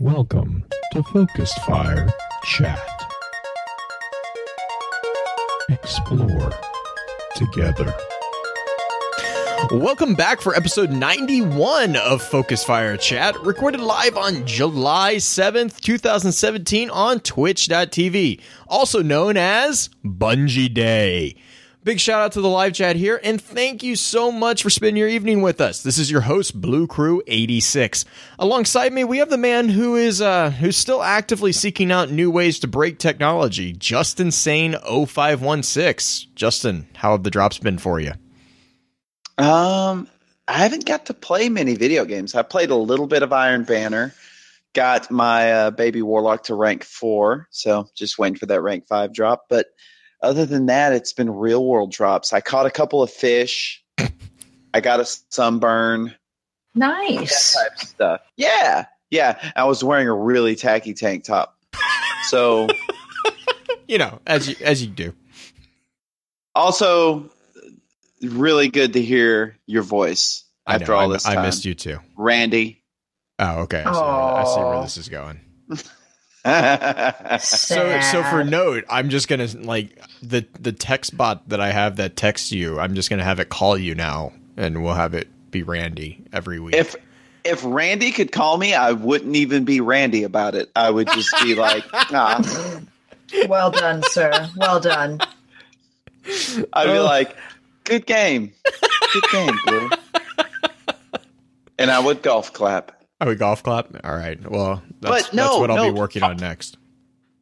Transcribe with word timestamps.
Welcome 0.00 0.64
to 0.92 1.02
Focused 1.04 1.58
Fire 1.60 2.12
Chat. 2.44 2.80
Explore 5.68 6.52
together. 7.36 7.94
Welcome 9.70 10.14
back 10.14 10.40
for 10.40 10.56
episode 10.56 10.90
91 10.90 11.94
of 11.96 12.20
Focus 12.20 12.64
Fire 12.64 12.96
Chat, 12.96 13.40
recorded 13.42 13.80
live 13.80 14.16
on 14.16 14.44
July 14.44 15.16
7th, 15.16 15.80
2017 15.80 16.90
on 16.90 17.20
twitch.tv, 17.20 18.40
also 18.66 19.02
known 19.02 19.36
as 19.36 19.88
Bungie 20.04 20.72
Day. 20.72 21.36
Big 21.86 22.00
shout 22.00 22.20
out 22.20 22.32
to 22.32 22.40
the 22.40 22.48
live 22.48 22.72
chat 22.72 22.96
here, 22.96 23.20
and 23.22 23.40
thank 23.40 23.80
you 23.84 23.94
so 23.94 24.32
much 24.32 24.60
for 24.60 24.70
spending 24.70 24.96
your 24.96 25.06
evening 25.06 25.40
with 25.40 25.60
us. 25.60 25.84
This 25.84 25.98
is 25.98 26.10
your 26.10 26.22
host, 26.22 26.60
Blue 26.60 26.88
Crew 26.88 27.22
86. 27.28 28.04
Alongside 28.40 28.92
me, 28.92 29.04
we 29.04 29.18
have 29.18 29.30
the 29.30 29.38
man 29.38 29.68
who 29.68 29.94
is 29.94 30.20
uh 30.20 30.50
who's 30.50 30.76
still 30.76 31.00
actively 31.00 31.52
seeking 31.52 31.92
out 31.92 32.10
new 32.10 32.28
ways 32.28 32.58
to 32.58 32.66
break 32.66 32.98
technology, 32.98 33.72
Justin 33.72 34.32
Sane 34.32 34.74
0516. 34.82 36.32
Justin, 36.34 36.88
how 36.96 37.12
have 37.12 37.22
the 37.22 37.30
drops 37.30 37.58
been 37.58 37.78
for 37.78 38.00
you? 38.00 38.14
Um, 39.38 40.08
I 40.48 40.54
haven't 40.54 40.86
got 40.86 41.06
to 41.06 41.14
play 41.14 41.48
many 41.48 41.76
video 41.76 42.04
games. 42.04 42.34
I 42.34 42.42
played 42.42 42.70
a 42.70 42.74
little 42.74 43.06
bit 43.06 43.22
of 43.22 43.32
Iron 43.32 43.62
Banner. 43.62 44.12
Got 44.74 45.08
my 45.12 45.52
uh, 45.52 45.70
baby 45.70 46.02
warlock 46.02 46.42
to 46.46 46.56
rank 46.56 46.82
four, 46.82 47.46
so 47.52 47.86
just 47.94 48.18
waiting 48.18 48.38
for 48.38 48.46
that 48.46 48.60
rank 48.60 48.88
five 48.88 49.14
drop. 49.14 49.44
But 49.48 49.68
other 50.22 50.46
than 50.46 50.66
that, 50.66 50.92
it's 50.92 51.12
been 51.12 51.30
real 51.30 51.64
world 51.64 51.92
drops. 51.92 52.32
I 52.32 52.40
caught 52.40 52.66
a 52.66 52.70
couple 52.70 53.02
of 53.02 53.10
fish. 53.10 53.82
I 54.74 54.80
got 54.80 55.00
a 55.00 55.06
sunburn. 55.30 56.14
Nice. 56.74 57.54
That 57.54 57.60
type 57.70 57.82
of 57.82 57.88
stuff. 57.88 58.20
Yeah, 58.36 58.86
yeah. 59.10 59.52
I 59.56 59.64
was 59.64 59.82
wearing 59.82 60.08
a 60.08 60.14
really 60.14 60.56
tacky 60.56 60.92
tank 60.94 61.24
top. 61.24 61.56
So 62.28 62.68
You 63.88 63.98
know, 63.98 64.20
as 64.26 64.48
you 64.48 64.56
as 64.62 64.82
you 64.82 64.88
do. 64.88 65.14
also 66.54 67.30
really 68.22 68.68
good 68.68 68.94
to 68.94 69.02
hear 69.02 69.56
your 69.66 69.82
voice 69.82 70.44
I 70.66 70.74
after 70.74 70.88
know, 70.92 70.98
all 70.98 71.10
I, 71.10 71.12
this 71.14 71.26
I 71.26 71.40
missed 71.42 71.64
you 71.64 71.74
too. 71.74 72.00
Randy. 72.16 72.82
Oh, 73.38 73.60
okay. 73.60 73.82
I 73.84 73.92
see, 73.92 74.00
I 74.00 74.44
see 74.54 74.60
where 74.60 74.80
this 74.82 74.96
is 74.96 75.08
going. 75.08 75.40
Yeah, 76.46 77.36
So, 77.38 78.00
so 78.00 78.22
for 78.24 78.44
note, 78.44 78.84
I'm 78.88 79.08
just 79.10 79.28
gonna 79.28 79.48
like 79.62 79.98
the 80.22 80.46
the 80.60 80.72
text 80.72 81.16
bot 81.16 81.48
that 81.48 81.60
I 81.60 81.70
have 81.72 81.96
that 81.96 82.16
texts 82.16 82.52
you. 82.52 82.78
I'm 82.78 82.94
just 82.94 83.10
gonna 83.10 83.24
have 83.24 83.40
it 83.40 83.48
call 83.48 83.76
you 83.76 83.94
now, 83.94 84.32
and 84.56 84.82
we'll 84.84 84.94
have 84.94 85.14
it 85.14 85.28
be 85.50 85.62
Randy 85.62 86.22
every 86.32 86.60
week. 86.60 86.74
if 86.74 86.96
if 87.44 87.62
Randy 87.64 88.10
could 88.12 88.32
call 88.32 88.56
me, 88.58 88.74
I 88.74 88.92
wouldn't 88.92 89.36
even 89.36 89.64
be 89.64 89.80
Randy 89.80 90.24
about 90.24 90.54
it. 90.54 90.70
I 90.74 90.90
would 90.90 91.08
just 91.08 91.34
be 91.42 91.54
like, 91.54 91.84
ah. 91.92 92.80
Well 93.48 93.70
done, 93.72 94.02
sir. 94.04 94.48
Well 94.56 94.80
done. 94.80 95.20
I'd 96.72 96.86
be 96.86 96.90
Oh. 96.98 97.04
like, 97.04 97.36
good 97.84 98.06
game, 98.06 98.52
good 99.12 99.24
game, 99.32 99.58
Blue. 99.66 99.90
And 101.78 101.90
I 101.90 101.98
would 101.98 102.22
golf 102.22 102.52
clap. 102.52 102.95
Oh, 103.20 103.26
we 103.28 103.34
golf 103.34 103.62
clap. 103.62 103.88
All 104.04 104.16
right. 104.16 104.38
Well, 104.48 104.82
that's, 105.00 105.28
But 105.28 105.34
no, 105.34 105.42
that's 105.44 105.58
what 105.58 105.70
I'll 105.70 105.76
no. 105.76 105.92
be 105.92 105.98
working 105.98 106.22
on 106.22 106.36
next. 106.36 106.78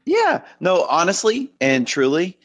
Yeah, 0.06 0.42
no, 0.60 0.84
honestly 0.84 1.50
and 1.60 1.86
truly, 1.86 2.38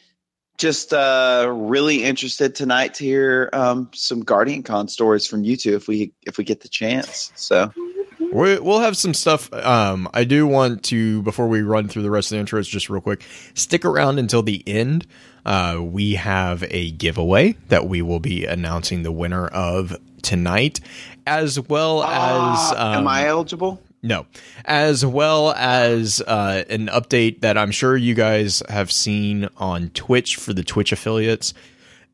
just 0.56 0.92
uh, 0.92 1.50
really 1.52 2.04
interested 2.04 2.54
tonight 2.54 2.94
to 2.94 3.04
hear 3.04 3.50
um, 3.52 3.90
some 3.94 4.20
Guardian 4.20 4.62
Con 4.62 4.88
stories 4.88 5.26
from 5.26 5.44
you 5.44 5.56
two 5.56 5.74
if 5.74 5.88
we 5.88 6.12
if 6.22 6.38
we 6.38 6.44
get 6.44 6.60
the 6.60 6.68
chance. 6.68 7.32
So 7.34 7.72
we 8.32 8.58
we'll 8.58 8.80
have 8.80 8.96
some 8.96 9.14
stuff. 9.14 9.52
Um, 9.52 10.08
I 10.14 10.24
do 10.24 10.46
want 10.46 10.84
to 10.84 11.22
before 11.22 11.48
we 11.48 11.62
run 11.62 11.88
through 11.88 12.02
the 12.02 12.10
rest 12.10 12.32
of 12.32 12.38
the 12.38 12.44
intros, 12.44 12.68
just 12.68 12.88
real 12.88 13.00
quick, 13.00 13.24
stick 13.54 13.84
around 13.84 14.18
until 14.18 14.42
the 14.42 14.62
end. 14.66 15.06
Uh, 15.44 15.80
we 15.82 16.14
have 16.14 16.62
a 16.70 16.90
giveaway 16.92 17.56
that 17.68 17.86
we 17.88 18.02
will 18.02 18.20
be 18.20 18.44
announcing 18.44 19.02
the 19.02 19.12
winner 19.12 19.48
of 19.48 19.96
tonight, 20.22 20.80
as 21.26 21.58
well 21.60 22.02
as 22.02 22.10
Ah, 22.10 22.92
um, 22.92 22.98
am 22.98 23.08
I 23.08 23.26
eligible? 23.26 23.80
No, 24.02 24.26
as 24.64 25.04
well 25.04 25.52
as 25.52 26.22
uh, 26.26 26.64
an 26.70 26.86
update 26.86 27.42
that 27.42 27.58
I'm 27.58 27.70
sure 27.70 27.96
you 27.96 28.14
guys 28.14 28.62
have 28.70 28.90
seen 28.90 29.48
on 29.58 29.90
Twitch 29.90 30.36
for 30.36 30.54
the 30.54 30.62
Twitch 30.64 30.90
affiliates, 30.90 31.52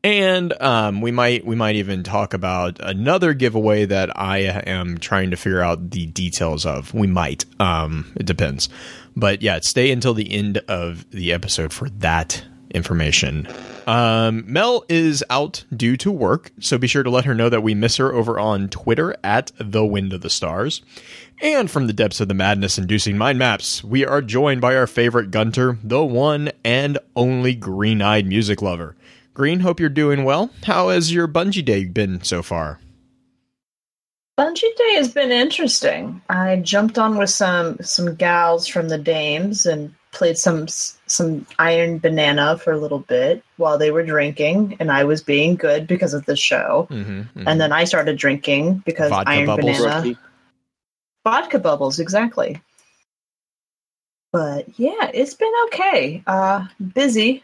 and 0.03 0.51
um, 0.61 0.99
we 0.99 1.11
might 1.11 1.45
we 1.45 1.55
might 1.55 1.75
even 1.77 2.03
talk 2.03 2.33
about 2.33 2.77
another 2.81 3.33
giveaway 3.33 3.85
that 3.85 4.17
I 4.19 4.39
am 4.39 4.97
trying 4.97 5.31
to 5.31 5.37
figure 5.37 5.61
out 5.61 5.91
the 5.91 6.07
details 6.07 6.65
of. 6.65 6.93
We 6.93 7.07
might, 7.07 7.45
um, 7.59 8.11
it 8.17 8.25
depends, 8.25 8.67
but 9.15 9.41
yeah, 9.41 9.59
stay 9.61 9.89
until 9.91 10.13
the 10.13 10.29
end 10.29 10.57
of 10.67 11.09
the 11.11 11.31
episode 11.31 11.71
for 11.71 11.89
that 11.89 12.43
information. 12.77 13.45
Um, 13.85 14.45
Mel 14.47 14.85
is 14.87 15.23
out 15.29 15.65
due 15.75 15.97
to 15.97 16.11
work, 16.11 16.51
so 16.59 16.77
be 16.77 16.87
sure 16.87 17.03
to 17.03 17.09
let 17.09 17.25
her 17.25 17.35
know 17.35 17.49
that 17.49 17.63
we 17.63 17.75
miss 17.75 17.97
her 17.97 18.13
over 18.13 18.39
on 18.39 18.69
Twitter 18.69 19.15
at 19.23 19.51
the 19.59 19.85
Wind 19.85 20.13
of 20.13 20.21
the 20.21 20.29
Stars. 20.29 20.81
And 21.41 21.69
from 21.69 21.87
the 21.87 21.93
depths 21.93 22.21
of 22.21 22.29
the 22.29 22.33
madness 22.33 22.77
inducing 22.77 23.17
mind 23.17 23.37
maps, 23.37 23.83
we 23.83 24.05
are 24.05 24.21
joined 24.21 24.61
by 24.61 24.75
our 24.75 24.87
favorite 24.87 25.31
Gunter, 25.31 25.77
the 25.83 26.03
one 26.03 26.51
and 26.63 26.97
only 27.15 27.53
green 27.53 28.01
eyed 28.01 28.25
music 28.25 28.61
lover. 28.61 28.95
Green, 29.33 29.59
hope 29.59 29.79
you're 29.79 29.89
doing 29.89 30.23
well. 30.23 30.49
How 30.63 30.89
has 30.89 31.13
your 31.13 31.27
Bungie 31.27 31.63
Day 31.63 31.85
been 31.85 32.23
so 32.23 32.41
far? 32.41 32.79
Bungie 34.37 34.75
Day 34.75 34.95
has 34.95 35.13
been 35.13 35.31
interesting. 35.31 36.21
I 36.29 36.57
jumped 36.57 36.97
on 36.97 37.17
with 37.17 37.29
some 37.29 37.77
some 37.81 38.15
gals 38.15 38.67
from 38.67 38.89
the 38.89 38.97
Dames 38.97 39.65
and 39.65 39.93
played 40.11 40.37
some 40.37 40.67
some 40.67 41.45
Iron 41.59 41.99
Banana 41.99 42.57
for 42.57 42.71
a 42.71 42.77
little 42.77 42.99
bit 42.99 43.43
while 43.57 43.77
they 43.77 43.91
were 43.91 44.03
drinking, 44.03 44.77
and 44.79 44.91
I 44.91 45.03
was 45.03 45.21
being 45.21 45.55
good 45.55 45.87
because 45.87 46.13
of 46.13 46.25
the 46.25 46.35
show. 46.35 46.87
Mm-hmm, 46.89 47.47
And 47.47 47.61
then 47.61 47.71
I 47.71 47.83
started 47.83 48.17
drinking 48.17 48.83
because 48.85 49.09
Vodka 49.09 49.31
Iron 49.31 49.45
bubbles. 49.45 49.77
Banana 49.77 49.95
Rookie. 49.97 50.17
vodka 51.23 51.59
bubbles 51.59 51.99
exactly. 51.99 52.61
But 54.33 54.67
yeah, 54.77 55.09
it's 55.13 55.33
been 55.33 55.53
okay. 55.67 56.23
Uh, 56.27 56.65
busy. 56.93 57.43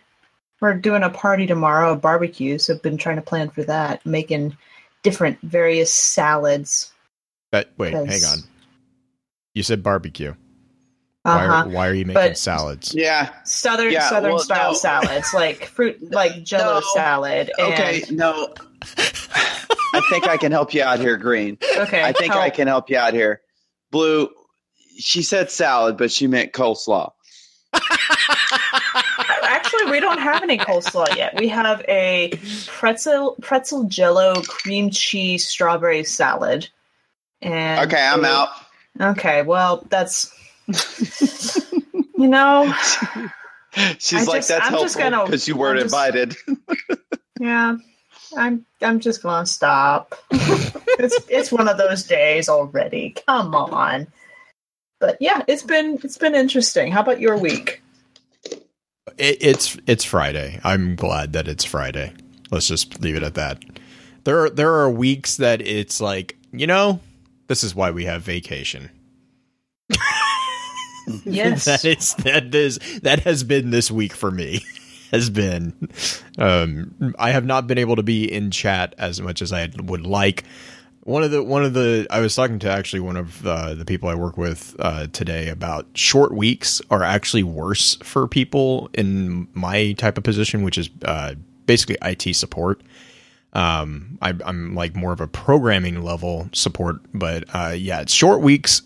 We're 0.61 0.75
doing 0.75 1.03
a 1.03 1.09
party 1.09 1.45
tomorrow, 1.45 1.93
a 1.93 1.95
barbecue, 1.95 2.57
so 2.57 2.73
I've 2.73 2.81
been 2.81 2.97
trying 2.97 3.17
to 3.17 3.21
plan 3.21 3.49
for 3.49 3.63
that, 3.63 4.05
making 4.05 4.55
different 5.01 5.39
various 5.41 5.93
salads. 5.93 6.91
But 7.51 7.71
wait, 7.77 7.93
hang 7.93 8.07
on. 8.07 8.39
You 9.53 9.63
said 9.63 9.83
barbecue. 9.83 10.35
Why, 11.23 11.31
huh. 11.31 11.37
are, 11.39 11.51
uh-huh. 11.51 11.69
why 11.69 11.87
are 11.87 11.93
you 11.93 12.05
making 12.05 12.21
But- 12.21 12.37
salads? 12.37 12.93
Yeah. 12.93 13.29
Southern 13.45 13.91
Yeah, 13.91 14.09
Southern 14.09 14.31
well, 14.33 14.39
style 14.39 14.71
no. 14.71 14.77
salads, 14.77 15.33
like 15.33 15.65
fruit, 15.65 15.97
like 16.11 16.43
Jello 16.43 16.75
No. 16.81 16.85
salad. 16.93 17.51
And, 17.57 17.73
Okay. 17.73 18.03
No. 18.11 18.53
I 19.95 20.01
think 20.09 20.27
I 20.27 20.37
can 20.37 20.51
help 20.51 20.73
you 20.73 20.83
out 20.83 20.99
here, 20.99 21.15
Green. 21.17 21.57
Okay. 21.77 22.03
I 22.03 22.11
think 22.11 22.33
I 22.35 22.49
can 22.49 22.67
help 22.67 22.89
you 22.89 22.97
out 22.97 23.13
here. 23.13 23.41
Blue. 23.91 24.29
She 24.97 25.23
said 25.23 25.49
salad, 25.49 25.97
but 25.97 26.11
she 26.11 26.27
meant 26.27 26.51
coleslaw. 26.51 27.11
Actually, 29.43 29.91
we 29.91 29.99
don't 29.99 30.19
have 30.19 30.43
any 30.43 30.57
coleslaw 30.57 31.15
yet. 31.15 31.39
We 31.39 31.47
have 31.47 31.83
a 31.87 32.33
pretzel 32.67 33.35
pretzel 33.41 33.85
Jello 33.85 34.41
cream 34.43 34.89
cheese 34.89 35.47
strawberry 35.47 36.03
salad. 36.03 36.67
And 37.41 37.87
Okay, 37.87 38.01
I'm 38.01 38.25
out. 38.25 38.49
Okay, 38.99 39.41
well, 39.41 39.85
that's 39.89 40.31
you 42.17 42.27
know, 42.27 42.73
She's 43.97 44.13
I 44.27 44.31
like, 44.31 44.37
just- 44.37 44.49
that's 44.49 44.65
I'm 44.65 44.71
helpful 44.73 45.01
gonna- 45.01 45.25
because 45.25 45.47
you 45.47 45.55
weren't 45.55 45.79
just- 45.79 45.93
invited. 45.93 46.35
yeah. 47.39 47.77
I'm 48.35 48.65
I'm 48.81 48.99
just 48.99 49.21
gonna 49.21 49.45
stop. 49.45 50.15
it's 50.31 51.17
it's 51.29 51.51
one 51.51 51.67
of 51.67 51.77
those 51.77 52.03
days 52.03 52.49
already. 52.49 53.15
Come 53.27 53.53
on. 53.53 54.07
But 54.99 55.17
yeah, 55.19 55.43
it's 55.47 55.61
been 55.63 55.99
it's 56.03 56.17
been 56.17 56.33
interesting. 56.33 56.91
How 56.91 57.01
about 57.01 57.19
your 57.19 57.37
week? 57.37 57.83
It, 59.17 59.37
it's 59.41 59.77
it's 59.85 60.03
Friday. 60.03 60.59
I'm 60.63 60.95
glad 60.95 61.33
that 61.33 61.47
it's 61.47 61.63
Friday. 61.63 62.13
Let's 62.49 62.67
just 62.67 63.01
leave 63.01 63.15
it 63.15 63.23
at 63.23 63.35
that. 63.35 63.63
There 64.23 64.45
are, 64.45 64.49
there 64.49 64.73
are 64.73 64.89
weeks 64.89 65.37
that 65.37 65.61
it's 65.61 66.01
like 66.01 66.35
you 66.51 66.65
know 66.65 67.01
this 67.47 67.63
is 67.63 67.75
why 67.75 67.91
we 67.91 68.05
have 68.05 68.23
vacation. 68.23 68.89
Yes. 71.25 71.65
that 71.65 71.85
is 71.85 72.13
that 72.15 72.53
is 72.55 72.79
that 73.01 73.19
has 73.21 73.43
been 73.43 73.71
this 73.71 73.91
week 73.91 74.13
for 74.13 74.31
me. 74.31 74.63
Has 75.11 75.29
been, 75.29 75.75
um, 76.39 77.13
I 77.19 77.29
have 77.29 77.45
not 77.45 77.67
been 77.67 77.77
able 77.77 77.97
to 77.97 78.01
be 78.01 78.23
in 78.25 78.49
chat 78.49 78.95
as 78.97 79.21
much 79.21 79.43
as 79.43 79.53
I 79.53 79.69
would 79.77 80.07
like. 80.07 80.43
One 81.01 81.21
of 81.21 81.29
the 81.29 81.43
one 81.43 81.63
of 81.63 81.75
the 81.75 82.07
I 82.09 82.19
was 82.19 82.33
talking 82.33 82.57
to 82.57 82.69
actually 82.71 83.01
one 83.01 83.17
of 83.17 83.45
uh, 83.45 83.75
the 83.75 83.85
people 83.85 84.09
I 84.09 84.15
work 84.15 84.37
with 84.37 84.75
uh, 84.79 85.05
today 85.13 85.49
about 85.49 85.85
short 85.93 86.33
weeks 86.33 86.81
are 86.89 87.03
actually 87.03 87.43
worse 87.43 87.93
for 87.97 88.27
people 88.27 88.89
in 88.95 89.47
my 89.53 89.91
type 89.93 90.17
of 90.17 90.23
position, 90.23 90.63
which 90.63 90.79
is 90.79 90.89
uh, 91.05 91.35
basically 91.67 91.97
IT 92.01 92.35
support. 92.35 92.81
Um, 93.53 94.17
I, 94.19 94.33
I'm 94.43 94.73
like 94.73 94.95
more 94.95 95.13
of 95.13 95.21
a 95.21 95.27
programming 95.27 96.01
level 96.01 96.49
support, 96.53 97.01
but 97.13 97.43
uh, 97.53 97.75
yeah, 97.77 98.03
short 98.07 98.41
weeks 98.41 98.81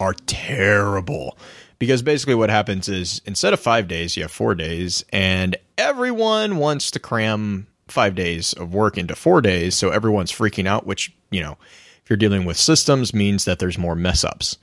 are 0.00 0.14
terrible 0.26 1.38
because 1.78 2.02
basically 2.02 2.34
what 2.34 2.50
happens 2.50 2.88
is 2.88 3.20
instead 3.24 3.52
of 3.52 3.60
five 3.60 3.88
days, 3.88 4.16
you 4.16 4.22
have 4.22 4.32
four 4.32 4.54
days, 4.54 5.04
and 5.12 5.56
everyone 5.76 6.56
wants 6.56 6.90
to 6.92 6.98
cram 6.98 7.66
five 7.86 8.14
days 8.14 8.52
of 8.52 8.74
work 8.74 8.98
into 8.98 9.14
four 9.14 9.40
days. 9.40 9.74
So 9.74 9.90
everyone's 9.90 10.32
freaking 10.32 10.66
out, 10.66 10.86
which, 10.86 11.12
you 11.30 11.40
know, 11.40 11.56
if 12.02 12.10
you're 12.10 12.16
dealing 12.16 12.44
with 12.44 12.56
systems 12.56 13.14
means 13.14 13.44
that 13.44 13.58
there's 13.58 13.78
more 13.78 13.94
mess 13.94 14.24
ups. 14.24 14.58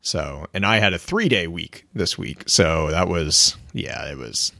So, 0.00 0.46
and 0.54 0.64
I 0.64 0.78
had 0.78 0.94
a 0.94 0.98
three 0.98 1.28
day 1.28 1.46
week 1.46 1.86
this 1.94 2.16
week. 2.16 2.44
So 2.46 2.90
that 2.90 3.08
was, 3.08 3.56
yeah, 3.72 4.10
it 4.10 4.16
was, 4.16 4.52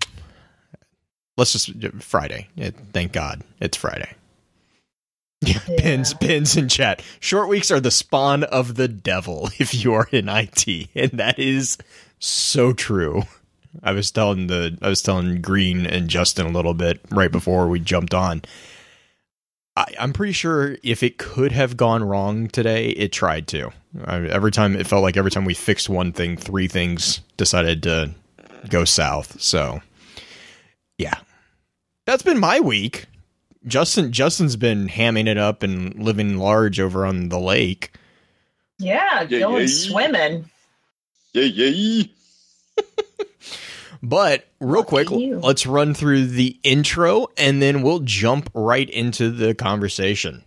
let's 1.36 1.52
just, 1.52 1.72
Friday. 2.02 2.48
It, 2.56 2.74
thank 2.92 3.12
God 3.12 3.42
it's 3.60 3.76
Friday. 3.76 4.10
Yeah, 5.42 5.60
pins, 5.78 6.12
pins 6.14 6.56
in 6.56 6.68
chat. 6.68 7.02
Short 7.18 7.48
weeks 7.48 7.70
are 7.70 7.80
the 7.80 7.90
spawn 7.90 8.44
of 8.44 8.74
the 8.74 8.88
devil 8.88 9.48
if 9.58 9.74
you 9.74 9.94
are 9.94 10.08
in 10.12 10.28
IT, 10.28 10.66
and 10.94 11.12
that 11.12 11.38
is 11.38 11.78
so 12.18 12.72
true. 12.72 13.22
I 13.82 13.92
was 13.92 14.10
telling 14.10 14.48
the 14.48 14.76
I 14.82 14.88
was 14.88 15.00
telling 15.00 15.40
Green 15.40 15.86
and 15.86 16.08
Justin 16.08 16.46
a 16.46 16.50
little 16.50 16.74
bit 16.74 17.00
right 17.10 17.30
before 17.30 17.68
we 17.68 17.80
jumped 17.80 18.14
on. 18.14 18.42
I, 19.76 19.86
I'm 19.98 20.12
pretty 20.12 20.32
sure 20.32 20.76
if 20.82 21.02
it 21.02 21.18
could 21.18 21.52
have 21.52 21.76
gone 21.76 22.02
wrong 22.02 22.48
today, 22.48 22.90
it 22.90 23.12
tried 23.12 23.46
to. 23.48 23.70
I, 24.04 24.16
every 24.26 24.50
time 24.50 24.74
it 24.74 24.86
felt 24.86 25.02
like 25.02 25.16
every 25.16 25.30
time 25.30 25.44
we 25.44 25.54
fixed 25.54 25.88
one 25.88 26.12
thing, 26.12 26.36
three 26.36 26.68
things 26.68 27.20
decided 27.36 27.84
to 27.84 28.10
go 28.68 28.84
south. 28.84 29.40
So, 29.40 29.80
yeah, 30.98 31.18
that's 32.06 32.22
been 32.22 32.40
my 32.40 32.60
week. 32.60 33.06
Justin 33.66 34.12
Justin's 34.12 34.56
been 34.56 34.88
hamming 34.88 35.26
it 35.26 35.36
up 35.38 35.62
and 35.62 35.94
living 36.02 36.38
large 36.38 36.80
over 36.80 37.04
on 37.04 37.28
the 37.28 37.38
lake. 37.38 37.92
Yeah, 38.78 39.22
Yeah, 39.28 39.40
going 39.40 39.62
yeah. 39.62 39.66
swimming. 39.68 40.50
Yeah, 41.32 41.44
yeah. 41.44 42.02
But 44.02 44.46
real 44.60 44.80
Lucky 44.80 44.88
quick, 44.88 45.10
you. 45.10 45.38
let's 45.40 45.66
run 45.66 45.92
through 45.92 46.28
the 46.28 46.58
intro 46.62 47.26
and 47.36 47.60
then 47.60 47.82
we'll 47.82 47.98
jump 48.00 48.50
right 48.54 48.88
into 48.88 49.30
the 49.30 49.54
conversation. 49.54 50.42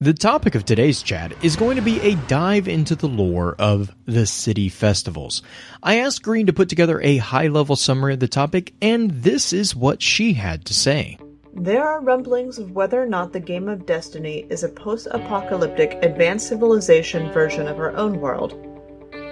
The 0.00 0.14
topic 0.14 0.54
of 0.54 0.64
today's 0.64 1.02
chat 1.02 1.34
is 1.44 1.56
going 1.56 1.76
to 1.76 1.82
be 1.82 2.00
a 2.00 2.14
dive 2.26 2.66
into 2.66 2.96
the 2.96 3.06
lore 3.06 3.54
of 3.58 3.94
the 4.06 4.24
city 4.26 4.70
festivals. 4.70 5.42
I 5.82 5.98
asked 5.98 6.22
Green 6.22 6.46
to 6.46 6.54
put 6.54 6.70
together 6.70 7.00
a 7.02 7.18
high 7.18 7.48
level 7.48 7.76
summary 7.76 8.14
of 8.14 8.20
the 8.20 8.28
topic, 8.28 8.72
and 8.80 9.10
this 9.10 9.52
is 9.52 9.76
what 9.76 10.00
she 10.00 10.32
had 10.32 10.64
to 10.64 10.74
say. 10.74 11.18
There 11.56 11.86
are 11.88 12.00
rumblings 12.00 12.58
of 12.58 12.72
whether 12.72 13.00
or 13.00 13.06
not 13.06 13.32
the 13.32 13.38
game 13.38 13.68
of 13.68 13.86
Destiny 13.86 14.44
is 14.50 14.64
a 14.64 14.68
post 14.68 15.06
apocalyptic 15.12 16.00
advanced 16.02 16.48
civilization 16.48 17.30
version 17.30 17.68
of 17.68 17.78
our 17.78 17.96
own 17.96 18.20
world. 18.20 18.54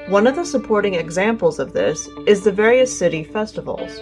One 0.06 0.28
of 0.28 0.36
the 0.36 0.44
supporting 0.44 0.94
examples 0.94 1.58
of 1.58 1.72
this 1.72 2.08
is 2.28 2.44
the 2.44 2.52
various 2.52 2.96
city 2.96 3.24
festivals. 3.24 3.98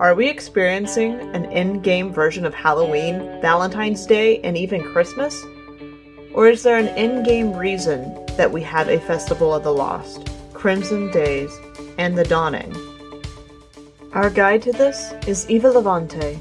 Are 0.00 0.16
we 0.16 0.28
experiencing 0.28 1.20
an 1.32 1.44
in 1.52 1.80
game 1.82 2.12
version 2.12 2.44
of 2.44 2.52
Halloween, 2.52 3.40
Valentine's 3.40 4.06
Day, 4.06 4.40
and 4.40 4.56
even 4.56 4.82
Christmas? 4.92 5.40
Or 6.34 6.48
is 6.48 6.64
there 6.64 6.78
an 6.78 6.88
in 6.96 7.22
game 7.22 7.52
reason 7.52 8.26
that 8.36 8.50
we 8.50 8.62
have 8.62 8.88
a 8.88 8.98
Festival 8.98 9.54
of 9.54 9.62
the 9.62 9.72
Lost, 9.72 10.28
Crimson 10.52 11.12
Days, 11.12 11.56
and 11.96 12.18
the 12.18 12.24
Dawning? 12.24 12.74
Our 14.14 14.30
guide 14.30 14.62
to 14.62 14.72
this 14.72 15.12
is 15.28 15.48
Eva 15.48 15.70
Levante, 15.70 16.40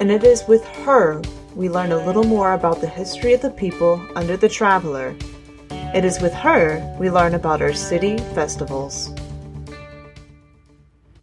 and 0.00 0.10
it 0.10 0.24
is 0.24 0.44
with 0.48 0.64
her 0.84 1.22
we 1.54 1.68
learn 1.68 1.92
a 1.92 2.04
little 2.04 2.24
more 2.24 2.54
about 2.54 2.80
the 2.80 2.88
history 2.88 3.32
of 3.32 3.40
the 3.40 3.50
people 3.50 4.04
under 4.16 4.36
the 4.36 4.48
Traveler. 4.48 5.14
It 5.70 6.04
is 6.04 6.20
with 6.20 6.34
her 6.34 6.96
we 6.98 7.10
learn 7.10 7.34
about 7.34 7.62
our 7.62 7.72
city 7.72 8.18
festivals. 8.34 9.14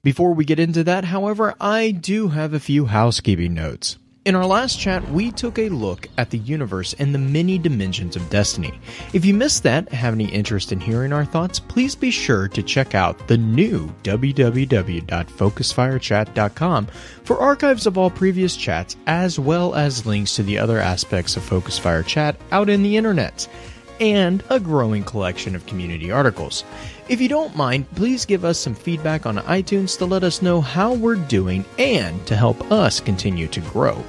Before 0.03 0.33
we 0.33 0.45
get 0.45 0.59
into 0.59 0.83
that, 0.85 1.05
however, 1.05 1.53
I 1.59 1.91
do 1.91 2.29
have 2.29 2.53
a 2.53 2.59
few 2.59 2.85
housekeeping 2.85 3.53
notes. 3.53 3.97
In 4.23 4.35
our 4.35 4.45
last 4.45 4.79
chat, 4.79 5.09
we 5.09 5.31
took 5.31 5.57
a 5.57 5.69
look 5.69 6.07
at 6.19 6.29
the 6.29 6.37
universe 6.37 6.93
and 6.99 7.11
the 7.11 7.17
many 7.17 7.57
dimensions 7.57 8.15
of 8.15 8.29
Destiny. 8.29 8.79
If 9.13 9.25
you 9.25 9.33
missed 9.33 9.63
that, 9.63 9.91
have 9.91 10.13
any 10.13 10.25
interest 10.25 10.71
in 10.71 10.79
hearing 10.79 11.11
our 11.11 11.25
thoughts, 11.25 11.59
please 11.59 11.95
be 11.95 12.11
sure 12.11 12.47
to 12.49 12.61
check 12.61 12.93
out 12.93 13.27
the 13.27 13.39
new 13.39 13.87
www.focusfirechat.com 14.03 16.87
for 17.23 17.39
archives 17.39 17.87
of 17.87 17.97
all 17.97 18.11
previous 18.11 18.55
chats, 18.55 18.95
as 19.07 19.39
well 19.39 19.73
as 19.73 20.05
links 20.05 20.35
to 20.35 20.43
the 20.43 20.59
other 20.59 20.77
aspects 20.77 21.35
of 21.35 21.41
Focus 21.41 21.79
Fire 21.79 22.03
Chat 22.03 22.35
out 22.51 22.69
in 22.69 22.83
the 22.83 22.97
internet 22.97 23.47
and 23.99 24.43
a 24.51 24.59
growing 24.59 25.03
collection 25.03 25.55
of 25.55 25.65
community 25.65 26.11
articles. 26.11 26.63
If 27.09 27.19
you 27.19 27.27
don't 27.27 27.55
mind, 27.55 27.89
please 27.95 28.25
give 28.25 28.45
us 28.45 28.59
some 28.59 28.75
feedback 28.75 29.25
on 29.25 29.37
iTunes 29.37 29.97
to 29.97 30.05
let 30.05 30.23
us 30.23 30.41
know 30.41 30.61
how 30.61 30.93
we're 30.93 31.15
doing 31.15 31.65
and 31.77 32.25
to 32.27 32.35
help 32.35 32.71
us 32.71 32.99
continue 32.99 33.47
to 33.47 33.59
grow. 33.61 34.03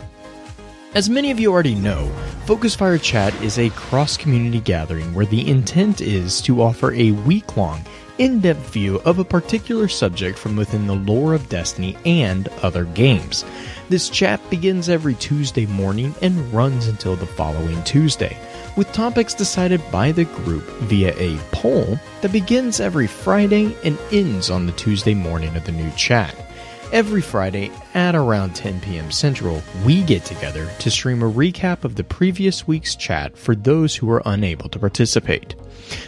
As 0.94 1.08
many 1.08 1.30
of 1.30 1.40
you 1.40 1.50
already 1.50 1.74
know, 1.74 2.06
Focus 2.44 2.74
Fire 2.74 2.98
Chat 2.98 3.34
is 3.42 3.58
a 3.58 3.70
cross 3.70 4.18
community 4.18 4.60
gathering 4.60 5.14
where 5.14 5.26
the 5.26 5.50
intent 5.50 6.02
is 6.02 6.42
to 6.42 6.60
offer 6.60 6.92
a 6.92 7.12
week 7.12 7.56
long, 7.56 7.82
in 8.18 8.40
depth 8.40 8.70
view 8.74 9.00
of 9.06 9.18
a 9.18 9.24
particular 9.24 9.88
subject 9.88 10.38
from 10.38 10.54
within 10.54 10.86
the 10.86 10.94
lore 10.94 11.32
of 11.32 11.48
Destiny 11.48 11.96
and 12.04 12.48
other 12.62 12.84
games. 12.84 13.44
This 13.88 14.10
chat 14.10 14.38
begins 14.50 14.90
every 14.90 15.14
Tuesday 15.14 15.64
morning 15.64 16.14
and 16.20 16.52
runs 16.52 16.88
until 16.88 17.16
the 17.16 17.26
following 17.26 17.82
Tuesday, 17.84 18.36
with 18.76 18.92
topics 18.92 19.34
decided 19.34 19.80
by 19.90 20.12
the 20.12 20.24
group 20.24 20.64
via 20.82 21.14
a 21.18 21.38
poll 21.52 21.98
that 22.20 22.32
begins 22.32 22.80
every 22.80 23.06
Friday 23.06 23.76
and 23.84 23.98
ends 24.10 24.50
on 24.50 24.66
the 24.66 24.72
Tuesday 24.72 25.14
morning 25.14 25.54
of 25.56 25.64
the 25.64 25.72
new 25.72 25.90
chat. 25.92 26.34
Every 26.92 27.22
Friday 27.22 27.70
at 27.94 28.14
around 28.14 28.54
10 28.54 28.80
p.m. 28.80 29.10
Central, 29.10 29.62
we 29.84 30.02
get 30.02 30.24
together 30.24 30.68
to 30.78 30.90
stream 30.90 31.22
a 31.22 31.30
recap 31.30 31.84
of 31.84 31.94
the 31.94 32.04
previous 32.04 32.66
week's 32.66 32.96
chat 32.96 33.36
for 33.36 33.54
those 33.54 33.96
who 33.96 34.10
are 34.10 34.22
unable 34.26 34.68
to 34.68 34.78
participate. 34.78 35.54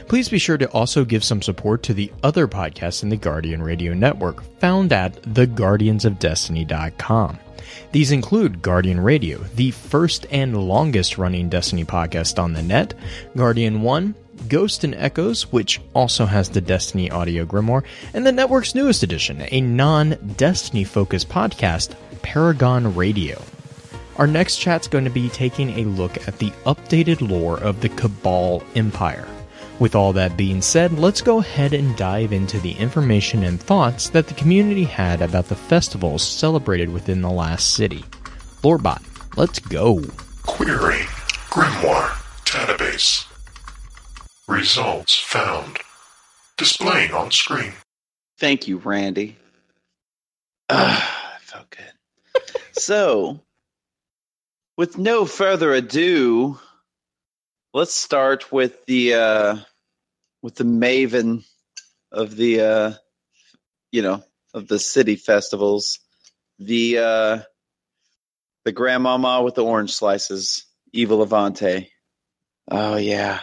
Please 0.09 0.29
be 0.29 0.39
sure 0.39 0.59
to 0.59 0.71
also 0.71 1.05
give 1.05 1.25
some 1.25 1.43
support 1.43 1.83
to 1.85 1.95
the 1.95 2.13
other 2.23 2.47
podcasts 2.47 3.03
in 3.03 3.09
the 3.09 3.17
Guardian 3.17 3.63
Radio 3.63 3.95
Network 3.95 4.43
found 4.59 4.93
at 4.93 5.15
theguardiansofdestiny.com. 5.23 7.39
These 7.93 8.13
include 8.13 8.63
Guardian 8.63 9.01
Radio, 9.01 9.39
the 9.55 9.71
first 9.71 10.27
and 10.31 10.57
longest 10.69 11.19
running 11.19 11.49
Destiny 11.49 11.85
podcast 11.85 12.43
on 12.43 12.53
the 12.53 12.63
net, 12.63 12.95
Guardian 13.37 13.83
1, 13.83 14.15
Ghost 14.49 14.85
and 14.85 14.95
Echoes, 14.95 15.53
which 15.53 15.81
also 15.95 16.27
has 16.27 16.51
the 16.51 16.61
Destiny 16.61 17.11
audio 17.11 17.45
grimoire, 17.45 17.85
and 18.13 18.27
the 18.27 18.33
network's 18.33 18.75
newest 18.75 19.03
edition, 19.03 19.45
a 19.51 19.61
non 19.61 20.11
Destiny 20.37 20.85
focused 20.85 21.29
podcast, 21.29 21.95
Paragon 22.23 22.95
Radio. 22.95 23.41
Our 24.17 24.27
next 24.27 24.59
chat's 24.59 24.87
going 24.87 25.05
to 25.05 25.11
be 25.11 25.29
taking 25.29 25.71
a 25.71 25.85
look 25.85 26.29
at 26.29 26.39
the 26.39 26.51
updated 26.67 27.29
lore 27.29 27.59
of 27.59 27.81
the 27.81 27.89
Cabal 27.89 28.63
Empire. 28.77 29.27
With 29.81 29.97
all 29.97 30.13
that 30.13 30.37
being 30.37 30.63
said, 30.63 30.99
let's 30.99 31.21
go 31.21 31.41
ahead 31.41 31.73
and 31.73 31.97
dive 31.97 32.33
into 32.33 32.61
the 32.61 32.73
information 32.73 33.43
and 33.43 33.61
thoughts 33.61 34.09
that 34.11 34.29
the 34.29 34.35
community 34.35 34.85
had 34.85 35.21
about 35.21 35.49
the 35.49 35.57
festivals 35.57 36.23
celebrated 36.23 36.91
within 36.91 37.21
the 37.21 37.31
last 37.31 37.75
city. 37.75 38.05
Lorebot, 38.63 39.03
let's 39.37 39.59
go. 39.59 40.01
Query 40.47 41.03
Grimoire 41.51 42.11
Database. 42.45 43.27
Results 44.47 45.19
found. 45.19 45.79
Displaying 46.57 47.13
on 47.13 47.33
screen. 47.33 47.73
Thank 48.39 48.69
you, 48.69 48.77
Randy. 48.79 49.37
Ah, 50.69 51.33
that 51.33 51.43
felt 51.43 51.71
good. 51.71 52.61
so, 52.81 53.41
with 54.77 54.99
no 54.99 55.25
further 55.25 55.73
ado, 55.75 56.61
let's 57.75 57.95
start 57.95 58.53
with 58.53 58.87
the 58.87 59.15
uh, 59.15 59.57
with 60.43 60.55
the 60.55 60.65
maven 60.65 61.45
of 62.13 62.37
the 62.37 62.61
uh, 62.63 62.93
you 63.93 64.03
know 64.03 64.23
of 64.55 64.69
the 64.69 64.79
city 64.79 65.17
festivals, 65.17 66.01
the 66.59 66.99
uh, 66.99 67.39
the 68.65 68.73
grandmama 68.73 69.43
with 69.43 69.57
the 69.57 69.65
orange 69.65 69.93
slices, 69.93 70.67
Eva 70.93 71.17
Levante. 71.17 71.91
Oh 72.71 72.97
yeah, 72.97 73.41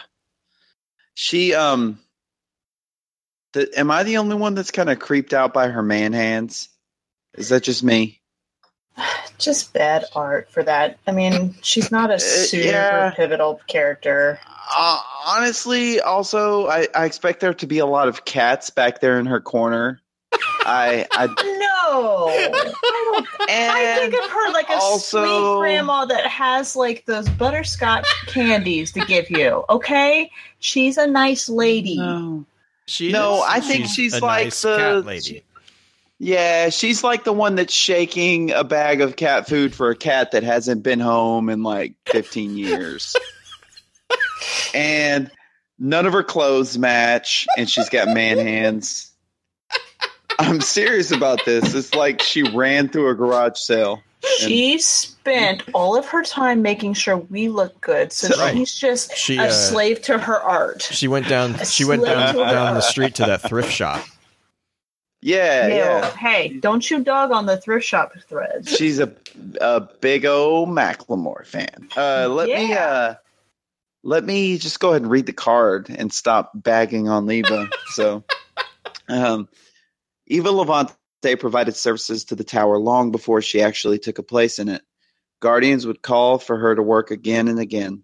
she 1.14 1.54
um. 1.54 2.00
Th- 3.54 3.68
am 3.76 3.90
I 3.90 4.02
the 4.04 4.16
only 4.16 4.36
one 4.36 4.54
that's 4.54 4.70
kind 4.70 4.88
of 4.88 4.98
creeped 4.98 5.34
out 5.34 5.52
by 5.52 5.68
her 5.68 5.82
man 5.82 6.14
hands? 6.14 6.70
Is 7.36 7.50
that 7.50 7.62
just 7.64 7.82
me? 7.84 8.21
Just 9.38 9.72
bad 9.72 10.04
art 10.14 10.50
for 10.50 10.62
that. 10.62 10.98
I 11.06 11.12
mean, 11.12 11.54
she's 11.62 11.90
not 11.90 12.10
a 12.10 12.18
super 12.20 12.64
yeah. 12.66 13.10
pivotal 13.10 13.60
character. 13.66 14.38
Uh, 14.76 15.00
honestly, 15.26 16.00
also, 16.00 16.68
I, 16.68 16.86
I 16.94 17.06
expect 17.06 17.40
there 17.40 17.54
to 17.54 17.66
be 17.66 17.78
a 17.78 17.86
lot 17.86 18.08
of 18.08 18.24
cats 18.24 18.70
back 18.70 19.00
there 19.00 19.18
in 19.18 19.26
her 19.26 19.40
corner. 19.40 20.00
I, 20.64 21.06
I 21.12 21.26
No, 21.26 22.28
I 22.28 22.48
don't. 23.12 23.26
I 23.50 23.96
think 24.08 24.14
of 24.24 24.30
her 24.30 24.52
like 24.52 24.68
a 24.70 24.74
also- 24.74 25.24
sweet 25.24 25.60
grandma 25.60 26.04
that 26.06 26.26
has 26.26 26.76
like 26.76 27.04
those 27.06 27.28
butterscotch 27.28 28.06
candies 28.28 28.92
to 28.92 29.04
give 29.04 29.28
you. 29.30 29.64
Okay, 29.68 30.30
she's 30.60 30.96
a 30.98 31.06
nice 31.06 31.48
lady. 31.48 31.96
no, 31.98 32.44
She 32.86 33.10
No, 33.12 33.38
is. 33.38 33.42
I 33.48 33.60
think 33.60 33.86
she's 33.86 34.14
a 34.14 34.20
like 34.20 34.44
nice 34.46 34.62
the- 34.62 34.76
cat 34.76 35.04
lady. 35.04 35.42
Yeah, 36.24 36.68
she's 36.68 37.02
like 37.02 37.24
the 37.24 37.32
one 37.32 37.56
that's 37.56 37.74
shaking 37.74 38.52
a 38.52 38.62
bag 38.62 39.00
of 39.00 39.16
cat 39.16 39.48
food 39.48 39.74
for 39.74 39.90
a 39.90 39.96
cat 39.96 40.30
that 40.30 40.44
hasn't 40.44 40.84
been 40.84 41.00
home 41.00 41.48
in 41.48 41.64
like 41.64 41.94
15 42.06 42.56
years. 42.56 43.16
and 44.74 45.32
none 45.80 46.06
of 46.06 46.12
her 46.12 46.22
clothes 46.22 46.78
match, 46.78 47.48
and 47.58 47.68
she's 47.68 47.88
got 47.88 48.06
man 48.06 48.38
hands. 48.38 49.10
I'm 50.38 50.60
serious 50.60 51.10
about 51.10 51.44
this. 51.44 51.74
It's 51.74 51.92
like 51.92 52.22
she 52.22 52.44
ran 52.44 52.88
through 52.88 53.10
a 53.10 53.16
garage 53.16 53.58
sale. 53.58 54.00
She 54.38 54.78
spent 54.78 55.64
all 55.74 55.96
of 55.98 56.06
her 56.06 56.22
time 56.22 56.62
making 56.62 56.94
sure 56.94 57.16
we 57.16 57.48
look 57.48 57.80
good, 57.80 58.12
so 58.12 58.28
Right. 58.38 58.54
she's 58.54 58.72
just 58.76 59.16
She, 59.16 59.38
a 59.38 59.46
uh, 59.46 59.50
slave 59.50 60.02
to 60.02 60.18
her 60.18 60.40
art. 60.40 60.82
She 60.82 61.08
went 61.08 61.26
down. 61.26 61.56
A 61.56 61.66
She 61.66 61.84
went 61.84 62.04
down 62.04 62.36
down 62.36 62.74
the 62.76 62.80
street 62.80 63.16
to 63.16 63.24
that 63.24 63.42
thrift 63.42 63.72
shop. 63.72 64.04
Yeah, 65.22 65.68
yeah. 65.68 66.10
Hey, 66.10 66.48
don't 66.48 66.88
you 66.90 67.04
dog 67.04 67.30
on 67.30 67.46
the 67.46 67.56
thrift 67.56 67.86
shop 67.86 68.12
threads. 68.28 68.68
She's 68.68 68.98
a 68.98 69.14
a 69.60 69.80
big 70.00 70.26
old 70.26 70.68
Macklemore 70.68 71.46
fan. 71.46 71.88
Uh, 71.96 72.28
let 72.28 72.48
me 72.48 72.72
uh, 72.72 73.14
let 74.02 74.24
me 74.24 74.58
just 74.58 74.80
go 74.80 74.90
ahead 74.90 75.02
and 75.02 75.10
read 75.10 75.26
the 75.26 75.32
card 75.32 75.88
and 75.90 76.12
stop 76.12 76.50
bagging 76.54 77.08
on 77.08 77.26
Leva. 77.26 77.68
so, 77.86 78.24
um, 79.08 79.48
Eva 80.26 80.50
Levante 80.50 80.96
provided 81.38 81.76
services 81.76 82.24
to 82.26 82.34
the 82.34 82.44
tower 82.44 82.76
long 82.78 83.12
before 83.12 83.42
she 83.42 83.62
actually 83.62 84.00
took 84.00 84.18
a 84.18 84.24
place 84.24 84.58
in 84.58 84.68
it. 84.68 84.82
Guardians 85.40 85.86
would 85.86 86.02
call 86.02 86.38
for 86.38 86.56
her 86.56 86.74
to 86.74 86.82
work 86.82 87.12
again 87.12 87.46
and 87.46 87.60
again, 87.60 88.02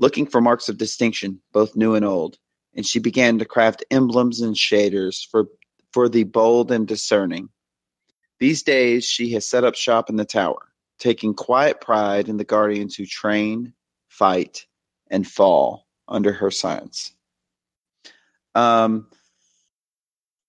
looking 0.00 0.26
for 0.26 0.40
marks 0.40 0.68
of 0.68 0.76
distinction, 0.76 1.40
both 1.52 1.76
new 1.76 1.94
and 1.94 2.04
old. 2.04 2.36
And 2.74 2.86
she 2.86 2.98
began 2.98 3.38
to 3.38 3.44
craft 3.44 3.84
emblems 3.90 4.40
and 4.40 4.54
shaders 4.54 5.26
for 5.28 5.46
for 5.92 6.08
the 6.08 6.24
bold 6.24 6.70
and 6.70 6.86
discerning. 6.86 7.48
These 8.38 8.62
days, 8.62 9.04
she 9.04 9.32
has 9.32 9.48
set 9.48 9.64
up 9.64 9.74
shop 9.74 10.08
in 10.08 10.16
the 10.16 10.24
tower, 10.24 10.72
taking 10.98 11.34
quiet 11.34 11.80
pride 11.80 12.28
in 12.28 12.36
the 12.36 12.44
guardians 12.44 12.94
who 12.94 13.04
train, 13.04 13.74
fight, 14.08 14.66
and 15.10 15.26
fall 15.26 15.86
under 16.08 16.32
her 16.32 16.50
science. 16.50 17.12
Um, 18.54 19.08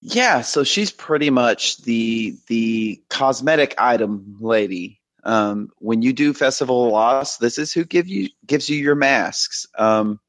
yeah, 0.02 0.42
so 0.42 0.64
she's 0.64 0.92
pretty 0.92 1.30
much 1.30 1.78
the 1.84 2.38
the 2.48 3.04
cosmetic 3.10 3.76
item 3.78 4.38
lady. 4.40 5.00
Um, 5.24 5.70
when 5.78 6.02
you 6.02 6.14
do 6.14 6.34
Festival 6.34 6.88
of 6.88 6.92
Lost, 6.92 7.40
this 7.40 7.60
is 7.60 7.72
who 7.72 7.84
give 7.86 8.08
you 8.08 8.30
gives 8.46 8.70
you 8.70 8.78
your 8.78 8.96
masks. 8.96 9.68
Um, 9.78 10.20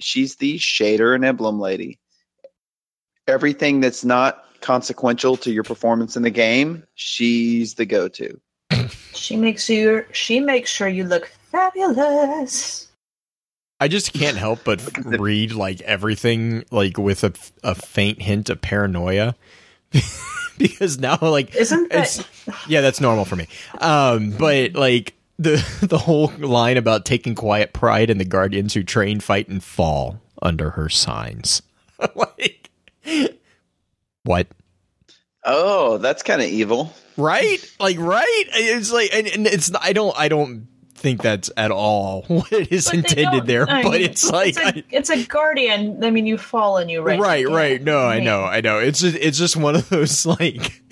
she's 0.00 0.36
the 0.36 0.58
shader 0.58 1.14
and 1.14 1.24
emblem 1.24 1.58
lady. 1.58 1.98
Everything 3.26 3.80
that's 3.80 4.04
not 4.04 4.44
consequential 4.60 5.36
to 5.38 5.50
your 5.50 5.62
performance 5.62 6.16
in 6.16 6.22
the 6.22 6.30
game, 6.30 6.82
she's 6.94 7.74
the 7.74 7.86
go-to. 7.86 8.40
She 9.14 9.36
makes 9.36 9.68
you. 9.68 10.04
She 10.12 10.40
makes 10.40 10.70
sure 10.70 10.88
you 10.88 11.04
look 11.04 11.26
fabulous. 11.50 12.88
I 13.80 13.88
just 13.88 14.12
can't 14.12 14.36
help 14.36 14.60
but 14.64 14.80
read 15.04 15.52
like 15.52 15.80
everything 15.82 16.64
like 16.70 16.96
with 16.98 17.24
a, 17.24 17.32
a 17.62 17.74
faint 17.74 18.22
hint 18.22 18.48
of 18.50 18.60
paranoia. 18.60 19.34
because 20.58 20.98
now 20.98 21.18
like 21.20 21.54
Isn't 21.54 21.90
that? 21.90 22.18
it's 22.18 22.68
yeah, 22.68 22.80
that's 22.80 23.00
normal 23.00 23.24
for 23.24 23.36
me. 23.36 23.48
Um, 23.80 24.30
but 24.30 24.74
like 24.74 25.14
the 25.38 25.64
the 25.82 25.98
whole 25.98 26.32
line 26.38 26.76
about 26.76 27.04
taking 27.04 27.34
quiet 27.34 27.72
pride 27.72 28.10
in 28.10 28.18
the 28.18 28.24
guardians 28.24 28.74
who 28.74 28.82
train, 28.82 29.20
fight, 29.20 29.48
and 29.48 29.62
fall 29.62 30.20
under 30.42 30.70
her 30.70 30.88
signs. 30.88 31.62
like 32.14 32.70
what? 34.26 34.48
Oh, 35.44 35.98
that's 35.98 36.22
kind 36.22 36.42
of 36.42 36.48
evil. 36.48 36.92
Right? 37.16 37.58
Like 37.80 37.98
right? 37.98 38.44
It's 38.52 38.92
like 38.92 39.10
and, 39.14 39.26
and 39.26 39.46
it's 39.46 39.70
I 39.80 39.92
don't 39.92 40.16
I 40.18 40.28
don't 40.28 40.66
think 40.94 41.22
that's 41.22 41.50
at 41.56 41.70
all 41.70 42.22
what 42.28 42.52
it 42.52 42.72
is 42.72 42.86
But 42.86 42.94
intended 42.94 43.46
there. 43.46 43.68
I 43.70 43.82
but 43.82 44.00
it's 44.00 44.28
like 44.30 44.56
it's 44.56 44.58
a, 44.58 44.84
it's 44.90 45.10
a 45.10 45.24
guardian. 45.24 46.02
I 46.04 46.10
mean, 46.10 46.26
you 46.26 46.36
fall 46.36 46.78
and 46.78 46.90
you 46.90 47.00
right, 47.02 47.18
right, 47.18 47.48
right. 47.48 47.82
No, 47.82 48.00
I 48.00 48.20
know, 48.20 48.42
I 48.44 48.60
know. 48.60 48.80
It's 48.80 49.00
just 49.00 49.16
it's 49.16 49.38
just 49.38 49.56
one 49.56 49.76
of 49.76 49.88
those 49.90 50.26
like 50.26 50.82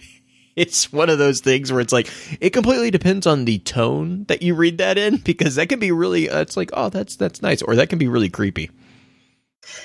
it's 0.56 0.92
one 0.92 1.10
of 1.10 1.18
those 1.18 1.40
things 1.40 1.72
where 1.72 1.80
it's 1.80 1.92
like 1.92 2.08
it 2.40 2.50
completely 2.50 2.90
depends 2.90 3.26
on 3.26 3.44
the 3.44 3.58
tone 3.58 4.24
that 4.28 4.40
you 4.40 4.54
read 4.54 4.78
that 4.78 4.96
in 4.96 5.16
because 5.16 5.56
that 5.56 5.68
can 5.68 5.80
be 5.80 5.90
really 5.90 6.30
uh, 6.30 6.40
it's 6.40 6.56
like 6.56 6.70
oh 6.74 6.88
that's 6.88 7.16
that's 7.16 7.42
nice 7.42 7.60
or 7.60 7.74
that 7.76 7.88
can 7.88 7.98
be 7.98 8.08
really 8.08 8.30
creepy. 8.30 8.70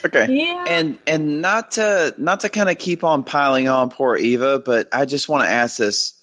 Okay. 0.05 0.27
Yeah. 0.29 0.65
And 0.67 0.99
and 1.07 1.41
not 1.41 1.71
to 1.71 2.13
not 2.17 2.41
to 2.41 2.49
kind 2.49 2.69
of 2.69 2.77
keep 2.77 3.03
on 3.03 3.23
piling 3.23 3.67
on 3.67 3.89
poor 3.89 4.15
Eva, 4.15 4.59
but 4.59 4.87
I 4.93 5.05
just 5.05 5.27
want 5.29 5.43
to 5.43 5.49
ask 5.49 5.77
this 5.77 6.13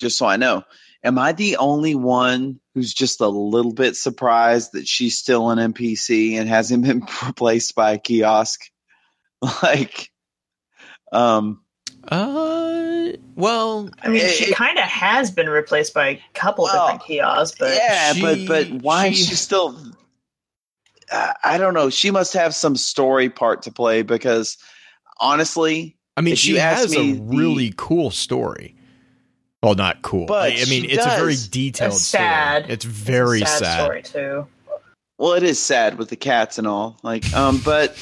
just 0.00 0.18
so 0.18 0.26
I 0.26 0.36
know. 0.36 0.64
Am 1.04 1.18
I 1.18 1.32
the 1.32 1.58
only 1.58 1.94
one 1.94 2.58
who's 2.74 2.92
just 2.92 3.20
a 3.20 3.28
little 3.28 3.72
bit 3.72 3.94
surprised 3.96 4.72
that 4.72 4.88
she's 4.88 5.18
still 5.18 5.50
an 5.50 5.72
NPC 5.72 6.34
and 6.34 6.48
hasn't 6.48 6.84
been 6.86 7.06
replaced 7.26 7.74
by 7.74 7.92
a 7.92 7.98
kiosk? 7.98 8.60
Like 9.62 10.10
um 11.12 11.60
Uh 12.08 13.12
well, 13.36 13.90
I 14.02 14.08
mean, 14.08 14.22
it- 14.22 14.30
she 14.30 14.52
kind 14.52 14.78
of 14.78 14.84
has 14.84 15.30
been 15.30 15.48
replaced 15.48 15.92
by 15.94 16.08
a 16.08 16.20
couple 16.34 16.64
Well, 16.64 16.86
different 16.86 17.04
kiosks, 17.04 17.56
but 17.58 17.74
yeah, 17.74 18.12
she- 18.14 18.22
but 18.22 18.46
but 18.48 18.70
why 18.82 19.08
is 19.08 19.18
she- 19.18 19.24
she 19.24 19.34
still 19.34 19.78
uh, 21.10 21.32
I 21.44 21.58
don't 21.58 21.74
know. 21.74 21.90
She 21.90 22.10
must 22.10 22.32
have 22.34 22.54
some 22.54 22.76
story 22.76 23.28
part 23.30 23.62
to 23.62 23.72
play 23.72 24.02
because 24.02 24.56
honestly, 25.20 25.96
I 26.16 26.20
mean 26.20 26.34
she 26.36 26.56
has 26.56 26.90
me, 26.96 27.10
a 27.10 27.14
the- 27.14 27.20
really 27.22 27.72
cool 27.76 28.10
story. 28.10 28.74
Well, 29.62 29.74
not 29.74 30.02
cool. 30.02 30.26
But 30.26 30.52
I, 30.52 30.62
I 30.62 30.64
mean, 30.66 30.84
it's 30.88 31.04
a 31.04 31.08
very 31.18 31.34
detailed 31.50 31.92
A 31.92 31.96
sad- 31.96 32.62
story. 32.64 32.72
It's 32.74 32.84
very 32.84 33.40
it's 33.42 33.54
a 33.54 33.58
sad. 33.58 33.82
story 33.84 34.02
too. 34.02 34.46
Well, 35.18 35.32
it 35.32 35.42
is 35.42 35.60
sad 35.60 35.98
with 35.98 36.08
the 36.10 36.16
cats 36.16 36.58
and 36.58 36.66
all. 36.66 36.98
Like, 37.02 37.32
um, 37.34 37.60
but 37.64 37.96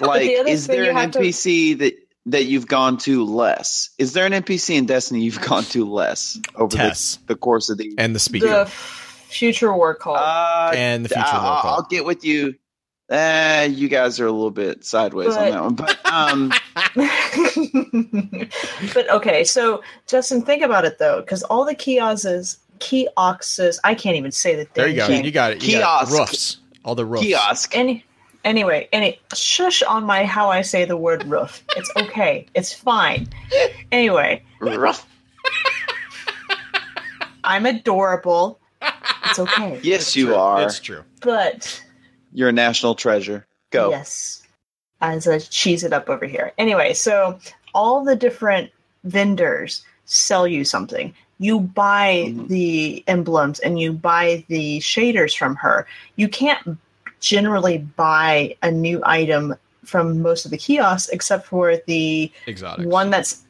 like, 0.00 0.22
the 0.22 0.48
is 0.50 0.66
there 0.66 0.90
an 0.90 0.96
have 0.96 1.10
to- 1.12 1.18
NPC 1.18 1.78
that 1.78 1.94
that 2.26 2.44
you've 2.44 2.66
gone 2.66 2.96
to 2.98 3.24
less? 3.24 3.90
Is 3.98 4.12
there 4.12 4.26
an 4.26 4.32
NPC 4.32 4.76
in 4.76 4.86
Destiny 4.86 5.22
you've 5.24 5.40
gone 5.40 5.64
to 5.64 5.84
less 5.84 6.38
over 6.54 6.76
the, 6.76 7.18
the 7.26 7.36
course 7.36 7.68
of 7.68 7.78
the? 7.78 7.92
and 7.98 8.14
the 8.14 8.18
speaker. 8.18 8.46
The 8.48 8.60
f- 8.62 9.05
future 9.28 9.72
war 9.72 9.94
call. 9.94 10.16
Uh, 10.16 10.72
and 10.74 11.04
the 11.04 11.08
future 11.08 11.24
I'll, 11.26 11.52
roll 11.52 11.60
call. 11.62 11.74
I'll 11.76 11.82
get 11.82 12.04
with 12.04 12.24
you. 12.24 12.54
Uh, 13.08 13.68
you 13.70 13.88
guys 13.88 14.18
are 14.18 14.26
a 14.26 14.32
little 14.32 14.50
bit 14.50 14.84
sideways 14.84 15.34
But- 15.36 15.52
on 15.52 15.52
that 15.52 15.62
one, 15.62 15.74
but 15.74 16.06
um, 16.12 16.52
but 18.94 19.08
okay, 19.10 19.44
so 19.44 19.80
Justin, 20.08 20.42
think 20.42 20.62
about 20.62 20.84
it 20.84 20.98
though, 20.98 21.20
because 21.20 21.44
all 21.44 21.64
the 21.64 21.74
kiosks, 21.74 22.58
kiosks, 22.80 23.78
I 23.84 23.94
can't 23.94 24.16
even 24.16 24.32
say 24.32 24.56
that. 24.56 24.74
There 24.74 24.88
you 24.88 24.96
go. 24.96 25.06
thing. 25.06 25.24
You 25.24 25.30
got 25.30 25.52
it. 25.52 25.64
You 25.64 25.78
got 25.78 26.08
it. 26.08 26.18
Roofs. 26.18 26.56
All 26.84 26.96
the 26.96 27.04
roofs. 27.04 27.24
kiosk. 27.24 27.76
Any, 27.76 28.04
anyway, 28.44 28.88
any 28.92 29.20
shush 29.34 29.82
on 29.82 30.02
my 30.04 30.24
how 30.24 30.48
I 30.50 30.62
say 30.62 30.84
the 30.84 30.96
word 30.96 31.24
roof. 31.26 31.62
It's 31.76 31.90
okay. 31.96 32.46
it's 32.54 32.72
fine. 32.72 33.28
Anyway, 33.92 34.42
Rough. 34.60 35.06
I'm 37.44 37.66
adorable. 37.66 38.58
It's 39.26 39.38
okay. 39.38 39.80
Yes, 39.82 40.14
you 40.16 40.34
are. 40.34 40.62
It's 40.62 40.80
true. 40.80 41.02
But 41.20 41.82
You're 42.32 42.48
a 42.50 42.52
national 42.52 42.94
treasure. 42.94 43.46
Go. 43.70 43.90
Yes. 43.90 44.42
As 45.00 45.26
I 45.28 45.38
cheese 45.38 45.84
it 45.84 45.92
up 45.92 46.08
over 46.08 46.24
here. 46.26 46.52
Anyway, 46.58 46.92
so 46.94 47.38
all 47.74 48.04
the 48.04 48.16
different 48.16 48.70
vendors 49.04 49.84
sell 50.06 50.46
you 50.46 50.64
something. 50.64 51.14
You 51.38 51.60
buy 51.60 52.26
Mhm. 52.28 52.48
the 52.48 53.04
emblems 53.06 53.58
and 53.60 53.78
you 53.78 53.92
buy 53.92 54.44
the 54.48 54.78
shaders 54.80 55.36
from 55.36 55.56
her. 55.56 55.86
You 56.16 56.28
can't 56.28 56.78
generally 57.20 57.78
buy 57.78 58.56
a 58.62 58.70
new 58.70 59.00
item 59.04 59.54
from 59.84 60.20
most 60.22 60.44
of 60.44 60.50
the 60.50 60.56
kiosks 60.58 61.08
except 61.10 61.46
for 61.46 61.76
the 61.86 62.30
Exotic. 62.46 62.86
one 62.86 63.10
that's 63.10 63.42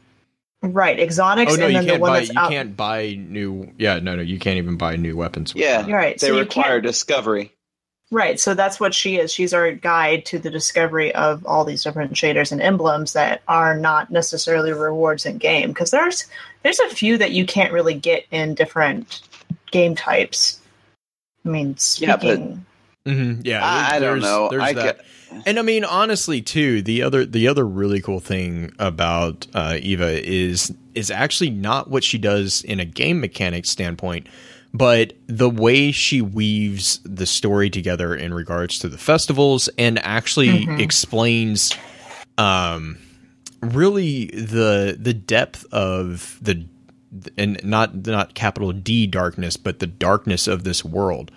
right, 0.74 0.98
exotics, 0.98 1.52
Oh 1.52 1.56
no, 1.56 1.64
and 1.66 1.72
you 1.72 1.78
then 1.78 1.84
the 1.86 1.90
can't 1.92 2.00
one 2.02 2.10
buy. 2.12 2.18
that's 2.20 2.32
You 2.34 2.40
out. 2.40 2.50
can't 2.50 2.76
buy 2.76 3.14
new. 3.18 3.72
Yeah, 3.78 3.98
no, 4.00 4.16
no, 4.16 4.22
you 4.22 4.38
can't 4.38 4.58
even 4.58 4.76
buy 4.76 4.96
new 4.96 5.16
weapons. 5.16 5.52
Yeah. 5.56 5.90
right. 5.90 6.18
They 6.18 6.26
so 6.28 6.34
you 6.34 6.40
require 6.40 6.72
can't 6.74 6.82
discovery. 6.84 7.52
Right, 8.12 8.38
so 8.38 8.54
that's 8.54 8.78
what 8.78 8.94
she 8.94 9.16
is. 9.16 9.32
She's 9.32 9.52
our 9.52 9.72
guide 9.72 10.24
to 10.26 10.38
the 10.38 10.48
discovery 10.50 11.12
of 11.12 11.44
all 11.44 11.64
these 11.64 11.82
different 11.82 12.12
shaders 12.12 12.52
and 12.52 12.62
emblems 12.62 13.14
that 13.14 13.42
are 13.48 13.76
not 13.76 14.12
necessarily 14.12 14.72
rewards 14.72 15.26
in 15.26 15.38
game. 15.38 15.70
Because 15.70 15.90
there's 15.90 16.24
there's 16.62 16.78
a 16.78 16.88
few 16.88 17.18
that 17.18 17.32
you 17.32 17.44
can't 17.46 17.72
really 17.72 17.94
get 17.94 18.24
in 18.30 18.54
different 18.54 19.22
game 19.72 19.96
types. 19.96 20.60
I 21.44 21.48
mean, 21.48 21.76
Yeah, 21.98 22.12
but- 22.16 22.20
speaking, 22.20 22.64
Mhm, 23.06 23.40
yeah, 23.44 23.64
I, 23.64 23.96
I 23.96 23.98
don't 23.98 24.20
there's- 24.20 24.22
know. 24.22 24.48
There's 24.50 24.62
I 24.62 24.72
that. 24.74 24.98
ca- 24.98 25.04
And 25.44 25.58
I 25.58 25.62
mean, 25.62 25.84
honestly, 25.84 26.40
too, 26.42 26.82
the 26.82 27.02
other 27.02 27.24
the 27.26 27.48
other 27.48 27.66
really 27.66 28.00
cool 28.00 28.20
thing 28.20 28.72
about 28.78 29.46
uh, 29.54 29.76
Eva 29.80 30.20
is 30.26 30.72
is 30.94 31.10
actually 31.10 31.50
not 31.50 31.90
what 31.90 32.02
she 32.04 32.18
does 32.18 32.62
in 32.62 32.80
a 32.80 32.84
game 32.84 33.20
mechanic 33.20 33.66
standpoint, 33.66 34.28
but 34.72 35.12
the 35.26 35.50
way 35.50 35.92
she 35.92 36.22
weaves 36.22 37.00
the 37.04 37.26
story 37.26 37.68
together 37.70 38.14
in 38.14 38.32
regards 38.32 38.78
to 38.80 38.88
the 38.88 38.98
festivals 38.98 39.68
and 39.78 39.98
actually 40.00 40.66
Mhm. 40.66 40.80
explains 40.80 41.74
um 42.38 42.98
really 43.62 44.26
the 44.26 44.96
the 45.00 45.14
depth 45.14 45.64
of 45.72 46.38
the 46.42 46.64
and 47.38 47.58
not 47.64 48.06
not 48.06 48.34
capital 48.34 48.72
D 48.72 49.06
darkness 49.06 49.56
but 49.56 49.78
the 49.78 49.86
darkness 49.86 50.46
of 50.46 50.64
this 50.64 50.84
world 50.84 51.30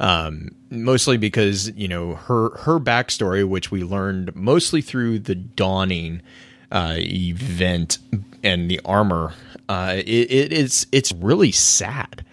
um 0.00 0.50
mostly 0.70 1.16
because 1.16 1.70
you 1.72 1.88
know 1.88 2.14
her 2.14 2.50
her 2.58 2.78
backstory 2.78 3.46
which 3.46 3.70
we 3.70 3.82
learned 3.82 4.34
mostly 4.36 4.80
through 4.80 5.18
the 5.18 5.34
dawning 5.34 6.22
uh 6.70 6.94
event 6.98 7.98
and 8.42 8.70
the 8.70 8.80
armor 8.84 9.34
uh 9.68 9.94
it, 9.96 10.30
it 10.30 10.52
is 10.52 10.86
it's 10.92 11.12
really 11.12 11.50
sad 11.50 12.24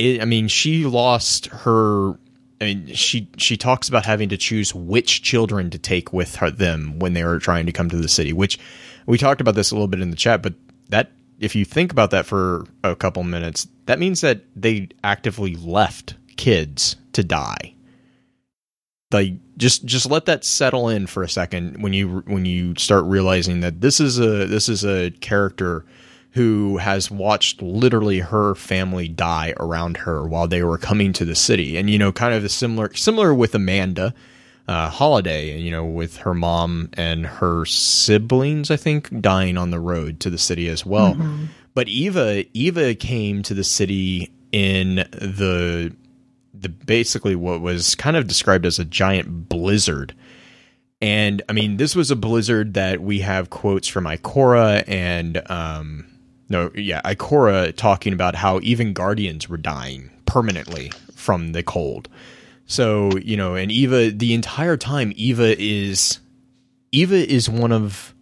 it, 0.00 0.22
I 0.22 0.24
mean, 0.24 0.48
she 0.48 0.84
lost 0.84 1.46
her. 1.46 2.12
I 2.60 2.64
mean, 2.64 2.86
she 2.94 3.28
she 3.36 3.56
talks 3.56 3.88
about 3.88 4.04
having 4.04 4.28
to 4.30 4.36
choose 4.36 4.74
which 4.74 5.22
children 5.22 5.70
to 5.70 5.78
take 5.78 6.12
with 6.12 6.36
her 6.36 6.50
them 6.50 6.98
when 6.98 7.14
they 7.14 7.24
were 7.24 7.38
trying 7.38 7.66
to 7.66 7.72
come 7.72 7.88
to 7.90 7.96
the 7.96 8.08
city. 8.08 8.32
Which 8.32 8.58
we 9.06 9.18
talked 9.18 9.40
about 9.40 9.54
this 9.54 9.70
a 9.70 9.74
little 9.74 9.88
bit 9.88 10.00
in 10.00 10.10
the 10.10 10.16
chat, 10.16 10.42
but 10.42 10.54
that 10.88 11.10
if 11.38 11.54
you 11.54 11.64
think 11.64 11.90
about 11.90 12.10
that 12.10 12.26
for 12.26 12.66
a 12.84 12.94
couple 12.94 13.22
minutes, 13.24 13.66
that 13.86 13.98
means 13.98 14.20
that 14.20 14.42
they 14.54 14.88
actively 15.02 15.56
left 15.56 16.14
kids 16.36 16.96
to 17.12 17.24
die. 17.24 17.74
Like 19.12 19.34
just 19.56 19.84
just 19.84 20.08
let 20.08 20.26
that 20.26 20.44
settle 20.44 20.88
in 20.88 21.06
for 21.06 21.22
a 21.22 21.28
second 21.28 21.82
when 21.82 21.92
you 21.92 22.22
when 22.26 22.44
you 22.44 22.74
start 22.76 23.04
realizing 23.04 23.60
that 23.60 23.80
this 23.80 23.98
is 24.00 24.18
a 24.18 24.46
this 24.46 24.68
is 24.68 24.84
a 24.84 25.10
character 25.20 25.84
who 26.32 26.76
has 26.76 27.10
watched 27.10 27.60
literally 27.60 28.20
her 28.20 28.54
family 28.54 29.08
die 29.08 29.52
around 29.58 29.96
her 29.96 30.26
while 30.26 30.46
they 30.46 30.62
were 30.62 30.78
coming 30.78 31.12
to 31.12 31.24
the 31.24 31.34
city. 31.34 31.76
And, 31.76 31.90
you 31.90 31.98
know, 31.98 32.12
kind 32.12 32.34
of 32.34 32.44
a 32.44 32.48
similar, 32.48 32.94
similar 32.94 33.34
with 33.34 33.54
Amanda, 33.54 34.14
uh, 34.68 34.88
Holiday, 34.90 35.58
you 35.58 35.72
know, 35.72 35.84
with 35.84 36.18
her 36.18 36.34
mom 36.34 36.90
and 36.92 37.26
her 37.26 37.64
siblings, 37.64 38.70
I 38.70 38.76
think, 38.76 39.20
dying 39.20 39.58
on 39.58 39.70
the 39.70 39.80
road 39.80 40.20
to 40.20 40.30
the 40.30 40.38
city 40.38 40.68
as 40.68 40.86
well. 40.86 41.16
But 41.74 41.88
Eva, 41.88 42.44
Eva 42.52 42.94
came 42.94 43.42
to 43.42 43.54
the 43.54 43.64
city 43.64 44.32
in 44.52 44.96
the, 44.96 45.94
the 46.60 46.68
basically 46.68 47.34
what 47.34 47.60
was 47.60 47.94
kind 47.94 48.16
of 48.16 48.26
described 48.26 48.66
as 48.66 48.78
a 48.78 48.84
giant 48.84 49.48
blizzard. 49.48 50.14
And 51.02 51.42
I 51.48 51.52
mean, 51.52 51.78
this 51.78 51.96
was 51.96 52.10
a 52.10 52.16
blizzard 52.16 52.74
that 52.74 53.00
we 53.00 53.20
have 53.20 53.50
quotes 53.50 53.88
from 53.88 54.04
Ikora 54.04 54.84
and, 54.86 55.42
um, 55.50 56.06
no, 56.50 56.70
yeah, 56.74 57.00
Ikora 57.02 57.74
talking 57.74 58.12
about 58.12 58.34
how 58.34 58.60
even 58.62 58.92
guardians 58.92 59.48
were 59.48 59.56
dying 59.56 60.10
permanently 60.26 60.92
from 61.14 61.52
the 61.52 61.62
cold. 61.62 62.08
So, 62.66 63.10
you 63.18 63.36
know, 63.36 63.56
and 63.56 63.72
Eva 63.72 64.12
the 64.12 64.32
entire 64.32 64.76
time 64.76 65.12
Eva 65.16 65.60
is 65.60 66.20
Eva 66.92 67.16
is 67.16 67.50
one 67.50 67.72
of 67.72 68.14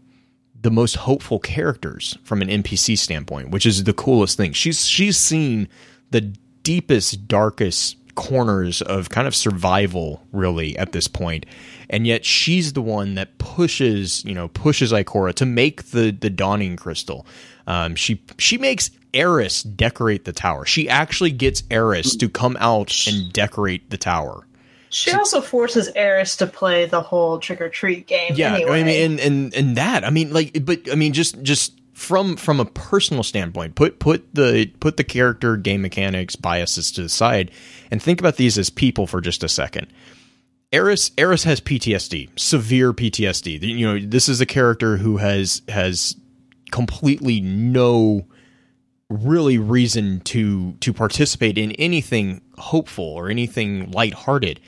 the 0.61 0.71
most 0.71 0.97
hopeful 0.97 1.39
characters 1.39 2.17
from 2.25 2.41
an 2.41 2.49
NPC 2.49 2.97
standpoint, 2.97 3.51
which 3.51 3.67
is 3.67 3.85
the 3.85 3.93
coolest 3.93 4.37
thing. 4.37 4.53
She's 4.53 4.87
she's 4.87 5.19
seen 5.19 5.69
the 6.11 6.23
deepest 6.63 7.29
darkest 7.29 7.98
corners 8.19 8.83
of 8.83 9.11
kind 9.11 9.29
of 9.29 9.35
survival 9.35 10.21
really 10.33 10.77
at 10.77 10.91
this 10.91 11.07
point 11.07 11.47
and 11.89 12.05
yet 12.05 12.25
she's 12.25 12.73
the 12.73 12.83
one 12.83 13.15
that 13.15 13.39
pushes 13.39 14.25
you 14.25 14.35
know 14.35 14.49
pushes 14.49 14.91
Ikora 14.91 15.33
to 15.35 15.47
make 15.47 15.85
the 15.91 16.11
the 16.11 16.29
dawning 16.29 16.75
crystal 16.77 17.25
um, 17.69 17.95
she 17.95 18.21
she 18.37 18.59
makes 18.59 18.91
Eris 19.15 19.63
decorate 19.63 20.25
the 20.25 20.33
tower 20.33 20.65
she 20.65 20.89
actually 20.89 21.31
gets 21.31 21.63
Eris 21.71 22.17
to 22.17 22.29
come 22.29 22.57
out 22.59 22.93
and 23.07 23.33
decorate 23.33 23.89
the 23.91 23.97
tower 23.99 24.45
She 24.91 25.13
also 25.13 25.41
forces 25.41 25.89
Eris 25.95 26.37
to 26.39 26.49
play 26.49 26.87
the 26.87 27.01
whole 27.01 27.39
trick 27.39 27.61
or 27.61 27.69
treat 27.69 28.09
game. 28.09 28.33
yeah 28.35 28.57
anyway. 28.57 28.81
i 28.81 28.83
mean 28.83 29.13
and, 29.13 29.21
and 29.21 29.55
and 29.55 29.77
that 29.77 30.05
i 30.05 30.11
mean 30.11 30.33
like 30.33 30.65
but 30.65 30.91
i 30.91 30.97
mean 30.97 31.13
just 31.13 31.41
just 31.45 31.78
from 31.99 32.37
from 32.37 32.61
a 32.61 32.65
personal 32.65 33.25
standpoint 33.25 33.75
put 33.75 33.99
put 33.99 34.33
the 34.33 34.71
put 34.79 34.97
the 34.97 35.03
character 35.03 35.57
game 35.57 35.83
mechanics 35.83 36.37
biases 36.37 36.93
to 36.93 37.03
the 37.03 37.09
side 37.09 37.51
and 37.91 38.01
think 38.01 38.21
about 38.21 38.37
these 38.37 38.57
as 38.57 38.71
people 38.71 39.07
for 39.07 39.21
just 39.21 39.43
a 39.43 39.49
second 39.49 39.89
Eris 40.71 41.13
Eris 41.17 41.45
has 41.45 41.61
PTSD, 41.63 42.39
severe 42.39 42.93
PTSD. 42.93 43.63
You 43.63 43.87
know, 43.87 44.07
this 44.07 44.29
is 44.29 44.41
a 44.41 44.47
character 44.47 44.99
who 44.99 45.17
has 45.17 45.63
has 45.69 46.15
completely 46.71 47.41
no 47.41 48.27
really 49.09 49.57
reason 49.57 50.21
to 50.21 50.73
to 50.81 50.93
participate 50.93 51.57
in 51.57 51.73
anything 51.73 52.43
hopeful 52.59 53.05
or 53.05 53.31
anything 53.31 53.91
lighthearted. 53.91 54.61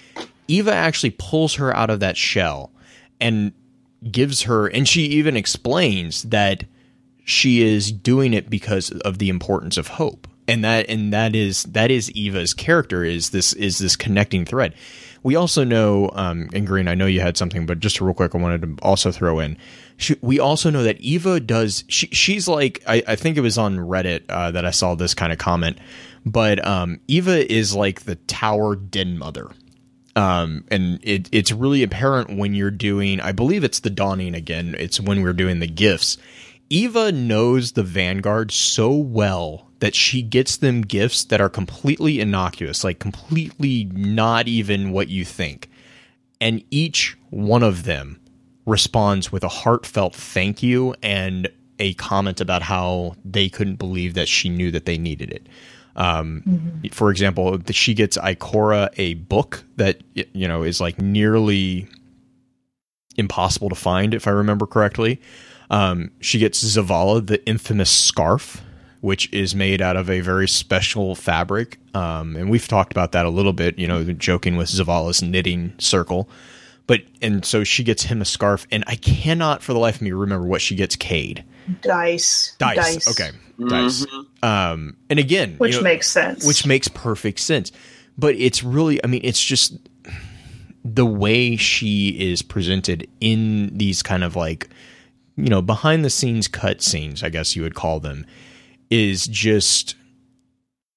Eva 0.49 0.73
actually 0.73 1.11
pulls 1.11 1.57
her 1.57 1.77
out 1.77 1.90
of 1.90 2.01
that 2.01 2.16
shell 2.16 2.73
and 3.21 3.53
gives 4.11 4.43
her 4.43 4.66
and 4.69 4.88
she 4.88 5.03
even 5.03 5.37
explains 5.37 6.23
that 6.23 6.64
she 7.24 7.62
is 7.62 7.92
doing 7.92 8.35
it 8.35 8.50
because 8.50 8.90
of 8.90 9.18
the 9.18 9.28
importance 9.28 9.76
of 9.76 9.88
hope. 9.88 10.26
And 10.48 10.64
that 10.64 10.87
and 10.88 11.12
that 11.12 11.37
is 11.37 11.62
that 11.64 11.90
is 11.92 12.11
Eva's 12.11 12.54
character 12.54 13.04
is 13.04 13.30
this 13.30 13.52
is 13.52 13.78
this 13.78 13.94
connecting 13.94 14.44
thread. 14.44 14.74
We 15.22 15.37
also 15.37 15.64
know, 15.64 16.11
um, 16.14 16.48
and 16.54 16.66
Green, 16.66 16.88
I 16.88 16.94
know 16.94 17.06
you 17.06 17.20
had 17.20 17.37
something, 17.37 17.66
but 17.66 17.78
just 17.78 18.00
real 18.00 18.14
quick, 18.14 18.35
I 18.35 18.38
wanted 18.38 18.62
to 18.62 18.83
also 18.83 19.12
throw 19.12 19.38
in. 19.38 19.59
She, 19.98 20.16
we 20.22 20.40
also 20.40 20.70
know 20.70 20.83
that 20.83 20.98
Eva 21.00 21.40
does. 21.40 21.85
She, 21.88 22.06
she's 22.06 22.48
like, 22.48 22.83
I, 22.87 23.02
I 23.06 23.16
think 23.16 23.37
it 23.37 23.42
was 23.42 23.59
on 23.59 23.76
Reddit 23.76 24.22
uh, 24.30 24.50
that 24.52 24.64
I 24.64 24.70
saw 24.70 24.94
this 24.94 25.12
kind 25.12 25.30
of 25.30 25.38
comment, 25.38 25.78
but 26.24 26.66
um, 26.66 27.00
Eva 27.06 27.52
is 27.52 27.74
like 27.76 28.02
the 28.02 28.14
tower 28.16 28.76
den 28.76 29.18
mother. 29.18 29.50
Um, 30.16 30.64
and 30.70 30.98
it, 31.02 31.28
it's 31.33 31.52
really 31.52 31.83
apparent 31.83 32.37
when 32.37 32.54
you're 32.54 32.70
doing. 32.70 33.20
I 33.20 33.33
believe 33.33 33.62
it's 33.62 33.80
the 33.80 33.90
dawning 33.90 34.35
again. 34.35 34.74
It's 34.78 35.00
when 35.00 35.22
we're 35.22 35.35
doing 35.35 35.61
the 35.61 35.68
gifts. 35.68 36.16
Eva 36.70 37.11
knows 37.11 37.72
the 37.72 37.83
Vanguard 37.83 38.52
so 38.52 38.92
well 38.92 39.68
that 39.80 39.94
she 39.94 40.22
gets 40.22 40.56
them 40.56 40.83
gifts 40.83 41.24
that 41.24 41.40
are 41.40 41.48
completely 41.48 42.20
innocuous, 42.20 42.85
like 42.85 43.00
completely 43.00 43.90
not 43.92 44.46
even 44.46 44.92
what 44.92 45.09
you 45.09 45.24
think. 45.24 45.68
And 46.40 46.62
each 46.70 47.16
one 47.30 47.62
of 47.62 47.83
them 47.85 48.20
responds 48.66 49.33
with 49.33 49.42
a 49.42 49.48
heartfelt 49.48 50.14
thank 50.14 50.62
you 50.62 50.94
and 51.02 51.48
a 51.78 51.94
comment 51.94 52.40
about 52.40 52.62
how 52.62 53.16
they 53.24 53.48
couldn't 53.48 53.76
believe 53.76 54.14
that 54.14 54.28
she 54.28 54.48
knew 54.48 54.70
that 54.70 54.85
they 54.85 54.98
needed 54.98 55.33
it. 55.33 55.48
Um, 55.96 56.80
For 56.92 57.11
example, 57.11 57.59
she 57.70 57.94
gets 57.94 58.16
Ikora 58.16 58.90
a 58.96 59.14
book 59.14 59.64
that 59.76 60.02
you 60.14 60.46
know 60.46 60.62
is 60.62 60.80
like 60.80 61.00
nearly 61.00 61.88
impossible 63.16 63.70
to 63.70 63.74
find, 63.74 64.14
if 64.14 64.28
I 64.28 64.30
remember 64.30 64.66
correctly. 64.66 65.20
Um, 65.70 66.11
she 66.20 66.38
gets 66.38 66.62
Zavala 66.62 67.26
the 67.26 67.44
infamous 67.46 67.90
scarf, 67.90 68.62
which 69.00 69.33
is 69.33 69.54
made 69.54 69.80
out 69.80 69.96
of 69.96 70.11
a 70.11 70.20
very 70.20 70.48
special 70.48 71.14
fabric. 71.14 71.78
Um, 71.94 72.37
and 72.37 72.50
we've 72.50 72.66
talked 72.66 72.92
about 72.92 73.12
that 73.12 73.24
a 73.24 73.30
little 73.30 73.52
bit, 73.52 73.78
you 73.78 73.87
know, 73.87 74.04
joking 74.12 74.56
with 74.56 74.68
Zavala's 74.68 75.22
knitting 75.22 75.72
circle. 75.78 76.28
But 76.87 77.02
and 77.22 77.44
so 77.44 77.62
she 77.62 77.85
gets 77.85 78.02
him 78.02 78.20
a 78.20 78.24
scarf, 78.24 78.66
and 78.72 78.83
I 78.88 78.96
cannot 78.96 79.62
for 79.62 79.72
the 79.72 79.78
life 79.78 79.96
of 79.96 80.02
me 80.02 80.11
remember 80.11 80.46
what 80.46 80.61
she 80.61 80.74
gets 80.74 80.96
Cade. 80.96 81.44
dice, 81.83 82.56
Dice. 82.59 83.09
Okay. 83.09 83.30
Dice. 83.68 84.06
Um, 84.42 84.96
and 85.09 85.20
again, 85.20 85.54
which 85.59 85.74
you 85.74 85.78
know, 85.78 85.85
makes 85.85 86.11
sense. 86.11 86.44
which 86.44 86.66
makes 86.66 86.88
perfect 86.88 87.38
sense. 87.38 87.70
But 88.18 88.35
it's 88.35 88.64
really, 88.64 89.02
I 89.04 89.06
mean, 89.06 89.20
it's 89.22 89.42
just 89.42 89.74
the 90.85 91.06
way 91.06 91.54
she 91.54 92.09
is 92.09 92.42
presented 92.42 93.09
in 93.20 93.76
these 93.76 94.02
kind 94.02 94.24
of 94.24 94.35
like, 94.35 94.68
you 95.44 95.50
know, 95.50 95.62
behind 95.62 96.05
the 96.05 96.11
scenes 96.11 96.48
cut 96.48 96.83
scenes, 96.83 97.22
I 97.22 97.29
guess 97.29 97.57
you 97.57 97.62
would 97.62 97.74
call 97.74 98.00
them, 98.00 98.26
is 98.90 99.26
just. 99.26 99.96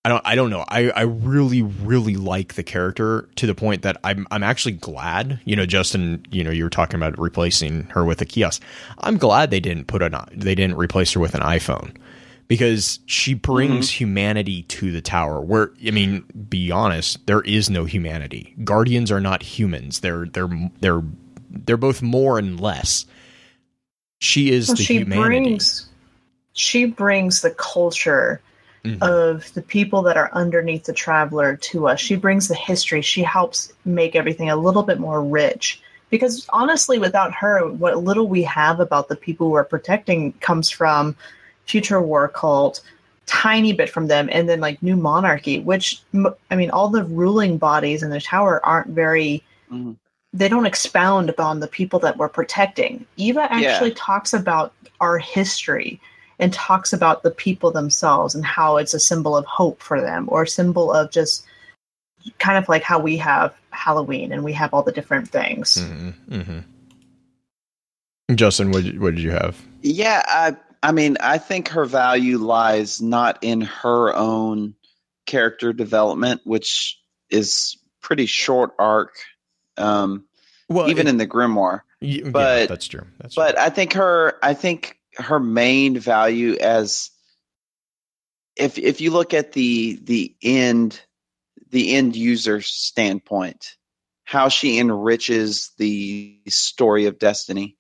I 0.06 0.10
don't. 0.10 0.22
I 0.26 0.36
don't 0.36 0.50
know. 0.50 0.66
I, 0.68 0.90
I 0.90 1.02
really, 1.04 1.62
really 1.62 2.16
like 2.18 2.56
the 2.56 2.64
character 2.64 3.30
to 3.38 3.48
the 3.48 3.56
point 3.56 3.84
that 3.84 3.98
I'm. 4.04 4.28
I'm 4.32 4.44
actually 4.44 4.74
glad. 4.74 5.40
You 5.46 5.56
know, 5.56 5.66
Justin. 5.66 6.26
You 6.30 6.44
know, 6.44 6.52
you 6.52 6.66
were 6.66 6.70
talking 6.70 6.98
about 6.98 7.18
replacing 7.18 7.86
her 7.86 8.04
with 8.04 8.20
a 8.22 8.26
kiosk. 8.26 8.62
I'm 8.98 9.18
glad 9.18 9.50
they 9.50 9.62
didn't 9.62 9.86
put 9.86 10.02
an. 10.02 10.14
They 10.34 10.56
didn't 10.56 10.76
replace 10.76 11.14
her 11.14 11.22
with 11.22 11.36
an 11.36 11.42
iPhone 11.42 11.96
because 12.48 13.00
she 13.06 13.34
brings 13.34 13.88
mm-hmm. 13.88 14.04
humanity 14.04 14.64
to 14.64 14.92
the 14.92 15.02
tower 15.02 15.42
where 15.42 15.72
i 15.88 15.92
mean 15.92 16.24
be 16.50 16.72
honest 16.72 17.26
there 17.26 17.42
is 17.42 17.70
no 17.70 17.86
humanity 17.86 18.54
guardians 18.64 19.12
are 19.12 19.22
not 19.22 19.42
humans 19.42 20.02
they're 20.02 20.26
they're 20.26 20.50
they're 20.80 21.02
they're 21.50 21.78
both 21.78 22.02
more 22.02 22.38
and 22.38 22.60
less 22.60 23.06
she 24.24 24.52
is 24.52 24.70
Well, 24.70 24.78
the 24.78 24.84
she 24.84 24.98
humanity 25.00 25.40
brings 25.40 25.90
she 26.54 26.86
brings 26.86 27.42
the 27.42 27.50
culture 27.50 28.40
Mhm. 28.86 29.02
of 29.02 29.52
the 29.54 29.62
people 29.62 30.02
that 30.04 30.18
are 30.18 30.30
underneath 30.34 30.86
the 30.86 30.94
traveler 30.94 31.56
to 31.58 31.88
us. 31.88 32.00
She 32.00 32.16
brings 32.16 32.48
the 32.48 32.56
history. 32.56 33.02
She 33.02 33.24
helps 33.24 33.72
make 33.86 34.16
everything 34.16 34.50
a 34.50 34.56
little 34.56 34.84
bit 34.84 35.00
more 35.00 35.24
rich. 35.24 35.82
Because 36.10 36.46
honestly, 36.54 37.00
without 37.00 37.34
her, 37.34 37.68
what 37.68 38.04
little 38.04 38.28
we 38.28 38.44
have 38.44 38.80
about 38.80 39.08
the 39.10 39.16
people 39.16 39.50
we're 39.50 39.64
protecting 39.64 40.34
comes 40.42 40.70
from 40.70 41.16
Future 41.66 42.02
War 42.02 42.28
Cult, 42.28 42.82
tiny 43.26 43.74
bit 43.74 43.90
from 43.90 44.08
them, 44.08 44.30
and 44.32 44.48
then 44.48 44.60
like 44.60 44.84
New 44.84 44.96
Monarchy, 44.96 45.60
which 45.60 46.02
I 46.52 46.56
mean, 46.56 46.70
all 46.70 46.90
the 46.90 47.04
ruling 47.04 47.58
bodies 47.58 48.04
in 48.04 48.10
the 48.10 48.22
tower 48.22 48.64
aren't 48.64 48.90
very. 48.90 49.44
Mhm. 49.72 49.96
They 50.34 50.50
don't 50.50 50.66
expound 50.66 51.30
upon 51.30 51.60
the 51.60 51.68
people 51.68 52.00
that 52.00 52.18
we're 52.18 52.30
protecting. 52.30 53.06
Eva 53.18 53.52
actually 53.52 53.92
talks 53.92 54.34
about 54.34 54.74
our 55.00 55.18
history 55.20 56.02
and 56.40 56.52
talks 56.52 56.92
about 56.92 57.24
the 57.24 57.32
people 57.32 57.72
themselves 57.72 58.34
and 58.34 58.44
how 58.44 58.78
it's 58.78 58.94
a 58.94 59.00
symbol 59.00 59.38
of 59.38 59.46
hope 59.46 59.82
for 59.82 60.02
them 60.02 60.26
or 60.30 60.44
a 60.44 60.48
symbol 60.48 60.92
of 60.92 61.12
just 61.12 61.46
kind 62.40 62.58
of 62.58 62.68
like 62.68 62.84
how 62.84 63.00
we 63.00 63.18
have 63.18 63.54
Halloween 63.70 64.32
and 64.32 64.44
we 64.44 64.54
have 64.54 64.74
all 64.74 64.84
the 64.84 64.92
different 64.92 65.30
things. 65.30 65.78
hmm 65.78 66.10
hmm 66.30 66.60
Justin, 68.36 68.72
what 68.72 68.86
what 68.98 69.16
did 69.16 69.24
you 69.24 69.32
have? 69.32 69.62
Yeah, 69.82 70.24
I 70.26 70.56
I 70.82 70.92
mean, 70.92 71.18
I 71.20 71.38
think 71.38 71.70
her 71.70 71.86
value 71.86 72.38
lies 72.38 73.02
not 73.02 73.40
in 73.42 73.62
her 73.62 74.14
own 74.16 74.76
character 75.26 75.72
development, 75.72 76.42
which 76.44 77.00
is 77.30 77.78
pretty 78.02 78.26
short 78.26 78.72
arc, 78.80 79.16
um, 79.78 80.26
Well, 80.70 80.90
even 80.90 81.08
in 81.08 81.18
the 81.18 81.28
grimoire. 81.28 81.82
y- 82.02 82.22
yeah, 82.24 82.30
but- 82.32 82.70
that's 82.70 82.88
true. 82.88 83.06
That's 83.20 83.36
But 83.36 83.58
I 83.58 83.70
think 83.70 83.94
her 83.94 84.38
I 84.44 84.54
think 84.54 84.98
her 85.18 85.40
main 85.40 86.00
value 86.00 86.56
as 86.60 87.12
if 88.56 88.78
if 88.78 89.02
you 89.02 89.12
look 89.12 89.34
at 89.34 89.52
the 89.54 90.00
the 90.04 90.36
end 90.42 91.00
the 91.70 91.96
end 91.96 92.16
user 92.16 92.62
standpoint, 92.62 93.78
how 94.24 94.50
she 94.50 94.80
enriches 94.80 95.72
the 95.78 96.40
story 96.48 97.06
of 97.06 97.18
Destiny 97.20 97.78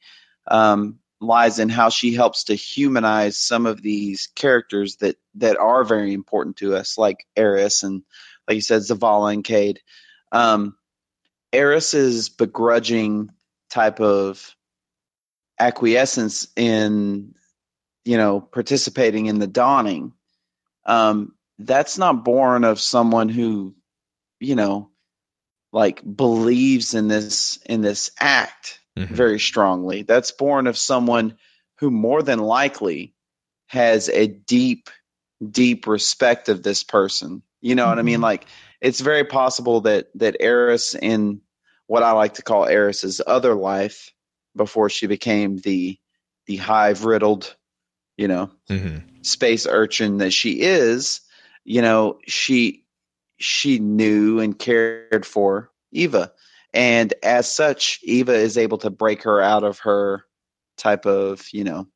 um, 0.47 0.99
lies 1.21 1.60
in 1.60 1.69
how 1.69 1.89
she 1.89 2.13
helps 2.13 2.45
to 2.45 2.56
humanize 2.56 3.38
some 3.38 3.65
of 3.65 3.82
these 3.82 4.29
characters 4.36 4.97
that 4.97 5.15
that 5.36 5.58
are 5.58 5.84
very 5.84 6.13
important 6.13 6.58
to 6.58 6.75
us, 6.75 6.97
like 6.97 7.25
Eris 7.36 7.84
and 7.84 8.03
like 8.47 8.56
you 8.56 8.62
said, 8.62 8.82
Zavala 8.82 9.34
and 9.34 9.43
Cade. 9.43 9.79
Um, 10.32 10.75
Eris's 11.54 12.30
begrudging 12.30 13.30
type 13.70 14.00
of 14.02 14.56
acquiescence 15.60 16.48
in 16.56 17.36
you 18.06 18.18
know 18.18 18.42
participating 18.42 19.28
in 19.28 19.39
the 19.39 19.48
dawning 19.48 20.13
um 20.86 21.34
that's 21.60 21.98
not 21.98 22.24
born 22.26 22.63
of 22.63 22.80
someone 22.80 23.30
who 23.30 23.76
you 24.39 24.56
know 24.56 24.89
like 25.72 26.02
believes 26.04 26.96
in 26.96 27.08
this 27.08 27.60
in 27.66 27.82
this 27.82 28.12
act 28.20 28.80
Mhm. 28.98 29.08
very 29.10 29.39
strongly 29.39 30.04
that's 30.04 30.32
born 30.32 30.68
of 30.68 30.78
someone 30.78 31.38
who 31.80 31.89
more 31.92 32.22
than 32.22 32.39
likely 32.39 33.13
has 33.68 34.10
a 34.10 34.28
deep 34.28 34.89
deep 35.48 35.88
respect 35.88 36.50
of 36.50 36.62
this 36.63 36.84
person 36.84 37.44
you 37.62 37.76
know 37.76 37.88
what 37.88 38.00
i 38.00 38.04
mean 38.04 38.20
Mhm. 38.20 38.24
like 38.24 38.46
it's 38.84 39.00
very 39.00 39.24
possible 39.24 39.82
that 39.82 40.10
that 40.15 40.38
eris 40.39 40.93
in 40.93 41.41
what 41.88 42.04
i 42.04 42.12
like 42.12 42.36
to 42.36 42.43
call 42.43 42.65
eris's 42.65 43.22
other 43.26 43.56
life 43.56 44.12
before 44.56 44.89
she 44.89 45.08
became 45.08 45.58
the 45.58 45.98
the 46.46 46.58
hive 46.58 47.06
riddled 47.06 47.56
you 48.17 48.28
know 48.28 48.52
Mhm. 48.69 49.26
space 49.26 49.65
urchin 49.65 50.17
that 50.17 50.32
she 50.32 50.62
is 50.62 51.22
you 51.63 51.82
know 51.82 52.19
she 52.28 52.86
she 53.38 53.80
knew 53.80 54.39
and 54.39 54.58
cared 54.60 55.26
for 55.26 55.72
eva 55.91 56.32
and 56.74 57.13
as 57.24 57.52
such 57.52 58.00
eva 58.04 58.34
is 58.34 58.58
able 58.58 58.78
to 58.80 58.89
break 58.89 59.24
her 59.24 59.41
out 59.41 59.63
of 59.63 59.80
her 59.80 60.26
type 60.78 61.06
of 61.06 61.48
you 61.54 61.63
know 61.63 61.88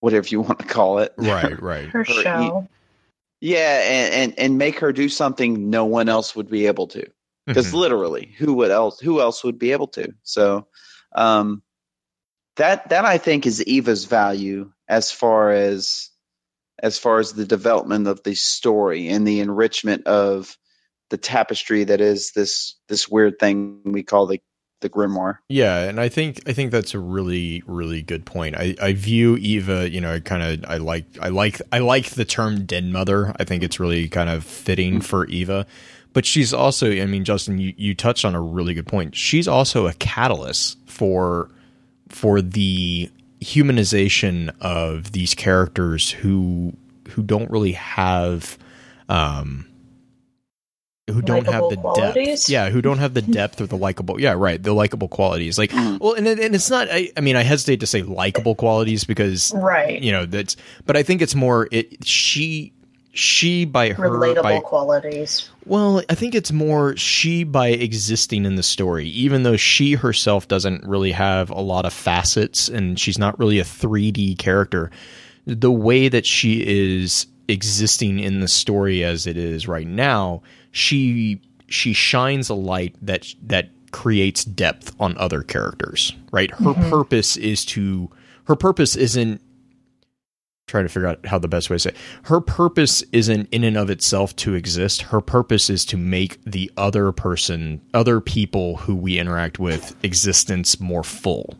whatever 0.00 0.26
you 0.28 0.40
want 0.40 0.58
to 0.58 0.66
call 0.66 0.98
it 0.98 1.12
right, 1.16 1.60
right. 1.62 1.88
Her 1.88 2.04
Her 2.04 2.20
e- 2.20 2.22
show. 2.22 2.68
Yeah 3.42 3.80
and, 3.82 4.14
and 4.14 4.38
and 4.38 4.58
make 4.58 4.78
her 4.78 4.92
do 4.92 5.08
something 5.08 5.68
no 5.68 5.84
one 5.84 6.08
else 6.08 6.36
would 6.36 6.48
be 6.48 6.68
able 6.68 6.86
to 6.86 7.04
because 7.46 7.66
Mhm. 7.72 7.74
literally 7.74 8.34
who 8.38 8.54
would 8.54 8.70
else 8.70 9.00
who 9.00 9.20
else 9.20 9.42
would 9.42 9.58
be 9.58 9.72
able 9.72 9.88
to 9.88 10.14
so 10.22 10.68
um 11.14 11.60
that 12.56 12.88
that 12.90 13.04
i 13.04 13.18
think 13.18 13.44
is 13.44 13.62
eva's 13.64 14.04
value 14.04 14.70
as 14.88 15.10
far 15.10 15.50
as 15.50 16.10
as 16.80 16.98
far 16.98 17.18
as 17.18 17.32
the 17.32 17.44
development 17.44 18.06
of 18.06 18.22
the 18.22 18.34
story 18.36 19.08
and 19.08 19.26
the 19.26 19.40
enrichment 19.40 20.06
of 20.06 20.56
the 21.10 21.18
tapestry 21.18 21.82
that 21.84 22.00
is 22.00 22.30
this 22.32 22.76
this 22.88 23.08
weird 23.08 23.40
thing 23.40 23.82
we 23.84 24.04
call 24.04 24.26
the 24.26 24.40
the 24.82 24.90
grimoire 24.90 25.38
Yeah, 25.48 25.84
and 25.84 25.98
I 25.98 26.08
think 26.08 26.40
I 26.46 26.52
think 26.52 26.70
that's 26.70 26.94
a 26.94 26.98
really 26.98 27.62
really 27.66 28.02
good 28.02 28.26
point. 28.26 28.56
I, 28.56 28.74
I 28.80 28.92
view 28.92 29.36
Eva, 29.38 29.88
you 29.88 30.00
know, 30.00 30.14
I 30.14 30.20
kind 30.20 30.42
of 30.42 30.70
I 30.70 30.76
like 30.76 31.06
I 31.20 31.28
like 31.28 31.62
I 31.72 31.78
like 31.78 32.10
the 32.10 32.24
term 32.24 32.66
den 32.66 32.92
mother. 32.92 33.34
I 33.38 33.44
think 33.44 33.62
it's 33.62 33.80
really 33.80 34.08
kind 34.08 34.28
of 34.28 34.44
fitting 34.44 35.00
for 35.00 35.26
Eva. 35.26 35.66
But 36.12 36.26
she's 36.26 36.52
also, 36.52 36.90
I 36.90 37.06
mean, 37.06 37.24
Justin, 37.24 37.56
you, 37.56 37.72
you 37.78 37.94
touched 37.94 38.26
on 38.26 38.34
a 38.34 38.40
really 38.40 38.74
good 38.74 38.86
point. 38.86 39.16
She's 39.16 39.48
also 39.48 39.86
a 39.86 39.94
catalyst 39.94 40.76
for 40.86 41.48
for 42.08 42.42
the 42.42 43.10
humanization 43.40 44.54
of 44.60 45.12
these 45.12 45.34
characters 45.34 46.10
who 46.10 46.74
who 47.08 47.22
don't 47.22 47.50
really 47.50 47.72
have 47.72 48.56
um 49.08 49.66
who 51.12 51.22
don't 51.22 51.46
have 51.46 51.68
the 51.70 51.76
qualities? 51.76 52.40
depth. 52.42 52.48
Yeah, 52.50 52.70
who 52.70 52.82
don't 52.82 52.98
have 52.98 53.14
the 53.14 53.22
depth 53.40 53.60
or 53.60 53.66
the 53.66 53.76
likable. 53.76 54.20
Yeah, 54.20 54.32
right. 54.32 54.60
The 54.62 54.72
likable 54.72 55.08
qualities. 55.08 55.58
Like, 55.58 55.70
Mm. 55.70 56.00
well, 56.00 56.14
and 56.14 56.26
and 56.26 56.54
it's 56.54 56.70
not. 56.70 56.88
I, 56.90 57.10
I 57.16 57.20
mean, 57.20 57.36
I 57.36 57.42
hesitate 57.42 57.80
to 57.80 57.86
say 57.86 58.02
likable 58.02 58.54
qualities 58.54 59.04
because 59.04 59.52
Right. 59.54 60.02
you 60.02 60.10
know 60.12 60.26
that's. 60.26 60.56
But 60.86 60.96
I 60.96 61.02
think 61.02 61.22
it's 61.22 61.34
more. 61.34 61.68
It 61.70 62.04
she 62.04 62.72
she 63.14 63.64
by 63.66 63.90
her 63.90 64.08
Relatable 64.08 64.42
by 64.42 64.58
qualities. 64.60 65.50
well, 65.66 66.02
I 66.08 66.14
think 66.14 66.34
it's 66.34 66.50
more 66.50 66.96
she 66.96 67.44
by 67.44 67.68
existing 67.68 68.46
in 68.46 68.56
the 68.56 68.62
story, 68.62 69.06
even 69.08 69.42
though 69.42 69.58
she 69.58 69.92
herself 69.92 70.48
doesn't 70.48 70.84
really 70.84 71.12
have 71.12 71.50
a 71.50 71.60
lot 71.60 71.84
of 71.84 71.92
facets 71.92 72.70
and 72.70 72.98
she's 72.98 73.18
not 73.18 73.38
really 73.38 73.58
a 73.58 73.64
3D 73.64 74.38
character. 74.38 74.90
The 75.46 75.70
way 75.70 76.08
that 76.08 76.24
she 76.24 76.64
is 76.66 77.26
existing 77.52 78.18
in 78.18 78.40
the 78.40 78.48
story 78.48 79.04
as 79.04 79.26
it 79.26 79.36
is 79.36 79.68
right 79.68 79.86
now, 79.86 80.42
she 80.72 81.40
she 81.68 81.92
shines 81.92 82.48
a 82.48 82.54
light 82.54 82.96
that 83.00 83.32
that 83.42 83.68
creates 83.92 84.44
depth 84.44 84.94
on 84.98 85.16
other 85.18 85.42
characters, 85.42 86.12
right? 86.32 86.50
Her 86.50 86.72
mm-hmm. 86.72 86.90
purpose 86.90 87.36
is 87.36 87.64
to 87.66 88.10
her 88.44 88.56
purpose 88.56 88.96
isn't 88.96 89.40
trying 90.66 90.84
to 90.84 90.88
figure 90.88 91.08
out 91.08 91.26
how 91.26 91.38
the 91.38 91.48
best 91.48 91.68
way 91.68 91.76
to 91.76 91.80
say 91.80 91.90
it. 91.90 91.96
her 92.24 92.40
purpose 92.40 93.02
isn't 93.12 93.48
in 93.52 93.62
and 93.62 93.76
of 93.76 93.90
itself 93.90 94.34
to 94.36 94.54
exist 94.54 95.02
her 95.02 95.20
purpose 95.20 95.68
is 95.68 95.84
to 95.84 95.96
make 95.96 96.42
the 96.44 96.70
other 96.76 97.12
person 97.12 97.80
other 97.92 98.20
people 98.20 98.76
who 98.78 98.94
we 98.94 99.18
interact 99.18 99.58
with 99.58 99.94
existence 100.02 100.80
more 100.80 101.02
full 101.02 101.54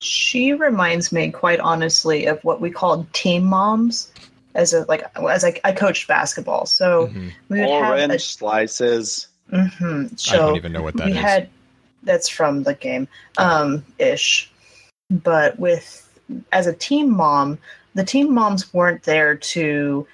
She 0.00 0.52
reminds 0.52 1.12
me, 1.12 1.30
quite 1.30 1.60
honestly, 1.60 2.26
of 2.26 2.42
what 2.42 2.60
we 2.60 2.70
called 2.70 3.10
team 3.12 3.44
moms. 3.44 4.10
As 4.56 4.72
a 4.72 4.84
like, 4.88 5.04
as 5.16 5.44
I, 5.44 5.60
I 5.64 5.72
coached 5.72 6.08
basketball, 6.08 6.66
so 6.66 7.06
Mhm. 7.08 7.30
we 7.50 7.60
would 7.60 7.68
have 7.70 7.84
a 7.98 8.02
orange 8.08 8.24
slices. 8.24 9.28
Hmm 9.50 10.06
I 10.28 10.36
don't 10.36 10.56
even 10.56 10.72
know 10.72 10.82
what 10.82 10.96
that 10.96 11.06
we 11.06 11.12
is. 11.12 11.18
had 11.18 11.48
that's 12.02 12.28
from 12.28 12.62
the 12.64 12.74
game 12.74 13.06
um 13.38 13.84
ish. 13.98 14.50
But 15.10 15.58
with 15.60 16.02
as 16.52 16.66
a 16.66 16.72
team 16.72 17.10
mom 17.16 17.58
the 17.94 18.02
team 18.04 18.34
moms 18.34 18.72
weren't 18.74 19.04
there 19.04 19.36
to 19.36 20.06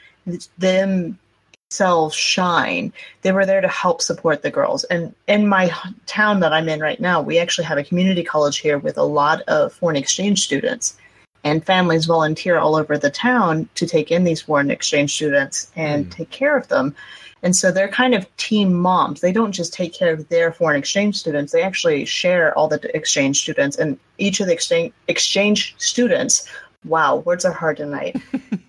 themselves 0.59 2.14
shine. 2.14 2.92
They 3.22 3.33
were 3.33 3.46
there 3.46 3.61
to 3.61 3.68
help 3.68 4.02
support 4.02 4.42
the 4.42 4.50
girls. 4.50 4.85
And 4.85 5.14
in 5.26 5.46
my 5.48 5.66
h- 5.66 5.94
town 6.07 6.40
that 6.40 6.52
i'm 6.52 6.68
in 6.68 6.81
right 6.81 7.00
now 7.00 7.22
we 7.22 7.38
actually 7.38 7.64
have 7.64 7.78
a 7.78 7.85
community 7.85 8.22
college 8.22 8.59
here 8.59 8.78
with 8.78 8.98
a 8.98 9.02
lot 9.20 9.40
of 9.42 9.72
foreign 9.72 9.96
exchange 9.96 10.42
students 10.44 10.96
and 11.44 11.64
families 11.64 12.07
volunteer 12.07 12.59
all 12.59 12.76
over 12.76 12.96
the 12.96 13.11
town 13.11 13.68
to 13.74 13.87
take 13.87 14.11
in 14.11 14.24
these 14.24 14.42
foreign 14.42 14.70
exchange 14.70 15.14
students 15.14 15.70
and 15.76 16.05
Hmm. 16.07 16.11
take 16.11 16.31
care 16.31 16.57
of 16.57 16.68
them 16.68 16.94
and 17.42 17.57
so 17.57 17.72
they're 17.72 17.88
kind 17.88 18.14
of 18.14 18.35
team 18.37 18.72
moms. 18.72 19.20
They 19.20 19.33
don't 19.33 19.52
just 19.52 19.72
take 19.72 19.92
care 19.92 20.12
of 20.12 20.28
their 20.28 20.52
foreign 20.52 20.76
exchange 20.78 21.16
students, 21.18 21.52
they 21.52 21.62
actually 21.62 22.05
share 22.05 22.57
all 22.57 22.68
the 22.68 22.81
exchange 22.96 23.40
students. 23.40 23.76
And 23.76 23.98
each 24.18 24.40
of 24.40 24.46
the 24.46 24.52
exchange, 24.52 24.92
exchange 25.09 25.74
students, 25.78 26.48
wow, 26.85 27.16
words 27.16 27.44
are 27.44 27.52
hard 27.52 27.78
tonight, 27.78 28.20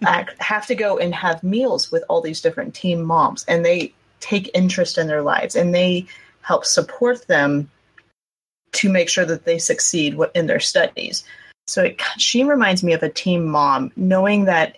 have 0.40 0.66
to 0.68 0.76
go 0.76 0.98
and 0.98 1.14
have 1.14 1.44
meals 1.44 1.92
with 1.92 2.04
all 2.10 2.22
these 2.22 2.42
different 2.42 2.74
team 2.74 3.04
moms. 3.04 3.46
And 3.48 3.64
they 3.64 3.94
take 4.20 4.50
interest 4.54 4.98
in 4.98 5.08
their 5.08 5.22
lives 5.22 5.56
and 5.56 5.74
they 5.74 6.08
help 6.42 6.66
support 6.66 7.28
them 7.28 7.70
to 8.72 8.90
make 8.90 9.08
sure 9.08 9.26
that 9.26 9.46
they 9.46 9.60
succeed 9.60 10.18
in 10.34 10.48
their 10.48 10.60
studies. 10.60 11.24
So 11.68 11.84
it, 11.84 12.02
she 12.18 12.44
reminds 12.44 12.84
me 12.84 12.94
of 12.94 13.04
a 13.04 13.10
team 13.10 13.46
mom, 13.46 13.92
knowing 13.96 14.46
that 14.46 14.78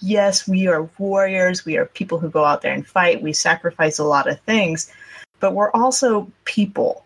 yes, 0.00 0.46
we 0.48 0.66
are 0.66 0.88
warriors. 0.98 1.64
We 1.64 1.76
are 1.76 1.86
people 1.86 2.18
who 2.18 2.28
go 2.28 2.44
out 2.44 2.62
there 2.62 2.72
and 2.72 2.86
fight. 2.86 3.22
We 3.22 3.32
sacrifice 3.32 3.98
a 3.98 4.04
lot 4.04 4.28
of 4.28 4.40
things, 4.40 4.92
but 5.40 5.54
we're 5.54 5.70
also 5.72 6.30
people. 6.44 7.04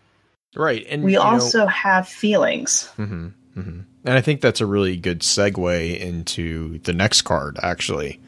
right 0.55 0.85
and 0.89 1.03
We 1.03 1.13
you 1.13 1.19
know- 1.19 1.25
also 1.25 1.67
have 1.67 2.07
feelings. 2.07 2.89
Mhm, 2.97 3.33
mhm. 3.55 3.83
and 4.05 4.17
i 4.17 4.21
think 4.21 4.41
that's 4.41 4.61
a 4.61 4.65
really 4.65 4.97
good 4.97 5.19
segue 5.21 5.99
into 5.99 6.79
the 6.79 6.93
next 6.93 7.21
card 7.21 7.59
actually 7.61 8.19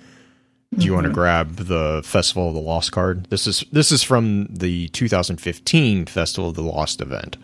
Do 0.77 0.85
you 0.85 0.93
want 0.93 1.05
to 1.07 1.11
grab 1.11 1.55
the 1.55 2.01
Festival 2.05 2.47
of 2.47 2.53
the 2.53 2.61
Lost 2.61 2.91
card? 2.93 3.25
This 3.29 3.45
is 3.47 3.65
this 3.73 3.91
is 3.91 4.03
from 4.03 4.47
the 4.49 4.87
2015 4.89 6.05
Festival 6.05 6.49
of 6.49 6.55
the 6.55 6.61
Lost 6.63 7.01
event. 7.01 7.35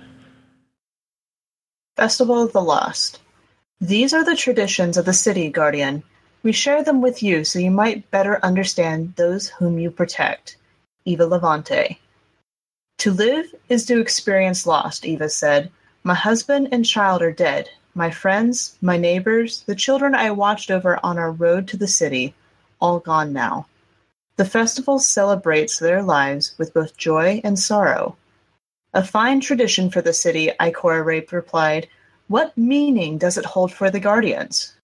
Festival 1.98 2.42
of 2.44 2.54
the 2.54 2.62
Lost. 2.62 3.20
These 3.80 4.12
are 4.12 4.26
the 4.26 4.36
traditions 4.36 4.98
of 4.98 5.06
the 5.06 5.14
city, 5.14 5.50
Guardian. 5.50 6.04
We 6.42 6.52
share 6.52 6.84
them 6.84 7.00
with 7.02 7.22
you 7.22 7.44
so 7.44 7.60
you 7.60 7.70
might 7.70 8.10
better 8.10 8.40
understand 8.44 9.14
those 9.16 9.50
whom 9.50 9.78
you 9.78 9.92
protect. 9.92 10.58
Eva 11.06 11.28
Levante. 11.28 12.00
To 13.00 13.12
live 13.12 13.54
is 13.70 13.86
to 13.86 14.00
experience 14.00 14.66
lost, 14.66 15.06
Eva 15.06 15.30
said. 15.30 15.70
My 16.04 16.16
husband 16.16 16.70
and 16.72 16.86
child 16.86 17.22
are 17.22 17.32
dead. 17.32 17.70
My 17.94 18.10
friends, 18.10 18.76
my 18.82 18.98
neighbors, 18.98 19.64
the 19.68 19.76
children 19.76 20.16
I 20.16 20.32
watched 20.32 20.72
over 20.72 21.00
on 21.04 21.20
our 21.20 21.32
road 21.32 21.68
to 21.68 21.78
the 21.78 21.88
city, 21.88 22.34
all 22.80 23.00
gone 23.00 23.32
now. 23.32 23.68
The 24.38 24.46
festival 24.46 24.98
celebrates 25.00 25.78
their 25.78 26.02
lives 26.02 26.56
with 26.58 26.74
both 26.74 26.98
joy 26.98 27.42
and 27.44 27.60
sorrow. 27.60 28.18
A 28.94 29.04
fine 29.04 29.40
tradition 29.40 29.92
for 29.92 30.02
the 30.02 30.14
city, 30.14 30.52
Ikora 30.60 31.06
Rey 31.06 31.26
replied. 31.32 31.88
What 32.28 32.58
meaning 32.58 33.18
does 33.18 33.38
it 33.38 33.46
hold 33.46 33.72
for 33.72 33.90
the 33.90 34.02
Guardians? 34.02 34.76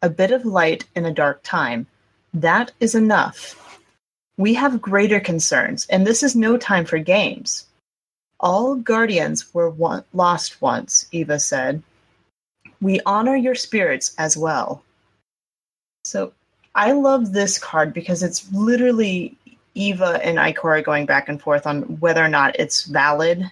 A 0.00 0.08
bit 0.08 0.30
of 0.30 0.46
light 0.46 0.86
in 0.94 1.04
a 1.04 1.12
dark 1.12 1.42
time. 1.42 1.86
That 2.32 2.72
is 2.80 2.94
enough. 2.94 3.78
We 4.38 4.54
have 4.54 4.80
greater 4.80 5.20
concerns, 5.20 5.86
and 5.90 6.06
this 6.06 6.22
is 6.22 6.34
no 6.34 6.56
time 6.56 6.86
for 6.86 6.98
games. 6.98 7.66
All 8.40 8.74
Guardians 8.74 9.52
were 9.52 9.68
one- 9.68 10.04
lost 10.14 10.62
once, 10.62 11.06
Eva 11.12 11.38
said. 11.38 11.82
We 12.80 13.00
honor 13.04 13.36
your 13.36 13.54
spirits 13.54 14.14
as 14.16 14.36
well. 14.36 14.82
So 16.04 16.32
I 16.74 16.92
love 16.92 17.32
this 17.32 17.58
card 17.58 17.92
because 17.92 18.22
it's 18.22 18.50
literally 18.50 19.36
Eva 19.74 20.20
and 20.24 20.38
Ikora 20.38 20.82
going 20.82 21.06
back 21.06 21.28
and 21.28 21.40
forth 21.40 21.66
on 21.66 21.82
whether 22.00 22.24
or 22.24 22.28
not 22.28 22.58
it's 22.58 22.84
valid 22.84 23.50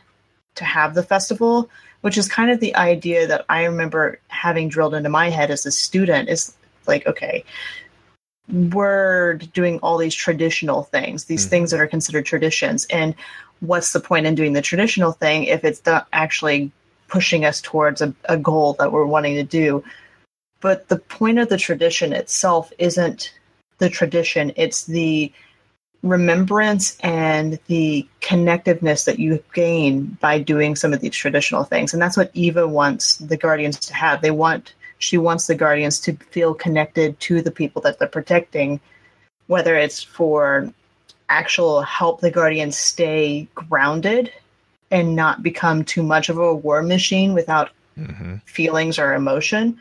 to 0.57 0.65
have 0.65 0.95
the 0.95 1.03
festival, 1.03 1.71
which 2.01 2.19
is 2.19 2.29
kind 2.29 2.51
of 2.51 2.61
the 2.61 2.75
idea 2.77 3.27
that 3.27 3.45
I 3.49 3.65
remember 3.65 4.19
having 4.29 4.69
drilled 4.69 4.95
into 4.95 5.09
my 5.09 5.31
head 5.31 5.51
as 5.51 5.67
a 5.67 5.71
student 5.71 6.29
is 6.29 6.55
like, 6.87 7.07
okay, 7.07 7.45
we're 8.49 9.35
doing 9.35 9.79
all 9.79 9.97
these 9.97 10.15
traditional 10.15 10.83
things, 10.85 11.25
these 11.25 11.47
Mhm. 11.47 11.51
things 11.51 11.71
that 11.71 11.81
are 11.81 11.87
considered 11.87 12.27
traditions. 12.27 12.87
And 12.91 13.15
what's 13.61 13.93
the 13.93 14.01
point 14.01 14.27
in 14.27 14.35
doing 14.35 14.55
the 14.55 14.63
traditional 14.63 15.13
thing 15.13 15.45
if 15.45 15.65
it's 15.65 15.85
not 15.87 16.09
actually 16.13 16.73
pushing 17.09 17.45
us 17.45 17.61
towards 17.61 18.01
a, 18.01 18.15
a 18.25 18.37
goal 18.37 18.75
that 18.79 18.93
we're 18.93 19.07
wanting 19.07 19.37
to 19.37 19.45
do? 19.45 19.85
But 20.61 20.89
the 20.89 20.99
point 20.99 21.39
of 21.39 21.49
the 21.49 21.57
tradition 21.57 22.13
itself 22.13 22.73
isn't 22.79 23.33
the 23.79 23.89
tradition, 23.89 24.53
it's 24.57 24.85
the 24.85 25.33
remembrance 26.03 26.99
and 27.01 27.59
the 27.67 28.07
connectiveness 28.21 29.05
that 29.05 29.19
you 29.19 29.43
gain 29.53 30.17
by 30.21 30.39
doing 30.39 30.75
some 30.77 30.93
of 30.93 31.01
these 31.01 31.15
traditional 31.15 31.65
things. 31.65 31.93
And 31.93 32.01
that's 32.01 32.17
what 32.17 32.31
Eva 32.35 32.67
wants 32.67 33.17
the 33.17 33.37
Guardians 33.37 33.79
to 33.81 33.95
have. 33.95 34.23
They 34.23 34.31
want 34.31 34.75
she 34.99 35.17
wants 35.17 35.47
the 35.47 35.55
Guardians 35.55 35.99
to 36.01 36.15
feel 36.31 36.53
connected 36.55 37.19
to 37.21 37.41
the 37.41 37.51
people 37.51 37.83
that 37.83 37.99
they're 37.99 38.09
protecting, 38.09 38.81
whether 39.47 39.75
it's 39.75 40.03
for 40.03 40.73
actual 41.29 41.83
help 41.83 42.21
the 42.21 42.31
Guardians 42.31 42.77
stay 42.77 43.49
grounded 43.55 44.33
and 44.91 45.17
not 45.17 45.43
become 45.43 45.85
too 45.85 46.03
much 46.03 46.29
of 46.29 46.37
a 46.39 46.55
war 46.55 46.83
machine 46.83 47.33
without 47.35 47.71
Mm-hmm. 48.01 48.37
feelings 48.47 48.99
or 48.99 49.13
emotion, 49.13 49.79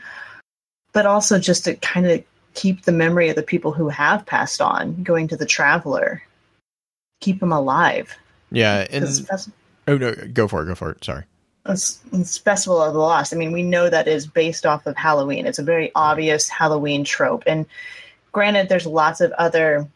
but 0.91 1.05
also 1.05 1.39
just 1.39 1.63
to 1.65 1.75
kind 1.75 2.05
of 2.05 2.23
keep 2.53 2.83
the 2.83 2.91
memory 2.91 3.29
of 3.29 3.35
the 3.35 3.43
people 3.43 3.71
who 3.71 3.89
have 3.89 4.25
passed 4.25 4.62
on, 4.62 5.03
going 5.03 5.27
to 5.29 5.38
the 5.38 5.45
traveler, 5.45 6.21
keep 7.21 7.39
them 7.39 7.51
alive. 7.51 8.15
Yeah, 8.51 8.88
and 8.89 9.29
oh 9.88 9.97
no, 9.97 10.13
go 10.33 10.47
for 10.47 10.63
it, 10.63 10.65
go 10.67 10.75
for 10.75 10.91
it. 10.91 11.03
Sorry. 11.03 11.23
it's- 11.65 11.99
it's 12.12 12.38
Festival 12.38 12.81
of 12.81 12.93
the 12.93 12.99
Lost. 12.99 13.33
I 13.33 13.38
mean, 13.38 13.51
we 13.51 13.62
know 13.63 13.89
that 13.89 14.07
is 14.07 14.25
based 14.25 14.65
off 14.65 14.85
of 14.88 14.95
Halloween. 14.97 15.45
It's 15.45 15.59
a 15.59 15.63
very 15.63 15.91
obvious 15.93 16.49
Halloween 16.49 17.03
trope. 17.03 17.43
And 17.45 17.65
granted, 18.31 18.69
there's 18.69 18.88
lots 18.88 19.21
of 19.21 19.31
other 19.33 19.88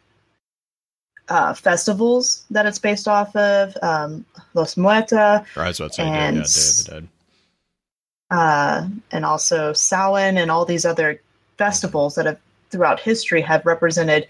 uh, 1.29 1.53
festivals 1.53 2.43
that 2.51 2.65
it's 2.65 2.79
based 2.79 3.07
off 3.07 3.35
of. 3.35 3.75
Um, 3.81 4.25
Los 4.53 4.77
muertos 4.77 5.41
Or 5.55 5.63
I 5.63 5.67
was 5.69 5.79
about 5.79 5.93
to 5.93 6.03
yeah, 6.03 6.07
And 6.27 6.37
yeah, 6.37 6.43
the 6.43 6.83
Dead. 6.91 7.07
uh, 8.29 8.87
and 9.11 9.25
also 9.25 9.73
Samhain 9.73 10.37
and 10.37 10.51
all 10.51 10.65
these 10.65 10.85
other 10.85 11.21
festivals 11.57 12.15
that 12.15 12.25
have 12.25 12.39
throughout 12.69 12.99
history 12.99 13.41
have 13.41 13.65
represented 13.65 14.27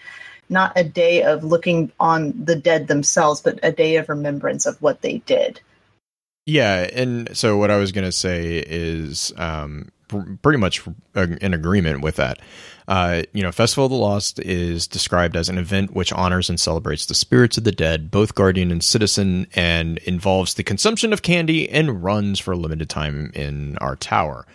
not 0.50 0.74
a 0.76 0.84
day 0.84 1.24
of 1.24 1.44
looking 1.44 1.92
on 2.00 2.34
the 2.44 2.56
dead 2.56 2.88
themselves, 2.88 3.42
but 3.42 3.60
a 3.64 3.72
day 3.72 3.96
of 3.96 4.10
remembrance 4.10 4.66
of 4.66 4.82
what 4.82 5.02
they 5.02 5.20
did. 5.20 5.62
Yeah, 6.46 6.90
and 6.94 7.36
so 7.36 7.58
what 7.58 7.72
I 7.72 7.78
was 7.78 7.94
going 7.94 8.06
to 8.06 8.12
say 8.12 8.64
is 8.68 9.32
um, 9.38 9.90
pr- 10.10 10.34
pretty 10.42 10.60
much 10.60 10.84
in 11.16 11.54
agreement 11.54 12.02
with 12.02 12.18
that. 12.18 12.40
Uh, 12.86 13.24
you 13.32 13.42
know, 13.42 13.52
Festival 13.52 13.86
of 13.86 13.92
the 13.92 13.98
Lost 13.98 14.40
is 14.42 14.88
described 14.88 15.38
as 15.38 15.48
an 15.48 15.58
event 15.58 15.94
which 15.94 16.12
honors 16.12 16.50
and 16.50 16.60
celebrates 16.60 17.06
the 17.06 17.16
spirits 17.16 17.58
of 17.58 17.64
the 17.64 17.72
dead, 17.72 18.12
both 18.12 18.36
guardian 18.36 18.72
and 18.72 18.84
citizen, 18.84 19.48
and 19.56 20.00
involves 20.00 20.56
the 20.56 20.64
consumption 20.64 21.14
of 21.14 21.22
candy 21.22 21.70
and 21.70 22.04
runs 22.04 22.40
for 22.40 22.52
a 22.52 22.58
limited 22.58 22.90
time 22.90 23.32
in 23.34 23.78
our 23.78 23.96
tower. 23.96 24.46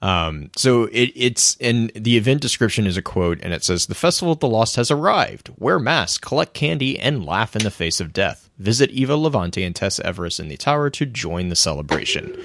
Um, 0.00 0.50
so 0.56 0.84
it, 0.84 1.12
it's 1.16 1.56
and 1.60 1.90
the 1.94 2.16
event 2.16 2.40
description 2.40 2.86
is 2.86 2.96
a 2.96 3.02
quote, 3.02 3.40
and 3.42 3.52
it 3.52 3.64
says, 3.64 3.86
"The 3.86 3.94
Festival 3.94 4.32
of 4.32 4.38
the 4.40 4.48
Lost 4.48 4.76
has 4.76 4.90
arrived. 4.90 5.50
Wear 5.58 5.78
masks, 5.78 6.18
collect 6.18 6.54
candy, 6.54 6.98
and 6.98 7.26
laugh 7.26 7.56
in 7.56 7.64
the 7.64 7.70
face 7.70 8.00
of 8.00 8.12
death. 8.12 8.48
Visit 8.58 8.90
Eva 8.90 9.16
Levante 9.16 9.64
and 9.64 9.74
Tess 9.74 9.98
Everis 10.00 10.38
in 10.38 10.48
the 10.48 10.56
tower 10.56 10.90
to 10.90 11.06
join 11.06 11.48
the 11.48 11.56
celebration." 11.56 12.36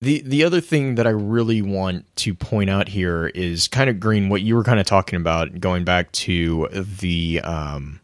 The 0.00 0.22
the 0.24 0.44
other 0.44 0.60
thing 0.60 0.94
that 0.94 1.06
I 1.06 1.10
really 1.10 1.60
want 1.60 2.04
to 2.16 2.34
point 2.34 2.70
out 2.70 2.88
here 2.88 3.28
is 3.28 3.66
kind 3.66 3.90
of 3.90 3.98
green 3.98 4.28
what 4.28 4.42
you 4.42 4.54
were 4.54 4.62
kind 4.62 4.78
of 4.78 4.86
talking 4.86 5.16
about, 5.20 5.58
going 5.58 5.84
back 5.84 6.12
to 6.12 6.68
the 6.72 7.40
um, 7.42 8.00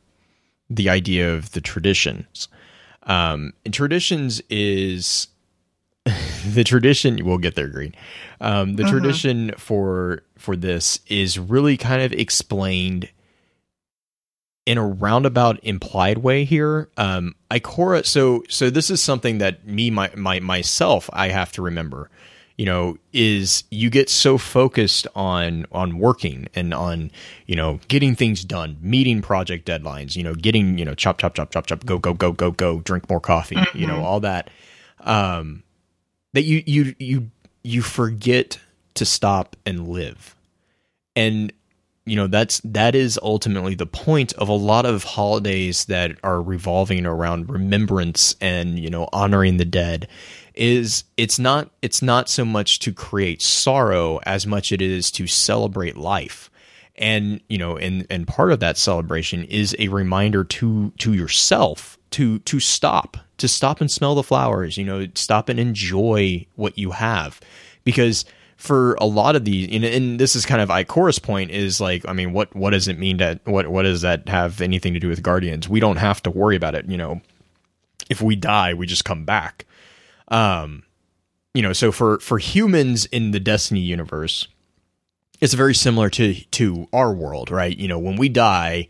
the 0.68 0.88
idea 0.88 1.34
of 1.34 1.52
the 1.52 1.60
traditions. 1.60 2.48
Um, 3.04 3.52
and 3.64 3.72
traditions 3.72 4.40
is 4.48 5.28
the 6.52 6.64
tradition 6.64 7.18
we'll 7.24 7.38
get 7.38 7.54
there 7.54 7.68
green 7.68 7.94
um, 8.40 8.74
the 8.76 8.82
Mhm. 8.82 8.88
tradition 8.90 9.52
for 9.56 10.22
for 10.36 10.56
this 10.56 11.00
is 11.08 11.38
really 11.38 11.76
kind 11.76 12.02
of 12.02 12.12
explained 12.12 13.08
in 14.66 14.78
a 14.78 14.86
roundabout 14.86 15.58
implied 15.62 16.18
way 16.18 16.44
here 16.44 16.88
um 16.96 17.34
ikora 17.50 18.04
so 18.06 18.42
so 18.48 18.70
this 18.70 18.88
is 18.90 19.02
something 19.02 19.38
that 19.38 19.66
me 19.66 19.90
my, 19.90 20.10
my 20.16 20.40
myself 20.40 21.10
i 21.12 21.28
have 21.28 21.52
to 21.52 21.60
remember 21.60 22.08
you 22.56 22.64
know 22.64 22.96
is 23.12 23.64
you 23.70 23.90
get 23.90 24.08
so 24.08 24.38
focused 24.38 25.06
on 25.14 25.66
on 25.72 25.98
working 25.98 26.46
and 26.54 26.72
on 26.72 27.10
you 27.46 27.54
know 27.56 27.78
getting 27.88 28.14
things 28.14 28.42
done 28.44 28.78
meeting 28.80 29.20
project 29.20 29.66
deadlines 29.66 30.16
you 30.16 30.22
know 30.22 30.34
getting 30.34 30.78
you 30.78 30.84
know 30.84 30.94
chop 30.94 31.18
chop 31.18 31.34
chop 31.34 31.50
chop 31.50 31.66
chop 31.66 31.84
go 31.84 31.98
go 31.98 32.14
go 32.14 32.32
go 32.32 32.50
go 32.50 32.78
drink 32.80 33.10
more 33.10 33.20
coffee 33.20 33.58
you 33.74 33.86
know 33.86 33.96
Mhm. 33.98 34.04
all 34.04 34.20
that 34.20 34.48
um 35.00 35.62
that 36.34 36.42
you 36.42 36.62
you 36.66 36.94
you 36.98 37.30
you 37.62 37.82
forget 37.82 38.60
to 38.94 39.04
stop 39.04 39.56
and 39.64 39.88
live. 39.88 40.36
And 41.16 41.52
you 42.06 42.16
know 42.16 42.26
that's 42.26 42.60
that 42.64 42.94
is 42.94 43.18
ultimately 43.22 43.74
the 43.74 43.86
point 43.86 44.32
of 44.34 44.48
a 44.48 44.54
lot 44.54 44.84
of 44.84 45.04
holidays 45.04 45.86
that 45.86 46.18
are 46.22 46.42
revolving 46.42 47.06
around 47.06 47.48
remembrance 47.48 48.36
and 48.40 48.78
you 48.78 48.90
know 48.90 49.08
honoring 49.12 49.56
the 49.56 49.64
dead 49.64 50.06
is 50.54 51.04
it's 51.16 51.38
not 51.38 51.70
it's 51.80 52.02
not 52.02 52.28
so 52.28 52.44
much 52.44 52.78
to 52.80 52.92
create 52.92 53.40
sorrow 53.40 54.20
as 54.24 54.46
much 54.46 54.70
it 54.70 54.82
is 54.82 55.10
to 55.10 55.26
celebrate 55.26 55.96
life 55.96 56.50
and 56.96 57.40
you 57.48 57.58
know 57.58 57.76
and 57.76 58.06
and 58.10 58.26
part 58.26 58.52
of 58.52 58.60
that 58.60 58.76
celebration 58.76 59.44
is 59.44 59.74
a 59.78 59.88
reminder 59.88 60.44
to 60.44 60.92
to 60.98 61.12
yourself 61.12 61.98
to 62.10 62.38
to 62.40 62.60
stop 62.60 63.16
to 63.38 63.48
stop 63.48 63.80
and 63.80 63.90
smell 63.90 64.14
the 64.14 64.22
flowers 64.22 64.76
you 64.76 64.84
know 64.84 65.06
stop 65.14 65.48
and 65.48 65.58
enjoy 65.58 66.46
what 66.54 66.78
you 66.78 66.92
have. 66.92 67.40
Because 67.82 68.24
for 68.56 68.94
a 68.94 69.04
lot 69.04 69.36
of 69.36 69.44
these 69.44 69.68
and, 69.72 69.84
and 69.84 70.20
this 70.20 70.36
is 70.36 70.46
kind 70.46 70.60
of 70.60 70.68
Ikora's 70.68 71.18
point 71.18 71.50
is 71.50 71.80
like 71.80 72.06
I 72.08 72.12
mean 72.12 72.32
what 72.32 72.54
what 72.54 72.70
does 72.70 72.86
it 72.86 72.98
mean 72.98 73.18
to 73.18 73.40
what 73.44 73.68
what 73.68 73.82
does 73.82 74.02
that 74.02 74.28
have 74.28 74.60
anything 74.60 74.94
to 74.94 75.00
do 75.00 75.08
with 75.08 75.22
guardians? 75.22 75.68
We 75.68 75.80
don't 75.80 75.96
have 75.96 76.22
to 76.22 76.30
worry 76.30 76.56
about 76.56 76.74
it 76.74 76.86
you 76.86 76.96
know. 76.96 77.20
If 78.08 78.22
we 78.22 78.36
die 78.36 78.74
we 78.74 78.86
just 78.86 79.04
come 79.04 79.24
back. 79.24 79.66
Um 80.28 80.84
you 81.52 81.62
know 81.62 81.72
so 81.72 81.90
for 81.90 82.20
for 82.20 82.38
humans 82.38 83.06
in 83.06 83.32
the 83.32 83.40
destiny 83.40 83.80
universe 83.80 84.46
it's 85.40 85.54
very 85.54 85.74
similar 85.74 86.10
to 86.10 86.34
to 86.34 86.88
our 86.92 87.12
world 87.12 87.50
right? 87.50 87.76
You 87.76 87.88
know 87.88 87.98
when 87.98 88.16
we 88.16 88.28
die 88.28 88.88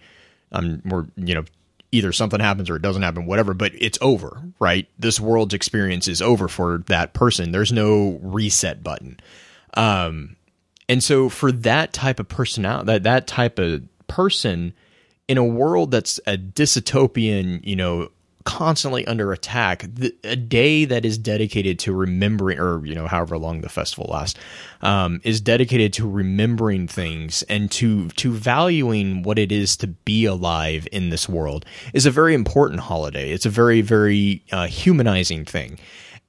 um 0.52 0.82
we're 0.84 1.06
you 1.16 1.34
know 1.34 1.44
either 1.92 2.12
something 2.12 2.40
happens 2.40 2.68
or 2.68 2.76
it 2.76 2.82
doesn't 2.82 3.02
happen 3.02 3.26
whatever 3.26 3.54
but 3.54 3.72
it's 3.74 3.98
over 4.00 4.42
right? 4.58 4.88
This 4.98 5.20
world's 5.20 5.54
experience 5.54 6.08
is 6.08 6.22
over 6.22 6.48
for 6.48 6.78
that 6.86 7.12
person. 7.14 7.52
There's 7.52 7.72
no 7.72 8.18
reset 8.22 8.82
button. 8.82 9.18
Um 9.74 10.36
and 10.88 11.02
so 11.02 11.28
for 11.28 11.50
that 11.50 11.92
type 11.92 12.20
of 12.20 12.28
personality 12.28 12.86
that 12.86 13.02
that 13.04 13.26
type 13.26 13.58
of 13.58 13.82
person 14.06 14.74
in 15.28 15.38
a 15.38 15.44
world 15.44 15.90
that's 15.90 16.20
a 16.26 16.36
dystopian, 16.36 17.64
you 17.64 17.76
know, 17.76 18.10
constantly 18.44 19.06
under 19.06 19.32
attack, 19.32 19.86
the, 19.90 20.14
a 20.22 20.36
day 20.36 20.84
that 20.84 21.04
is 21.04 21.16
dedicated 21.16 21.78
to 21.80 21.94
remembering, 21.94 22.58
or 22.58 22.84
you 22.84 22.94
know, 22.94 23.06
however 23.06 23.38
long 23.38 23.62
the 23.62 23.68
festival 23.68 24.06
lasts, 24.10 24.38
um, 24.82 25.20
is 25.24 25.40
dedicated 25.40 25.92
to 25.94 26.08
remembering 26.08 26.86
things 26.86 27.42
and 27.44 27.70
to 27.72 28.08
to 28.10 28.32
valuing 28.32 29.22
what 29.22 29.38
it 29.38 29.50
is 29.50 29.76
to 29.78 29.86
be 29.86 30.24
alive 30.24 30.86
in 30.92 31.10
this 31.10 31.28
world 31.28 31.64
is 31.92 32.06
a 32.06 32.10
very 32.10 32.34
important 32.34 32.80
holiday. 32.80 33.32
It's 33.32 33.46
a 33.46 33.50
very 33.50 33.80
very 33.80 34.44
uh, 34.52 34.66
humanizing 34.66 35.44
thing, 35.44 35.78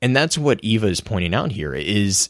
and 0.01 0.15
that's 0.15 0.37
what 0.37 0.59
Eva 0.63 0.87
is 0.87 1.01
pointing 1.01 1.33
out 1.33 1.51
here. 1.51 1.73
Is 1.73 2.29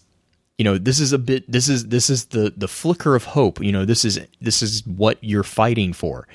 you 0.58 0.63
know 0.63 0.78
this 0.78 1.00
is 1.00 1.13
a 1.13 1.19
bit 1.19 1.50
this 1.52 1.69
is 1.69 1.88
this 1.88 2.10
is 2.10 2.26
the 2.26 2.54
the 2.58 2.67
flicker 2.67 3.15
of 3.15 3.26
hope 3.26 3.62
you 3.62 3.71
know 3.71 3.86
this 3.86 4.06
is 4.06 4.19
this 4.41 4.62
is 4.62 4.86
what 4.88 5.17
you're 5.21 5.43
fighting 5.43 5.91
for 5.91 6.28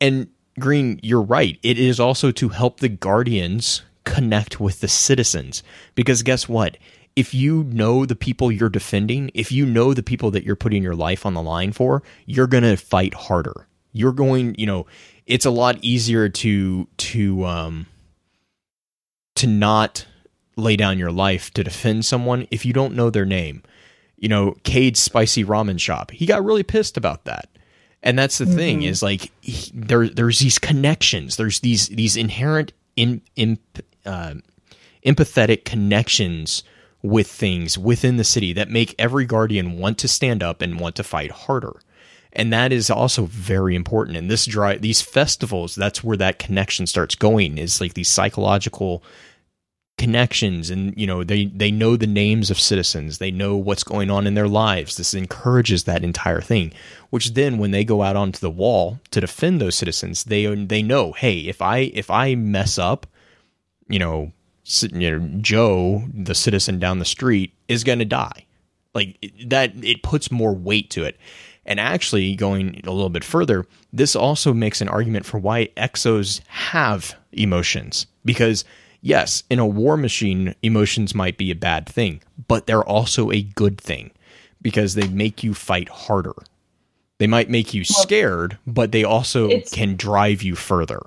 and 0.00 0.28
green 0.58 0.98
you're 1.02 1.22
right 1.22 1.58
it 1.62 1.78
is 1.78 2.00
also 2.00 2.30
to 2.30 2.48
help 2.50 2.80
the 2.80 2.88
guardians 2.88 3.82
connect 4.04 4.60
with 4.60 4.80
the 4.80 4.88
citizens 4.88 5.62
because 5.94 6.22
guess 6.22 6.48
what 6.48 6.76
if 7.16 7.34
you 7.34 7.64
know 7.64 8.04
the 8.06 8.16
people 8.16 8.50
you're 8.50 8.68
defending 8.68 9.30
if 9.34 9.52
you 9.52 9.64
know 9.64 9.94
the 9.94 10.02
people 10.02 10.30
that 10.30 10.44
you're 10.44 10.56
putting 10.56 10.82
your 10.82 10.94
life 10.94 11.24
on 11.24 11.34
the 11.34 11.42
line 11.42 11.72
for 11.72 12.02
you're 12.26 12.46
going 12.46 12.64
to 12.64 12.76
fight 12.76 13.14
harder 13.14 13.66
you're 13.92 14.12
going 14.12 14.54
you 14.58 14.66
know 14.66 14.86
it's 15.26 15.46
a 15.46 15.50
lot 15.50 15.78
easier 15.82 16.28
to 16.28 16.88
to 16.96 17.44
um 17.44 17.86
to 19.36 19.46
not 19.46 20.06
lay 20.56 20.76
down 20.76 20.98
your 20.98 21.12
life 21.12 21.50
to 21.52 21.64
defend 21.64 22.04
someone 22.04 22.46
if 22.50 22.64
you 22.64 22.72
don't 22.72 22.94
know 22.94 23.10
their 23.10 23.24
name. 23.24 23.62
You 24.16 24.28
know, 24.28 24.56
Cayde's 24.64 25.00
spicy 25.00 25.44
ramen 25.44 25.80
shop. 25.80 26.10
He 26.10 26.26
got 26.26 26.44
really 26.44 26.62
pissed 26.62 26.96
about 26.96 27.24
that. 27.24 27.48
And 28.02 28.18
that's 28.18 28.38
the 28.38 28.44
mm-hmm. 28.44 28.56
thing 28.56 28.82
is 28.82 29.02
like 29.02 29.30
he, 29.40 29.70
there 29.74 30.08
there's 30.08 30.38
these 30.38 30.58
connections. 30.58 31.36
There's 31.36 31.60
these 31.60 31.88
these 31.88 32.16
inherent 32.16 32.72
in, 32.96 33.22
in 33.36 33.58
uh, 34.06 34.34
empathetic 35.04 35.64
connections 35.64 36.62
with 37.02 37.28
things 37.28 37.78
within 37.78 38.16
the 38.16 38.24
city 38.24 38.52
that 38.52 38.70
make 38.70 38.94
every 38.98 39.24
guardian 39.24 39.78
want 39.78 39.98
to 39.98 40.08
stand 40.08 40.42
up 40.42 40.60
and 40.60 40.80
want 40.80 40.96
to 40.96 41.02
fight 41.02 41.30
harder. 41.30 41.80
And 42.32 42.52
that 42.52 42.72
is 42.72 42.90
also 42.90 43.24
very 43.24 43.74
important. 43.74 44.16
And 44.16 44.30
this 44.30 44.46
dry 44.46 44.76
these 44.76 45.02
festivals, 45.02 45.74
that's 45.74 46.04
where 46.04 46.16
that 46.16 46.38
connection 46.38 46.86
starts 46.86 47.14
going. 47.14 47.58
Is 47.58 47.80
like 47.80 47.94
these 47.94 48.08
psychological 48.08 49.02
connections 49.98 50.70
and 50.70 50.94
you 50.96 51.06
know 51.06 51.22
they 51.22 51.44
they 51.46 51.70
know 51.70 51.96
the 51.96 52.06
names 52.06 52.50
of 52.50 52.58
citizens. 52.58 53.18
They 53.18 53.30
know 53.30 53.56
what's 53.56 53.84
going 53.84 54.10
on 54.10 54.26
in 54.26 54.34
their 54.34 54.48
lives. 54.48 54.96
This 54.96 55.14
encourages 55.14 55.84
that 55.84 56.04
entire 56.04 56.40
thing 56.40 56.72
which 57.10 57.34
then 57.34 57.58
when 57.58 57.72
they 57.72 57.84
go 57.84 58.02
out 58.02 58.16
onto 58.16 58.38
the 58.38 58.50
wall 58.50 58.98
to 59.10 59.20
defend 59.20 59.60
those 59.60 59.74
citizens 59.74 60.24
they 60.24 60.52
they 60.54 60.82
know 60.82 61.12
hey 61.12 61.40
if 61.40 61.60
i 61.60 61.78
if 61.94 62.10
i 62.10 62.34
mess 62.34 62.78
up 62.78 63.06
you 63.88 63.98
know 63.98 64.32
you 64.92 65.18
know 65.18 65.38
joe 65.40 66.04
the 66.14 66.34
citizen 66.34 66.78
down 66.78 66.98
the 66.98 67.04
street 67.04 67.54
is 67.68 67.84
going 67.84 67.98
to 67.98 68.04
die. 68.04 68.46
Like 68.94 69.32
that 69.46 69.72
it 69.84 70.02
puts 70.02 70.30
more 70.30 70.54
weight 70.54 70.90
to 70.90 71.04
it. 71.04 71.16
And 71.66 71.78
actually 71.78 72.34
going 72.34 72.80
a 72.84 72.90
little 72.90 73.10
bit 73.10 73.22
further 73.22 73.66
this 73.92 74.16
also 74.16 74.54
makes 74.54 74.80
an 74.80 74.88
argument 74.88 75.26
for 75.26 75.38
why 75.38 75.66
exos 75.76 76.40
have 76.46 77.14
emotions. 77.32 78.06
Because 78.24 78.64
yes, 79.00 79.42
in 79.50 79.58
a 79.58 79.66
war 79.66 79.96
machine, 79.96 80.54
emotions 80.62 81.14
might 81.14 81.36
be 81.36 81.50
a 81.50 81.56
bad 81.56 81.88
thing, 81.88 82.20
but 82.48 82.66
they're 82.66 82.84
also 82.84 83.30
a 83.30 83.42
good 83.42 83.80
thing 83.80 84.10
because 84.62 84.94
they 84.94 85.08
make 85.08 85.42
you 85.42 85.54
fight 85.54 85.88
harder. 85.88 86.34
They 87.18 87.26
might 87.26 87.50
make 87.50 87.74
you 87.74 87.84
scared, 87.84 88.56
but 88.66 88.92
they 88.92 89.04
also 89.04 89.60
can 89.72 89.96
drive 89.96 90.42
you 90.42 90.56
further. 90.56 91.02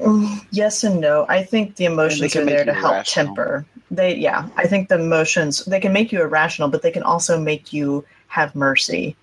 Mm, 0.00 0.46
yes 0.52 0.84
and 0.84 1.00
no. 1.00 1.26
I 1.28 1.42
think 1.42 1.76
the 1.76 1.86
emotions 1.86 2.36
are 2.36 2.44
there 2.44 2.64
to 2.64 2.72
help 2.72 2.94
irrational. 2.94 3.26
temper. 3.26 3.66
They 3.90 4.14
yeah, 4.14 4.48
I 4.56 4.68
think 4.68 4.88
the 4.88 5.00
emotions 5.00 5.64
they 5.64 5.80
can 5.80 5.92
make 5.92 6.12
you 6.12 6.22
irrational, 6.22 6.68
but 6.68 6.82
they 6.82 6.92
can 6.92 7.02
also 7.02 7.40
make 7.40 7.72
you 7.72 8.04
have 8.28 8.54
mercy. 8.54 9.16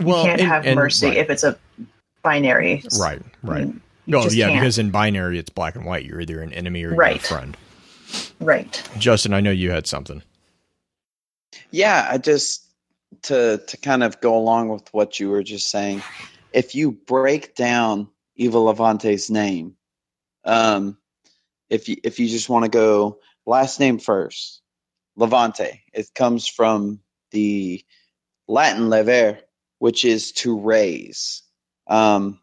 Well, 0.00 0.18
you 0.18 0.24
can't 0.24 0.40
and, 0.40 0.50
have 0.50 0.66
and, 0.66 0.74
mercy 0.74 1.06
right. 1.06 1.16
if 1.18 1.30
it's 1.30 1.44
a 1.44 1.56
binary. 2.22 2.82
Right, 2.98 3.22
right. 3.42 3.68
Mm. 3.68 3.80
Oh 4.12 4.28
yeah, 4.30 4.48
can't. 4.48 4.60
because 4.60 4.78
in 4.78 4.90
binary 4.90 5.38
it's 5.38 5.50
black 5.50 5.74
and 5.74 5.84
white. 5.84 6.04
You're 6.04 6.20
either 6.20 6.40
an 6.40 6.52
enemy 6.52 6.84
or 6.84 6.94
right. 6.94 7.16
a 7.16 7.20
friend. 7.20 7.56
Right. 8.40 8.82
Justin, 8.98 9.34
I 9.34 9.40
know 9.40 9.50
you 9.50 9.70
had 9.70 9.86
something. 9.86 10.22
Yeah, 11.70 12.06
I 12.10 12.18
just 12.18 12.64
to 13.22 13.58
to 13.66 13.76
kind 13.76 14.02
of 14.02 14.20
go 14.20 14.36
along 14.36 14.68
with 14.68 14.92
what 14.92 15.18
you 15.18 15.30
were 15.30 15.42
just 15.42 15.70
saying. 15.70 16.02
If 16.52 16.74
you 16.74 16.92
break 16.92 17.54
down 17.54 18.08
Eva 18.36 18.58
Levante's 18.58 19.30
name, 19.30 19.76
um, 20.44 20.96
if 21.68 21.88
you 21.88 21.96
if 22.04 22.20
you 22.20 22.28
just 22.28 22.48
want 22.48 22.64
to 22.64 22.70
go 22.70 23.18
last 23.44 23.80
name 23.80 23.98
first, 23.98 24.62
Levante. 25.16 25.82
It 25.92 26.14
comes 26.14 26.46
from 26.46 27.00
the 27.30 27.84
Latin 28.46 28.88
lever, 28.88 29.38
which 29.78 30.04
is 30.04 30.32
to 30.32 30.58
raise. 30.58 31.42
Um, 31.86 32.40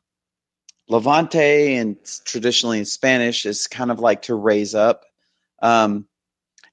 Levante 0.93 1.75
and 1.75 1.97
traditionally 2.23 2.77
in 2.77 2.86
Spanish 2.86 3.47
is 3.47 3.65
kind 3.65 3.89
of 3.89 3.99
like 3.99 4.23
to 4.23 4.36
raise 4.36 4.75
up. 4.75 5.06
Um, 5.60 6.08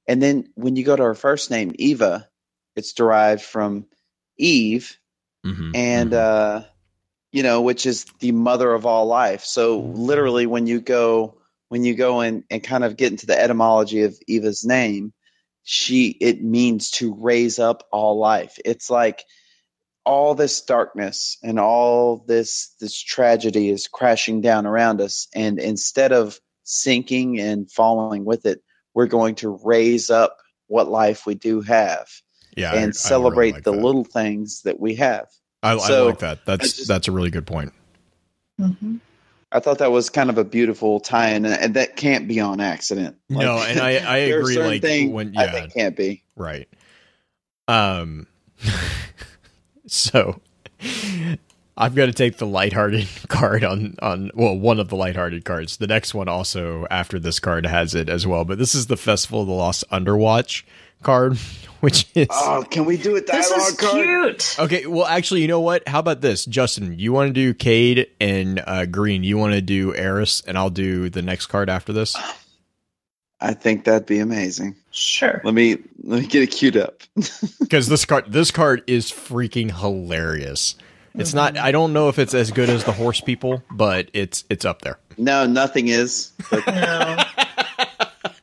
and 0.07 0.21
then 0.21 0.49
when 0.53 0.75
you 0.75 0.83
go 0.83 0.95
to 0.95 1.01
her 1.01 1.15
first 1.15 1.49
name, 1.49 1.71
Eva, 1.73 2.29
it's 2.75 2.93
derived 2.93 3.41
from 3.41 3.87
Eve, 4.37 4.95
mm-hmm, 5.43 5.71
and 5.73 6.11
mm-hmm. 6.11 6.59
Uh, 6.59 6.67
you 7.31 7.41
know, 7.41 7.63
which 7.63 7.87
is 7.87 8.05
the 8.19 8.31
mother 8.31 8.71
of 8.71 8.85
all 8.85 9.07
life. 9.07 9.43
So 9.43 9.79
literally, 9.79 10.45
when 10.45 10.67
you 10.67 10.81
go 10.81 11.37
when 11.69 11.83
you 11.83 11.95
go 11.95 12.21
in 12.21 12.43
and 12.51 12.61
kind 12.61 12.83
of 12.83 12.97
get 12.97 13.11
into 13.11 13.25
the 13.25 13.39
etymology 13.39 14.03
of 14.03 14.19
Eva's 14.27 14.63
name, 14.63 15.13
she 15.63 16.09
it 16.09 16.43
means 16.43 16.91
to 16.91 17.15
raise 17.15 17.57
up 17.57 17.87
all 17.91 18.19
life. 18.19 18.59
It's 18.63 18.91
like 18.91 19.23
all 20.05 20.35
this 20.35 20.61
darkness 20.61 21.37
and 21.43 21.59
all 21.59 22.23
this 22.27 22.75
this 22.79 22.99
tragedy 22.99 23.69
is 23.69 23.87
crashing 23.87 24.41
down 24.41 24.65
around 24.65 25.01
us. 25.01 25.27
And 25.33 25.59
instead 25.59 26.11
of 26.11 26.39
sinking 26.63 27.39
and 27.39 27.71
falling 27.71 28.25
with 28.25 28.45
it 28.45 28.61
we're 28.93 29.07
going 29.07 29.35
to 29.35 29.59
raise 29.63 30.09
up 30.09 30.37
what 30.67 30.87
life 30.87 31.25
we 31.25 31.35
do 31.35 31.61
have 31.61 32.07
yeah 32.55 32.73
and 32.73 32.89
I, 32.89 32.91
celebrate 32.91 33.43
I 33.43 33.47
really 33.47 33.53
like 33.53 33.63
the 33.63 33.71
that. 33.71 33.81
little 33.81 34.03
things 34.03 34.61
that 34.63 34.79
we 34.79 34.95
have. 34.95 35.27
I, 35.63 35.77
so 35.77 36.05
I 36.05 36.09
like 36.09 36.19
that. 36.19 36.45
That's 36.45 36.73
just, 36.73 36.87
that's 36.87 37.07
a 37.07 37.11
really 37.11 37.29
good 37.29 37.45
point. 37.45 37.73
Mm-hmm. 38.59 38.97
i 39.51 39.59
thought 39.59 39.79
that 39.79 39.91
was 39.91 40.11
kind 40.11 40.29
of 40.29 40.37
a 40.37 40.43
beautiful 40.43 40.99
tie-in 40.99 41.45
and 41.45 41.73
that 41.73 41.95
can't 41.95 42.27
be 42.27 42.39
on 42.39 42.59
accident. 42.61 43.17
Like, 43.29 43.45
no 43.45 43.57
and 43.57 43.79
i 43.79 43.95
i 43.97 44.17
agree 44.17 44.57
like 44.59 44.83
when 45.11 45.33
yeah. 45.33 45.41
I 45.41 45.51
think 45.51 45.67
it 45.67 45.73
can't 45.73 45.95
be. 45.95 46.23
Right. 46.35 46.69
Um 47.67 48.27
So 49.91 50.39
I've 51.75 51.95
got 51.95 52.05
to 52.05 52.13
take 52.13 52.37
the 52.37 52.47
lighthearted 52.47 53.09
card 53.27 53.65
on 53.65 53.95
on 54.01 54.31
well 54.33 54.57
one 54.57 54.79
of 54.79 54.87
the 54.87 54.95
lighthearted 54.95 55.43
cards. 55.43 55.77
The 55.77 55.87
next 55.87 56.13
one 56.13 56.29
also 56.29 56.87
after 56.89 57.19
this 57.19 57.41
card 57.41 57.65
has 57.65 57.93
it 57.93 58.07
as 58.07 58.25
well, 58.25 58.45
but 58.45 58.57
this 58.57 58.73
is 58.73 58.87
the 58.87 58.95
Festival 58.95 59.41
of 59.41 59.47
the 59.47 59.53
Lost 59.53 59.83
Underwatch 59.91 60.63
card, 61.03 61.37
which 61.81 62.07
is 62.15 62.27
Oh, 62.31 62.65
can 62.71 62.85
we 62.85 62.95
do 62.95 63.17
a 63.17 63.21
dialogue 63.21 63.49
this 63.49 63.69
is 63.69 63.75
card? 63.75 64.05
Cute. 64.05 64.55
Okay, 64.59 64.85
well 64.85 65.05
actually, 65.05 65.41
you 65.41 65.49
know 65.49 65.59
what? 65.59 65.85
How 65.89 65.99
about 65.99 66.21
this? 66.21 66.45
Justin, 66.45 66.97
you 66.97 67.11
want 67.11 67.27
to 67.27 67.33
do 67.33 67.53
Cayde 67.53 68.07
and 68.21 68.63
uh, 68.65 68.85
Green, 68.85 69.25
you 69.25 69.37
want 69.37 69.53
to 69.55 69.61
do 69.61 69.93
Eris 69.93 70.41
and 70.47 70.57
I'll 70.57 70.69
do 70.69 71.09
the 71.09 71.21
next 71.21 71.47
card 71.47 71.69
after 71.69 71.91
this? 71.91 72.15
I 73.41 73.53
think 73.55 73.83
that'd 73.83 74.05
be 74.05 74.19
amazing. 74.19 74.77
Sure. 74.91 75.41
Let 75.43 75.53
me 75.53 75.77
let 76.03 76.21
me 76.21 76.27
get 76.27 76.43
it 76.43 76.51
queued 76.51 76.77
up. 76.77 77.01
Because 77.59 77.87
this 77.87 78.03
card 78.03 78.31
this 78.31 78.51
card 78.51 78.83
is 78.87 79.09
freaking 79.09 79.71
hilarious. 79.71 80.75
It's 81.15 81.29
mm-hmm. 81.29 81.55
not 81.55 81.57
I 81.57 81.71
don't 81.71 81.93
know 81.93 82.09
if 82.09 82.19
it's 82.19 82.33
as 82.33 82.51
good 82.51 82.69
as 82.69 82.83
the 82.83 82.91
horse 82.91 83.21
people, 83.21 83.63
but 83.71 84.09
it's 84.13 84.43
it's 84.49 84.65
up 84.65 84.81
there. 84.81 84.99
No, 85.17 85.47
nothing 85.47 85.87
is. 85.87 86.33
But... 86.49 86.67
no. 86.67 87.23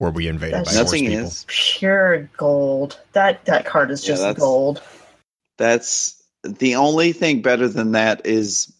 Were 0.00 0.10
we 0.10 0.28
invaded 0.28 0.54
that's, 0.56 0.76
by 0.76 0.82
nothing 0.82 1.04
horse 1.04 1.14
people? 1.14 1.26
is 1.28 1.44
pure 1.48 2.30
gold. 2.36 3.00
That 3.14 3.46
that 3.46 3.64
card 3.64 3.90
is 3.90 4.04
just 4.04 4.20
yeah, 4.20 4.28
that's, 4.28 4.40
gold. 4.40 4.82
That's 5.56 6.22
the 6.42 6.76
only 6.76 7.12
thing 7.12 7.40
better 7.40 7.68
than 7.68 7.92
that 7.92 8.26
is 8.26 8.72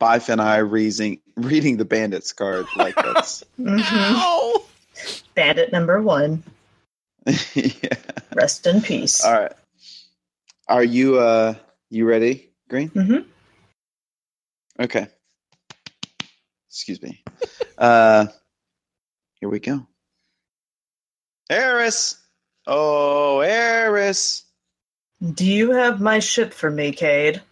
Bife 0.00 0.28
and 0.28 0.40
I 0.40 0.58
reading 0.58 1.18
reading 1.36 1.76
the 1.76 1.84
bandits 1.84 2.32
card. 2.32 2.66
Like 2.76 2.94
that's 2.94 3.42
mm-hmm. 3.60 4.61
Bandit 5.34 5.72
number 5.72 6.00
one. 6.00 6.42
yeah. 7.54 7.94
Rest 8.34 8.66
in 8.66 8.82
peace. 8.82 9.24
All 9.24 9.32
right. 9.32 9.52
Are 10.68 10.84
you 10.84 11.18
uh 11.18 11.54
you 11.90 12.06
ready, 12.06 12.50
Green? 12.68 12.90
Mm-hmm. 12.90 13.28
Okay. 14.80 15.08
Excuse 16.68 17.02
me. 17.02 17.22
uh 17.78 18.26
here 19.40 19.48
we 19.48 19.60
go. 19.60 19.86
Eris. 21.50 22.16
Oh, 22.66 23.40
Eris. 23.40 24.44
Do 25.22 25.44
you 25.44 25.72
have 25.72 26.00
my 26.00 26.18
ship 26.20 26.52
for 26.54 26.70
me, 26.70 26.92
Cayde? 26.92 27.42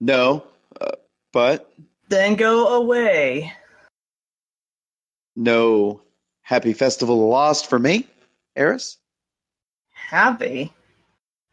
No, 0.00 0.44
uh, 0.80 0.92
but 1.32 1.70
Then 2.08 2.36
go 2.36 2.76
away. 2.76 3.52
no 5.36 6.03
happy 6.44 6.74
festival 6.74 7.24
of 7.24 7.28
lost 7.30 7.68
for 7.68 7.78
me, 7.78 8.06
Eris. 8.54 8.98
Happy. 9.90 10.72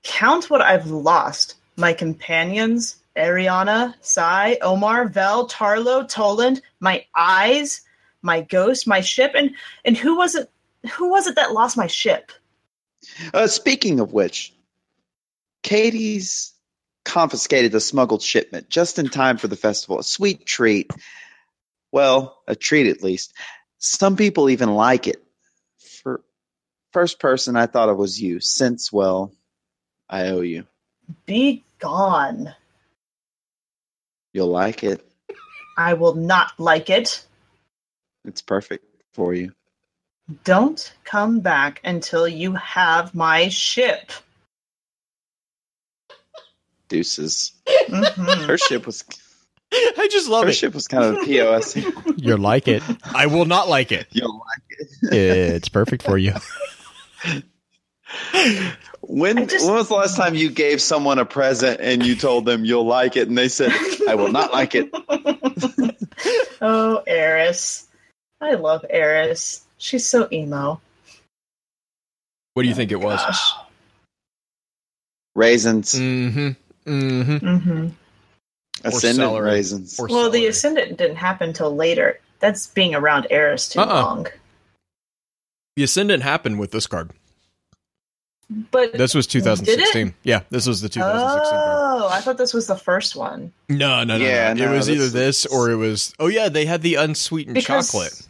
Count 0.04 0.50
what 0.50 0.62
I've 0.62 0.88
lost. 0.88 1.56
My 1.78 1.94
companions, 1.94 2.98
Eriana, 3.16 3.96
Sai, 4.02 4.58
Omar, 4.62 5.08
Vell, 5.08 5.48
Tarlowe, 5.48 6.08
Toland, 6.08 6.62
my 6.80 7.06
eyes, 7.16 7.82
my 8.22 8.42
ghost, 8.42 8.86
my 8.86 9.02
ship, 9.02 9.32
and 9.34 9.52
and 9.84 9.98
who 9.98 10.18
was 10.18 10.36
it 10.36 10.52
who 10.94 11.10
was 11.10 11.28
it 11.28 11.36
that 11.36 11.54
lost 11.54 11.78
my 11.78 11.88
ship? 11.88 12.32
Uh, 13.34 13.48
speaking 13.48 14.00
of 14.00 14.14
which, 14.14 14.54
Cayde's 15.64 16.54
confiscated 17.04 17.72
the 17.72 17.80
smuggled 17.80 18.22
shipment 18.22 18.70
just 18.70 19.00
in 19.00 19.08
time 19.10 19.38
for 19.38 19.48
the 19.48 19.56
festival. 19.56 20.00
A 20.00 20.04
sweet 20.04 20.46
treat. 20.46 20.92
Well, 21.92 22.38
a 22.48 22.56
treat 22.56 22.88
at 22.88 23.04
least. 23.04 23.34
Some 23.82 24.16
people 24.16 24.52
even 24.52 24.76
like 24.76 25.08
it. 25.08 25.24
For 26.04 26.22
first 26.94 27.20
person, 27.20 27.56
I 27.56 27.66
thought 27.66 27.90
it 27.90 27.98
was 27.98 28.22
you. 28.22 28.40
Since, 28.40 28.94
well, 28.94 29.34
I 30.08 30.28
owe 30.28 30.42
you. 30.42 30.68
Be 31.26 31.64
gone. 31.80 32.54
You'll 34.34 34.52
like 34.52 34.84
it. 34.84 35.04
I 35.78 35.94
will 35.96 36.14
not 36.14 36.52
like 36.60 36.92
it. 36.92 37.26
It's 38.24 38.44
perfect 38.44 38.86
for 39.14 39.34
you. 39.34 39.52
Don't 40.44 40.94
come 41.04 41.40
back 41.40 41.82
until 41.84 42.28
you 42.28 42.54
have 42.54 43.16
my 43.16 43.50
ship. 43.50 44.12
Deuces. 46.88 47.54
Mhm. 47.68 48.46
Her 48.46 48.60
ship 48.60 48.86
was 48.86 49.04
I 49.74 50.08
just 50.12 50.28
love 50.30 50.44
her 50.44 50.50
it. 50.50 50.54
ship 50.54 50.74
was 50.74 50.88
kind 50.88 51.04
of 51.06 51.22
a 51.24 51.26
POS. 51.26 51.76
You'll 52.18 52.38
like 52.40 52.68
it. 52.68 52.84
I 53.04 53.28
will 53.28 53.46
not 53.46 53.70
like 53.70 53.92
it. 53.92 54.08
You'll 54.12 54.38
like 54.40 55.12
it. 55.14 55.14
It's 55.14 55.70
perfect 55.70 56.04
for 56.04 56.18
you. 56.18 56.34
When 59.02 59.48
just- 59.48 59.66
when 59.66 59.76
was 59.76 59.88
the 59.88 59.96
last 59.96 60.16
time 60.18 60.36
you 60.36 60.50
gave 60.50 60.82
someone 60.82 61.20
a 61.20 61.26
present 61.26 61.80
and 61.82 62.06
you 62.06 62.16
told 62.16 62.46
them 62.46 62.66
you'll 62.66 62.86
like 62.86 63.16
it 63.18 63.28
and 63.28 63.38
they 63.38 63.48
said 63.50 63.72
I 64.08 64.16
will 64.16 64.32
not 64.32 64.52
like 64.54 64.76
it? 64.76 64.90
oh, 66.62 67.04
Eris. 67.08 67.88
I 68.40 68.54
love 68.56 68.86
Eris. 68.90 69.62
She's 69.78 70.06
so 70.06 70.28
emo. 70.32 70.80
What 72.54 72.64
do 72.64 72.70
you 72.70 72.76
think 72.76 72.92
it 72.92 72.98
was? 73.00 73.20
Gosh. 73.22 73.54
Raisins, 75.36 75.94
Mm-hmm. 75.96 76.50
Mm-hmm. 76.86 77.58
hmm 77.58 77.88
ascendant 78.84 79.30
celery. 79.30 79.52
raisins. 79.52 80.00
Or 80.00 80.08
Well, 80.08 80.30
the. 80.30 80.46
Ascendant 80.48 80.98
didn't 80.98 81.18
happen 81.18 81.50
until 81.50 81.76
later. 81.76 82.20
That's 82.40 82.68
being 82.68 82.96
around 82.96 83.28
Eris 83.30 83.70
too 83.70 83.80
Uh-uh. 83.80 83.88
long. 83.94 84.28
The 85.76 85.84
Ascendant 85.84 86.24
happened 86.24 86.60
with 86.60 86.72
this 86.72 86.88
card. 86.88 87.12
But 88.72 88.94
This 88.94 89.14
was 89.16 89.28
2016. 89.28 90.14
Yeah, 90.24 90.42
this 90.50 90.68
was 90.68 90.82
the 90.82 90.90
2016 90.90 91.52
card. 91.52 92.02
oh, 92.02 92.10
I 92.12 92.20
thought 92.20 92.38
this 92.38 92.54
was 92.54 92.68
the 92.68 92.76
first 92.76 93.16
one 93.16 93.54
No, 93.70 94.04
no, 94.04 94.18
no. 94.18 94.26
Yeah, 94.26 94.52
no. 94.54 94.70
It 94.74 94.76
was 94.76 94.90
either 94.90 95.04
this 95.08 95.44
this 95.44 95.46
or 95.46 95.72
it 95.72 95.76
was. 95.78 96.14
Oh 96.20 96.28
yeah, 96.28 96.50
they 96.50 96.66
had 96.66 96.82
the 96.82 96.96
unsweetened 96.96 97.54
because 97.56 97.90
chocolate. 97.92 98.28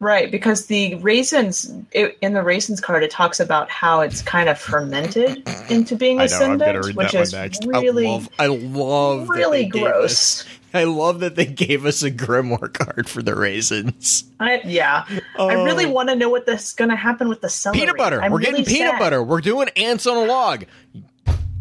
Right 0.00 0.30
because 0.30 0.66
the 0.66 0.94
raisins 0.96 1.70
it, 1.92 2.16
in 2.20 2.32
the 2.34 2.42
raisins 2.42 2.80
card 2.80 3.02
it 3.02 3.10
talks 3.10 3.40
about 3.40 3.68
how 3.70 4.00
it's 4.00 4.22
kind 4.22 4.48
of 4.48 4.58
fermented 4.58 5.42
into 5.68 5.96
being 5.96 6.18
know. 6.18 6.24
Ascendant, 6.24 6.94
which 6.94 7.14
is 7.14 7.34
really 7.66 8.06
I 8.06 8.10
love. 8.10 8.28
I 8.38 8.46
love. 8.46 9.28
really 9.28 9.66
gross. 9.66 10.44
I 10.74 10.84
love 10.84 11.20
that 11.20 11.34
they 11.34 11.46
gave 11.46 11.86
us 11.86 12.02
a 12.02 12.10
grimoire 12.10 12.70
card 12.72 13.08
for 13.08 13.22
the 13.22 13.34
raisins. 13.34 14.24
I, 14.38 14.60
yeah, 14.66 15.04
I 15.38 15.54
really 15.54 15.86
Oh. 15.86 15.90
want 15.92 16.10
to 16.10 16.14
know 16.14 16.28
what 16.28 16.44
this 16.44 16.68
is 16.68 16.72
going 16.74 16.90
to 16.90 16.96
happen 16.96 17.28
with 17.30 17.40
the 17.40 17.48
celery. 17.48 17.80
peanut 17.80 17.96
butter. 17.96 18.22
I'm 18.22 18.30
We're 18.30 18.40
getting 18.40 18.66
peanut 18.66 18.90
sad. 18.90 18.98
butter. 18.98 19.22
We're 19.24 19.40
doing 19.40 19.70
ants 19.76 20.06
on 20.06 20.18
a 20.18 20.24
log. 20.24 20.64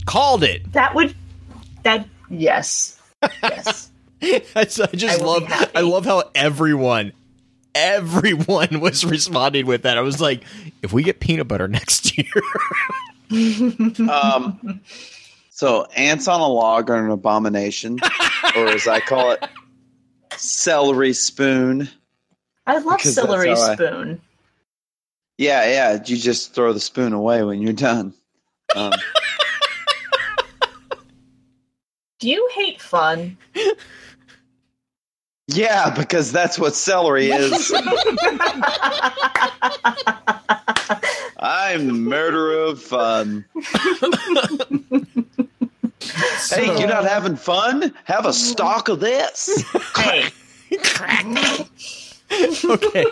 Called 0.06 0.44
it. 0.44 0.72
That 0.74 0.94
would 0.94 1.16
that 1.84 2.06
yes 2.30 3.00
yes. 3.42 3.90
I 4.22 4.64
just, 4.66 4.82
I 4.82 4.88
just 4.94 5.22
I 5.22 5.24
will 5.24 5.40
be 5.40 5.48
love. 5.48 5.72
I 5.76 5.82
love 5.82 6.06
how 6.06 6.24
everyone, 6.36 7.14
everyone 7.78 8.80
was 8.82 9.06
responding 9.06 9.66
with 9.66 9.84
that. 9.84 9.98
I 9.98 10.02
was 10.02 10.20
like, 10.20 10.44
if 10.82 10.92
we 10.94 11.04
get 11.04 11.20
peanut 11.20 11.48
butter 11.48 11.68
next 11.70 12.18
year, 12.18 12.26
Um, 14.10 14.82
so 15.50 15.86
ants 15.96 16.28
on 16.28 16.40
a 16.42 16.48
log 16.48 16.90
are 16.90 17.06
an 17.06 17.12
abomination, 17.12 17.98
or 18.56 18.68
as 18.68 18.88
I 18.88 19.00
call 19.02 19.32
it, 19.32 19.44
celery 20.38 21.14
spoon. 21.14 21.90
I 22.66 22.78
love 22.80 23.02
celery 23.02 23.50
how 23.50 23.62
I- 23.62 23.74
spoon. 23.76 24.22
Yeah, 25.38 25.66
yeah. 25.70 26.04
You 26.04 26.18
just 26.18 26.54
throw 26.56 26.74
the 26.74 26.80
spoon 26.80 27.14
away 27.14 27.44
when 27.44 27.62
you're 27.62 27.72
done. 27.74 28.14
Um, 28.76 28.92
Do 32.20 32.28
you 32.30 32.50
hate 32.56 32.82
fun? 32.82 33.38
Yeah, 35.48 35.90
because 35.90 36.32
that's 36.32 36.60
what 36.60 36.76
celery 36.76 37.32
is. 37.32 37.72
I'm 41.40 41.88
the 41.88 41.94
murderer 41.94 42.66
of 42.66 42.82
fun. 42.82 43.46
Hey, 46.50 46.66
you're 46.80 46.88
not 46.88 47.04
having 47.06 47.36
fun? 47.36 47.94
Have 48.06 48.26
a 48.26 48.34
stalk 48.34 48.90
of 48.90 49.00
this. 49.00 49.64
hey, 49.96 50.30
okay, 52.66 53.06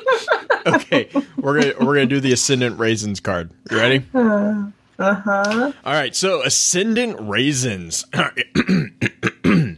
okay, 0.65 1.09
we're 1.37 1.61
gonna 1.61 1.73
we're 1.79 1.95
gonna 1.95 2.05
do 2.05 2.19
the 2.19 2.33
ascendant 2.33 2.79
raisins 2.79 3.19
card. 3.19 3.51
You 3.71 3.77
ready? 3.77 4.05
uh 4.13 4.71
huh. 4.97 5.71
All 5.85 5.93
right, 5.93 6.15
so 6.15 6.41
ascendant 6.43 7.17
raisins. 7.21 8.05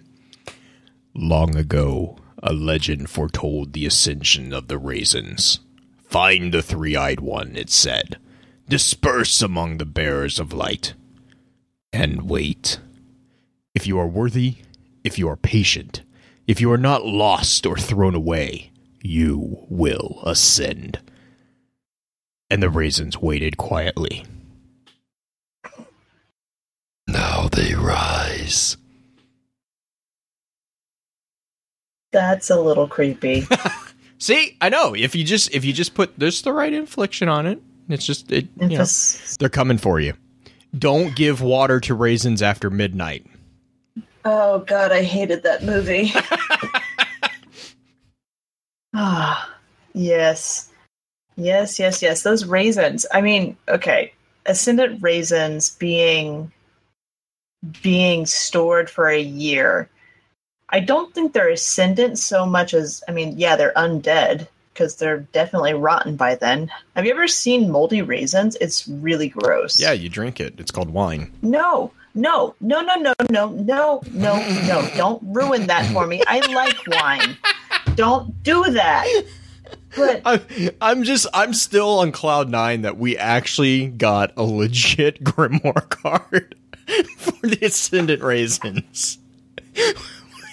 Long 1.16 1.55
ago, 1.55 2.18
a 2.42 2.54
legend 2.54 3.10
foretold 3.10 3.74
the 3.74 3.86
ascension 3.86 4.54
of 4.54 4.68
the 4.68 4.78
raisins. 4.78 5.60
Find 6.06 6.54
the 6.54 6.62
three 6.62 6.96
eyed 6.96 7.20
one, 7.20 7.56
it 7.56 7.70
said. 7.70 8.18
Disperse 8.70 9.42
among 9.42 9.78
the 9.78 9.86
bearers 9.86 10.40
of 10.40 10.54
light. 10.54 10.94
And 11.92 12.30
wait. 12.30 12.80
If 13.74 13.88
you 13.88 14.00
are 14.00 14.08
worthy, 14.08 14.58
if 15.04 15.18
you 15.18 15.28
are 15.30 15.38
patient, 15.38 16.02
if 16.48 16.62
you 16.62 16.72
are 16.72 16.78
not 16.78 17.06
lost 17.06 17.66
or 17.66 17.78
thrown 17.78 18.16
away, 18.16 18.72
you 19.02 19.66
will 19.70 20.22
ascend. 20.24 21.00
And 22.50 22.64
the 22.64 22.70
raisins 22.70 23.22
waited 23.22 23.58
quietly. 23.58 24.26
Now 27.08 27.48
they 27.52 27.74
rise. 27.74 28.78
That's 32.12 32.49
a 32.49 32.60
little 32.60 32.88
creepy. 32.88 33.45
See, 34.20 34.58
I 34.62 34.70
know. 34.70 34.95
If 34.95 35.16
you 35.16 35.24
just 35.24 35.53
if 35.53 35.64
you 35.64 35.74
just 35.74 35.93
put 35.93 36.18
just 36.18 36.43
the 36.43 36.53
right 36.53 36.74
infliction 36.74 37.30
on 37.30 37.45
it, 37.45 37.62
it's 37.89 38.05
just 38.05 38.32
it. 38.32 38.47
You 38.60 38.78
know, 38.78 38.86
they're 39.39 39.49
coming 39.49 39.78
for 39.78 39.99
you. 39.99 40.14
Don't 40.78 41.16
give 41.16 41.41
water 41.41 41.80
to 41.82 41.93
raisins 41.93 42.41
after 42.41 42.70
midnight. 42.70 43.26
Oh 44.26 44.60
god, 44.60 44.91
I 44.91 45.03
hated 45.03 45.43
that 45.43 45.64
movie. 45.64 46.12
Ah, 48.99 49.53
yes. 49.93 50.72
Yes, 51.36 51.78
yes, 51.78 52.01
yes. 52.01 52.24
Those 52.24 52.45
raisins. 52.45 53.05
I 53.14 53.22
mean, 53.22 53.55
okay. 53.70 54.12
Ascendant 54.47 55.03
raisins 55.03 55.70
being 55.76 56.51
being 57.84 58.26
stored 58.26 58.89
for 58.89 59.08
a 59.08 59.20
year. 59.20 59.88
I 60.70 60.80
don't 60.80 61.13
think 61.13 61.34
they're 61.34 61.49
ascendant 61.49 62.20
so 62.20 62.45
much 62.45 62.74
as 62.74 63.03
I 63.07 63.11
mean, 63.11 63.38
yeah, 63.38 63.55
they're 63.55 63.74
undead 63.76 64.47
because 64.74 64.97
they're 64.97 65.20
definitely 65.20 65.74
rotten 65.74 66.15
by 66.15 66.36
then. 66.36 66.72
Have 66.95 67.05
you 67.05 67.11
ever 67.11 67.28
seen 67.28 67.72
moldy 67.72 68.01
raisins? 68.01 68.55
It's 68.61 68.88
really 68.88 69.30
gross. 69.30 69.80
Yeah, 69.80 69.93
you 69.93 70.07
drink 70.09 70.39
it. 70.39 70.55
It's 70.59 70.72
called 70.72 70.91
wine. 70.91 71.32
No, 71.41 71.91
no, 72.13 72.55
no, 72.59 72.82
no, 72.82 72.95
no, 72.97 73.13
no, 73.30 73.49
no, 73.49 74.01
no, 74.11 74.61
no. 74.68 74.89
Don't 74.95 75.24
ruin 75.24 75.68
that 75.68 75.91
for 75.93 76.05
me. 76.05 76.22
I 76.28 76.39
like 76.53 76.88
wine. 76.88 77.38
Don't 77.95 78.43
do 78.43 78.63
that. 78.72 79.07
But 79.95 80.22
I'm, 80.26 80.41
I'm 80.82 81.03
just 81.03 81.28
I'm 81.34 81.53
still 81.53 81.99
on 81.99 82.11
cloud 82.11 82.49
nine 82.49 82.82
that 82.82 82.97
we 82.97 83.18
actually 83.18 83.88
got 83.88 84.34
a 84.38 84.43
legit 84.43 85.24
grimoire 85.24 85.89
card 85.89 86.55
for 87.18 87.47
the 87.47 87.59
ascendant 87.61 88.22
raisins, 88.22 89.18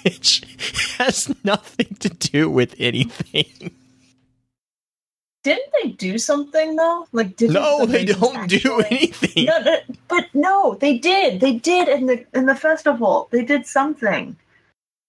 which 0.04 0.42
has 0.98 1.34
nothing 1.44 1.96
to 2.00 2.08
do 2.08 2.48
with 2.50 2.74
anything. 2.78 3.72
didn't 5.42 5.72
they 5.82 5.90
do 5.90 6.18
something 6.18 6.76
though? 6.76 7.06
Like 7.12 7.36
did 7.36 7.50
No, 7.50 7.84
they 7.86 8.04
don't 8.04 8.48
do 8.48 8.80
anything. 8.90 9.44
No, 9.46 9.58
no, 9.60 9.76
but 10.08 10.26
no, 10.34 10.74
they 10.80 10.98
did. 10.98 11.40
They 11.40 11.54
did 11.54 11.88
in 11.88 12.06
the 12.06 12.24
in 12.34 12.46
the 12.46 12.54
festival. 12.54 13.28
They 13.30 13.44
did 13.44 13.66
something. 13.66 14.36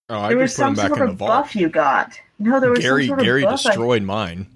Oh, 0.09 0.19
I 0.19 0.29
there 0.29 0.37
was 0.37 0.51
put 0.51 0.57
some 0.57 0.73
back 0.75 0.87
sort 0.89 1.01
in 1.01 1.09
of 1.09 1.15
vault. 1.17 1.29
buff 1.29 1.55
you 1.55 1.69
got. 1.69 2.19
No, 2.37 2.59
there 2.59 2.69
was 2.69 2.79
Gary 2.79 3.07
some 3.07 3.15
sort 3.17 3.23
Gary 3.25 3.43
of 3.43 3.49
buff. 3.51 3.65
I- 3.65 3.69
destroyed 3.69 4.03
mine. 4.03 4.47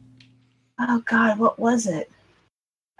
oh 0.79 0.99
God, 1.05 1.39
what 1.39 1.57
was 1.59 1.87
it? 1.87 2.11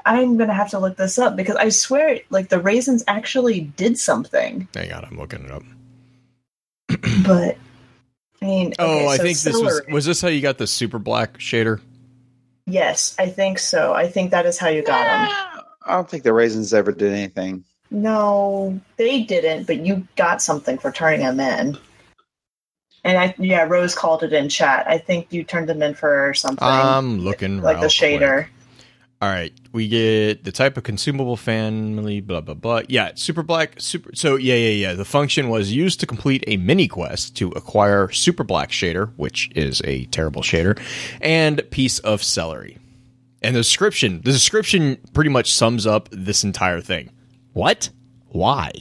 I'm 0.05 0.37
gonna 0.37 0.53
have 0.53 0.69
to 0.71 0.79
look 0.79 0.95
this 0.95 1.19
up 1.19 1.35
because 1.35 1.57
I 1.57 1.69
swear, 1.69 2.21
like 2.29 2.47
the 2.49 2.59
raisins 2.61 3.03
actually 3.07 3.59
did 3.61 3.97
something. 3.97 4.67
Hang 4.73 4.93
on, 4.93 5.03
I'm 5.05 5.17
looking 5.19 5.43
it 5.43 5.51
up. 5.51 5.63
But 7.25 7.57
I 8.41 8.45
mean, 8.45 8.73
Oh, 8.79 8.85
okay, 8.85 9.07
I 9.07 9.17
so 9.17 9.23
think 9.23 9.37
this 9.39 9.61
was 9.61 9.81
was 9.91 10.05
this 10.05 10.21
how 10.21 10.27
you 10.29 10.41
got 10.41 10.57
the 10.57 10.67
super 10.67 10.99
black 10.99 11.37
shader? 11.39 11.81
Yes, 12.65 13.15
I 13.19 13.27
think 13.27 13.59
so. 13.59 13.93
I 13.93 14.07
think 14.07 14.31
that 14.31 14.45
is 14.45 14.57
how 14.57 14.69
you 14.69 14.83
got 14.83 15.03
them. 15.03 15.63
I 15.85 15.93
don't 15.93 16.09
think 16.09 16.23
the 16.23 16.33
raisins 16.33 16.73
ever 16.73 16.91
did 16.91 17.11
anything. 17.11 17.63
No, 17.91 18.79
they 18.97 19.23
didn't, 19.23 19.65
but 19.65 19.83
you 19.83 20.07
got 20.15 20.41
something 20.41 20.77
for 20.77 20.91
turning 20.91 21.21
them 21.21 21.39
in. 21.39 21.77
And 23.03 23.17
I, 23.17 23.33
yeah, 23.39 23.63
Rose 23.63 23.95
called 23.95 24.23
it 24.23 24.33
in 24.33 24.49
chat. 24.49 24.85
I 24.87 24.97
think 24.99 25.27
you 25.31 25.43
turned 25.43 25.67
them 25.67 25.81
in 25.81 25.95
for 25.95 26.33
something. 26.35 26.59
I'm 26.61 27.19
looking 27.21 27.61
like 27.61 27.79
the 27.79 27.87
shader. 27.87 28.43
quick. 28.43 28.49
All 29.21 29.29
right, 29.29 29.53
we 29.71 29.87
get 29.87 30.43
the 30.43 30.51
type 30.51 30.77
of 30.77 30.83
consumable 30.83 31.37
family, 31.37 32.21
blah 32.21 32.41
blah 32.41 32.55
blah. 32.55 32.81
Yeah, 32.87 33.11
super 33.15 33.43
black, 33.43 33.75
super. 33.77 34.11
So 34.15 34.35
yeah, 34.35 34.55
yeah, 34.55 34.87
yeah. 34.87 34.93
The 34.93 35.05
function 35.05 35.49
was 35.49 35.71
used 35.71 35.99
to 35.99 36.07
complete 36.07 36.43
a 36.47 36.57
mini 36.57 36.87
quest 36.87 37.35
to 37.37 37.49
acquire 37.51 38.09
super 38.11 38.43
black 38.43 38.69
shader, 38.69 39.11
which 39.17 39.51
is 39.55 39.81
a 39.85 40.05
terrible 40.05 40.41
shader, 40.41 40.79
and 41.21 41.61
piece 41.69 41.99
of 41.99 42.23
celery. 42.23 42.77
And 43.41 43.55
the 43.55 43.59
description, 43.59 44.21
the 44.23 44.31
description 44.31 44.97
pretty 45.13 45.29
much 45.29 45.53
sums 45.53 45.87
up 45.87 46.09
this 46.11 46.43
entire 46.43 46.81
thing. 46.81 47.11
What? 47.53 47.89
Why? 48.29 48.71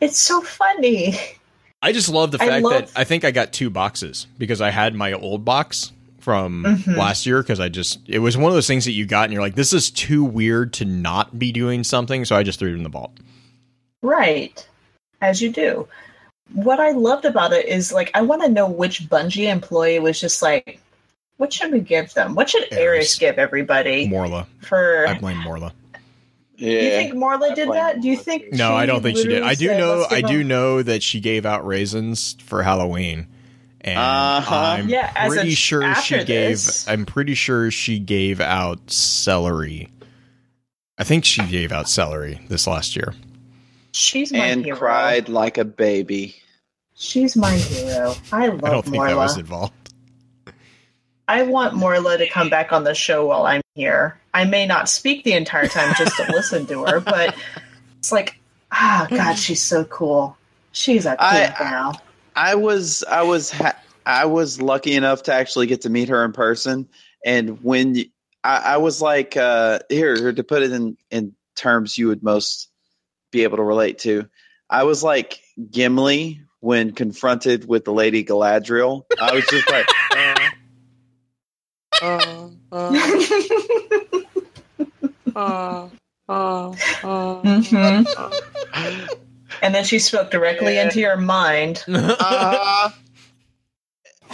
It's 0.00 0.18
so 0.18 0.40
funny. 0.40 1.18
I 1.82 1.92
just 1.92 2.08
love 2.08 2.30
the 2.30 2.38
fact 2.38 2.62
love- 2.62 2.72
that 2.72 2.92
I 2.94 3.04
think 3.04 3.24
I 3.24 3.30
got 3.30 3.52
two 3.52 3.70
boxes 3.70 4.26
because 4.38 4.60
I 4.60 4.70
had 4.70 4.94
my 4.94 5.12
old 5.12 5.44
box 5.44 5.92
from 6.20 6.64
Mhm. 6.64 6.96
last 6.96 7.26
year 7.26 7.42
because 7.42 7.60
I 7.60 7.68
just 7.68 7.98
it 8.06 8.18
was 8.20 8.36
one 8.36 8.50
of 8.50 8.54
those 8.54 8.66
things 8.66 8.84
that 8.84 8.92
you 8.92 9.06
got 9.06 9.24
and 9.24 9.32
you're 9.32 9.42
like 9.42 9.54
this 9.54 9.72
is 9.72 9.90
too 9.90 10.22
weird 10.24 10.72
to 10.74 10.84
not 10.84 11.38
be 11.38 11.52
doing 11.52 11.82
something 11.84 12.24
so 12.24 12.36
I 12.36 12.42
just 12.42 12.58
threw 12.58 12.70
it 12.70 12.74
in 12.76 12.82
the 12.82 12.88
vault. 12.88 13.18
Right. 14.02 14.66
As 15.20 15.42
you 15.42 15.50
do. 15.50 15.86
What 16.52 16.80
I 16.80 16.90
loved 16.92 17.24
about 17.24 17.52
it 17.52 17.66
is 17.66 17.92
like 17.92 18.10
I 18.14 18.22
want 18.22 18.42
to 18.42 18.48
know 18.48 18.66
which 18.68 19.02
Bungie 19.08 19.48
employee 19.50 19.98
was 20.00 20.20
just 20.20 20.42
like, 20.42 20.80
what 21.36 21.52
should 21.52 21.72
we 21.72 21.80
give 21.80 22.12
them? 22.14 22.34
What 22.34 22.50
should 22.50 22.64
Eris. 22.70 22.78
Eris 22.78 23.18
give 23.18 23.38
everybody 23.38 24.08
Morla, 24.08 24.46
for? 24.60 25.06
I 25.08 25.18
blame 25.18 25.38
Morla. 25.38 25.72
Yeah. 26.56 26.68
you 26.82 26.90
think 26.90 27.14
Morla 27.14 27.52
I 27.52 27.54
did 27.54 27.70
that? 27.70 28.00
Do 28.02 28.08
you 28.08 28.16
think? 28.18 28.42
too. 28.50 28.56
No, 28.58 28.74
I 28.74 28.84
don't 28.84 29.02
think 29.02 29.16
she 29.16 29.24
did. 29.28 29.42
I 29.42 29.54
do 29.54 29.66
said, 29.68 29.78
know 29.78 30.06
I 30.10 30.20
do 30.20 30.44
know 30.44 30.82
that 30.82 31.02
she 31.02 31.18
gave 31.20 31.46
out 31.46 31.66
raisins 31.66 32.36
for 32.44 32.62
Halloween. 32.62 33.26
And 33.82 33.98
Uh-huh. 33.98 34.54
I'm 34.54 34.88
Yeah, 34.88 35.10
as 35.14 35.32
a- 35.32 35.36
pretty 35.36 35.54
sure 35.54 35.80
she 35.82 36.14
after 36.16 36.24
gave 36.24 36.50
this- 36.56 36.86
I'm 36.88 37.06
pretty 37.06 37.34
sure 37.34 37.70
she 37.70 37.98
gave 37.98 38.40
out 38.40 38.90
celery. 38.90 39.88
I 40.98 41.04
think 41.04 41.24
she 41.24 41.42
gave 41.46 41.72
out 41.72 41.88
celery 41.88 42.40
this 42.48 42.66
last 42.66 42.94
year. 42.94 43.14
She's 43.92 44.32
my 44.32 44.38
and 44.38 44.64
hero. 44.64 44.76
cried 44.76 45.28
like 45.28 45.56
a 45.58 45.64
baby. 45.64 46.36
She's 46.94 47.36
my 47.36 47.52
hero. 47.56 48.14
I 48.30 48.48
love 48.48 48.64
I 48.64 48.70
don't 48.70 48.84
think 48.84 49.02
that 49.02 49.16
was 49.16 49.38
involved. 49.38 49.72
I 51.26 51.42
want 51.42 51.74
Morla 51.74 52.18
to 52.18 52.28
come 52.28 52.50
back 52.50 52.72
on 52.72 52.84
the 52.84 52.94
show 52.94 53.26
while 53.26 53.46
I'm 53.46 53.62
here. 53.74 54.18
I 54.34 54.44
may 54.44 54.66
not 54.66 54.88
speak 54.88 55.24
the 55.24 55.32
entire 55.32 55.68
time 55.68 55.94
just 55.96 56.16
to 56.16 56.30
listen 56.32 56.66
to 56.66 56.84
her, 56.84 57.00
but 57.00 57.34
it's 57.98 58.10
like, 58.12 58.38
ah, 58.72 59.06
God, 59.08 59.34
she's 59.34 59.62
so 59.62 59.84
cool. 59.84 60.36
She's 60.72 61.06
a 61.06 61.10
cool 61.16 61.26
I- 61.26 61.54
gal. 61.58 62.00
I 62.34 62.54
was 62.54 63.04
I 63.04 63.22
was 63.22 63.50
ha- 63.50 63.78
I 64.06 64.26
was 64.26 64.60
lucky 64.60 64.94
enough 64.94 65.24
to 65.24 65.34
actually 65.34 65.66
get 65.66 65.82
to 65.82 65.90
meet 65.90 66.08
her 66.08 66.24
in 66.24 66.32
person, 66.32 66.88
and 67.24 67.62
when 67.62 67.96
I 68.42 68.78
was 68.78 69.02
like, 69.02 69.36
uh, 69.36 69.80
here, 69.90 70.16
here 70.16 70.32
to 70.32 70.42
put 70.44 70.62
it 70.62 70.72
in 70.72 70.96
in 71.10 71.34
terms 71.56 71.98
you 71.98 72.08
would 72.08 72.22
most 72.22 72.70
be 73.30 73.42
able 73.42 73.58
to 73.58 73.62
relate 73.62 73.98
to, 74.00 74.28
I 74.68 74.84
was 74.84 75.02
like 75.02 75.38
Gimli 75.70 76.40
when 76.60 76.92
confronted 76.92 77.66
with 77.68 77.84
the 77.84 77.92
Lady 77.92 78.24
Galadriel. 78.24 79.04
I 79.20 79.34
was 79.34 79.46
just 79.46 79.70
like, 79.70 79.86
uh, 82.02 82.02
uh, 82.02 82.48
uh, 82.72 82.90
Mhm. 87.44 88.06
And 89.62 89.74
then 89.74 89.84
she 89.84 89.98
spoke 89.98 90.30
directly 90.30 90.74
Yeah. 90.76 90.84
into 90.84 91.00
your 91.00 91.16
mind. 91.16 91.84
uh, 91.88 92.90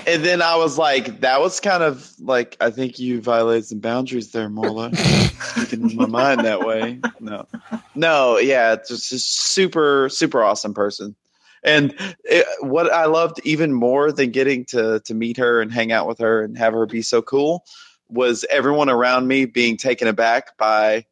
and 0.07 0.24
then 0.24 0.43
I 0.43 0.57
was 0.57 0.79
like, 0.79 1.20
that 1.20 1.41
was 1.41 1.61
kind 1.61 1.83
of 1.83 2.09
like, 2.20 2.57
I 2.61 2.70
think 2.70 2.99
you 2.99 3.20
violated 3.20 3.66
some 3.66 3.81
boundaries 3.81 4.31
there, 4.33 4.49
Morla. 4.49 4.97
Speaking 4.97 5.91
in 5.91 5.97
my 5.97 6.07
mind 6.07 6.45
that 6.45 6.62
way. 6.62 7.01
No, 7.18 7.47
no, 7.95 8.39
yeah, 8.39 8.74
it's 8.74 8.89
just 8.89 9.12
a 9.12 9.18
super, 9.18 10.09
super 10.09 10.43
awesome 10.43 10.74
person. 10.74 11.16
And 11.64 11.95
it, 12.24 12.47
what 12.61 12.93
I 12.93 13.07
loved 13.07 13.41
even 13.43 13.72
more 13.72 14.12
than 14.12 14.31
getting 14.31 14.66
to 14.66 15.01
to 15.07 15.14
meet 15.14 15.39
her 15.39 15.61
and 15.61 15.72
hang 15.72 15.91
out 15.91 16.07
with 16.07 16.18
her 16.20 16.43
and 16.45 16.57
have 16.57 16.74
her 16.74 16.87
be 16.87 17.03
so 17.03 17.22
cool 17.22 17.64
was 18.09 18.45
everyone 18.49 18.89
around 18.89 19.27
me 19.27 19.47
being 19.47 19.77
taken 19.77 20.07
aback 20.07 20.57
by 20.59 21.07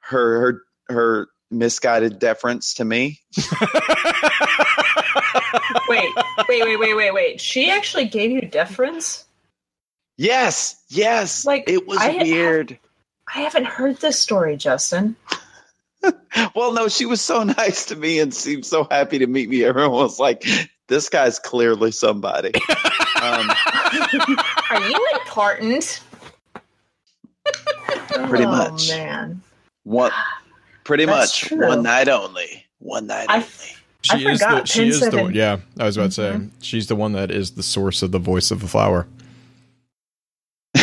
her 0.00 0.40
her 0.40 0.62
her 0.88 1.28
misguided 1.50 2.18
deference 2.18 2.74
to 2.74 2.84
me. 2.84 3.20
Wait, 5.88 6.12
wait, 6.48 6.64
wait, 6.64 6.76
wait, 6.80 6.94
wait, 6.96 7.14
wait. 7.14 7.40
She 7.40 7.70
actually 7.70 8.06
gave 8.06 8.30
you 8.32 8.40
deference? 8.40 9.24
Yes, 10.16 10.82
yes. 10.88 11.44
Like, 11.44 11.64
it 11.68 11.86
was 11.86 11.98
I- 12.00 12.16
weird. 12.16 12.78
I 13.32 13.40
haven't 13.40 13.66
heard 13.66 13.96
this 14.00 14.20
story, 14.20 14.56
Justin. 14.56 15.16
Well, 16.54 16.72
no, 16.72 16.86
she 16.88 17.04
was 17.06 17.20
so 17.20 17.42
nice 17.58 17.86
to 17.86 17.96
me 17.96 18.20
and 18.20 18.32
seemed 18.32 18.64
so 18.64 18.86
happy 18.88 19.18
to 19.18 19.26
meet 19.26 19.48
me. 19.48 19.64
Everyone 19.64 19.90
was 19.90 20.20
like, 20.20 20.44
"This 20.86 21.08
guy's 21.08 21.38
clearly 21.40 21.90
somebody." 21.90 22.52
um, 23.20 23.50
Are 24.70 24.88
you 24.88 25.08
important? 25.14 26.00
Pretty 28.28 28.44
oh, 28.44 28.50
much. 28.50 28.90
man. 28.90 29.42
one, 29.82 30.12
pretty 30.86 31.04
That's 31.04 31.42
much 31.42 31.48
true. 31.50 31.66
one 31.68 31.82
night 31.82 32.08
only. 32.08 32.64
One 32.78 33.06
night 33.06 33.26
I- 33.28 33.36
only. 33.36 33.46
She 34.02 34.12
I 34.28 34.30
is 34.30 34.38
the 34.38 34.44
forgot 34.46 34.68
she 34.68 34.88
is 34.88 35.00
the 35.00 35.10
Pin 35.10 35.34
yeah, 35.34 35.56
I 35.80 35.84
was 35.84 35.96
about 35.96 36.06
to 36.06 36.12
say 36.12 36.30
Mhm. 36.32 36.50
she's 36.62 36.86
the 36.86 36.94
one 36.94 37.12
that 37.14 37.32
is 37.32 37.52
the 37.52 37.62
source 37.64 38.02
of 38.02 38.12
the 38.12 38.20
voice 38.20 38.50
of 38.52 38.60
the 38.60 38.68
flower. 38.68 39.06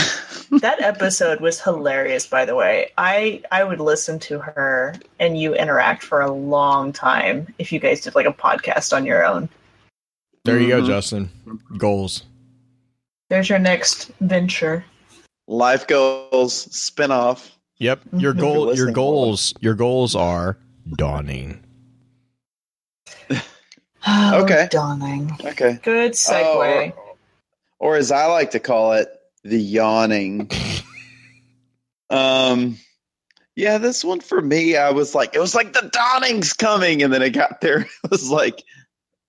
That 0.61 0.81
episode 0.81 1.39
was 1.41 1.59
hilarious, 1.59 2.27
by 2.27 2.45
the 2.45 2.53
way. 2.53 2.91
I 2.97 3.41
I 3.51 3.63
would 3.63 3.79
listen 3.79 4.19
to 4.19 4.37
her 4.39 4.93
and 5.19 5.39
you 5.39 5.55
interact 5.55 6.03
for 6.03 6.21
a 6.21 6.29
long 6.31 6.93
time 6.93 7.51
if 7.57 7.71
you 7.71 7.79
guys 7.79 8.01
did 8.01 8.13
like 8.13 8.27
a 8.27 8.33
podcast 8.33 8.95
on 8.95 9.03
your 9.05 9.25
own. 9.25 9.49
There 10.45 10.59
you 10.59 10.67
go, 10.67 10.81
Mhm. 10.81 10.87
Justin. 10.87 11.29
Goals. 11.77 12.23
There's 13.29 13.49
your 13.49 13.57
next 13.59 14.11
venture. 14.19 14.85
Life 15.47 15.87
goals 15.87 16.67
spinoff. 16.67 17.49
Yep. 17.77 18.01
Your 18.13 18.33
goal 18.33 18.75
your 18.75 18.91
goals 18.91 19.53
your 19.59 19.73
goals 19.73 20.15
are 20.15 20.57
dawning. 20.95 21.63
Oh, 24.05 24.43
Okay. 24.43 24.67
Dawning. 24.69 25.31
Okay. 25.45 25.79
Good 25.81 26.11
segue. 26.11 26.93
Oh, 26.93 27.15
or 27.79 27.95
as 27.95 28.11
I 28.11 28.25
like 28.25 28.51
to 28.51 28.59
call 28.59 28.91
it, 28.93 29.07
the 29.45 29.57
yawning. 29.57 30.49
um, 32.09 32.77
yeah, 33.55 33.77
this 33.77 34.03
one 34.03 34.19
for 34.19 34.41
me, 34.41 34.75
I 34.75 34.91
was 34.91 35.15
like, 35.15 35.35
it 35.35 35.39
was 35.39 35.55
like 35.55 35.71
the 35.71 35.89
dawning's 35.89 36.51
coming, 36.51 37.01
and 37.01 37.13
then 37.13 37.21
it 37.21 37.29
got 37.29 37.61
there. 37.61 37.79
It 38.03 38.11
was 38.11 38.29
like, 38.29 38.63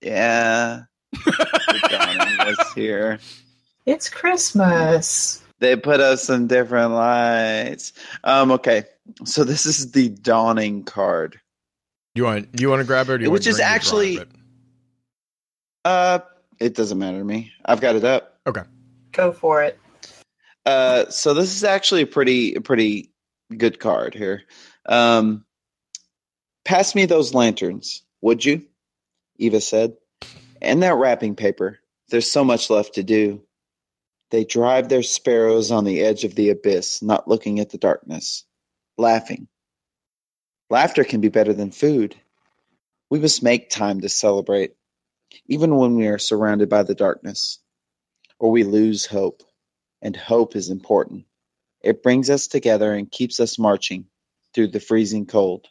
yeah, 0.00 0.82
the 1.12 1.88
dawning 1.90 2.48
is 2.52 2.72
here. 2.74 3.20
It's 3.86 4.08
Christmas. 4.08 5.40
They 5.60 5.76
put 5.76 6.00
up 6.00 6.18
some 6.18 6.46
different 6.46 6.92
lights. 6.92 7.92
Um, 8.24 8.50
okay, 8.52 8.84
so 9.24 9.44
this 9.44 9.66
is 9.66 9.92
the 9.92 10.08
dawning 10.08 10.84
card. 10.84 11.40
You 12.14 12.24
want 12.24 12.60
you 12.60 12.68
want 12.70 12.80
to 12.80 12.86
grab 12.86 13.08
it 13.08 13.12
or 13.12 13.18
do 13.18 13.24
you 13.24 13.30
Which 13.30 13.46
want 13.46 13.46
is 13.48 13.56
Green 13.56 13.64
to 13.66 13.68
draw 13.68 13.74
actually- 13.74 14.16
it? 14.16 14.28
Uh, 15.84 16.18
it 16.60 16.74
doesn't 16.74 16.98
matter 16.98 17.18
to 17.18 17.24
me. 17.24 17.52
I've 17.64 17.80
got 17.80 17.96
it 17.96 18.04
up. 18.04 18.38
Okay, 18.46 18.62
go 19.12 19.32
for 19.32 19.62
it. 19.62 19.78
Uh, 20.64 21.08
so 21.10 21.34
this 21.34 21.54
is 21.54 21.62
actually 21.64 22.02
a 22.02 22.06
pretty 22.06 22.54
a 22.54 22.60
pretty 22.60 23.10
good 23.56 23.78
card 23.78 24.14
here. 24.14 24.42
Um, 24.86 25.44
pass 26.64 26.94
me 26.94 27.04
those 27.06 27.34
lanterns, 27.34 28.02
would 28.22 28.44
you? 28.44 28.62
Eva 29.36 29.60
said. 29.60 29.94
And 30.62 30.82
that 30.82 30.94
wrapping 30.94 31.36
paper. 31.36 31.80
There's 32.08 32.30
so 32.30 32.44
much 32.44 32.70
left 32.70 32.94
to 32.94 33.02
do. 33.02 33.42
They 34.30 34.44
drive 34.44 34.88
their 34.88 35.02
sparrows 35.04 35.70
on 35.72 35.84
the 35.84 36.02
edge 36.02 36.24
of 36.24 36.34
the 36.34 36.50
abyss, 36.50 37.02
not 37.02 37.28
looking 37.28 37.60
at 37.60 37.70
the 37.70 37.78
darkness, 37.78 38.44
laughing. 38.98 39.48
Laughter 40.70 41.04
can 41.04 41.20
be 41.22 41.28
better 41.30 41.54
than 41.54 41.72
food. 41.72 42.16
We 43.10 43.20
must 43.20 43.42
make 43.42 43.70
time 43.70 44.02
to 44.02 44.08
celebrate. 44.10 44.72
even 45.48 45.76
when 45.76 45.96
we 45.96 46.08
are 46.08 46.18
surrounded 46.18 46.70
by 46.70 46.84
the 46.84 46.96
darkness, 46.96 47.60
or 48.38 48.50
we 48.50 48.64
lose 48.64 49.06
hope. 49.06 49.42
And 50.02 50.16
hope 50.16 50.56
is 50.56 50.70
important. 50.70 51.26
It 51.82 52.02
brings 52.02 52.30
us 52.30 52.48
together 52.48 52.94
and 52.94 53.10
keeps 53.10 53.40
us 53.40 53.58
marching 53.58 54.06
through 54.54 54.68
the 54.68 54.80
freezing 54.80 55.26
cold. 55.26 55.66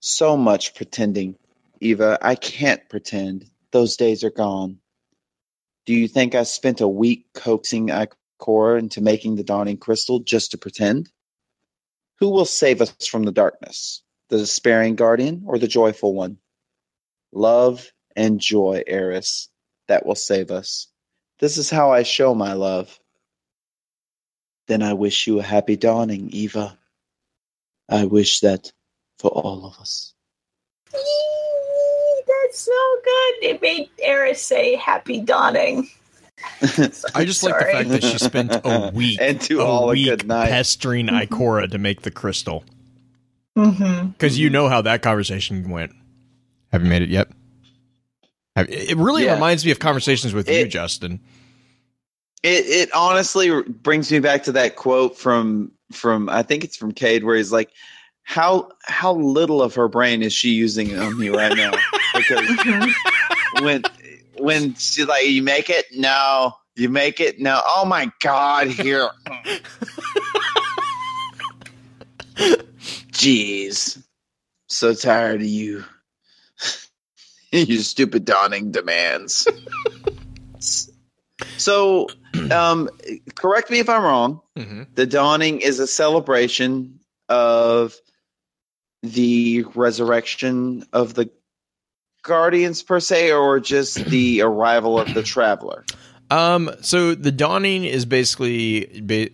So 0.00 0.36
much 0.36 0.74
pretending, 0.74 1.36
Eva. 1.80 2.18
I 2.22 2.36
can't 2.36 2.88
pretend. 2.88 3.46
Those 3.72 3.96
days 3.96 4.24
are 4.24 4.30
gone. 4.30 4.78
Do 5.90 5.96
you 5.96 6.06
think 6.06 6.36
I 6.36 6.44
spent 6.44 6.80
a 6.80 6.86
week 6.86 7.26
coaxing 7.34 7.88
Ikora 7.88 8.78
into 8.78 9.00
making 9.00 9.34
the 9.34 9.42
dawning 9.42 9.76
crystal 9.76 10.20
just 10.20 10.52
to 10.52 10.56
pretend? 10.56 11.10
Who 12.20 12.28
will 12.28 12.44
save 12.44 12.80
us 12.80 12.94
from 13.08 13.24
the 13.24 13.32
darkness? 13.32 14.00
The 14.28 14.38
despairing 14.38 14.94
guardian 14.94 15.42
or 15.48 15.58
the 15.58 15.66
joyful 15.66 16.14
one? 16.14 16.38
Love 17.32 17.90
and 18.14 18.38
joy, 18.38 18.84
Eris, 18.86 19.48
that 19.88 20.06
will 20.06 20.14
save 20.14 20.52
us. 20.52 20.86
This 21.40 21.58
is 21.58 21.70
how 21.70 21.90
I 21.90 22.04
show 22.04 22.36
my 22.36 22.52
love. 22.52 22.96
Then 24.68 24.84
I 24.84 24.92
wish 24.92 25.26
you 25.26 25.40
a 25.40 25.42
happy 25.42 25.74
dawning, 25.74 26.30
Eva. 26.30 26.78
I 27.88 28.04
wish 28.04 28.38
that 28.42 28.70
for 29.18 29.32
all 29.32 29.66
of 29.66 29.76
us. 29.80 30.14
That's 32.50 32.60
so 32.62 32.96
good. 33.04 33.44
It 33.50 33.62
made 33.62 33.90
Eris 34.00 34.42
say 34.42 34.74
happy 34.74 35.20
dawning. 35.20 35.88
I 37.14 37.24
just 37.24 37.42
like 37.44 37.58
the 37.58 37.64
fact 37.64 37.88
that 37.90 38.02
she 38.02 38.18
spent 38.18 38.52
a 38.64 38.90
week 38.94 39.18
And 39.20 39.40
to 39.42 39.60
a 39.60 39.64
all 39.64 39.90
a 39.90 39.96
good 39.96 40.26
night. 40.26 40.48
pestering 40.48 41.06
Ikora 41.08 41.70
to 41.70 41.78
make 41.78 42.02
the 42.02 42.10
crystal. 42.10 42.64
Mm-hmm. 43.56 44.08
Because 44.08 44.38
you 44.38 44.50
know 44.50 44.68
how 44.68 44.82
that 44.82 45.02
conversation 45.02 45.70
went. 45.70 45.92
Have 46.72 46.82
you 46.82 46.88
made 46.88 47.02
it 47.02 47.08
yet? 47.10 47.28
Have, 48.56 48.68
it 48.68 48.96
really 48.96 49.24
Yeah. 49.26 49.34
reminds 49.34 49.64
me 49.64 49.70
of 49.70 49.78
conversations 49.78 50.32
with 50.34 50.48
you, 50.50 50.66
Justin. 50.66 51.20
It 52.42 52.64
it 52.66 52.94
honestly 52.94 53.62
brings 53.62 54.10
me 54.10 54.18
back 54.18 54.44
to 54.44 54.52
that 54.52 54.74
quote 54.76 55.16
from 55.16 55.70
from 55.92 56.28
I 56.28 56.42
think 56.42 56.64
it's 56.64 56.76
from 56.76 56.92
Cayde 56.92 57.22
where 57.22 57.36
he's 57.36 57.52
like, 57.52 57.70
how 58.22 58.70
how 58.82 59.12
little 59.14 59.62
of 59.62 59.74
her 59.74 59.88
brain 59.88 60.22
is 60.22 60.32
she 60.32 60.50
using 60.50 60.98
on 60.98 61.18
me 61.18 61.28
right 61.28 61.54
now? 61.56 61.72
Because 62.38 62.94
when 63.62 63.82
when 64.36 64.74
she's 64.74 65.06
like, 65.06 65.26
you 65.26 65.42
make 65.42 65.70
it, 65.70 65.86
no, 65.92 66.54
you 66.76 66.88
make 66.88 67.20
it, 67.20 67.40
no. 67.40 67.60
Oh 67.64 67.84
my 67.84 68.10
god, 68.20 68.68
here. 68.68 69.08
Jeez, 73.12 74.02
so 74.68 74.94
tired 74.94 75.40
of 75.40 75.46
you. 75.46 75.84
you 77.52 77.78
stupid 77.78 78.24
dawning 78.24 78.70
demands. 78.70 79.46
so, 81.56 82.08
um, 82.50 82.88
correct 83.34 83.70
me 83.70 83.80
if 83.80 83.88
I'm 83.88 84.02
wrong. 84.02 84.40
Mhm. 84.56 84.94
The 84.94 85.06
dawning 85.06 85.60
is 85.60 85.80
a 85.80 85.86
celebration 85.86 87.00
of 87.28 87.94
the 89.02 89.64
resurrection 89.74 90.86
of 90.92 91.14
the 91.14 91.30
guardians 92.22 92.82
per 92.82 93.00
se, 93.00 93.32
or 93.32 93.60
just 93.60 94.04
the 94.04 94.42
arrival 94.42 94.98
of 94.98 95.12
the 95.14 95.22
traveler. 95.22 95.84
Um, 96.30 96.70
so 96.80 97.16
the 97.16 97.32
dawning 97.32 97.84
is 97.84 98.04
basically 98.04 98.84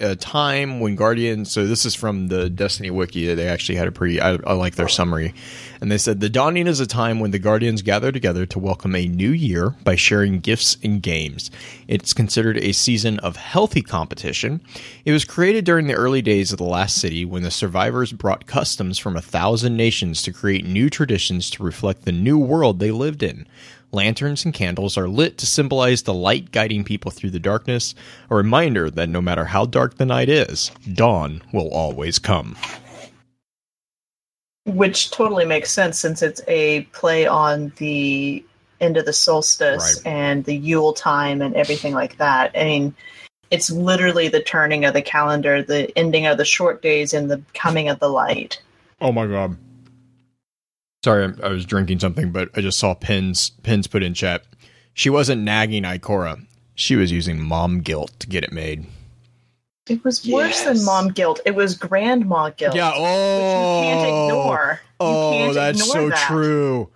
a 0.01 0.17
time 0.17 0.81
when 0.81 0.97
guardians. 0.97 1.53
So 1.53 1.67
this 1.67 1.85
is 1.85 1.95
from 1.95 2.29
the 2.29 2.49
Destiny 2.49 2.91
wiki. 2.91 3.35
They 3.35 3.49
actually 3.49 3.77
had 3.77 3.87
a 3.87 3.93
pretty. 3.93 4.19
I, 4.19 4.39
I 4.47 4.55
like 4.55 4.77
their 4.77 4.89
summary, 4.89 5.35
and 5.83 5.93
they 5.93 5.99
said 5.99 6.21
the 6.21 6.31
dawning 6.31 6.67
is 6.67 6.81
a 6.81 6.87
time 6.87 7.21
when 7.21 7.33
the 7.33 7.39
guardians 7.39 7.83
gather 7.83 8.11
together 8.11 8.47
to 8.47 8.59
welcome 8.59 8.95
a 8.95 9.07
new 9.07 9.31
year 9.31 9.75
by 9.85 9.95
sharing 9.95 10.41
gifts 10.41 10.79
and 10.83 11.03
games. 11.03 11.51
It's 11.87 12.15
considered 12.15 12.57
a 12.57 12.73
season 12.73 13.19
of 13.19 13.37
healthy 13.37 13.83
competition. 13.83 14.63
It 15.05 15.13
was 15.13 15.27
created 15.27 15.67
during 15.67 15.89
the 15.89 15.95
early 15.95 16.23
days 16.23 16.51
of 16.51 16.59
the 16.59 16.65
last 16.65 16.97
city 16.97 17.27
when 17.27 17.43
the 17.43 17.51
survivors 17.51 18.13
brought 18.13 18.47
customs 18.47 18.99
from 18.99 19.17
a 19.17 19.23
thousand 19.23 19.77
nations 19.77 20.23
to 20.23 20.33
create 20.33 20.65
new 20.65 20.89
traditions 20.89 21.51
to 21.51 21.63
reflect 21.63 22.07
the 22.07 22.13
new 22.13 22.39
world 22.39 22.79
they 22.79 22.91
lived 22.91 23.23
in. 23.23 23.47
Lanterns 23.97 24.45
and 24.45 24.53
candles 24.53 24.99
are 24.99 25.09
lit 25.09 25.39
to 25.39 25.47
symbolize 25.47 26.03
the 26.03 26.13
light 26.13 26.53
guiding 26.53 26.85
people 26.85 27.11
through 27.11 27.31
the 27.31 27.41
darkness, 27.41 27.95
a 28.29 28.35
reminder 28.35 28.91
that 28.91 29.09
no 29.09 29.23
matter 29.23 29.47
how 29.47 29.65
dark 29.65 29.97
the 29.97 30.05
night 30.05 30.29
is, 30.29 30.71
dawn 30.93 31.41
will 31.51 31.71
always 31.71 32.19
come. 32.19 32.57
Which 34.67 35.11
totally 35.13 35.47
makes 35.47 35.71
sense 35.71 35.99
since 35.99 36.21
it's 36.21 36.43
a 36.47 36.83
play 36.93 37.27
on 37.27 37.73
the 37.79 38.45
end 38.83 38.99
of 38.99 39.07
the 39.07 39.15
solstice 39.15 40.03
Right. 40.05 40.13
and 40.13 40.45
the 40.45 40.55
Yule 40.55 40.93
time 40.93 41.41
and 41.41 41.55
everything 41.55 41.95
like 41.95 42.19
that. 42.19 42.51
I 42.55 42.65
mean, 42.65 42.95
it's 43.51 43.71
literally 43.71 44.29
the 44.29 44.43
turning 44.43 44.85
of 44.85 44.93
the 44.93 45.01
calendar, 45.01 45.63
the 45.63 45.97
ending 45.97 46.27
of 46.27 46.37
the 46.37 46.45
short 46.45 46.83
days, 46.83 47.15
and 47.15 47.31
the 47.31 47.41
coming 47.55 47.89
of 47.89 47.99
the 47.99 48.11
light. 48.11 48.61
Oh 49.01 49.11
my 49.13 49.27
god. 49.27 49.57
Sorry, 51.07 51.33
I 51.41 51.47
I 51.47 51.51
was 51.51 51.65
drinking 51.65 52.01
something, 52.01 52.33
but 52.33 52.49
I 52.57 52.61
just 52.61 52.81
saw 52.81 52.93
Pins 52.93 53.51
Pins 53.63 53.87
put 53.87 54.03
in 54.03 54.13
chat. 54.13 54.43
She 54.93 55.09
wasn't 55.09 55.43
nagging 55.43 55.85
Ikora. 55.85 56.45
She 56.75 56.97
was 56.97 57.13
using 57.13 57.41
mom 57.41 57.81
guilt 57.81 58.11
to 58.19 58.27
get 58.27 58.43
it 58.43 58.51
made. 58.51 58.87
It 59.89 60.03
was 60.03 60.27
worse 60.27 60.65
than 60.65 60.85
mom 60.85 61.11
guilt. 61.11 61.39
It 61.47 61.55
was 61.55 61.77
grandma 61.77 62.51
guilt. 62.51 62.75
Yeah, 62.75 62.89
Which 62.91 62.99
oh. 62.99 63.79
you 63.79 63.85
can't 63.85 64.09
ignore. 64.09 64.81
You 64.83 65.07
Oh, 65.07 65.31
can't 65.31 65.55
that's 65.55 65.81
ignore 65.81 65.95
so 65.95 66.09
that. 66.09 66.27
true. 66.27 66.89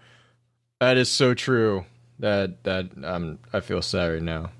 That 0.80 0.96
is 0.96 1.08
so 1.08 1.32
true. 1.32 1.84
That 2.18 2.64
that 2.64 2.86
um 3.04 3.38
I 3.52 3.60
feel 3.60 3.80
sad 3.80 4.08
right 4.08 4.20
now. 4.20 4.50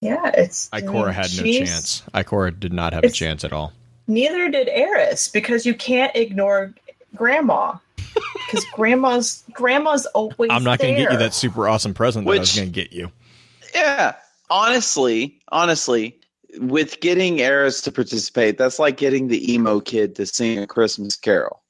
Yeah, 0.00 0.32
it's 0.34 0.68
I 0.72 0.80
mean, 0.80 0.92
had 1.12 1.30
no 1.36 1.44
chance. 1.44 2.02
Ikora 2.12 2.58
did 2.58 2.72
not 2.72 2.94
have 2.94 3.04
a 3.04 3.10
chance 3.10 3.44
at 3.44 3.52
all. 3.52 3.72
Neither 4.08 4.48
did 4.50 4.68
Eris 4.68 5.28
because 5.28 5.64
you 5.64 5.74
can't 5.74 6.16
ignore 6.16 6.74
grandma. 7.14 7.76
Because 8.46 8.64
grandma's 8.72 9.44
grandma's 9.52 10.06
always. 10.06 10.50
I'm 10.50 10.64
not 10.64 10.78
going 10.78 10.94
to 10.94 11.00
get 11.00 11.12
you 11.12 11.18
that 11.18 11.34
super 11.34 11.68
awesome 11.68 11.94
present 11.94 12.26
that 12.26 12.32
I 12.32 12.38
was 12.38 12.54
going 12.54 12.68
to 12.68 12.72
get 12.72 12.92
you. 12.92 13.10
Yeah, 13.74 14.14
honestly, 14.50 15.40
honestly, 15.48 16.18
with 16.58 17.00
getting 17.00 17.40
Eris 17.40 17.82
to 17.82 17.92
participate, 17.92 18.58
that's 18.58 18.78
like 18.78 18.96
getting 18.96 19.28
the 19.28 19.52
emo 19.52 19.80
kid 19.80 20.14
to 20.16 20.26
sing 20.26 20.58
a 20.58 20.66
Christmas 20.66 21.16
Carol. 21.16 21.62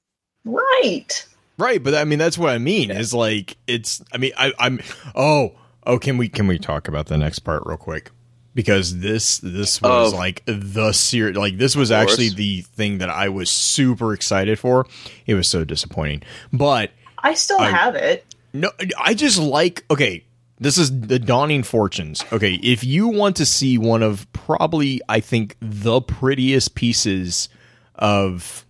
right. 0.44 1.26
Right, 1.58 1.82
but 1.82 1.94
I 1.94 2.04
mean 2.04 2.18
that's 2.18 2.36
what 2.36 2.50
I 2.50 2.58
mean. 2.58 2.90
Is 2.90 3.14
like 3.14 3.56
it's. 3.66 4.02
I 4.12 4.18
mean 4.18 4.32
I, 4.36 4.52
I'm. 4.58 4.80
Oh, 5.14 5.52
oh. 5.86 5.98
Can 5.98 6.18
we 6.18 6.28
can 6.28 6.46
we 6.46 6.58
talk 6.58 6.86
about 6.86 7.06
the 7.06 7.16
next 7.16 7.38
part 7.38 7.62
real 7.64 7.78
quick? 7.78 8.10
Because 8.56 8.98
this 8.98 9.38
this 9.38 9.80
was 9.80 10.12
Of 10.12 10.18
like 10.18 10.42
the 10.46 10.90
series. 10.92 11.36
Like 11.36 11.58
this 11.58 11.76
was 11.76 11.90
course. 11.90 12.10
actually 12.10 12.30
the 12.30 12.62
thing 12.62 12.98
that 12.98 13.10
I 13.10 13.28
was 13.28 13.50
super 13.50 14.12
excited 14.14 14.58
for. 14.58 14.86
It 15.26 15.34
was 15.34 15.46
so 15.48 15.62
disappointing, 15.64 16.22
but 16.52 16.90
I 17.18 17.34
still 17.34 17.60
I- 17.60 17.70
have 17.70 17.94
it. 17.94 18.24
No, 18.52 18.70
I 18.98 19.12
just 19.14 19.38
like 19.38 19.84
okay. 19.90 20.24
This 20.58 20.78
is 20.78 21.00
the 21.02 21.18
Dawning 21.18 21.62
Fortunes. 21.64 22.24
Okay, 22.32 22.54
if 22.62 22.82
you 22.82 23.08
want 23.08 23.36
to 23.36 23.44
see 23.44 23.76
one 23.76 24.02
of 24.02 24.26
probably 24.32 25.02
I 25.06 25.20
think 25.20 25.54
the 25.60 26.00
prettiest 26.00 26.74
pieces 26.74 27.50
of 27.94 28.64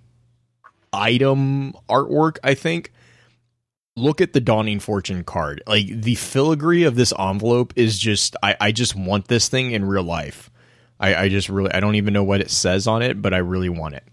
item 0.93 1.75
artwork, 1.89 2.39
I 2.43 2.55
think 2.55 2.93
look 3.97 4.21
at 4.21 4.33
the 4.33 4.41
Dawning 4.41 4.79
Fortune 4.79 5.25
card. 5.25 5.63
Like 5.67 5.87
the 5.89 6.15
filigree 6.15 6.85
of 6.85 6.95
this 6.95 7.13
envelope 7.19 7.73
is 7.77 7.99
just 7.99 8.37
I 8.43 8.57
I 8.61 8.73
just 8.73 8.95
want 8.95 9.29
this 9.29 9.49
thing 9.49 9.73
in 9.73 9.85
real 9.85 10.05
life. 10.05 10.51
I 11.01 11.15
I 11.15 11.29
just 11.29 11.49
really 11.49 11.73
I 11.73 11.81
don't 11.81 11.97
even 11.97 12.15
know 12.15 12.25
what 12.25 12.41
it 12.41 12.51
says 12.51 12.87
on 12.87 13.03
it, 13.03 13.21
but 13.21 13.35
I 13.35 13.39
really 13.39 13.69
want 13.69 13.95
it. 13.95 14.05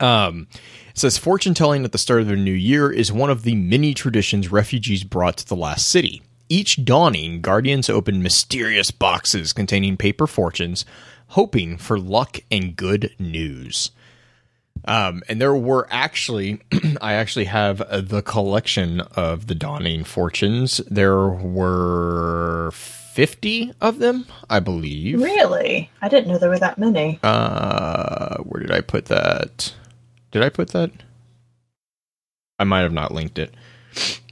Um, 0.00 0.48
it 0.90 0.98
says 0.98 1.18
fortune 1.18 1.54
telling 1.54 1.84
at 1.84 1.92
the 1.92 1.98
start 1.98 2.20
of 2.20 2.26
the 2.26 2.36
new 2.36 2.52
year 2.52 2.90
is 2.90 3.12
one 3.12 3.30
of 3.30 3.42
the 3.42 3.54
many 3.54 3.94
traditions 3.94 4.50
refugees 4.50 5.04
brought 5.04 5.36
to 5.38 5.46
the 5.46 5.56
last 5.56 5.88
city. 5.88 6.22
Each 6.48 6.84
dawning, 6.84 7.40
guardians 7.40 7.88
open 7.88 8.22
mysterious 8.22 8.90
boxes 8.90 9.52
containing 9.52 9.96
paper 9.96 10.26
fortunes, 10.26 10.84
hoping 11.28 11.78
for 11.78 11.98
luck 11.98 12.38
and 12.50 12.76
good 12.76 13.14
news. 13.18 13.92
Um, 14.86 15.22
and 15.28 15.40
there 15.40 15.54
were 15.54 15.86
actually, 15.90 16.60
I 17.00 17.14
actually 17.14 17.46
have 17.46 17.80
uh, 17.80 18.00
the 18.00 18.22
collection 18.22 19.00
of 19.00 19.46
the 19.46 19.54
dawning 19.54 20.04
fortunes. 20.04 20.78
There 20.90 21.28
were 21.28 22.70
50 22.72 23.72
of 23.80 23.98
them, 23.98 24.26
I 24.50 24.60
believe. 24.60 25.22
Really? 25.22 25.90
I 26.02 26.08
didn't 26.08 26.30
know 26.30 26.38
there 26.38 26.50
were 26.50 26.58
that 26.58 26.78
many. 26.78 27.18
Uh, 27.22 28.38
where 28.38 28.60
did 28.60 28.72
I 28.72 28.80
put 28.80 29.06
that? 29.06 29.72
Did 30.32 30.42
I 30.42 30.48
put 30.48 30.70
that? 30.70 30.90
I 32.58 32.64
might 32.64 32.80
have 32.80 32.92
not 32.92 33.12
linked 33.12 33.38
it. 33.38 33.54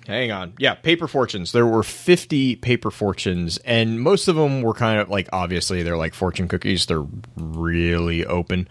Hang 0.06 0.32
on. 0.32 0.54
Yeah, 0.58 0.74
paper 0.74 1.06
fortunes. 1.06 1.52
There 1.52 1.66
were 1.66 1.82
50 1.82 2.56
paper 2.56 2.90
fortunes, 2.90 3.58
and 3.58 4.00
most 4.00 4.26
of 4.28 4.36
them 4.36 4.62
were 4.62 4.74
kind 4.74 5.00
of 5.00 5.08
like 5.08 5.28
obviously 5.32 5.82
they're 5.82 5.96
like 5.96 6.14
fortune 6.14 6.48
cookies. 6.48 6.86
They're 6.86 7.06
really 7.36 8.26
open. 8.26 8.68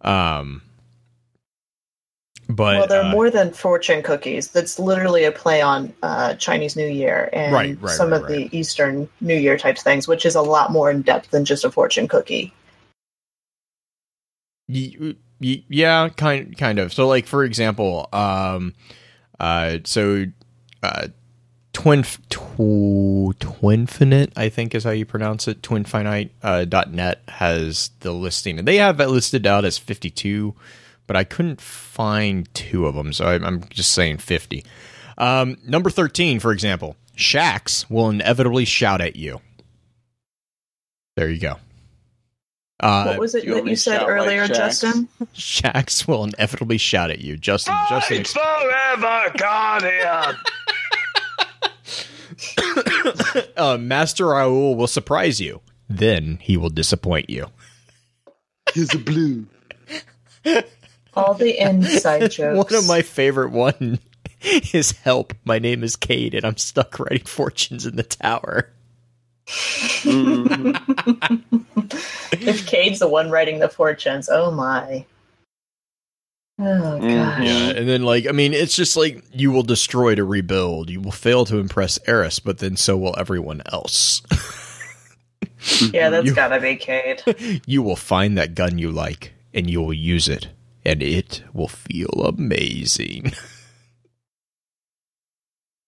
Um, 0.00 0.62
But 2.54 2.78
well, 2.78 2.86
they're 2.86 3.04
uh, 3.04 3.10
more 3.10 3.30
than 3.30 3.52
fortune 3.52 4.02
cookies. 4.02 4.48
That's 4.48 4.78
literally 4.78 5.24
a 5.24 5.32
play 5.32 5.60
on 5.62 5.92
uh, 6.02 6.34
Chinese 6.34 6.76
New 6.76 6.86
Year 6.86 7.28
and 7.32 7.52
Right, 7.52 7.78
right, 7.80 7.94
some 7.94 8.10
right, 8.10 8.22
of 8.22 8.28
the 8.28 8.48
Eastern 8.56 9.08
New 9.20 9.36
Year 9.36 9.56
type 9.56 9.78
things, 9.78 10.08
which 10.08 10.26
is 10.26 10.34
a 10.34 10.42
lot 10.42 10.72
more 10.72 10.90
in 10.90 11.02
depth 11.02 11.30
than 11.30 11.44
just 11.44 11.64
a 11.64 11.70
fortune 11.70 12.08
cookie. 12.08 12.52
Yeah, 14.68 16.08
kind 16.10 16.56
kind 16.56 16.78
of. 16.78 16.92
So 16.92 17.08
like 17.08 17.26
for 17.26 17.44
example, 17.44 18.08
um 18.12 18.74
uh 19.38 19.78
so 19.84 20.26
uh 20.82 21.08
twin 21.72 22.02
tw- 22.02 23.38
twinfinite 23.38 24.32
I 24.36 24.48
think 24.48 24.74
is 24.74 24.84
how 24.84 24.90
you 24.90 25.06
pronounce 25.06 25.48
it. 25.48 25.62
Twinfinite 25.62 26.30
uh, 26.42 26.64
dot 26.66 26.92
net 26.92 27.22
has 27.28 27.90
the 28.00 28.12
listing. 28.12 28.58
And 28.58 28.68
they 28.68 28.76
have 28.76 29.00
it 29.00 29.08
listed 29.08 29.46
out 29.46 29.64
as 29.64 29.78
52, 29.78 30.54
but 31.10 31.16
I 31.16 31.24
couldn't 31.24 31.60
find 31.60 32.48
two 32.54 32.86
of 32.86 32.94
them, 32.94 33.12
so 33.12 33.26
I, 33.26 33.34
I'm 33.34 33.64
just 33.68 33.90
saying 33.90 34.18
50. 34.18 34.64
Um, 35.18 35.56
number 35.66 35.90
13, 35.90 36.38
for 36.38 36.52
example, 36.52 36.94
Shaxx 37.16 37.90
will 37.90 38.10
inevitably 38.10 38.64
shout 38.64 39.00
at 39.00 39.16
you. 39.16 39.40
There 41.16 41.28
you 41.28 41.40
go. 41.40 41.56
Uh, 42.78 43.06
what 43.06 43.18
was 43.18 43.34
it 43.34 43.42
you 43.42 43.54
that 43.54 43.66
you 43.66 43.74
said 43.74 43.98
shout 43.98 44.02
like 44.02 44.10
earlier, 44.10 44.46
Shaxx? 44.46 44.54
Justin? 44.54 45.08
Shaxx 45.34 46.06
will 46.06 46.22
inevitably 46.22 46.78
shout 46.78 47.10
at 47.10 47.18
you. 47.18 47.36
Justin, 47.36 47.74
Justin, 47.88 48.22
forever, 48.22 49.32
Guardian. 49.36 50.36
uh, 53.56 53.76
Master 53.78 54.26
Rahool 54.26 54.76
will 54.76 54.86
surprise 54.86 55.40
you. 55.40 55.60
Then 55.88 56.38
he 56.40 56.56
will 56.56 56.70
disappoint 56.70 57.28
you. 57.28 57.48
He's 58.72 58.94
a 58.94 58.98
blue. 58.98 59.48
All 61.20 61.34
the 61.34 61.58
inside 61.60 62.30
jokes. 62.30 62.72
One 62.72 62.74
of 62.82 62.86
my 62.88 63.02
favorite 63.02 63.50
one 63.52 63.98
is 64.72 64.92
help. 64.92 65.34
My 65.44 65.58
name 65.58 65.82
is 65.84 65.96
Cayde, 65.96 66.34
and 66.34 66.44
I'm 66.44 66.56
stuck 66.56 66.98
writing 66.98 67.26
fortunes 67.26 67.86
in 67.86 67.96
the 67.96 68.02
tower. 68.02 68.70
if 72.32 72.66
Cayde's 72.66 73.00
the 73.00 73.08
one 73.08 73.30
writing 73.30 73.58
the 73.58 73.68
fortunes, 73.68 74.28
oh 74.30 74.50
my. 74.50 75.04
Oh 76.58 76.98
gosh. 76.98 77.40
Mhm. 77.40 77.44
Yeah, 77.44 77.70
and 77.70 77.88
then 77.88 78.02
like 78.02 78.26
I 78.28 78.32
mean, 78.32 78.52
it's 78.52 78.76
just 78.76 78.96
like 78.96 79.24
you 79.32 79.50
will 79.50 79.62
destroy 79.62 80.14
to 80.14 80.24
rebuild. 80.24 80.90
You 80.90 81.00
will 81.00 81.10
fail 81.10 81.44
to 81.46 81.58
impress 81.58 81.98
Eris, 82.06 82.38
but 82.38 82.58
then 82.58 82.76
so 82.76 82.96
will 82.96 83.14
everyone 83.18 83.62
else. 83.72 84.22
Yeah, 85.92 86.10
that's 86.10 86.26
You- 86.26 86.34
gotta 86.34 86.60
be 86.60 86.76
Cayde. 86.76 87.62
you 87.66 87.82
will 87.82 87.96
find 87.96 88.36
that 88.38 88.54
gun 88.54 88.78
you 88.78 88.90
like, 88.92 89.32
and 89.54 89.68
you 89.70 89.80
will 89.82 89.92
use 89.94 90.28
it, 90.28 90.48
and 90.90 91.02
it 91.04 91.42
will 91.54 91.68
feel 91.68 92.10
amazing. 92.26 93.32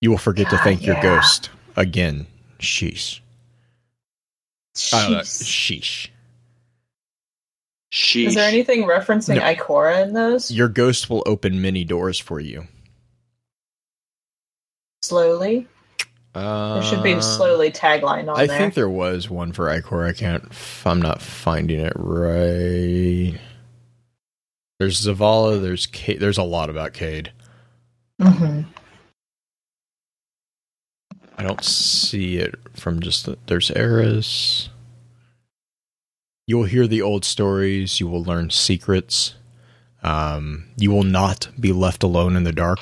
you 0.00 0.11
will 0.11 0.18
forget 0.18 0.48
to 0.50 0.57
God, 0.57 0.62
thank 0.64 0.86
your 0.86 1.00
ghost 1.03 1.50
again. 1.76 2.26
Sheesh. 2.61 3.18
I 4.92 5.03
don't 5.03 5.12
know. 5.12 5.18
Jeez. 5.18 5.42
Sheesh. 5.42 6.09
Sheesh. 7.92 8.26
Is 8.28 8.34
there 8.36 8.48
anything 8.48 8.84
referencing 8.84 9.34
No. 9.34 9.42
Ikora 9.42 10.05
in 10.05 10.12
those? 10.14 10.50
Your 10.53 10.68
ghost 10.68 11.11
will 11.11 11.24
open 11.26 11.61
many 11.61 11.82
doors 11.84 12.18
for 12.20 12.38
you. 12.38 12.68
Slowly? 15.03 15.66
Uh, 16.34 16.74
There 16.74 16.82
should 16.84 17.03
be 17.03 17.12
a 17.12 17.20
slowly 17.20 17.70
tagline 17.72 18.32
on 18.32 18.38
I 18.40 18.46
there. 18.46 18.55
I 18.57 18.59
think 18.59 18.74
there 18.74 18.88
was 18.88 19.28
one 19.28 19.53
for 19.53 19.66
Ikora. 19.66 20.11
I 20.11 20.12
can't. 20.12 20.44
f- 20.50 20.86
I'm 20.86 21.03
not 21.03 21.20
finding 21.20 21.80
it 21.80 21.92
right. 21.96 23.34
There's 24.83 25.07
Zavala. 25.07 25.62
There's 25.62 25.87
Cayde. 25.87 26.18
There's 26.18 26.39
a 26.39 26.43
lot 26.43 26.68
about 26.68 26.93
Cayde. 26.93 27.30
Mhm. 28.20 28.64
I 31.39 31.43
don't 31.45 31.62
see 31.62 32.39
it 32.39 32.57
from 32.74 32.99
just 32.99 33.26
the, 33.26 33.39
there's 33.47 33.70
Eris. 33.70 34.70
You 36.49 36.59
will 36.59 36.64
hear 36.64 36.89
the 36.89 37.01
old 37.01 37.24
stories. 37.24 38.01
You 38.01 38.09
will 38.09 38.24
learn 38.24 38.51
secrets. 38.51 39.35
Um, 40.03 40.64
you 40.76 40.91
will 40.91 41.05
not 41.05 41.47
be 41.61 41.72
left 41.72 42.03
alone 42.03 42.35
in 42.35 42.43
the 42.43 42.51
dark. 42.51 42.80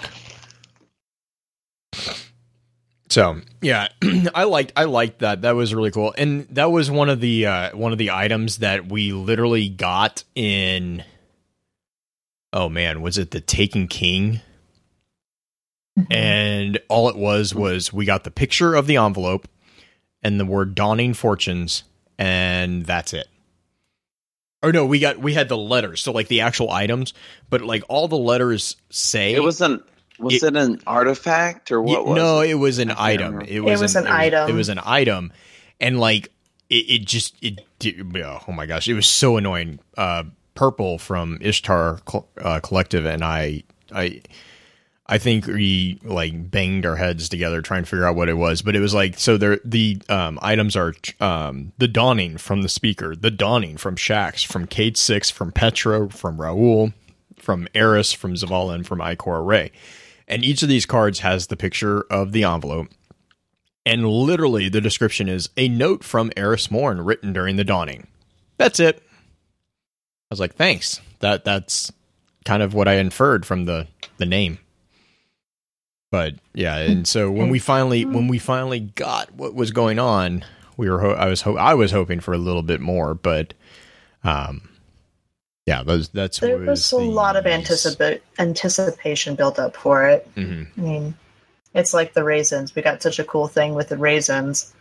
So 3.10 3.42
yeah, 3.60 3.88
I 4.34 4.44
liked 4.44 4.72
I 4.74 4.84
liked 4.84 5.18
that. 5.18 5.42
That 5.42 5.54
was 5.54 5.74
really 5.74 5.90
cool, 5.90 6.14
and 6.16 6.48
that 6.48 6.70
was 6.70 6.90
one 6.90 7.10
of 7.10 7.20
the 7.20 7.44
uh, 7.44 7.76
one 7.76 7.92
of 7.92 7.98
the 7.98 8.10
items 8.12 8.56
that 8.58 8.88
we 8.88 9.12
literally 9.12 9.68
got 9.68 10.24
in. 10.34 11.04
Oh 12.52 12.68
man, 12.68 13.00
was 13.02 13.16
it 13.18 13.30
the 13.30 13.40
Taken 13.40 13.86
King? 13.88 14.40
and 16.08 16.78
all 16.88 17.08
it 17.10 17.16
was 17.16 17.54
was 17.54 17.92
we 17.92 18.06
got 18.06 18.24
the 18.24 18.30
picture 18.30 18.74
of 18.74 18.86
the 18.86 18.96
envelope 18.96 19.46
and 20.22 20.40
the 20.40 20.46
word 20.46 20.74
dawning 20.74 21.12
fortunes 21.12 21.82
and 22.16 22.86
that's 22.86 23.12
it 23.12 23.26
or 24.62 24.72
no 24.72 24.86
we 24.86 24.98
got 24.98 25.18
we 25.18 25.34
had 25.34 25.48
the 25.50 25.56
letters 25.58 26.00
so 26.00 26.10
like 26.12 26.28
the 26.28 26.40
actual 26.40 26.70
items 26.70 27.12
but 27.50 27.60
like 27.60 27.82
all 27.88 28.08
the 28.08 28.16
letters 28.16 28.76
say 28.88 29.34
It 29.34 29.42
was 29.42 29.60
an 29.60 29.82
was 30.18 30.42
It- 30.42 30.54
it, 30.54 30.56
an 30.56 30.80
artifact 30.86 31.70
or 31.70 31.82
what 31.82 31.92
Yeah, 31.92 31.98
was 32.12 32.16
no 32.16 32.40
it? 32.40 32.50
it 32.50 32.54
was 32.54 32.78
an 32.78 32.92
item 32.92 33.42
it 33.42 33.60
was, 33.60 33.82
was 33.82 33.96
an 33.96 34.06
item. 34.06 34.48
it 34.48 34.54
was 34.54 34.68
an 34.70 34.80
item 34.82 35.32
and 35.80 35.98
like 36.00 36.28
it, 36.70 36.74
it 36.88 37.04
just 37.04 37.34
it 37.42 37.60
did- 37.78 38.16
oh 38.16 38.52
my 38.52 38.64
gosh 38.64 38.88
it 38.88 38.94
was 38.94 39.06
so 39.08 39.36
annoying 39.36 39.80
uh 39.98 40.22
purple 40.54 40.98
from 40.98 41.38
ishtar 41.40 42.00
uh, 42.40 42.60
collective 42.60 43.06
and 43.06 43.24
i 43.24 43.62
i 43.92 44.20
I 45.10 45.18
think 45.18 45.48
we 45.48 45.98
like 46.04 46.52
banged 46.52 46.86
our 46.86 46.94
heads 46.94 47.28
together 47.28 47.60
trying 47.62 47.82
to 47.82 47.90
figure 47.90 48.06
out 48.06 48.14
what 48.14 48.28
it 48.28 48.34
was, 48.34 48.62
but 48.62 48.76
it 48.76 48.80
was 48.80 48.94
like 48.94 49.18
so. 49.18 49.36
There, 49.36 49.58
the 49.64 50.00
um, 50.08 50.38
items 50.40 50.76
are 50.76 50.94
um, 51.18 51.72
the 51.78 51.88
dawning 51.88 52.38
from 52.38 52.62
the 52.62 52.68
speaker, 52.68 53.16
the 53.16 53.32
dawning 53.32 53.76
from 53.76 53.96
Shaxx, 53.96 54.46
from 54.46 54.68
Cayde 54.68 54.96
Six, 54.96 55.28
from 55.28 55.50
Petra, 55.50 56.08
from 56.10 56.38
Rahool, 56.38 56.92
from 57.36 57.66
Eris, 57.74 58.12
from 58.12 58.34
Zavala, 58.34 58.76
and 58.76 58.86
from 58.86 59.00
Ikora 59.00 59.44
Rey. 59.44 59.72
And 60.28 60.44
each 60.44 60.62
of 60.62 60.68
these 60.68 60.86
cards 60.86 61.18
has 61.18 61.48
the 61.48 61.56
picture 61.56 62.02
of 62.02 62.30
the 62.30 62.44
envelope, 62.44 62.86
and 63.84 64.06
literally 64.06 64.68
the 64.68 64.80
description 64.80 65.28
is 65.28 65.50
a 65.56 65.66
note 65.66 66.04
from 66.04 66.30
Eris 66.36 66.70
Morn 66.70 67.00
written 67.00 67.32
during 67.32 67.56
the 67.56 67.64
dawning. 67.64 68.06
That's 68.58 68.78
it. 68.78 69.02
I 70.30 70.34
was 70.34 70.40
like, 70.40 70.54
thanks. 70.54 71.00
That 71.20 71.44
that's 71.44 71.90
kind 72.44 72.62
of 72.62 72.72
what 72.72 72.88
I 72.88 72.94
inferred 72.94 73.44
from 73.44 73.64
the 73.64 73.86
the 74.18 74.26
name. 74.26 74.58
But 76.12 76.34
yeah, 76.54 76.76
and 76.76 77.06
so 77.06 77.30
when 77.30 77.50
we 77.50 77.58
finally 77.58 78.04
when 78.04 78.28
we 78.28 78.38
finally 78.38 78.80
got 78.80 79.32
what 79.34 79.54
was 79.54 79.70
going 79.70 79.98
on, 79.98 80.44
we 80.76 80.88
were 80.90 81.00
ho- 81.00 81.12
I 81.14 81.26
was 81.26 81.42
ho- 81.42 81.56
I 81.56 81.74
was 81.74 81.92
hoping 81.92 82.20
for 82.20 82.32
a 82.32 82.38
little 82.38 82.62
bit 82.62 82.80
more, 82.80 83.14
but 83.14 83.54
um, 84.24 84.68
yeah, 85.66 85.82
those 85.82 86.08
that's 86.08 86.38
There 86.40 86.58
was 86.58 86.90
a 86.92 86.96
lot 86.98 87.36
of 87.36 87.44
anticipa- 87.44 88.20
anticipation 88.38 89.34
built 89.36 89.58
up 89.58 89.76
for 89.76 90.06
it. 90.08 90.26
hmm 90.34 90.64
I 90.76 90.80
mean, 90.80 91.14
it's 91.74 91.94
like 91.94 92.12
the 92.12 92.24
raisins. 92.24 92.74
We 92.74 92.82
got 92.82 93.02
such 93.02 93.18
a 93.18 93.24
cool 93.24 93.46
thing 93.46 93.74
with 93.74 93.88
the 93.88 93.96
raisins. 93.96 94.72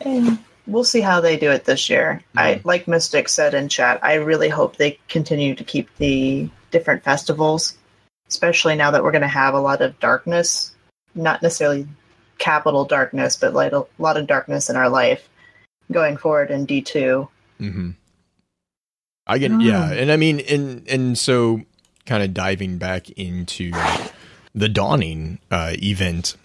And 0.00 0.38
we'll 0.66 0.84
see 0.84 1.00
how 1.00 1.20
they 1.20 1.36
do 1.36 1.50
it 1.50 1.64
this 1.64 1.88
year. 1.88 2.22
I 2.36 2.60
like 2.64 2.88
Mystic 2.88 3.28
said 3.28 3.54
in 3.54 3.68
chat, 3.68 4.00
I 4.02 4.14
really 4.14 4.48
hope 4.48 4.76
they 4.76 4.98
continue 5.08 5.54
to 5.54 5.64
keep 5.64 5.94
the 5.96 6.48
different 6.70 7.04
festivals, 7.04 7.76
especially 8.28 8.76
now 8.76 8.90
that 8.90 9.02
we're 9.02 9.12
going 9.12 9.22
to 9.22 9.28
have 9.28 9.54
a 9.54 9.60
lot 9.60 9.80
of 9.80 9.98
darkness, 10.00 10.72
not 11.14 11.42
necessarily 11.42 11.86
capital 12.38 12.84
darkness, 12.84 13.36
but 13.36 13.54
like 13.54 13.72
a 13.72 13.86
lot 13.98 14.16
of 14.16 14.26
darkness 14.26 14.68
in 14.68 14.76
our 14.76 14.88
life 14.88 15.28
going 15.90 16.16
forward 16.16 16.50
in 16.50 16.66
D2. 16.66 17.28
hmm 17.58 17.90
I 19.28 19.38
get 19.38 19.60
yeah, 19.60 19.90
and 19.90 20.12
I 20.12 20.16
mean, 20.16 20.38
and 20.38 20.86
and 20.88 21.18
so 21.18 21.62
kind 22.04 22.22
of 22.22 22.32
diving 22.32 22.78
back 22.78 23.10
into 23.10 23.72
the 24.54 24.68
dawning 24.68 25.40
uh, 25.50 25.72
event. 25.82 26.36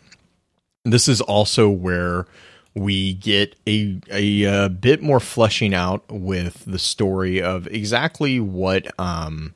This 0.84 1.08
is 1.08 1.22
also 1.22 1.70
where 1.70 2.26
we 2.74 3.14
get 3.14 3.56
a 3.68 4.00
a, 4.12 4.46
uh 4.46 4.70
bit 4.70 5.02
more 5.02 5.20
fleshing 5.20 5.74
out 5.74 6.04
with 6.10 6.64
the 6.66 6.80
story 6.80 7.42
of 7.42 7.68
exactly 7.68 8.40
what 8.40 8.88
um 9.00 9.54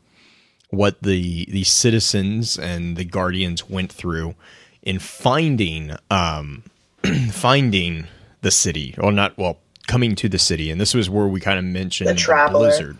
what 0.70 1.02
the 1.02 1.46
the 1.50 1.64
citizens 1.64 2.58
and 2.58 2.98
the 2.98 3.06
guardians 3.06 3.70
went 3.70 3.92
through 3.92 4.36
in 4.84 5.00
finding 5.00 5.96
um 6.12 6.64
finding 7.32 8.08
the 8.42 8.52
city. 8.52 8.96
Or 8.98 9.12
not 9.12 9.38
well 9.38 9.60
coming 9.88 10.16
to 10.16 10.30
the 10.30 10.40
city. 10.40 10.72
And 10.72 10.82
this 10.82 10.94
was 10.94 11.10
where 11.10 11.28
we 11.28 11.40
kind 11.40 11.60
of 11.60 11.66
mentioned 11.66 12.10
The 12.54 12.60
blizzard 12.60 12.98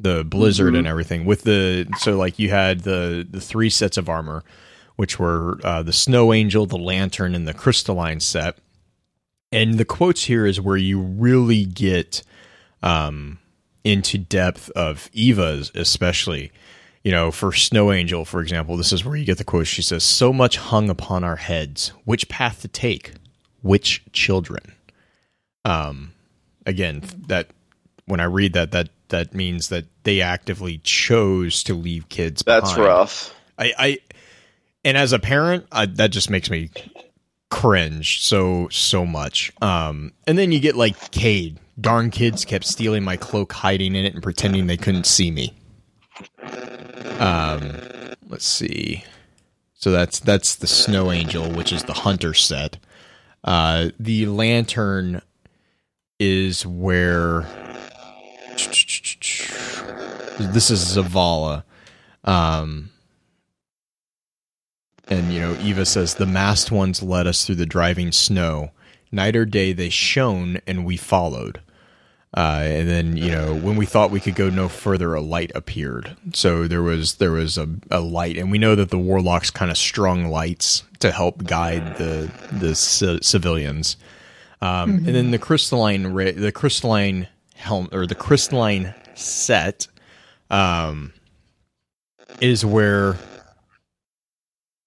the 0.00 0.24
blizzard 0.24 0.74
and 0.76 0.86
everything 0.86 1.24
with 1.24 1.42
the 1.42 1.86
so 1.98 2.16
like 2.16 2.38
you 2.38 2.50
had 2.50 2.80
the 2.80 3.26
the 3.28 3.40
three 3.40 3.68
sets 3.68 3.96
of 3.96 4.08
armor 4.08 4.44
which 4.96 5.18
were 5.18 5.58
uh, 5.64 5.82
the 5.82 5.92
snow 5.92 6.32
angel 6.32 6.66
the 6.66 6.78
lantern 6.78 7.34
and 7.34 7.48
the 7.48 7.54
crystalline 7.54 8.20
set 8.20 8.58
and 9.52 9.74
the 9.74 9.84
quotes 9.84 10.24
here 10.24 10.46
is 10.46 10.60
where 10.60 10.76
you 10.76 11.00
really 11.00 11.64
get 11.64 12.22
um 12.82 13.38
into 13.84 14.18
depth 14.18 14.70
of 14.70 15.08
eva's 15.12 15.72
especially 15.74 16.52
you 17.04 17.12
know, 17.12 17.30
for 17.30 17.52
Snow 17.52 17.92
Angel, 17.92 18.24
for 18.24 18.42
example, 18.42 18.76
this 18.76 18.92
is 18.92 19.04
where 19.04 19.16
you 19.16 19.24
get 19.24 19.38
the 19.38 19.44
quote. 19.44 19.66
She 19.66 19.80
says, 19.80 20.04
"So 20.04 20.30
much 20.30 20.56
hung 20.56 20.90
upon 20.90 21.24
our 21.24 21.36
heads. 21.36 21.92
Which 22.04 22.28
path 22.28 22.60
to 22.62 22.68
take? 22.68 23.12
Which 23.62 24.02
children?" 24.12 24.74
Um, 25.64 26.12
again, 26.66 27.02
that 27.28 27.48
when 28.06 28.20
I 28.20 28.24
read 28.24 28.52
that, 28.54 28.72
that 28.72 28.90
that 29.08 29.32
means 29.32 29.68
that 29.68 29.86
they 30.02 30.20
actively 30.20 30.78
chose 30.78 31.62
to 31.64 31.74
leave 31.74 32.08
kids. 32.08 32.42
That's 32.44 32.72
behind. 32.72 32.86
rough. 32.86 33.34
I, 33.58 33.72
I 33.78 33.98
and 34.84 34.96
as 34.96 35.12
a 35.12 35.18
parent, 35.18 35.66
I, 35.72 35.86
that 35.86 36.10
just 36.10 36.30
makes 36.30 36.50
me 36.50 36.70
cringe 37.50 38.22
so 38.22 38.68
so 38.70 39.06
much. 39.06 39.52
Um, 39.62 40.12
and 40.26 40.38
then 40.38 40.52
you 40.52 40.60
get 40.60 40.76
like 40.76 41.10
Cayde. 41.10 41.58
Darn 41.80 42.10
kids 42.10 42.44
kept 42.44 42.64
stealing 42.64 43.04
my 43.04 43.16
cloak, 43.16 43.52
hiding 43.52 43.94
in 43.94 44.04
it, 44.04 44.14
and 44.14 44.22
pretending 44.22 44.66
they 44.66 44.76
couldn't 44.76 45.06
see 45.06 45.30
me. 45.30 45.54
Um, 47.20 47.76
let's 48.28 48.46
see. 48.46 49.04
So 49.74 49.92
that's 49.92 50.18
that's 50.18 50.56
the 50.56 50.66
Snow 50.66 51.12
Angel, 51.12 51.48
which 51.50 51.72
is 51.72 51.84
the 51.84 51.92
hunter 51.92 52.34
set. 52.34 52.78
Uh, 53.44 53.90
the 54.00 54.26
lantern 54.26 55.22
is 56.18 56.66
where 56.66 57.42
this 60.38 60.70
is 60.70 60.96
Zavala. 60.96 61.62
Um, 62.24 62.90
and 65.10 65.32
you 65.32 65.40
know, 65.40 65.56
Eva 65.60 65.84
says 65.84 66.14
the 66.14 66.26
masked 66.26 66.70
ones 66.70 67.02
led 67.02 67.26
us 67.26 67.44
through 67.44 67.56
the 67.56 67.66
driving 67.66 68.12
snow. 68.12 68.70
Night 69.10 69.36
or 69.36 69.46
day 69.46 69.72
they 69.72 69.88
shone, 69.88 70.60
and 70.66 70.84
we 70.84 70.96
followed. 70.98 71.60
Uh, 72.36 72.60
and 72.62 72.86
then 72.88 73.16
you 73.16 73.30
know, 73.30 73.54
when 73.54 73.76
we 73.76 73.86
thought 73.86 74.10
we 74.10 74.20
could 74.20 74.34
go 74.34 74.50
no 74.50 74.68
further, 74.68 75.14
a 75.14 75.20
light 75.22 75.50
appeared. 75.54 76.14
So 76.34 76.68
there 76.68 76.82
was 76.82 77.14
there 77.14 77.32
was 77.32 77.56
a, 77.56 77.68
a 77.90 78.00
light, 78.00 78.36
and 78.36 78.50
we 78.50 78.58
know 78.58 78.74
that 78.74 78.90
the 78.90 78.98
warlocks 78.98 79.50
kind 79.50 79.70
of 79.70 79.78
strung 79.78 80.26
lights 80.26 80.82
to 80.98 81.10
help 81.10 81.44
guide 81.44 81.96
the 81.96 82.30
the 82.52 82.74
c- 82.74 83.20
civilians. 83.22 83.96
Um, 84.60 84.96
And 85.06 85.14
then 85.14 85.30
the 85.30 85.38
crystalline 85.38 86.08
ra- 86.08 86.32
the 86.36 86.52
crystalline 86.52 87.28
helm 87.54 87.88
or 87.92 88.06
the 88.06 88.14
crystalline 88.14 88.92
set 89.14 89.86
um, 90.50 91.12
is 92.40 92.64
where 92.64 93.16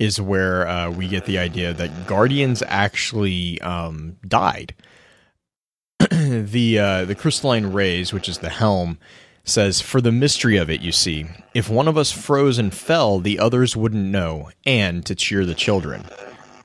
is 0.01 0.19
where 0.19 0.67
uh, 0.67 0.89
we 0.89 1.07
get 1.07 1.25
the 1.25 1.37
idea 1.37 1.73
that 1.73 2.07
guardians 2.07 2.63
actually 2.65 3.61
um, 3.61 4.17
died. 4.27 4.73
the 6.09 6.79
uh, 6.79 7.05
the 7.05 7.13
crystalline 7.13 7.67
rays, 7.67 8.11
which 8.11 8.27
is 8.27 8.39
the 8.39 8.49
helm, 8.49 8.97
says, 9.43 9.79
"For 9.79 10.01
the 10.01 10.11
mystery 10.11 10.57
of 10.57 10.71
it, 10.71 10.81
you 10.81 10.91
see, 10.91 11.27
if 11.53 11.69
one 11.69 11.87
of 11.87 11.99
us 11.99 12.11
froze 12.11 12.57
and 12.57 12.73
fell, 12.73 13.19
the 13.19 13.37
others 13.37 13.77
wouldn't 13.77 14.05
know, 14.05 14.49
and 14.65 15.05
to 15.05 15.13
cheer 15.13 15.45
the 15.45 15.53
children." 15.53 16.03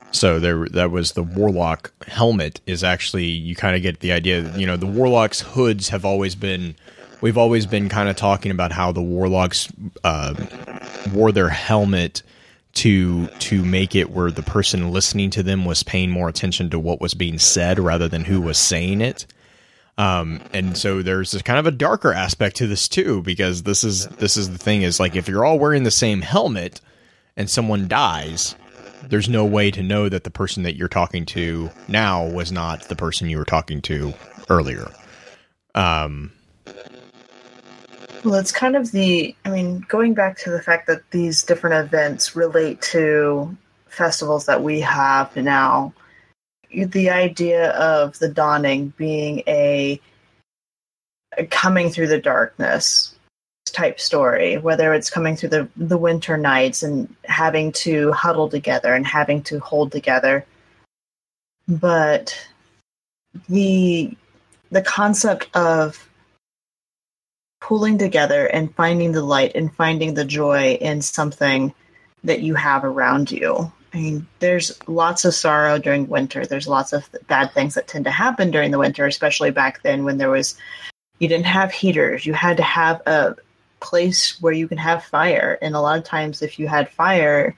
So 0.09 0.39
there, 0.39 0.67
that 0.69 0.89
was 0.89 1.11
the 1.11 1.21
warlock 1.21 1.93
helmet. 2.07 2.59
Is 2.65 2.83
actually 2.83 3.25
you 3.25 3.55
kind 3.55 3.75
of 3.75 3.83
get 3.83 3.99
the 3.99 4.13
idea. 4.13 4.41
That, 4.41 4.59
you 4.59 4.65
know, 4.65 4.77
the 4.77 4.87
warlocks' 4.87 5.41
hoods 5.41 5.89
have 5.89 6.05
always 6.05 6.33
been. 6.33 6.75
We've 7.21 7.37
always 7.37 7.67
been 7.67 7.87
kind 7.87 8.09
of 8.09 8.15
talking 8.15 8.51
about 8.51 8.71
how 8.71 8.91
the 8.91 9.01
warlocks 9.01 9.71
uh, 10.03 10.33
wore 11.13 11.31
their 11.31 11.49
helmet 11.49 12.23
to 12.77 13.27
to 13.27 13.63
make 13.63 13.95
it 13.95 14.11
where 14.11 14.31
the 14.31 14.43
person 14.43 14.91
listening 14.91 15.31
to 15.31 15.43
them 15.43 15.65
was 15.65 15.83
paying 15.83 16.11
more 16.11 16.29
attention 16.29 16.69
to 16.69 16.79
what 16.79 17.01
was 17.01 17.13
being 17.13 17.39
said 17.39 17.79
rather 17.79 18.07
than 18.07 18.23
who 18.23 18.39
was 18.41 18.57
saying 18.57 19.01
it. 19.01 19.25
Um, 19.97 20.41
and 20.53 20.77
so 20.77 21.01
there's 21.01 21.31
this 21.31 21.41
kind 21.41 21.57
of 21.57 21.65
a 21.65 21.71
darker 21.71 22.13
aspect 22.13 22.57
to 22.57 22.67
this 22.67 22.87
too, 22.87 23.23
because 23.23 23.63
this 23.63 23.83
is 23.83 24.05
this 24.07 24.37
is 24.37 24.51
the 24.51 24.59
thing 24.59 24.83
is 24.83 24.99
like 24.99 25.15
if 25.15 25.27
you're 25.27 25.43
all 25.43 25.57
wearing 25.57 25.83
the 25.83 25.91
same 25.91 26.21
helmet 26.21 26.79
and 27.35 27.49
someone 27.49 27.87
dies, 27.87 28.55
there's 29.09 29.27
no 29.27 29.43
way 29.43 29.71
to 29.71 29.81
know 29.81 30.07
that 30.07 30.23
the 30.23 30.29
person 30.29 30.63
that 30.63 30.75
you're 30.75 30.87
talking 30.87 31.25
to 31.25 31.71
now 31.87 32.27
was 32.27 32.51
not 32.51 32.87
the 32.89 32.95
person 32.95 33.29
you 33.29 33.39
were 33.39 33.45
talking 33.45 33.81
to 33.83 34.13
earlier. 34.49 34.91
Um, 35.73 36.31
Well, 38.27 38.41
it's 38.41 38.51
kind 38.51 38.75
of 38.75 38.91
the, 38.91 39.33
I 39.45 39.49
mean, 39.49 39.85
going 39.87 40.13
back 40.13 40.37
to 40.39 40.49
the 40.49 40.61
fact 40.61 40.87
that 40.87 41.11
these 41.11 41.43
different 41.43 41.85
events 41.85 42.35
relate 42.35 42.81
to 42.81 43.55
festivals 43.87 44.47
that 44.47 44.61
we 44.61 44.81
have 44.81 45.33
now, 45.37 45.93
the 46.69 47.09
idea 47.09 47.71
of 47.71 48.19
the 48.19 48.27
dawning 48.27 48.91
being 48.97 49.43
a, 49.47 50.01
a 51.37 51.45
coming 51.45 51.89
through 51.89 52.07
the 52.07 52.19
darkness 52.19 53.15
type 53.67 53.97
story, 53.97 54.57
whether 54.57 54.93
it's 54.93 55.09
coming 55.09 55.37
through 55.37 55.49
the, 55.49 55.69
the 55.77 55.97
winter 55.97 56.35
nights 56.35 56.83
and 56.83 57.15
having 57.23 57.71
to 57.71 58.11
huddle 58.11 58.49
together 58.49 58.93
and 58.93 59.07
having 59.07 59.41
to 59.43 59.57
hold 59.59 59.89
together. 59.93 60.45
But 61.65 62.37
the 63.47 64.17
the 64.69 64.81
concept 64.81 65.47
of 65.55 66.06
pulling 67.67 67.97
together 67.97 68.45
and 68.45 68.73
finding 68.75 69.11
the 69.11 69.21
light 69.21 69.51
and 69.53 69.75
finding 69.75 70.13
the 70.13 70.23
joy 70.23 70.77
in 70.79 71.01
something 71.01 71.73
that 72.23 72.39
you 72.39 72.55
have 72.55 72.85
around 72.85 73.29
you. 73.29 73.69
I 73.93 73.97
mean, 73.97 74.27
there's 74.39 74.79
lots 74.87 75.25
of 75.25 75.33
sorrow 75.33 75.77
during 75.77 76.07
winter. 76.07 76.45
There's 76.45 76.69
lots 76.69 76.93
of 76.93 77.09
bad 77.27 77.51
things 77.51 77.73
that 77.73 77.89
tend 77.89 78.05
to 78.05 78.11
happen 78.11 78.51
during 78.51 78.71
the 78.71 78.79
winter, 78.79 79.05
especially 79.05 79.51
back 79.51 79.83
then 79.83 80.05
when 80.05 80.17
there 80.17 80.29
was, 80.29 80.55
you 81.19 81.27
didn't 81.27 81.45
have 81.47 81.73
heaters. 81.73 82.25
You 82.25 82.33
had 82.33 82.55
to 82.55 82.63
have 82.63 83.01
a 83.05 83.35
place 83.81 84.41
where 84.41 84.53
you 84.53 84.69
can 84.69 84.77
have 84.77 85.03
fire. 85.03 85.57
And 85.61 85.75
a 85.75 85.81
lot 85.81 85.97
of 85.97 86.05
times, 86.05 86.41
if 86.41 86.59
you 86.59 86.69
had 86.69 86.89
fire 86.89 87.53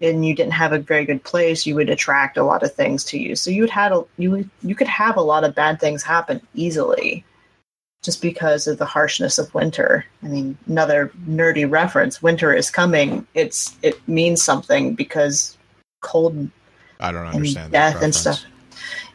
and 0.00 0.24
you 0.24 0.32
didn't 0.32 0.52
have 0.52 0.72
a 0.72 0.78
very 0.78 1.04
good 1.04 1.24
place, 1.24 1.66
you 1.66 1.74
would 1.74 1.90
attract 1.90 2.36
a 2.36 2.44
lot 2.44 2.62
of 2.62 2.72
things 2.72 3.02
to 3.06 3.18
you. 3.18 3.34
So 3.34 3.50
you 3.50 3.62
would 3.62 3.70
had 3.70 3.90
a, 3.90 4.04
you 4.16 4.48
you 4.62 4.76
could 4.76 4.86
have 4.86 5.16
a 5.16 5.22
lot 5.22 5.42
of 5.42 5.56
bad 5.56 5.80
things 5.80 6.04
happen 6.04 6.40
easily 6.54 7.24
just 8.08 8.22
because 8.22 8.66
of 8.66 8.78
the 8.78 8.86
harshness 8.86 9.38
of 9.38 9.52
winter. 9.52 10.02
I 10.22 10.28
mean, 10.28 10.56
another 10.66 11.12
nerdy 11.28 11.70
reference: 11.70 12.22
winter 12.22 12.54
is 12.54 12.70
coming. 12.70 13.26
It's 13.34 13.76
it 13.82 14.00
means 14.08 14.42
something 14.42 14.94
because 14.94 15.58
cold 16.00 16.32
and 16.32 16.50
I 16.98 17.12
don't 17.12 17.26
and 17.26 17.36
understand 17.36 17.72
that 17.72 17.92
death 17.92 18.02
and 18.02 18.14
stuff. 18.14 18.42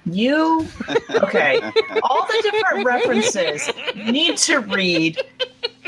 You 0.05 0.67
okay? 1.09 1.59
All 2.03 2.27
the 2.27 2.51
different 2.51 2.85
references 2.93 3.67
need 3.95 4.37
to 4.37 4.59
read. 4.59 5.19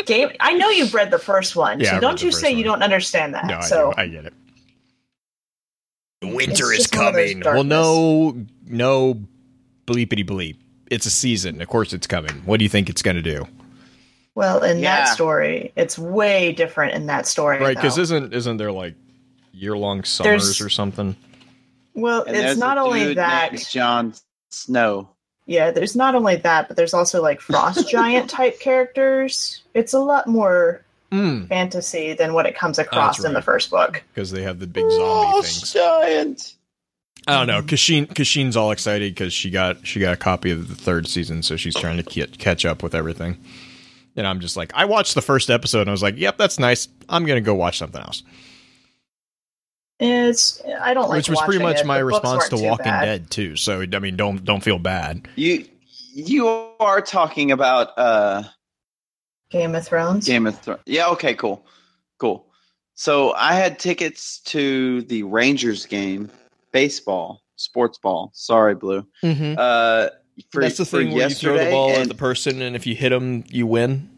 Game. 0.08 0.30
I 0.40 0.54
know 0.54 0.70
you've 0.70 0.96
read 0.96 1.12
the 1.12 1.20
first 1.20 1.56
one, 1.56 1.80
Yeah, 1.80 1.90
so 1.90 1.94
read 1.94 2.02
don't 2.02 2.24
you 2.24 2.32
first 2.32 2.42
say 2.42 2.54
you 2.54 2.64
don't 2.64 2.82
understand 2.82 3.36
that. 3.36 3.46
No, 3.46 3.58
I, 3.58 3.62
so 3.62 3.92
do. 3.92 4.02
I 4.02 4.08
get 4.08 4.26
it. 4.26 4.34
Winter 6.24 6.72
It's 6.72 6.86
is 6.86 6.90
just 6.90 6.96
one 6.96 7.08
of 7.10 7.14
those 7.14 7.34
coming. 7.34 7.54
Well, 7.54 7.64
no, 7.64 8.46
no, 8.66 9.22
bleepity 9.86 10.26
bleep. 10.26 10.58
It's 10.92 11.06
a 11.06 11.12
season. 11.12 11.62
Of 11.62 11.68
course, 11.68 11.94
it's 11.94 12.08
coming. 12.08 12.32
What 12.46 12.58
do 12.58 12.64
you 12.66 12.70
think 12.70 12.90
it's 12.90 13.02
going 13.02 13.16
to 13.16 13.22
do? 13.22 13.48
well, 14.36 14.62
in 14.64 14.80
Yeah. 14.80 15.06
that 15.06 15.14
story, 15.14 15.72
it's 15.78 15.98
way 15.98 16.52
different 16.52 16.94
in 16.94 17.06
that 17.06 17.26
story. 17.26 17.58
Right? 17.60 17.76
Because 17.76 17.98
isn't 17.98 18.34
isn't 18.34 18.58
there 18.58 18.72
like 18.72 18.96
year 19.54 19.78
long 19.78 20.04
summers 20.04 20.44
There's- 20.44 20.62
or 20.62 20.70
something? 20.70 21.16
well, 21.94 22.24
And 22.24 22.36
it's 22.36 22.60
not 22.60 22.78
a 22.78 22.82
only 22.82 23.06
dude 23.06 23.18
that. 23.18 23.56
Jon 23.70 24.14
Snow. 24.50 25.10
Yeah, 25.46 25.72
there's 25.72 25.96
not 25.96 26.16
only 26.16 26.36
that, 26.38 26.68
but 26.68 26.76
there's 26.76 26.94
also 26.94 27.22
like 27.22 27.40
frost 27.40 27.88
giant 27.90 28.30
type 28.30 28.60
characters. 28.60 29.62
It's 29.74 29.94
a 29.94 30.00
lot 30.00 30.28
more 30.28 30.82
Mm, 31.12 31.48
fantasy 31.48 32.14
than 32.14 32.34
what 32.34 32.46
it 32.48 32.58
comes 32.58 32.78
across 32.80 33.24
in 33.24 33.34
the 33.34 33.42
first 33.42 33.70
book. 33.70 34.04
because 34.14 34.32
they 34.32 34.42
have 34.42 34.60
the 34.60 34.66
big 34.68 34.84
zombie 34.90 34.98
Frost 35.32 35.60
things. 35.62 35.74
giant. 35.74 36.54
I 37.28 37.38
don't 37.38 37.48
know. 37.48 37.62
Kashin 37.62 38.08
Kashin's 38.08 38.56
all 38.56 38.72
excited 38.72 39.14
because 39.14 39.34
she 39.34 39.50
got 39.50 39.86
she 39.86 40.00
got 40.00 40.14
a 40.14 40.18
copy 40.18 40.52
of 40.52 40.68
the 40.68 40.76
third 40.76 41.08
season, 41.08 41.42
so 41.44 41.56
she's 41.56 41.76
trying 41.76 41.98
to 41.98 42.04
get, 42.04 42.38
catch 42.38 42.66
up 42.66 42.84
with 42.84 42.94
everything. 42.94 43.38
And 44.16 44.26
I'm 44.28 44.40
just 44.40 44.56
like, 44.56 44.72
I 44.76 44.86
watched 44.86 45.16
the 45.16 45.22
first 45.22 45.50
episode, 45.50 45.82
and 45.82 45.90
I 45.90 45.92
was 45.92 46.04
like, 46.04 46.18
"Yep, 46.18 46.38
that's 46.38 46.60
nice. 46.60 46.88
I'm 47.10 47.26
gonna 47.26 47.42
go 47.42 47.56
watch 47.56 47.78
something 47.80 48.02
else." 48.02 48.24
It's 50.00 50.62
I 50.82 50.94
don't 50.94 51.10
like 51.10 51.18
Which 51.18 51.30
was 51.30 51.42
pretty 51.42 51.64
much 51.64 51.80
it. 51.80 51.86
my 51.86 52.00
The 52.00 52.06
response 52.06 52.50
to 52.50 52.58
Walking 52.58 52.84
bad. 52.84 53.06
Dead 53.06 53.32
too. 53.32 53.56
So 53.56 53.82
I 53.82 54.00
mean, 54.00 54.18
don't 54.18 54.44
don't 54.44 54.62
feel 54.62 54.80
bad. 54.80 55.28
You 55.36 55.66
you 56.14 56.48
are 56.48 57.02
talking 57.02 57.52
about 57.52 57.98
uh 57.98 58.44
Game 59.50 59.74
of 59.74 59.86
Thrones. 59.86 60.28
Game 60.28 60.48
of 60.48 60.60
Thrones. 60.60 60.82
Yeah, 60.86 61.08
okay, 61.10 61.34
cool. 61.34 61.66
Cool. 62.20 62.46
So 62.96 63.34
I 63.34 63.54
had 63.54 63.80
tickets 63.80 64.40
to 64.46 65.02
the 65.04 65.24
Rangers 65.24 65.86
game, 65.86 66.30
baseball, 66.76 67.42
sports 67.56 67.98
ball. 67.98 68.32
Sorry, 68.34 68.76
Blue. 68.76 69.08
Mm-hmm. 69.24 69.56
Uh 69.58 70.10
for, 70.52 70.62
That's 70.62 70.78
the 70.78 70.86
for 70.86 70.98
thing 70.98 71.14
where 71.14 71.30
you 71.30 71.34
throw 71.34 71.54
the 71.54 71.60
yesterday, 71.60 71.72
ball 71.72 71.92
at 71.92 72.10
the 72.10 72.16
person, 72.16 72.62
and 72.62 72.76
if 72.76 72.86
you 72.86 72.94
hit 72.94 73.10
them, 73.10 73.46
you 73.48 73.66
win. 73.66 74.10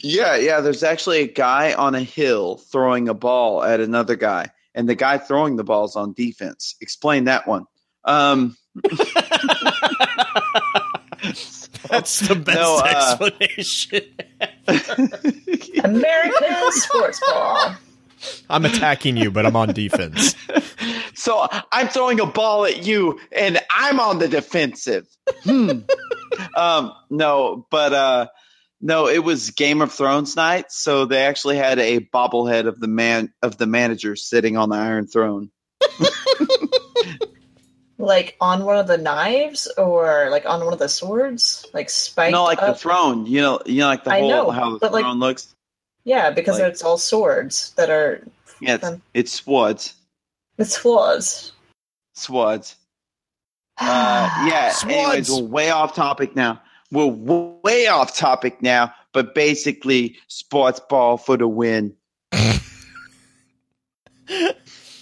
Yeah, 0.00 0.36
yeah. 0.36 0.60
There's 0.60 0.82
actually 0.82 1.20
a 1.20 1.26
guy 1.26 1.74
on 1.74 1.94
a 1.94 2.00
hill 2.02 2.56
throwing 2.56 3.08
a 3.08 3.14
ball 3.14 3.62
at 3.62 3.80
another 3.80 4.16
guy, 4.16 4.48
and 4.74 4.88
the 4.88 4.94
guy 4.94 5.18
throwing 5.18 5.56
the 5.56 5.64
ball's 5.64 5.94
on 5.94 6.14
defense. 6.14 6.76
Explain 6.80 7.24
that 7.24 7.46
one. 7.46 7.66
Um, 8.04 8.56
That's 11.90 12.20
the 12.20 12.34
best 12.34 12.58
No, 12.58 12.80
uh, 12.82 13.18
explanation. 13.20 14.02
American 15.84 16.72
sports 16.72 17.20
ball. 17.26 17.76
I'm 18.48 18.64
attacking 18.64 19.16
you, 19.16 19.30
but 19.30 19.46
I'm 19.46 19.56
on 19.56 19.72
defense. 19.72 20.34
so 21.14 21.46
I'm 21.70 21.88
throwing 21.88 22.20
a 22.20 22.26
ball 22.26 22.64
at 22.64 22.86
you, 22.86 23.20
and 23.30 23.58
I'm 23.70 24.00
on 24.00 24.18
the 24.18 24.28
defensive. 24.28 25.06
Hmm. 25.44 25.80
um, 26.56 26.92
no, 27.10 27.66
but 27.70 27.92
uh, 27.92 28.26
no, 28.80 29.08
it 29.08 29.22
was 29.22 29.50
Game 29.50 29.80
of 29.80 29.92
Thrones 29.92 30.36
night, 30.36 30.66
so 30.70 31.04
they 31.04 31.24
actually 31.24 31.56
had 31.56 31.78
a 31.78 32.00
bobblehead 32.00 32.66
of 32.66 32.80
the 32.80 32.88
man 32.88 33.32
of 33.42 33.56
the 33.56 33.66
manager 33.66 34.16
sitting 34.16 34.56
on 34.56 34.70
the 34.70 34.76
Iron 34.76 35.06
Throne. 35.06 35.50
like 37.98 38.36
on 38.40 38.64
one 38.64 38.78
of 38.78 38.88
the 38.88 38.98
knives, 38.98 39.68
or 39.78 40.28
like 40.30 40.46
on 40.46 40.64
one 40.64 40.72
of 40.72 40.78
the 40.78 40.88
swords, 40.88 41.66
like 41.72 41.90
spiked. 41.90 42.32
No, 42.32 42.44
like 42.44 42.60
the 42.60 42.74
throne. 42.74 43.26
You 43.26 43.40
know, 43.40 43.60
you 43.64 43.78
know, 43.78 43.86
like 43.86 44.04
the 44.04 44.12
I 44.12 44.20
whole 44.20 44.30
know, 44.30 44.50
how 44.50 44.72
the 44.72 44.78
but, 44.80 44.92
like- 44.92 45.04
throne 45.04 45.20
looks. 45.20 45.54
Yeah, 46.04 46.30
because 46.30 46.58
like- 46.58 46.70
it's 46.72 46.82
all 46.82 46.98
swords 46.98 47.72
that 47.76 47.90
are. 47.90 48.22
Yeah, 48.60 48.74
it's, 48.76 48.84
um, 48.84 49.02
it's 49.14 49.32
swords, 49.32 49.94
It's 50.58 50.76
flaws. 50.76 51.52
swords. 52.14 52.76
Uh, 53.80 54.28
yeah. 54.46 54.72
Anyways, 54.84 55.26
Swords. 55.26 55.30
we're 55.42 55.48
way 55.48 55.70
off 55.70 55.94
topic 55.94 56.36
now. 56.36 56.60
We're 56.92 57.10
w- 57.10 57.56
way 57.64 57.86
off 57.88 58.14
topic 58.16 58.62
now, 58.62 58.94
but 59.12 59.34
basically, 59.34 60.16
sports 60.28 60.78
ball 60.88 61.16
for 61.16 61.36
the 61.36 61.48
win. 61.48 61.94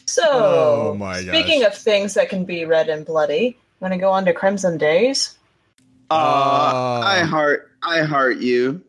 So, 0.07 0.23
Oh 0.25 0.95
my 0.99 1.21
speaking 1.23 1.63
of 1.65 1.75
things 1.75 2.15
that 2.15 2.29
can 2.29 2.45
be 2.45 2.65
red 2.65 2.89
and 2.89 3.07
bloody, 3.07 3.57
want 3.81 3.93
to 3.95 3.99
go 3.99 4.11
on 4.11 4.25
to 4.25 4.33
Crimson 4.33 4.77
Days? 4.77 5.39
Uh, 6.11 6.15
Uh. 6.15 7.01
I 7.05 7.21
heart, 7.21 7.71
I 7.85 8.01
heart 8.03 8.39
you. 8.39 8.83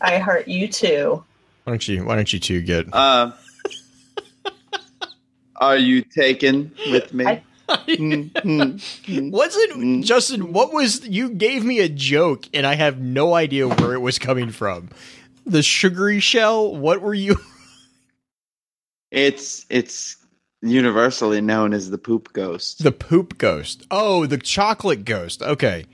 I 0.00 0.18
heart 0.18 0.46
you 0.48 0.68
too. 0.68 1.24
Why 1.64 1.72
don't 1.72 1.88
you? 1.88 2.04
Why 2.04 2.14
don't 2.16 2.32
you 2.32 2.38
two 2.38 2.60
get? 2.60 2.86
Uh, 2.92 3.32
are 5.56 5.76
you 5.76 6.02
taken 6.02 6.72
with 6.90 7.12
me? 7.14 7.26
I- 7.26 7.42
Hmm, 7.68 8.22
hmm, 8.42 8.76
hmm. 9.06 9.30
Wasn't 9.32 9.72
Mm. 9.72 10.04
Justin? 10.04 10.52
What 10.52 10.72
was 10.72 11.04
you 11.04 11.30
gave 11.30 11.64
me 11.64 11.80
a 11.80 11.88
joke 11.88 12.44
and 12.54 12.64
I 12.64 12.74
have 12.76 13.00
no 13.00 13.34
idea 13.34 13.66
where 13.66 13.92
it 13.92 13.98
was 13.98 14.20
coming 14.20 14.50
from. 14.50 14.88
The 15.46 15.64
sugary 15.64 16.20
shell. 16.20 16.76
What 16.76 17.00
were 17.02 17.14
you? 17.14 17.36
It's 19.10 19.66
it's 19.70 20.16
universally 20.62 21.40
known 21.40 21.72
as 21.72 21.90
the 21.90 21.98
poop 21.98 22.32
ghost. 22.32 22.82
The 22.82 22.92
poop 22.92 23.38
ghost. 23.38 23.86
Oh, 23.90 24.26
the 24.26 24.36
chocolate 24.38 25.04
ghost. 25.04 25.42
Okay, 25.42 25.86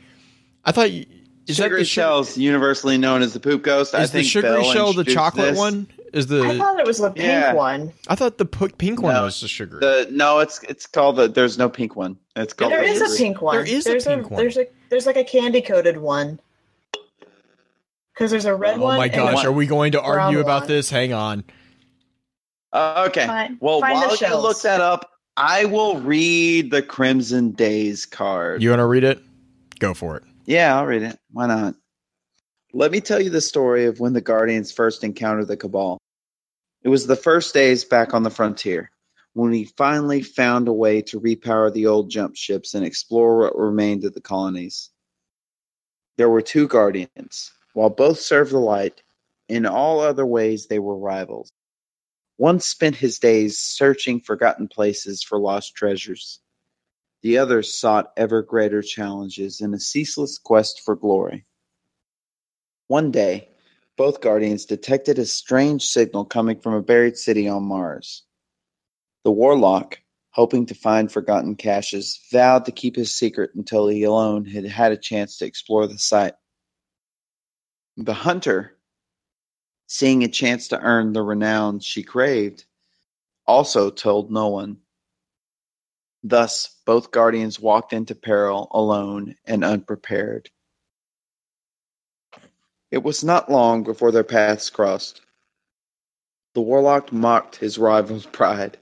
I 0.64 0.72
thought. 0.72 0.90
You, 0.90 1.06
is 1.52 1.56
Sugar 1.64 1.76
that 1.76 1.80
the 1.80 1.84
su- 1.84 1.90
shell's 1.90 2.36
universally 2.38 2.98
known 2.98 3.22
as 3.22 3.32
the 3.32 3.40
poop 3.40 3.62
ghost. 3.62 3.94
I 3.94 4.02
Is 4.02 4.10
the 4.10 4.18
think 4.18 4.28
sugary 4.28 4.60
Bell 4.62 4.72
shell 4.72 4.92
the 4.92 5.04
chocolate 5.04 5.50
this. 5.50 5.58
one? 5.58 5.86
Is 6.12 6.26
the 6.26 6.42
I 6.44 6.58
thought 6.58 6.78
it 6.78 6.86
was 6.86 6.98
the 6.98 7.10
pink 7.10 7.26
Yeah. 7.26 7.54
one. 7.54 7.92
I 8.08 8.14
thought 8.14 8.36
the 8.36 8.44
pink 8.44 9.00
one 9.00 9.14
No, 9.14 9.22
was 9.24 9.40
the 9.40 9.48
sugar. 9.48 9.78
The 9.80 10.08
no, 10.10 10.40
it's 10.40 10.62
it's 10.64 10.86
called 10.86 11.16
the. 11.16 11.28
There's 11.28 11.56
no 11.56 11.68
pink 11.70 11.96
one. 11.96 12.18
It's 12.36 12.52
called. 12.52 12.70
There 12.72 12.82
the 12.82 12.86
is 12.88 13.14
a 13.14 13.16
pink 13.16 13.40
one. 13.40 13.56
There 13.56 13.64
is 13.64 13.86
a 13.86 13.90
there's 13.90 14.04
pink 14.04 14.30
one. 14.30 14.38
There's 14.38 14.56
a 14.58 14.66
there's 14.90 15.06
like 15.06 15.16
a 15.16 15.24
candy 15.24 15.62
coated 15.62 15.96
one. 15.98 16.38
Because 18.12 18.30
there's 18.30 18.44
a 18.44 18.54
red 18.54 18.78
oh 18.78 18.82
one. 18.82 18.98
my 18.98 19.08
gosh, 19.08 19.44
are 19.44 19.52
we 19.52 19.66
going 19.66 19.92
to 19.92 20.00
argue 20.02 20.40
about 20.40 20.62
one. 20.62 20.68
this? 20.68 20.90
Hang 20.90 21.14
on. 21.14 21.44
Uh, 22.74 23.06
okay. 23.08 23.26
Fine- 23.26 23.56
Well, 23.60 23.80
find 23.80 23.96
the 24.02 24.06
while 24.08 24.30
you 24.30 24.36
look 24.36 24.60
that 24.62 24.80
up, 24.82 25.10
I 25.38 25.64
will 25.64 25.98
read 26.00 26.70
the 26.70 26.82
Crimson 26.82 27.52
Days 27.52 28.04
card. 28.04 28.62
You 28.62 28.68
want 28.70 28.80
to 28.80 28.86
read 28.86 29.04
it? 29.04 29.18
Go 29.78 29.94
for 29.94 30.16
it. 30.18 30.24
Yeah, 30.44 30.76
I'll 30.76 30.86
read 30.86 31.02
it. 31.02 31.18
Why 31.30 31.46
not? 31.46 31.74
Let 32.72 32.90
me 32.90 33.00
tell 33.00 33.20
you 33.20 33.30
the 33.30 33.40
story 33.40 33.84
of 33.84 34.00
when 34.00 34.12
the 34.12 34.20
Guardians 34.20 34.72
first 34.72 35.04
encountered 35.04 35.46
the 35.48 35.56
Cabal. 35.56 35.98
It 36.82 36.88
was 36.88 37.06
the 37.06 37.16
first 37.16 37.54
days 37.54 37.84
back 37.84 38.12
on 38.12 38.22
the 38.24 38.30
frontier, 38.30 38.90
when 39.34 39.50
we 39.50 39.64
finally 39.64 40.22
found 40.22 40.66
a 40.66 40.72
way 40.72 41.02
to 41.02 41.20
repower 41.20 41.72
the 41.72 41.86
old 41.86 42.10
jump 42.10 42.34
ships 42.34 42.74
and 42.74 42.84
explore 42.84 43.38
what 43.38 43.56
remained 43.56 44.04
of 44.04 44.14
the 44.14 44.20
colonies. 44.20 44.90
There 46.16 46.28
were 46.28 46.42
two 46.42 46.66
Guardians. 46.66 47.52
While 47.74 47.90
both 47.90 48.18
served 48.18 48.50
the 48.52 48.58
light, 48.58 49.02
in 49.48 49.64
all 49.64 50.00
other 50.00 50.26
ways 50.26 50.66
they 50.66 50.78
were 50.78 50.96
rivals. 50.96 51.52
One 52.36 52.58
spent 52.58 52.96
his 52.96 53.18
days 53.18 53.58
searching 53.58 54.20
forgotten 54.20 54.66
places 54.66 55.22
for 55.22 55.38
lost 55.38 55.74
treasures. 55.74 56.40
The 57.22 57.38
other 57.38 57.62
sought 57.62 58.12
ever 58.16 58.42
greater 58.42 58.82
challenges 58.82 59.60
in 59.60 59.72
a 59.74 59.80
ceaseless 59.80 60.38
quest 60.38 60.80
for 60.80 60.96
glory. 60.96 61.46
One 62.88 63.10
day, 63.10 63.48
both 63.96 64.20
guardians 64.20 64.66
detected 64.66 65.18
a 65.18 65.24
strange 65.24 65.84
signal 65.86 66.24
coming 66.24 66.60
from 66.60 66.74
a 66.74 66.82
buried 66.82 67.16
city 67.16 67.48
on 67.48 67.62
Mars. 67.62 68.24
The 69.22 69.30
warlock, 69.30 70.00
hoping 70.30 70.66
to 70.66 70.74
find 70.74 71.12
forgotten 71.12 71.54
caches, 71.54 72.20
vowed 72.32 72.64
to 72.64 72.72
keep 72.72 72.96
his 72.96 73.14
secret 73.14 73.52
until 73.54 73.86
he 73.86 74.02
alone 74.02 74.44
had 74.44 74.64
had 74.64 74.90
a 74.90 74.96
chance 74.96 75.38
to 75.38 75.46
explore 75.46 75.86
the 75.86 75.98
site. 75.98 76.34
The 77.96 78.14
hunter, 78.14 78.78
seeing 79.86 80.24
a 80.24 80.28
chance 80.28 80.68
to 80.68 80.80
earn 80.80 81.12
the 81.12 81.22
renown 81.22 81.78
she 81.78 82.02
craved, 82.02 82.64
also 83.46 83.90
told 83.90 84.32
no 84.32 84.48
one. 84.48 84.81
Thus, 86.22 86.76
both 86.86 87.10
guardians 87.10 87.58
walked 87.58 87.92
into 87.92 88.14
peril 88.14 88.68
alone 88.70 89.36
and 89.44 89.64
unprepared. 89.64 90.50
It 92.90 93.02
was 93.02 93.24
not 93.24 93.50
long 93.50 93.82
before 93.82 94.12
their 94.12 94.22
paths 94.22 94.70
crossed. 94.70 95.22
The 96.54 96.60
warlock 96.60 97.12
mocked 97.12 97.56
his 97.56 97.78
rival's 97.78 98.26
pride. 98.26 98.78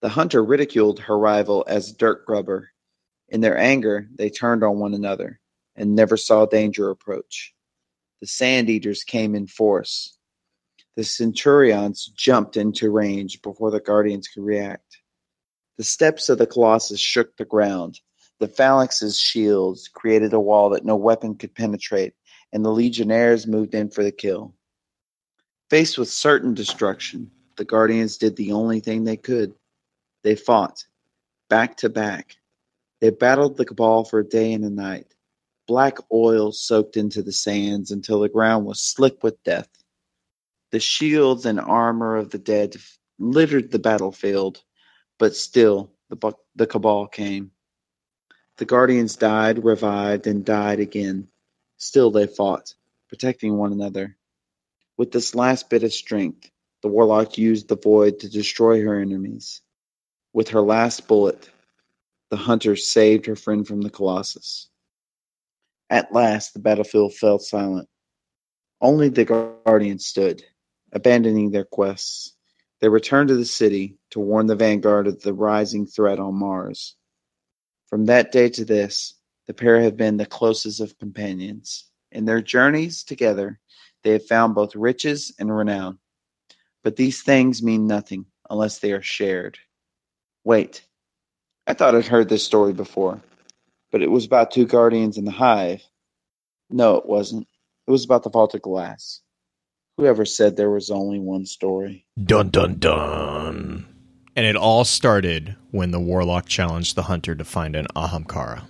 The 0.00 0.08
hunter 0.08 0.42
ridiculed 0.42 0.98
her 1.00 1.18
rival 1.18 1.64
as 1.68 1.92
dirt 1.92 2.26
grubber. 2.26 2.70
In 3.28 3.40
their 3.40 3.56
anger, 3.56 4.08
they 4.14 4.30
turned 4.30 4.64
on 4.64 4.78
one 4.78 4.94
another 4.94 5.38
and 5.76 5.94
never 5.94 6.16
saw 6.16 6.46
danger 6.46 6.90
approach. 6.90 7.54
The 8.20 8.26
sand 8.26 8.68
eaters 8.68 9.04
came 9.04 9.34
in 9.34 9.46
force. 9.46 10.16
The 10.96 11.04
centurions 11.04 12.06
jumped 12.16 12.56
into 12.56 12.90
range 12.90 13.42
before 13.42 13.70
the 13.70 13.80
guardians 13.80 14.28
could 14.28 14.42
react. 14.42 15.01
The 15.78 15.84
steps 15.84 16.28
of 16.28 16.38
the 16.38 16.46
Colossus 16.46 17.00
shook 17.00 17.36
the 17.36 17.44
ground. 17.44 18.00
The 18.38 18.48
phalanx's 18.48 19.18
shields 19.18 19.88
created 19.88 20.32
a 20.32 20.40
wall 20.40 20.70
that 20.70 20.84
no 20.84 20.96
weapon 20.96 21.36
could 21.36 21.54
penetrate, 21.54 22.14
and 22.52 22.64
the 22.64 22.70
legionnaires 22.70 23.46
moved 23.46 23.74
in 23.74 23.90
for 23.90 24.02
the 24.02 24.12
kill. 24.12 24.54
Faced 25.70 25.96
with 25.96 26.10
certain 26.10 26.52
destruction, 26.52 27.30
the 27.56 27.64
Guardians 27.64 28.18
did 28.18 28.36
the 28.36 28.52
only 28.52 28.80
thing 28.80 29.04
they 29.04 29.16
could. 29.16 29.54
They 30.22 30.36
fought, 30.36 30.84
back 31.48 31.78
to 31.78 31.88
back. 31.88 32.36
They 33.00 33.10
battled 33.10 33.56
the 33.56 33.64
Cabal 33.64 34.04
for 34.04 34.20
a 34.20 34.28
day 34.28 34.52
and 34.52 34.64
a 34.64 34.70
night. 34.70 35.14
Black 35.66 35.98
oil 36.12 36.52
soaked 36.52 36.96
into 36.96 37.22
the 37.22 37.32
sands 37.32 37.90
until 37.90 38.20
the 38.20 38.28
ground 38.28 38.66
was 38.66 38.82
slick 38.82 39.22
with 39.22 39.42
death. 39.42 39.68
The 40.70 40.80
shields 40.80 41.46
and 41.46 41.58
armor 41.58 42.16
of 42.16 42.30
the 42.30 42.38
dead 42.38 42.76
littered 43.18 43.70
the 43.70 43.78
battlefield, 43.78 44.62
but 45.22 45.36
still 45.36 45.88
the, 46.10 46.32
the 46.56 46.66
Cabal 46.66 47.06
came. 47.06 47.52
The 48.56 48.64
Guardians 48.64 49.14
died, 49.14 49.64
revived, 49.64 50.26
and 50.26 50.44
died 50.44 50.80
again. 50.80 51.28
Still 51.76 52.10
they 52.10 52.26
fought, 52.26 52.74
protecting 53.08 53.56
one 53.56 53.70
another. 53.70 54.16
With 54.98 55.12
this 55.12 55.36
last 55.36 55.70
bit 55.70 55.84
of 55.84 55.92
strength, 55.92 56.50
the 56.82 56.88
Warlock 56.88 57.38
used 57.38 57.68
the 57.68 57.76
Void 57.76 58.18
to 58.18 58.28
destroy 58.28 58.82
her 58.82 59.00
enemies. 59.00 59.60
With 60.32 60.48
her 60.48 60.60
last 60.60 61.06
bullet, 61.06 61.48
the 62.30 62.36
Hunter 62.36 62.74
saved 62.74 63.26
her 63.26 63.36
friend 63.36 63.64
from 63.64 63.80
the 63.80 63.90
Colossus. 63.90 64.70
At 65.88 66.12
last, 66.12 66.52
the 66.52 66.58
battlefield 66.58 67.14
fell 67.14 67.38
silent. 67.38 67.88
Only 68.80 69.08
the 69.08 69.24
Guardians 69.24 70.04
stood, 70.04 70.42
abandoning 70.92 71.52
their 71.52 71.64
quests. 71.64 72.34
They 72.82 72.88
returned 72.88 73.28
to 73.28 73.36
the 73.36 73.44
city 73.44 73.96
to 74.10 74.18
warn 74.18 74.46
the 74.46 74.56
vanguard 74.56 75.06
of 75.06 75.22
the 75.22 75.32
rising 75.32 75.86
threat 75.86 76.18
on 76.18 76.34
Mars. 76.34 76.96
From 77.86 78.06
that 78.06 78.32
day 78.32 78.48
to 78.50 78.64
this, 78.64 79.14
the 79.46 79.54
pair 79.54 79.80
have 79.80 79.96
been 79.96 80.16
the 80.16 80.26
closest 80.26 80.80
of 80.80 80.98
companions. 80.98 81.84
In 82.10 82.24
their 82.24 82.42
journeys 82.42 83.04
together, 83.04 83.60
they 84.02 84.10
have 84.10 84.26
found 84.26 84.56
both 84.56 84.74
riches 84.74 85.32
and 85.38 85.56
renown. 85.56 86.00
But 86.82 86.96
these 86.96 87.22
things 87.22 87.62
mean 87.62 87.86
nothing 87.86 88.26
unless 88.50 88.80
they 88.80 88.90
are 88.90 89.00
shared. 89.00 89.58
Wait, 90.42 90.84
I 91.68 91.74
thought 91.74 91.94
I'd 91.94 92.06
heard 92.06 92.28
this 92.28 92.44
story 92.44 92.72
before, 92.72 93.20
but 93.92 94.02
it 94.02 94.10
was 94.10 94.26
about 94.26 94.50
two 94.50 94.66
guardians 94.66 95.18
in 95.18 95.24
the 95.24 95.30
hive. 95.30 95.84
No, 96.68 96.96
it 96.96 97.06
wasn't. 97.06 97.46
It 97.86 97.92
was 97.92 98.04
about 98.04 98.24
the 98.24 98.30
vault 98.30 98.56
of 98.56 98.62
glass. 98.62 99.20
Whoever 100.02 100.24
said 100.24 100.56
there 100.56 100.68
was 100.68 100.90
only 100.90 101.20
one 101.20 101.46
story? 101.46 102.04
Dun 102.20 102.48
dun 102.50 102.80
dun. 102.80 103.86
And 104.34 104.44
it 104.44 104.56
all 104.56 104.84
started 104.84 105.54
when 105.70 105.92
the 105.92 106.00
warlock 106.00 106.46
challenged 106.48 106.96
the 106.96 107.02
hunter 107.02 107.36
to 107.36 107.44
find 107.44 107.76
an 107.76 107.86
Ahamkara. 107.94 108.64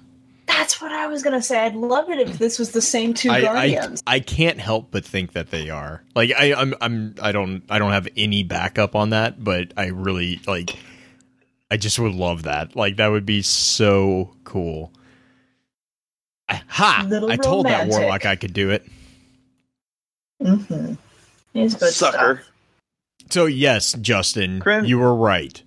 That's 0.46 0.78
what 0.82 0.92
I 0.92 1.06
was 1.06 1.22
gonna 1.22 1.40
say 1.40 1.58
I'd 1.58 1.74
love 1.74 2.10
it 2.10 2.18
if 2.28 2.36
this 2.36 2.58
was 2.58 2.72
the 2.72 2.82
same 2.82 3.14
two 3.14 3.30
I, 3.30 3.36
I 3.36 3.40
guardians. 3.40 4.02
I 4.06 4.20
can't 4.20 4.60
help 4.60 4.90
but 4.90 5.06
think 5.06 5.32
that 5.32 5.50
they 5.50 5.70
are. 5.70 6.04
Like 6.14 6.32
I 6.38 6.52
I'm 6.52 6.74
I'm 6.82 7.14
I 7.22 7.32
don't 7.32 7.62
I 7.70 7.78
don't 7.78 7.92
have 7.92 8.08
any 8.14 8.42
backup 8.42 8.94
on 8.94 9.08
that, 9.10 9.42
but 9.42 9.72
I 9.74 9.86
really 9.86 10.38
like 10.46 10.76
I 11.70 11.78
just 11.78 11.98
would 11.98 12.12
love 12.12 12.42
that. 12.42 12.76
Like 12.76 12.98
that 12.98 13.08
would 13.08 13.24
be 13.24 13.40
so 13.40 14.36
cool. 14.44 14.92
I- 16.46 16.60
Ha! 16.68 17.06
Little 17.08 17.32
I 17.32 17.36
told 17.36 17.64
that 17.64 17.88
warlock 17.88 18.26
I 18.26 18.36
could 18.36 18.52
do 18.52 18.68
it. 18.68 18.86
mm-hmm. 20.42 20.92
He's 21.52 21.74
good 21.74 21.92
Sucker. 21.92 22.36
stuff. 22.42 22.48
So 23.30 23.46
yes, 23.46 23.92
Justin, 23.94 24.60
Crim- 24.60 24.84
you 24.84 24.98
were 24.98 25.14
right. 25.14 25.62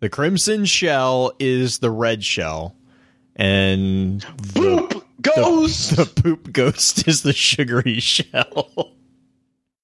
The 0.00 0.08
crimson 0.08 0.64
shell 0.64 1.32
is 1.38 1.78
the 1.78 1.90
red 1.90 2.24
shell, 2.24 2.74
and 3.36 4.20
the, 4.54 5.02
Ghost! 5.20 5.96
the 5.96 6.06
poop 6.06 6.52
ghost 6.52 7.06
is 7.08 7.22
the 7.22 7.32
sugary 7.34 8.00
shell. 8.00 8.92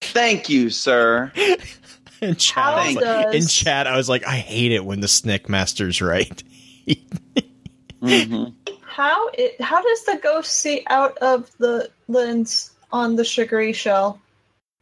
Thank 0.01 0.49
you, 0.49 0.71
sir. 0.71 1.33
in, 2.23 2.37
chat, 2.37 2.57
I 2.65 2.87
was 2.87 2.97
like- 2.97 3.05
does- 3.05 3.35
in 3.35 3.47
chat, 3.47 3.87
I 3.87 3.97
was 3.97 4.09
like, 4.09 4.27
I 4.27 4.37
hate 4.37 4.73
it 4.73 4.85
when 4.85 5.01
the 5.01 5.09
Snick 5.09 5.49
Master's 5.51 6.01
right. 6.01 6.43
hmm 8.01 8.45
How 8.85 9.29
it? 9.35 9.61
How 9.61 9.83
does 9.83 10.05
the 10.05 10.19
ghost 10.23 10.53
see 10.55 10.83
out 10.89 11.19
of 11.19 11.51
the 11.59 11.91
lens 12.09 12.71
on 12.93 13.17
the 13.17 13.25
sugary 13.25 13.73
shell? 13.73 14.21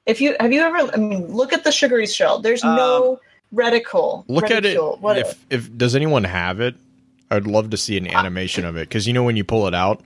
If 0.07 0.21
you 0.21 0.37
have 0.39 0.53
you 0.53 0.61
ever, 0.61 0.91
I 0.93 0.97
mean, 0.97 1.29
look 1.33 1.53
at 1.53 1.65
the 1.65 1.73
sugary 1.73 2.07
shell. 2.07 2.41
There's 2.41 2.63
no 2.63 3.21
reticle. 3.55 4.25
Look 4.29 4.51
at 4.51 4.65
it. 4.67 4.79
what- 5.01 5.17
If 5.19 5.45
if 5.51 5.77
does 5.79 5.95
anyone 5.97 6.25
have 6.25 6.61
it? 6.61 6.75
I'd 7.31 7.47
love 7.47 7.71
to 7.71 7.77
see 7.77 7.97
an 7.97 8.07
animation 8.07 8.65
of 8.65 8.77
it 8.77 8.89
because 8.89 9.07
you 9.07 9.13
know 9.13 9.23
when 9.23 9.37
you 9.37 9.45
pull 9.45 9.67
it 9.67 9.75
out, 9.75 10.03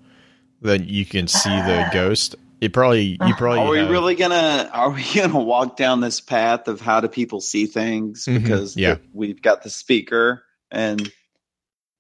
then 0.62 0.84
you 0.88 1.04
can 1.04 1.26
see 1.26 1.50
the 1.50 1.88
ghost. 1.92 2.36
It 2.60 2.72
probably 2.72 3.18
you 3.24 3.34
probably 3.36 3.58
Are 3.60 3.70
we 3.70 3.78
have- 3.78 3.90
really 3.90 4.14
gonna? 4.14 4.70
Are 4.72 4.90
we 4.90 5.04
gonna 5.14 5.38
walk 5.38 5.76
down 5.76 6.00
this 6.00 6.20
path 6.20 6.68
of 6.68 6.80
how 6.80 7.00
do 7.00 7.08
people 7.08 7.40
see 7.40 7.66
things? 7.66 8.24
Mhm, 8.26 8.42
Because 8.42 8.76
yeah. 8.76 8.94
the- 8.94 9.00
we've 9.12 9.42
got 9.42 9.62
the 9.62 9.70
speaker, 9.70 10.42
and 10.70 11.10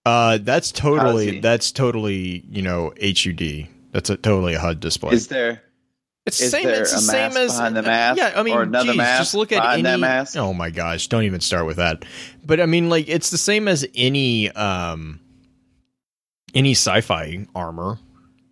Uh, 0.06 0.38
that's 0.40 0.70
totally 0.72 1.40
that's 1.40 1.72
totally 1.72 2.44
you 2.48 2.62
know 2.62 2.92
HUD. 3.00 3.66
That's 3.92 4.08
a 4.10 4.16
totally 4.16 4.54
a 4.54 4.60
HUD 4.60 4.80
display. 4.80 5.12
is 5.14 5.26
there? 5.28 5.62
It's 6.28 6.40
is 6.40 6.52
there 6.52 6.82
it's 6.82 6.92
a 6.92 6.96
the 6.96 7.00
same 7.00 7.36
as 7.36 7.56
behind 7.56 7.76
the 7.76 7.82
mask 7.82 8.18
Yeah, 8.18 8.32
I 8.36 8.42
mean, 8.42 8.54
or 8.54 8.62
another 8.62 8.88
geez, 8.92 8.96
mask 8.96 9.20
just 9.20 9.34
look 9.34 9.52
at 9.52 9.60
behind 9.62 9.86
any. 9.86 10.00
that 10.00 10.00
mask? 10.00 10.36
Oh 10.36 10.52
my 10.54 10.70
gosh! 10.70 11.06
Don't 11.08 11.24
even 11.24 11.40
start 11.40 11.66
with 11.66 11.76
that. 11.78 12.04
But 12.44 12.60
I 12.60 12.66
mean, 12.66 12.88
like 12.88 13.08
it's 13.08 13.30
the 13.30 13.38
same 13.38 13.68
as 13.68 13.86
any 13.94 14.50
um 14.52 15.20
any 16.54 16.72
sci-fi 16.72 17.46
armor. 17.54 17.98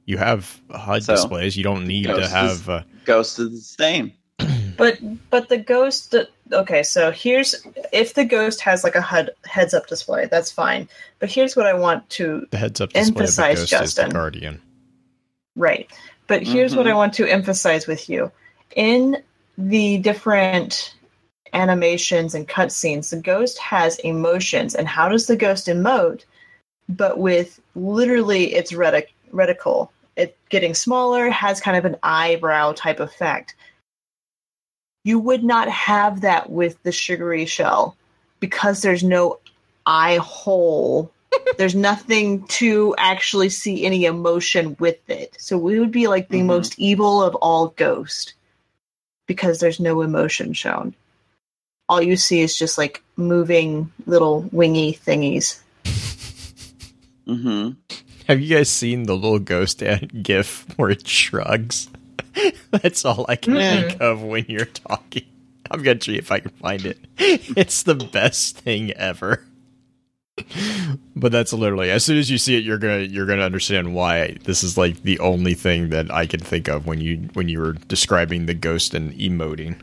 You 0.05 0.18
have 0.18 0.61
HUD 0.70 1.03
So, 1.05 1.14
displays. 1.14 1.57
You 1.57 1.64
don't 1.64 1.87
need 1.87 2.05
to 2.07 2.12
Ghost 2.14 2.22
is- 2.27 2.31
have. 2.33 2.68
Uh, 2.68 2.83
Ghost 3.05 3.39
is 3.39 3.51
the 3.51 3.83
same. 3.83 4.12
But 4.77 4.99
but 5.31 5.49
the 5.49 5.57
ghost. 5.57 6.14
Okay, 6.53 6.83
so 6.83 7.11
here's 7.11 7.55
if 7.95 8.12
the 8.12 8.27
ghost 8.27 8.61
has 8.61 8.85
like 8.85 8.95
a 8.95 9.01
HUD 9.01 9.31
heads 9.47 9.72
up 9.72 9.87
display, 9.87 10.27
that's 10.27 10.53
fine. 10.53 10.87
But 11.18 11.31
here's 11.31 11.57
what 11.57 11.66
I 11.66 11.72
want 11.72 12.07
to 12.11 12.47
the 12.51 12.59
heads 12.59 12.83
up 12.83 12.91
display 12.93 13.09
of 13.09 13.14
the 13.14 13.20
Emphasize, 13.22 13.57
ghost 13.59 13.62
is 13.64 13.70
the 13.70 13.77
Justin. 14.03 14.11
guardian. 14.11 14.62
Right. 15.57 15.91
But 16.27 16.43
here's 16.43 16.74
what 16.74 16.87
Mhm. 16.87 16.91
I 16.91 16.95
want 16.95 17.14
to 17.14 17.27
emphasize 17.27 17.87
with 17.87 18.09
you. 18.09 18.33
In 18.74 19.22
the 19.57 19.99
different 19.99 20.95
animations 21.53 22.35
and 22.35 22.49
cutscenes, 22.49 23.11
the 23.11 23.16
ghost 23.20 23.59
has 23.59 23.99
emotions. 24.01 24.74
And 24.74 24.89
how 24.89 25.09
does 25.09 25.27
the 25.27 25.37
ghost 25.37 25.66
emote? 25.68 26.24
But 26.89 27.18
with 27.18 27.61
literally 27.74 28.55
its 28.55 28.72
retic- 28.72 29.09
reticle. 29.33 29.89
It 30.16 30.37
getting 30.49 30.74
smaller 30.74 31.31
has 31.31 31.61
kind 31.61 31.77
of 31.77 31.85
an 31.85 31.97
eyebrow 32.03 32.72
type 32.72 33.01
effect. 33.01 33.55
You 35.05 35.18
would 35.18 35.45
not 35.45 35.68
have 35.68 36.22
that 36.22 36.51
with 36.51 36.83
the 36.83 36.93
sugary 36.93 37.47
shell 37.47 37.97
because 38.41 38.83
there's 38.83 39.05
no 39.05 39.39
eye 39.85 40.16
hole 40.16 41.12
there's 41.59 41.74
nothing 41.74 42.47
to 42.49 42.95
actually 42.99 43.49
see 43.49 43.84
any 43.84 44.05
emotion 44.05 44.76
with 44.78 44.99
it. 45.09 45.37
So 45.39 45.57
we 45.59 45.78
would 45.80 45.93
be 45.93 46.07
like 46.07 46.28
the 46.28 46.41
Mhm. 46.41 46.47
most 46.47 46.78
evil 46.78 47.22
of 47.22 47.34
all 47.37 47.68
ghosts 47.68 48.34
because 49.26 49.59
there's 49.61 49.80
no 49.80 50.03
emotion 50.03 50.53
shown. 50.53 50.95
All 51.89 52.03
you 52.03 52.16
see 52.16 52.41
is 52.41 52.59
just 52.59 52.78
like 52.78 53.03
moving 53.16 53.93
little 54.07 54.43
wingy 54.53 54.93
thingies. 55.07 55.61
hmm 57.26 57.70
Have 58.28 58.41
you 58.41 58.57
guys 58.57 58.68
seen 58.68 59.05
the 59.05 59.14
little 59.14 59.39
ghost 59.39 59.82
ad 59.82 60.22
gif 60.24 60.66
where 60.76 60.91
it 60.91 61.07
shrugs? 61.07 61.89
That's 62.70 63.05
all 63.05 63.24
I 63.28 63.37
can 63.37 63.55
Mm-mm. 63.55 63.89
think 63.89 64.01
of 64.01 64.22
when 64.22 64.47
you're 64.49 64.64
talking. 64.66 65.24
I'm 65.70 65.82
gonna 65.82 66.01
see 66.01 66.16
if 66.16 66.30
I 66.30 66.41
can 66.41 66.51
find 66.53 66.84
it. 66.87 66.99
It's 67.18 67.82
the 67.84 67.95
best 67.95 68.59
thing 68.59 68.93
ever. 68.93 69.45
But 71.14 71.32
that's 71.32 71.53
literally 71.53 71.91
as 71.91 72.05
soon 72.05 72.18
as 72.18 72.30
you 72.30 72.37
see 72.39 72.57
it, 72.59 72.64
you're 72.64 72.78
gonna 72.78 72.99
you're 73.01 73.26
gonna 73.26 73.43
understand 73.43 73.95
why 73.95 74.37
this 74.45 74.62
is 74.62 74.76
like 74.76 75.03
the 75.03 75.18
only 75.18 75.55
thing 75.55 75.89
that 75.91 76.11
I 76.11 76.26
can 76.26 76.41
think 76.41 76.68
of 76.68 76.87
when 76.87 77.01
you 77.01 77.28
when 77.32 77.49
you 77.49 77.59
were 77.61 77.72
describing 77.72 78.47
the 78.47 78.55
ghost 78.55 78.93
and 78.95 79.12
emoting. 79.14 79.76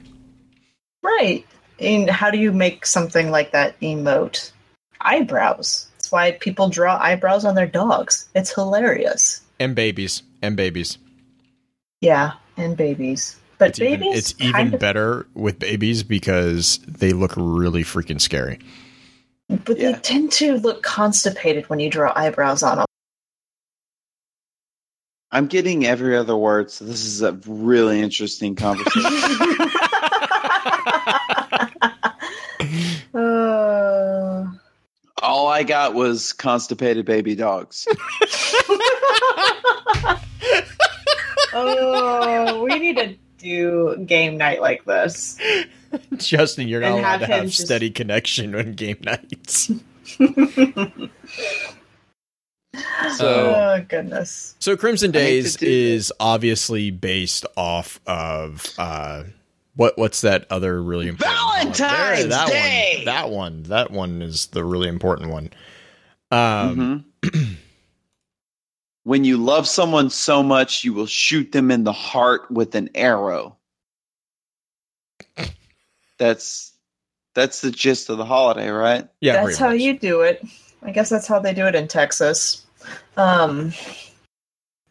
Right. 1.02 1.46
And 1.80 2.10
how 2.10 2.30
do 2.30 2.38
you 2.38 2.52
make 2.52 2.86
something 2.86 3.32
like 3.32 3.52
that 3.52 3.80
emote? 3.82 4.52
Eyebrows. 5.02 5.88
That's 5.98 6.12
why 6.12 6.32
people 6.32 6.70
draw 6.70 6.98
eyebrows 7.02 7.46
on 7.46 7.56
their 7.56 7.68
dogs. 7.68 8.30
It's 8.36 8.54
hilarious. 8.54 9.42
And 9.60 9.76
babies. 9.76 10.22
And 10.42 10.56
babies. 10.56 10.98
Yeah, 12.00 12.34
and 12.58 12.78
babies. 12.78 13.38
But 13.58 13.70
It's 13.70 13.80
babies 13.80 14.06
even 14.06 14.18
it's 14.18 14.36
even 14.40 14.52
kind 14.54 14.74
of- 14.76 14.80
better 14.80 15.26
with 15.34 15.60
babies 15.60 16.04
because 16.04 16.80
they 16.88 17.12
look 17.12 17.34
really 17.36 17.84
freaking 17.84 18.22
scary. 18.22 18.60
But 19.50 19.78
they 19.78 19.94
tend 19.94 20.32
to 20.34 20.58
look 20.58 20.84
constipated 20.84 21.70
when 21.70 21.80
you 21.80 21.90
draw 21.90 22.12
eyebrows 22.16 22.64
on 22.64 22.78
them. 22.78 22.86
I'm 25.32 25.48
getting 25.48 25.86
every 25.86 26.16
other 26.16 26.38
word, 26.38 26.70
so 26.70 26.86
this 26.86 27.04
is 27.04 27.24
a 27.24 27.34
really 27.48 28.00
interesting 28.00 28.56
conversation. 28.56 29.12
uh, 33.16 34.46
All 35.24 35.48
I 35.48 35.64
got 35.64 35.96
was 35.96 36.34
constipated 36.34 37.06
baby 37.06 37.34
dogs. 37.34 37.88
oh, 41.54 42.64
we 42.64 42.78
need 42.78 42.98
to 42.98 43.16
do 43.38 44.03
game 44.14 44.38
night 44.38 44.62
like 44.62 44.86
this. 44.86 45.38
Justin, 46.18 46.68
you're 46.68 46.82
not 46.82 46.92
And 46.92 47.00
allowed 47.00 47.20
have 47.20 47.20
to 47.22 47.26
have 47.36 47.46
just- 47.46 47.66
steady 47.66 47.90
connection 47.90 48.54
on 48.56 48.74
game 48.74 48.98
nights. 49.02 49.72
So 53.18 53.54
oh 53.56 53.86
goodness. 53.88 54.56
So 54.58 54.76
Crimson 54.76 55.12
Days 55.12 55.54
to 55.58 55.66
do 55.66 55.72
is 55.72 56.12
obviously 56.20 56.90
based 56.90 57.46
off 57.56 58.00
of 58.08 58.66
uh 58.80 59.26
what 59.76 59.96
what's 59.98 60.22
that 60.22 60.48
other 60.50 60.82
really 60.82 61.08
important 61.08 61.38
one? 61.38 61.72
Valentine's 61.74 62.20
There, 62.20 62.28
that 62.30 62.48
Day! 62.48 62.94
one 62.98 63.06
that 63.06 63.30
one 63.30 63.64
that 63.64 63.92
one 63.92 64.22
is 64.24 64.48
the 64.48 64.64
really 64.66 64.90
important 64.90 65.30
one. 65.30 65.50
Um 66.32 67.06
Mhm. 67.22 67.58
when 69.04 69.24
you 69.24 69.38
love 69.38 69.68
someone 69.68 70.10
so 70.10 70.42
much, 70.42 70.84
you 70.84 70.94
will 70.94 71.06
shoot 71.06 71.52
them 71.52 71.70
in 71.70 71.84
the 71.84 71.94
heart 71.94 72.50
with 72.50 72.74
an 72.74 72.90
arrow. 72.96 73.56
That's 76.18 76.72
that's 77.36 77.62
the 77.62 77.72
gist 77.72 78.10
of 78.10 78.18
the 78.18 78.26
holiday, 78.26 78.70
right? 78.70 79.08
yeah, 79.22 79.44
that's 79.46 79.58
how 79.58 79.70
much. 79.72 79.80
you 79.80 79.98
do 79.98 80.22
it. 80.22 80.44
I 80.84 80.92
guess 80.92 81.10
that's 81.10 81.28
how 81.28 81.40
they 81.40 81.54
do 81.54 81.66
it 81.66 81.76
in 81.76 81.88
Texas. 81.88 82.66
Um 83.18 83.74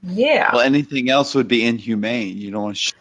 Yeah. 0.02 0.50
Well, 0.52 0.62
anything 0.62 1.10
else 1.10 1.34
would 1.34 1.48
be 1.48 1.64
inhumane. 1.64 2.36
You 2.36 2.50
don't 2.50 2.62
want 2.62 2.76
to. 2.76 2.80
Sh- 2.82 2.92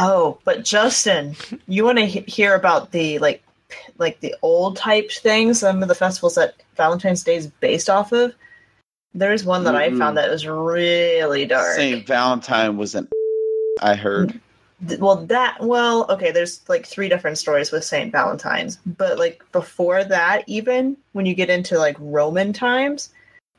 Oh, 0.00 0.38
but 0.44 0.64
Justin, 0.64 1.34
you 1.66 1.84
want 1.84 1.98
to 1.98 2.06
he- 2.06 2.20
hear 2.20 2.54
about 2.54 2.92
the 2.92 3.18
like, 3.18 3.42
p- 3.68 3.92
like 3.98 4.20
the 4.20 4.32
old 4.42 4.76
type 4.76 5.10
things? 5.10 5.58
Some 5.58 5.82
of 5.82 5.88
the 5.88 5.94
festivals 5.96 6.36
that 6.36 6.54
Valentine's 6.76 7.24
Day 7.24 7.34
is 7.34 7.48
based 7.48 7.90
off 7.90 8.12
of. 8.12 8.32
There's 9.12 9.44
one 9.44 9.64
that 9.64 9.74
I 9.74 9.88
Mm-mm. 9.88 9.98
found 9.98 10.16
that 10.16 10.30
was 10.30 10.46
really 10.46 11.46
dark. 11.46 11.74
Saint 11.74 12.06
Valentine 12.06 12.76
was 12.76 12.94
an. 12.94 13.08
I 13.82 13.94
heard. 13.96 14.40
Well, 14.98 15.26
that 15.26 15.60
well, 15.60 16.06
okay. 16.08 16.30
There's 16.30 16.60
like 16.68 16.86
three 16.86 17.08
different 17.08 17.38
stories 17.38 17.72
with 17.72 17.84
Saint 17.84 18.12
Valentine's, 18.12 18.78
but 18.86 19.18
like 19.18 19.42
before 19.50 20.04
that, 20.04 20.44
even 20.46 20.96
when 21.12 21.26
you 21.26 21.34
get 21.34 21.50
into 21.50 21.78
like 21.78 21.96
Roman 21.98 22.52
times, 22.52 23.10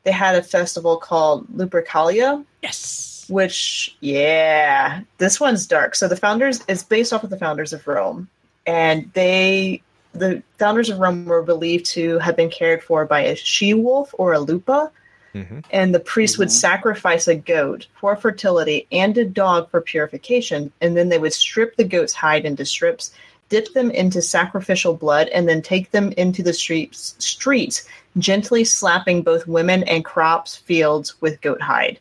they 0.04 0.12
had 0.12 0.34
a 0.34 0.42
festival 0.42 0.96
called 0.96 1.46
Lupercalia, 1.48 2.44
Yes. 2.62 3.24
which 3.28 3.96
yeah 4.00 5.00
this 5.18 5.40
one's 5.40 5.66
dark 5.66 5.94
so 5.94 6.06
the 6.08 6.16
founders 6.16 6.62
is 6.68 6.82
based 6.82 7.12
off 7.12 7.24
of 7.24 7.30
the 7.30 7.38
founders 7.38 7.72
of 7.72 7.86
rome 7.86 8.28
and 8.66 9.10
they 9.14 9.80
the 10.12 10.42
founders 10.58 10.90
of 10.90 10.98
rome 10.98 11.24
were 11.24 11.42
believed 11.42 11.86
to 11.86 12.18
have 12.18 12.36
been 12.36 12.50
cared 12.50 12.82
for 12.82 13.06
by 13.06 13.20
a 13.20 13.34
she 13.36 13.72
wolf 13.72 14.14
or 14.18 14.32
a 14.34 14.38
lupa 14.40 14.90
Mhm. 15.34 15.64
and 15.70 15.94
the 15.94 16.00
priest 16.00 16.38
would 16.38 16.48
Mhm. 16.48 16.52
sacrifice 16.52 17.28
a 17.28 17.34
goat 17.34 17.86
for 18.00 18.16
fertility 18.16 18.86
and 18.90 19.16
a 19.16 19.24
dog 19.24 19.70
for 19.70 19.80
purification, 19.80 20.72
and 20.80 20.96
then 20.96 21.08
they 21.08 21.18
would 21.18 21.32
strip 21.32 21.76
the 21.76 21.84
goat's 21.84 22.12
hide 22.14 22.44
into 22.44 22.64
strips, 22.64 23.12
dip 23.48 23.72
them 23.74 23.90
into 23.90 24.20
sacrificial 24.22 24.94
blood, 24.94 25.28
and 25.28 25.48
then 25.48 25.62
take 25.62 25.90
them 25.92 26.12
into 26.16 26.42
the 26.42 26.52
streets, 26.52 27.14
streets 27.18 27.86
gently 28.18 28.64
slapping 28.64 29.22
both 29.22 29.46
women 29.46 29.84
and 29.84 30.04
crops 30.04 30.56
fields 30.56 31.20
with 31.20 31.40
goat 31.40 31.62
hide 31.62 31.98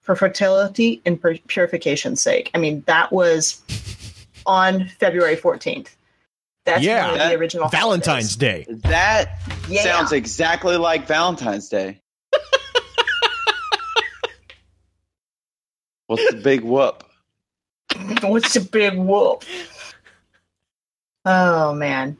for 0.00 0.16
fertility 0.16 1.00
and 1.04 1.20
pur- 1.20 1.38
purification's 1.48 2.20
sake. 2.22 2.50
I 2.54 2.58
mean, 2.58 2.82
that 2.86 3.12
was 3.12 3.60
on 4.46 4.88
February 5.00 5.36
14th. 5.36 5.96
That's 6.66 6.82
Yeah. 6.82 7.02
one 7.04 7.10
of 7.12 7.18
That- 7.18 7.28
the 7.30 7.34
original 7.36 7.68
Valentine's 7.68 8.34
holidays. 8.36 8.66
Day. 8.66 8.88
That 8.88 9.38
Yeah. 9.68 9.82
sounds 9.82 10.12
exactly 10.12 10.76
like 10.78 11.06
Valentine's 11.06 11.68
Day. 11.68 12.00
What's 16.06 16.30
the 16.30 16.40
big 16.40 16.62
whoop? 16.62 17.04
What's 18.22 18.54
the 18.54 18.60
big 18.60 18.96
whoop? 18.96 19.44
Oh 21.24 21.74
man. 21.74 22.16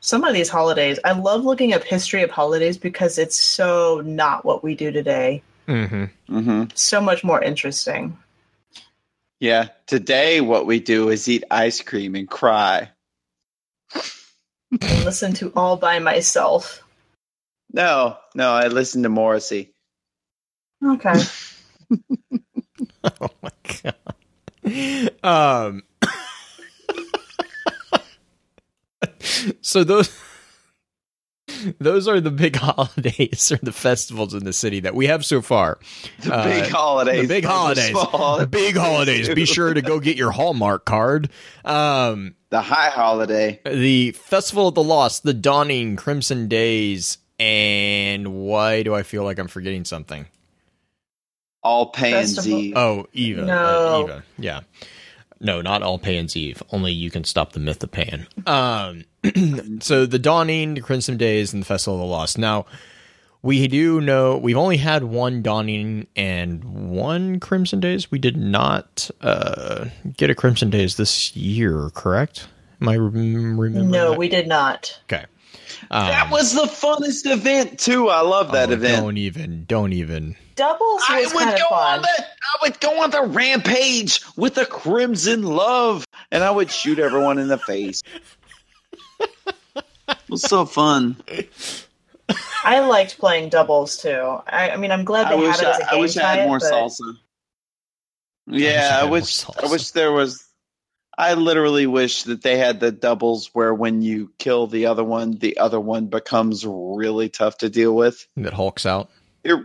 Some 0.00 0.24
of 0.24 0.34
these 0.34 0.50
holidays, 0.50 0.98
I 1.02 1.12
love 1.12 1.44
looking 1.44 1.72
up 1.72 1.82
history 1.82 2.22
of 2.22 2.30
holidays 2.30 2.76
because 2.76 3.18
it's 3.18 3.36
so 3.36 4.02
not 4.04 4.44
what 4.44 4.62
we 4.62 4.74
do 4.74 4.90
today. 4.90 5.42
Mm-hmm. 5.66 6.04
hmm 6.40 6.64
So 6.74 7.00
much 7.00 7.24
more 7.24 7.42
interesting. 7.42 8.18
Yeah. 9.40 9.68
Today, 9.86 10.42
what 10.42 10.66
we 10.66 10.78
do 10.78 11.08
is 11.08 11.28
eat 11.28 11.44
ice 11.50 11.80
cream 11.80 12.14
and 12.14 12.28
cry. 12.28 12.90
And 13.92 15.04
listen 15.04 15.32
to 15.34 15.52
all 15.56 15.76
by 15.76 15.98
myself. 16.00 16.82
No, 17.72 18.18
no, 18.34 18.52
I 18.52 18.68
listen 18.68 19.02
to 19.02 19.08
Morrissey. 19.08 19.72
Okay. 20.84 21.14
Oh 23.20 23.28
my 23.42 23.50
god. 25.22 25.22
Um. 25.22 25.82
so 29.60 29.84
those 29.84 30.10
those 31.78 32.08
are 32.08 32.20
the 32.20 32.30
big 32.30 32.56
holidays 32.60 33.52
or 33.52 33.58
the 33.62 33.72
festivals 33.72 34.34
in 34.34 34.44
the 34.44 34.52
city 34.52 34.80
that 34.80 34.94
we 34.94 35.06
have 35.06 35.24
so 35.24 35.42
far. 35.42 35.78
The 36.22 36.34
Uh, 36.34 36.44
big 36.44 36.70
holidays. 36.70 37.22
the 37.22 37.28
big 37.28 37.44
holidays. 37.54 37.92
The 37.92 38.48
big 38.50 38.76
holidays. 38.76 39.28
Be 39.28 39.44
sure 39.44 39.74
to 39.74 39.82
go 39.82 40.00
get 40.00 40.16
your 40.16 40.30
Hallmark 40.30 40.84
card. 40.84 41.30
Um, 41.64 42.34
The 42.50 42.60
high 42.62 42.90
holiday. 42.90 43.60
the 43.64 44.12
Festival 44.12 44.68
of 44.68 44.74
the 44.74 44.82
Lost, 44.82 45.22
the 45.22 45.34
Dawning, 45.34 45.96
Crimson 45.96 46.48
Days, 46.48 47.18
and 47.38 48.34
why 48.34 48.82
do 48.82 48.94
I 48.94 49.02
feel 49.02 49.24
like 49.24 49.38
I'm 49.38 49.48
forgetting 49.48 49.84
something? 49.84 50.26
All 51.64 51.86
Pan's 51.90 52.36
Festival- 52.36 52.58
Eve. 52.60 52.76
Oh, 52.76 53.06
Eva. 53.12 53.42
uh, 53.42 54.02
Eva. 54.04 54.24
Yeah. 54.38 54.60
No, 55.40 55.60
not 55.60 55.82
all 55.82 55.98
Pan's 55.98 56.36
Eve. 56.36 56.62
Only 56.70 56.92
you 56.92 57.10
can 57.10 57.24
stop 57.24 57.52
the 57.52 57.60
myth 57.60 57.82
of 57.82 57.90
Pan. 57.90 58.26
Um, 58.46 59.04
so 59.80 60.06
the 60.06 60.18
Dawning, 60.18 60.74
the 60.74 60.80
Crimson 60.80 61.16
Days, 61.16 61.52
and 61.52 61.62
the 61.62 61.66
Festival 61.66 61.96
of 61.96 62.00
the 62.00 62.06
Lost. 62.06 62.38
Now, 62.38 62.66
we 63.42 63.66
do 63.68 64.00
know 64.00 64.38
we've 64.38 64.56
only 64.56 64.78
had 64.78 65.04
one 65.04 65.42
Dawning 65.42 66.06
and 66.16 66.64
one 66.90 67.40
Crimson 67.40 67.80
Days. 67.80 68.10
We 68.10 68.18
did 68.18 68.36
not 68.38 69.10
uh, 69.20 69.86
get 70.16 70.30
a 70.30 70.34
Crimson 70.34 70.70
Days 70.70 70.96
this 70.96 71.34
year, 71.36 71.90
correct? 71.94 72.46
Am 72.80 72.88
I 72.88 72.96
rem- 72.96 73.58
remembering? 73.60 73.90
no, 73.90 74.10
that? 74.12 74.18
we 74.18 74.28
did 74.30 74.46
not. 74.48 74.98
Okay. 75.12 75.24
that 75.90 76.24
Um, 76.26 76.30
was 76.30 76.54
the 76.54 76.62
funnest 76.62 77.30
event 77.30 77.78
too. 77.78 78.08
I 78.08 78.20
love 78.22 78.52
that 78.52 78.70
oh, 78.70 78.74
event. 78.74 79.02
Don't 79.02 79.16
even. 79.18 79.64
Don't 79.66 79.92
even. 79.92 80.36
Doubles 80.54 81.02
I 81.08 81.22
was 81.22 81.34
would 81.34 81.42
kind 81.42 81.54
of 81.54 81.60
go 81.68 81.74
on 81.74 82.02
the 82.02 82.08
I 82.08 82.58
would 82.62 82.80
go 82.80 83.02
on 83.02 83.10
the 83.10 83.22
rampage 83.22 84.20
with 84.36 84.56
a 84.58 84.66
crimson 84.66 85.42
love, 85.42 86.04
and 86.30 86.44
I 86.44 86.50
would 86.50 86.70
shoot 86.70 86.98
everyone 86.98 87.38
in 87.38 87.48
the 87.48 87.58
face. 87.58 88.02
it 89.20 90.18
was 90.28 90.42
so 90.42 90.64
fun. 90.64 91.16
I 92.64 92.80
liked 92.80 93.18
playing 93.18 93.50
doubles 93.50 93.98
too. 93.98 94.38
I, 94.46 94.70
I 94.70 94.76
mean, 94.76 94.90
I'm 94.90 95.04
glad 95.04 95.26
I 95.26 95.36
they 95.36 95.42
wish 95.42 95.58
had 95.58 95.64
it 95.64 95.68
as 95.68 95.78
a 95.80 95.86
I, 95.86 95.90
game 95.90 95.98
I 95.98 96.00
wish 96.00 96.16
I 96.16 96.34
had 96.36 96.48
more 96.48 96.58
but 96.58 96.72
salsa. 96.72 96.98
wish 98.46 98.62
I 98.62 98.66
Yeah, 98.66 98.98
I 99.00 99.02
more 99.02 99.10
wish 99.12 99.44
I 99.62 99.66
wish 99.70 99.90
there 99.90 100.12
was. 100.12 100.44
I 101.16 101.34
literally 101.34 101.86
wish 101.86 102.24
that 102.24 102.42
they 102.42 102.56
had 102.58 102.80
the 102.80 102.90
doubles 102.90 103.50
where 103.52 103.72
when 103.72 104.02
you 104.02 104.32
kill 104.38 104.66
the 104.66 104.86
other 104.86 105.04
one, 105.04 105.38
the 105.38 105.58
other 105.58 105.78
one 105.78 106.06
becomes 106.06 106.66
really 106.66 107.28
tough 107.28 107.58
to 107.58 107.70
deal 107.70 107.94
with. 107.94 108.26
That 108.36 108.52
hulks 108.52 108.84
out. 108.84 109.10
It, 109.44 109.56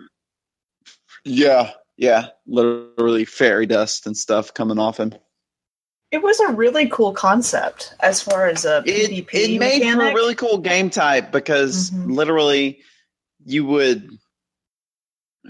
yeah, 1.26 1.72
yeah, 1.98 2.28
literally 2.48 3.26
fairy 3.26 3.66
dust 3.66 4.08
and 4.08 4.16
stuff 4.18 4.54
coming 4.54 4.80
off 4.80 5.00
him. 5.00 5.14
it 6.12 6.24
was 6.24 6.40
a 6.40 6.52
really 6.54 6.88
cool 6.90 7.14
concept 7.14 7.94
as 8.00 8.20
far 8.22 8.48
as 8.48 8.66
a 8.66 8.82
It, 8.86 9.12
PvP 9.28 9.34
it 9.36 9.60
made 9.60 9.84
for 9.94 10.02
a 10.02 10.14
really 10.16 10.34
cool 10.34 10.58
game 10.58 10.90
type 10.90 11.32
because 11.32 11.92
Mhm. 11.92 12.16
literally 12.16 12.82
you 13.46 13.64
would 13.66 14.10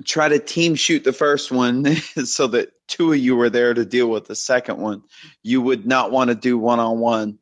try 0.03 0.27
to 0.27 0.37
team 0.37 0.75
shoot 0.75 1.03
the 1.05 1.13
first 1.13 1.49
one 1.51 1.85
so 2.25 2.47
that 2.47 2.71
two 2.87 3.13
of 3.13 3.17
you 3.19 3.35
were 3.37 3.49
there 3.49 3.73
to 3.73 3.85
deal 3.85 4.09
with 4.09 4.25
the 4.25 4.35
second 4.35 4.79
one. 4.79 5.03
You 5.43 5.61
would 5.61 5.85
not 5.85 6.11
want 6.11 6.29
to 6.29 6.35
do 6.35 6.57
one 6.57 6.79
on 6.79 6.99
one. 6.99 7.39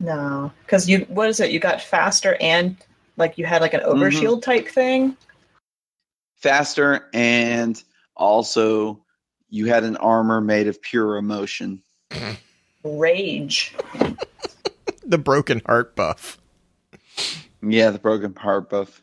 No, 0.00 0.50
because 0.64 0.88
you 0.88 1.00
what 1.08 1.28
is 1.28 1.38
it? 1.40 1.50
You 1.52 1.60
got 1.60 1.80
faster 1.80 2.36
and 2.40 2.76
like 3.16 3.38
you 3.38 3.46
had 3.46 3.62
like 3.62 3.74
an 3.74 3.80
Mm-hmm. 3.80 4.40
type 4.40 4.68
thing. 4.68 5.16
Faster 6.44 7.08
and 7.14 7.82
also 8.18 9.02
you 9.48 9.64
had 9.64 9.82
an 9.82 9.96
armor 9.96 10.42
made 10.42 10.68
of 10.68 10.82
pure 10.82 11.16
emotion. 11.16 11.82
Rage. 12.84 13.74
The 15.06 15.18
broken 15.18 15.60
heart 15.66 15.94
buff. 15.96 16.40
Yeah, 17.62 17.90
the 17.90 17.98
broken 17.98 18.34
heart 18.34 18.70
buff. 18.70 19.02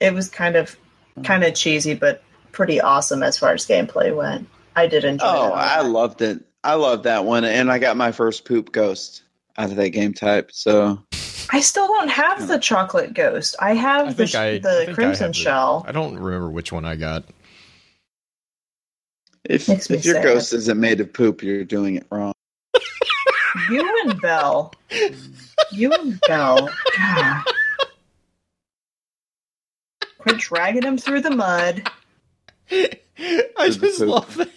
It 0.00 0.14
was 0.14 0.30
kind 0.30 0.56
of 0.56 0.74
kind 1.22 1.44
of 1.44 1.54
cheesy, 1.54 1.92
but 1.92 2.22
pretty 2.52 2.80
awesome 2.80 3.22
as 3.22 3.38
far 3.38 3.52
as 3.52 3.66
gameplay 3.66 4.16
went. 4.16 4.48
I 4.74 4.86
did 4.86 5.04
enjoy. 5.04 5.26
Oh, 5.26 5.48
it. 5.48 5.52
I 5.52 5.82
loved 5.82 6.22
it. 6.22 6.42
I 6.64 6.76
loved 6.76 7.04
that 7.04 7.26
one, 7.26 7.44
and 7.44 7.70
I 7.70 7.78
got 7.78 7.98
my 7.98 8.10
first 8.10 8.46
poop 8.46 8.72
ghost 8.72 9.22
out 9.58 9.68
of 9.68 9.76
that 9.76 9.90
game 9.90 10.14
type. 10.14 10.50
So 10.50 11.04
I 11.50 11.60
still 11.60 11.86
don't 11.86 12.08
have 12.10 12.48
the 12.48 12.58
chocolate 12.58 13.14
ghost. 13.14 13.56
I 13.60 13.74
have 13.74 14.08
I 14.08 14.12
the 14.12 14.36
I- 14.38 14.44
I 14.46 14.58
the 14.58 14.90
I 14.90 14.94
crimson 14.94 15.26
have 15.26 15.32
the- 15.32 15.38
shell. 15.38 15.84
I 15.88 15.92
don't 15.92 16.18
remember 16.18 16.50
which 16.50 16.72
one 16.72 16.84
I 16.84 16.96
got. 16.96 17.24
if 19.44 19.68
if 19.68 19.88
your 20.04 20.14
sad. 20.16 20.22
ghost 20.24 20.52
isn't 20.52 20.78
made 20.80 21.00
of 21.00 21.12
poop, 21.12 21.42
you're 21.42 21.64
doing 21.64 21.96
it 21.96 22.06
wrong. 22.10 22.32
You 23.70 24.02
and 24.04 24.20
Belle. 24.20 24.74
You 25.72 25.92
and 25.92 26.20
Belle. 26.28 26.68
God. 26.96 27.44
Quit 30.18 30.38
dragging 30.38 30.82
him 30.82 30.98
through 30.98 31.20
the 31.22 31.30
mud. 31.30 31.88
I 32.70 33.70
just 33.70 34.00
love 34.00 34.34
that. 34.36 34.50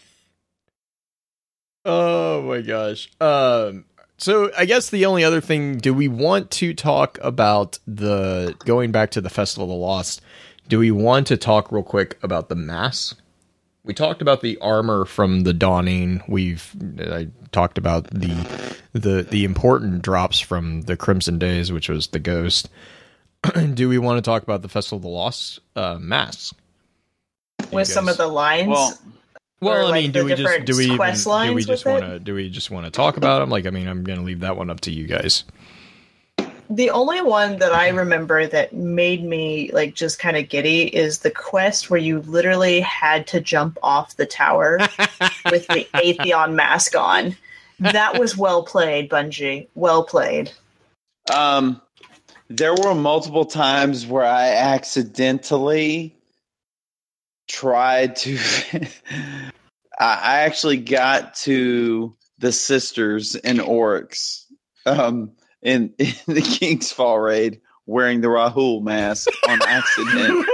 Oh 1.86 2.42
my 2.42 2.62
gosh. 2.62 3.10
Um 3.22 3.86
so 4.20 4.52
I 4.58 4.66
guess 4.66 4.90
the 4.90 5.06
only 5.06 5.24
other 5.24 5.42
thing 5.42 5.78
do 5.78 5.94
we 5.94 6.08
want 6.08 6.52
to 6.52 6.74
talk 6.74 7.18
about 7.22 7.80
the 7.88 8.56
going 8.60 8.92
back 8.92 9.12
to 9.12 9.22
the 9.22 9.30
Festival 9.30 9.66
of 9.66 9.70
the 9.70 9.76
Lost? 9.76 10.22
Do 10.68 10.80
we 10.80 10.92
want 10.92 11.28
to 11.28 11.38
talk 11.38 11.72
real 11.72 11.84
quick 11.84 12.18
about 12.22 12.50
the 12.50 12.56
mask? 12.56 13.20
We 13.84 13.94
talked 13.94 14.22
about 14.22 14.42
the 14.42 14.58
armor 14.60 15.06
from 15.06 15.42
the 15.42 15.54
dawning. 15.54 16.22
We've 16.28 16.76
I 17.00 17.30
talked 17.52 17.78
about 17.78 18.12
the 18.12 18.78
the 18.94 19.24
the 19.24 19.46
important 19.46 20.04
drops 20.04 20.40
from 20.40 20.82
the 20.82 20.96
Crimson 20.96 21.40
Days, 21.40 21.72
which 21.72 21.90
was 21.90 22.08
the 22.08 22.20
ghost. 22.20 22.70
do 23.74 23.90
we 23.90 23.98
want 23.98 24.24
to 24.24 24.30
talk 24.30 24.44
about 24.44 24.62
the 24.62 24.70
Festival 24.70 24.98
of 24.98 25.04
the 25.04 25.10
Lost 25.10 25.60
uh 25.76 25.98
masks? 26.00 26.54
with 27.72 27.88
some 27.88 28.08
of 28.08 28.18
the 28.18 28.28
lines. 28.28 28.70
Well, 28.70 28.98
Well, 29.62 29.76
or, 29.76 29.80
I 29.80 29.84
like, 29.90 30.04
mean, 30.04 30.12
do 30.14 30.26
we 30.26 30.36
just 30.36 30.66
do 30.66 30.78
we 30.78 30.86
even, 30.86 30.98
do 30.98 31.54
we 31.54 31.64
just 31.64 31.86
want 31.86 32.04
to 32.04 32.20
do 32.20 32.34
we 32.34 32.50
just 32.50 32.72
want 32.72 32.86
to 32.86 32.92
talk 32.92 33.18
about 33.18 33.40
them? 33.40 33.50
Like, 33.50 33.66
I 33.66 33.72
mean, 33.72 33.88
I'm 33.88 34.04
going 34.04 34.20
to 34.20 34.26
leave 34.26 34.40
that 34.42 34.56
one 34.56 34.70
up 34.70 34.80
to 34.82 34.92
you 34.92 35.06
guys. 35.06 35.44
the 36.70 36.92
only 36.92 37.22
one 37.22 37.58
that 37.60 37.74
I 37.74 37.90
remember 37.90 38.46
that 38.48 38.74
made 38.74 39.24
me 39.24 39.72
like 39.74 39.96
just 39.96 40.20
kind 40.20 40.38
of 40.38 40.48
giddy 40.50 40.84
is 40.84 41.20
the 41.20 41.32
quest 41.32 41.90
where 41.90 42.00
you 42.00 42.22
literally 42.22 42.80
had 42.80 43.28
to 43.28 43.42
jump 43.42 43.78
off 43.84 44.16
the 44.16 44.26
tower 44.26 44.78
with 45.52 45.68
the 45.68 45.88
Atheon 45.94 46.54
mask 46.54 46.96
on. 46.96 47.36
That 47.80 48.20
was 48.20 48.38
well 48.38 48.64
played, 48.64 49.10
Bungie. 49.10 49.68
Well 49.76 50.04
played. 50.04 50.52
um, 51.34 51.82
there 52.50 52.74
were 52.74 52.96
multiple 52.96 53.46
times 53.46 54.08
where 54.08 54.26
I 54.26 54.50
accidentally 54.50 56.16
tried 57.50 58.16
to. 58.18 58.38
I 59.12 59.30
I 60.00 60.40
actually 60.42 60.78
got 60.78 61.34
to 61.36 62.16
the 62.38 62.54
sisters 62.54 63.36
in 63.36 63.60
Oryx, 63.60 64.46
um, 64.86 65.32
in, 65.62 65.94
in 66.00 66.14
the 66.28 66.42
King's 66.42 66.92
Fall 66.92 67.20
raid 67.20 67.60
wearing 67.86 68.22
the 68.22 68.28
Rahool 68.30 68.82
mask 68.82 69.28
on 69.50 69.60
accident. 69.64 70.48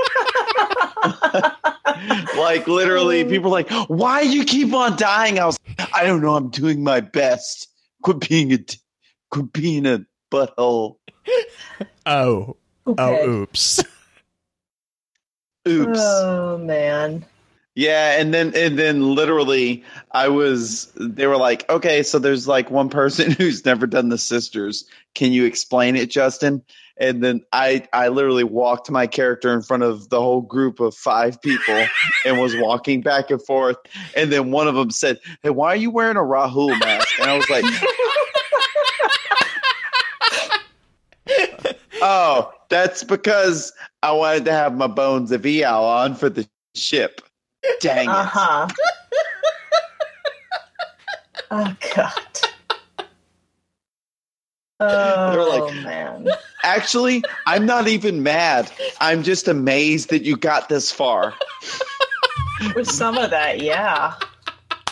like 2.38 2.68
literally, 2.68 3.24
people 3.26 3.50
are 3.50 3.62
like, 3.64 3.70
"Why 3.88 4.22
you 4.22 4.44
keep 4.46 4.74
on 4.74 4.98
dying?" 4.98 5.38
I 5.38 5.46
was, 5.46 5.60
I 5.94 6.06
don't 6.06 6.22
know. 6.22 6.36
I'm 6.36 6.50
doing 6.50 6.84
my 6.84 7.02
best. 7.02 7.68
Quit 8.02 8.28
being 8.28 8.54
a, 8.54 8.60
quit 9.30 9.54
being 9.54 9.86
a 9.86 10.06
butthole. 10.32 10.98
Oh, 12.06 12.56
Okay. 12.88 13.20
oh, 13.24 13.30
oops. 13.30 13.84
Oops. 15.68 16.00
Oh 16.00 16.58
man. 16.58 17.26
Yeah, 17.78 18.22
and 18.22 18.34
then 18.34 18.54
and 18.56 18.80
then 18.80 19.16
literally 19.16 19.84
I 20.10 20.30
was 20.30 20.94
they 20.96 21.28
were 21.28 21.36
like, 21.36 21.70
"Okay, 21.70 22.04
so 22.04 22.20
there's 22.20 22.48
like 22.48 22.72
one 22.72 22.90
person 22.90 23.32
who's 23.38 23.66
never 23.66 23.86
done 23.86 24.08
the 24.08 24.18
sisters. 24.18 24.86
Can 25.14 25.34
you 25.34 25.44
explain 25.46 25.98
it, 25.98 26.10
Justin?" 26.10 26.64
And 26.98 27.22
then 27.22 27.42
I 27.52 27.86
I 27.92 28.08
literally 28.08 28.46
walked 28.46 28.90
my 28.90 29.08
character 29.08 29.54
in 29.54 29.62
front 29.62 29.84
of 29.84 30.08
the 30.08 30.22
whole 30.22 30.40
group 30.40 30.80
of 30.80 30.96
5 30.96 31.42
people 31.42 31.86
and 32.26 32.40
was 32.40 32.56
walking 32.56 33.02
back 33.02 33.30
and 33.30 33.46
forth 33.46 33.76
and 34.16 34.32
then 34.32 34.52
one 34.52 34.70
of 34.70 34.76
them 34.76 34.92
said, 34.92 35.20
"Hey, 35.44 35.50
why 35.50 35.74
are 35.74 35.76
you 35.76 35.92
wearing 35.92 36.16
a 36.16 36.22
Rahool 36.22 36.80
mask?" 36.80 37.20
And 37.20 37.30
I 37.30 37.36
was 37.36 37.50
like, 37.50 37.66
"Oh, 42.02 42.52
that's 42.70 43.04
because 43.04 43.74
I 44.04 44.12
wanted 44.12 44.46
to 44.46 44.52
have 44.52 44.76
my 44.76 44.88
Bones 44.88 45.32
of 45.32 45.42
Eao 45.42 45.82
on 45.82 46.16
for 46.16 46.30
the 46.30 46.48
ship." 46.76 47.22
Dang 47.80 48.10
it. 48.10 48.12
Uh 48.12 48.26
huh. 48.26 48.68
oh 51.52 51.76
god. 51.96 52.12
Oh 54.80 55.68
like- 55.68 55.84
man. 55.84 56.28
Actually, 56.64 57.24
I'm 57.46 57.66
not 57.66 57.88
even 57.88 58.24
mad. 58.24 58.72
I'm 59.00 59.24
just 59.24 59.48
amazed 59.48 60.10
that 60.10 60.24
you 60.24 60.36
got 60.36 60.68
this 60.68 60.92
far. 60.92 61.34
With 62.76 62.90
some 62.90 63.18
of 63.18 63.30
that, 63.30 63.62
yeah. 63.62 64.16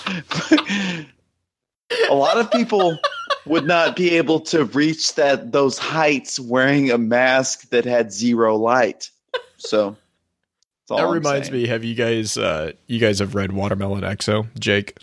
a 2.09 2.13
lot 2.13 2.38
of 2.38 2.51
people 2.51 2.97
would 3.45 3.65
not 3.65 3.95
be 3.95 4.11
able 4.17 4.41
to 4.41 4.65
reach 4.65 5.15
that 5.15 5.51
those 5.51 5.77
heights 5.77 6.39
wearing 6.39 6.91
a 6.91 6.97
mask 6.97 7.69
that 7.69 7.85
had 7.85 8.11
zero 8.13 8.55
light. 8.55 9.09
So 9.57 9.91
that's 9.91 10.91
all 10.91 10.97
that 10.97 11.05
I'm 11.07 11.13
reminds 11.13 11.47
saying. 11.49 11.63
me. 11.63 11.67
Have 11.67 11.83
you 11.83 11.95
guys? 11.95 12.37
Uh, 12.37 12.73
you 12.87 12.99
guys 12.99 13.19
have 13.19 13.35
read 13.35 13.51
Watermelon 13.51 14.01
Exo, 14.03 14.47
Jake? 14.59 14.97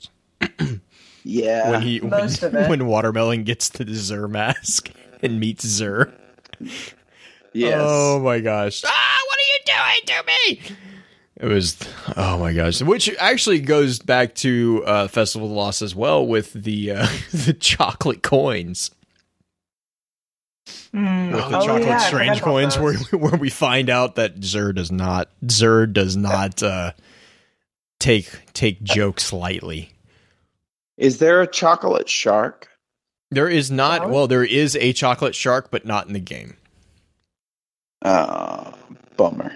Yeah. 1.24 1.70
when 1.70 1.82
he 1.82 2.00
most 2.00 2.42
when, 2.42 2.56
of 2.56 2.62
it. 2.62 2.70
when 2.70 2.86
Watermelon 2.86 3.44
gets 3.44 3.68
the 3.68 3.84
Xur 3.84 4.28
mask 4.28 4.90
and 5.22 5.38
meets 5.38 5.64
Xur. 5.64 6.12
yes. 7.52 7.78
Oh 7.82 8.20
my 8.20 8.40
gosh! 8.40 8.82
Ah, 8.86 9.18
what 9.26 9.38
are 9.38 9.42
you 9.42 9.58
doing 9.66 10.06
to 10.06 10.24
me? 10.70 10.76
It 11.40 11.46
was 11.46 11.76
oh 12.16 12.38
my 12.38 12.52
gosh, 12.52 12.82
which 12.82 13.08
actually 13.18 13.60
goes 13.60 13.98
back 13.98 14.34
to 14.36 14.84
uh, 14.86 15.08
Festival 15.08 15.46
of 15.48 15.52
the 15.54 15.56
Lost 15.58 15.80
as 15.80 15.94
well 15.94 16.26
with 16.26 16.52
the 16.52 16.90
uh, 16.92 17.06
the 17.32 17.54
chocolate 17.54 18.22
coins, 18.22 18.90
Mm. 20.94 21.32
with 21.32 21.48
the 21.50 21.58
Oh, 21.58 21.66
chocolate 21.66 21.86
yeah, 21.86 21.98
strange 21.98 22.42
coins, 22.42 22.78
where 22.78 22.94
where 23.18 23.36
we 23.38 23.48
find 23.50 23.88
out 23.88 24.16
that 24.16 24.40
Xur 24.40 24.74
does 24.74 24.92
not 24.92 25.28
Xur 25.44 25.90
does 25.92 26.16
not 26.16 26.62
uh, 26.62 26.92
take 27.98 28.28
take 28.52 28.82
jokes 28.82 29.32
lightly. 29.32 29.90
Is 30.98 31.18
there 31.18 31.40
a 31.40 31.46
chocolate 31.46 32.08
shark? 32.08 32.68
There 33.30 33.48
is 33.48 33.70
not 33.70 34.02
Well- 34.02 34.10
well, 34.10 34.26
there 34.28 34.44
is 34.44 34.76
a 34.76 34.92
chocolate 34.92 35.34
shark, 35.34 35.70
but 35.70 35.86
not 35.86 36.06
in 36.06 36.12
the 36.12 36.18
game. 36.20 36.56
Oh, 38.04 38.74
bummer. 39.16 39.52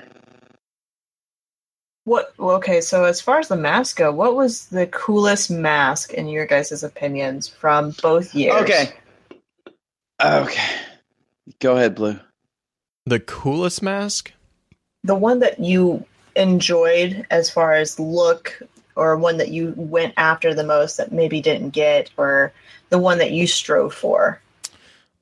What? 2.05 2.35
well, 2.39 2.57
Okay, 2.57 2.81
so 2.81 3.05
as 3.05 3.21
far 3.21 3.39
as 3.39 3.49
the 3.49 3.57
mask 3.57 3.97
go, 3.97 4.13
what 4.13 4.37
was 4.37 4.67
the 4.67 4.87
coolest 4.87 5.51
mask 5.51 6.13
in 6.13 6.29
your 6.29 6.47
guys' 6.47 6.83
opinions 6.83 7.49
from 7.49 7.95
both 8.03 8.35
years? 8.35 8.63
Okay. 8.63 8.93
Okay. 10.23 10.77
Go 11.61 11.77
ahead, 11.77 11.95
Blue. 11.95 12.19
The 13.07 13.21
coolest 13.21 13.83
mask? 13.83 14.33
the 15.05 15.15
one 15.15 15.41
that 15.41 15.61
you 15.61 16.05
enjoyed 16.35 17.27
as 17.31 17.51
far 17.51 17.75
as 17.75 18.01
look, 18.01 18.61
or 18.97 19.17
one 19.17 19.37
that 19.37 19.51
you 19.51 19.75
went 19.77 20.15
after 20.17 20.55
the 20.55 20.65
most 20.65 20.97
that 20.97 21.13
maybe 21.13 21.41
didn't 21.41 21.71
get, 21.71 22.11
or 22.17 22.53
the 22.89 22.99
one 22.99 23.19
that 23.19 23.31
you 23.31 23.47
strove 23.47 23.95
for. 23.95 24.41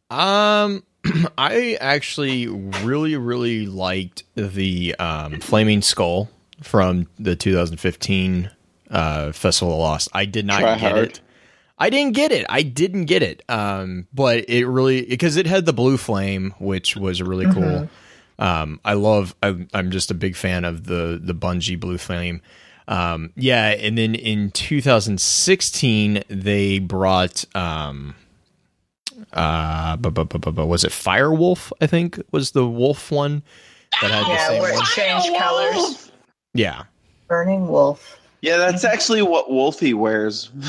Um, 0.08 0.84
I 1.38 1.76
actually 1.80 2.46
really, 2.46 3.16
really 3.16 3.66
liked 3.66 4.22
the 4.36 4.94
um, 4.98 5.40
Flaming 5.40 5.82
Skull 5.82 6.30
from 6.62 7.08
the 7.18 7.36
2015 7.36 8.50
uh, 8.90 9.32
Festival 9.32 9.74
of 9.74 9.80
Lost. 9.80 10.08
I 10.12 10.24
did 10.24 10.46
not 10.46 10.60
Try 10.60 10.78
get 10.78 10.92
hard. 10.92 11.08
it. 11.08 11.20
I 11.78 11.90
didn't 11.90 12.14
get 12.14 12.30
it. 12.32 12.46
I 12.48 12.62
didn't 12.62 13.06
get 13.06 13.22
it. 13.22 13.42
Um, 13.48 14.06
but 14.14 14.48
it 14.48 14.66
really 14.66 15.04
because 15.04 15.36
it 15.36 15.46
had 15.46 15.66
the 15.66 15.72
blue 15.72 15.96
flame, 15.96 16.54
which 16.58 16.96
was 16.96 17.20
really 17.22 17.52
cool. 17.52 17.88
Um, 18.38 18.80
I 18.84 18.94
love. 18.94 19.34
I, 19.42 19.66
I'm 19.74 19.90
just 19.90 20.10
a 20.10 20.14
big 20.14 20.36
fan 20.36 20.64
of 20.64 20.84
the 20.84 21.18
the 21.22 21.34
Bungie 21.34 21.78
blue 21.80 21.98
flame. 21.98 22.40
Um, 22.88 23.32
yeah, 23.36 23.68
and 23.68 23.96
then 23.96 24.14
in 24.14 24.50
2016 24.50 26.22
they 26.28 26.78
brought 26.78 27.44
um, 27.56 28.14
uh, 29.32 29.96
bu- 29.96 30.10
bu- 30.10 30.24
bu- 30.24 30.38
bu- 30.38 30.52
bu- 30.52 30.66
was 30.66 30.84
it 30.84 30.90
Firewolf? 30.90 31.72
I 31.80 31.86
think 31.86 32.20
was 32.32 32.50
the 32.52 32.66
wolf 32.66 33.10
one 33.10 33.42
that 34.00 34.10
had 34.10 34.24
the 34.24 34.38
same 34.46 34.62
where 34.62 34.74
one. 34.74 34.82
it 34.82 34.86
changed 34.88 35.38
colors. 35.38 36.11
Yeah. 36.54 36.84
Burning 37.28 37.68
Wolf. 37.68 38.18
Yeah, 38.40 38.56
that's 38.58 38.84
actually 38.84 39.22
what 39.22 39.50
Wolfie 39.50 39.94
wears. 39.94 40.50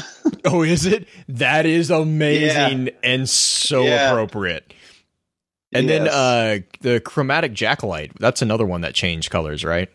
Oh, 0.46 0.62
is 0.62 0.86
it? 0.86 1.08
That 1.30 1.66
is 1.66 1.90
amazing 1.90 2.90
and 3.02 3.30
so 3.30 3.84
Yeah. 3.84 4.12
appropriate. 4.12 4.74
And 5.72 5.88
then 5.90 6.08
uh 6.10 6.60
the 6.82 7.00
chromatic 7.00 7.54
jackalite. 7.54 8.12
That's 8.20 8.42
another 8.42 8.66
one 8.66 8.82
that 8.82 8.94
changed 8.94 9.30
colors, 9.32 9.64
right? 9.64 9.90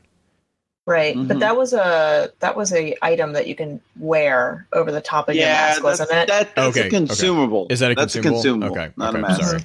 Right, 0.86 1.14
Mhm. 1.14 1.28
but 1.28 1.40
that 1.40 1.54
was 1.58 1.74
a 1.74 2.32
that 2.40 2.56
was 2.56 2.72
a 2.72 2.96
item 3.02 3.34
that 3.34 3.46
you 3.46 3.54
can 3.54 3.82
wear 3.98 4.66
over 4.72 4.90
the 4.90 5.02
top 5.02 5.28
of 5.28 5.34
your 5.34 5.44
mask, 5.44 5.82
wasn't 5.84 6.08
that's, 6.08 6.30
it? 6.30 6.32
That, 6.32 6.56
that's 6.56 6.78
Okay, 6.78 6.88
a 6.88 6.90
consumable. 6.90 7.66
Is 7.68 7.80
that 7.80 7.90
a 7.90 7.94
that's 7.94 8.14
consumable? 8.14 8.38
a 8.38 8.42
consumable, 8.42 8.72
okay, 8.78 8.92
not 8.96 9.10
okay, 9.10 9.18
a 9.18 9.20
mask. 9.28 9.42
Sorry. 9.42 9.62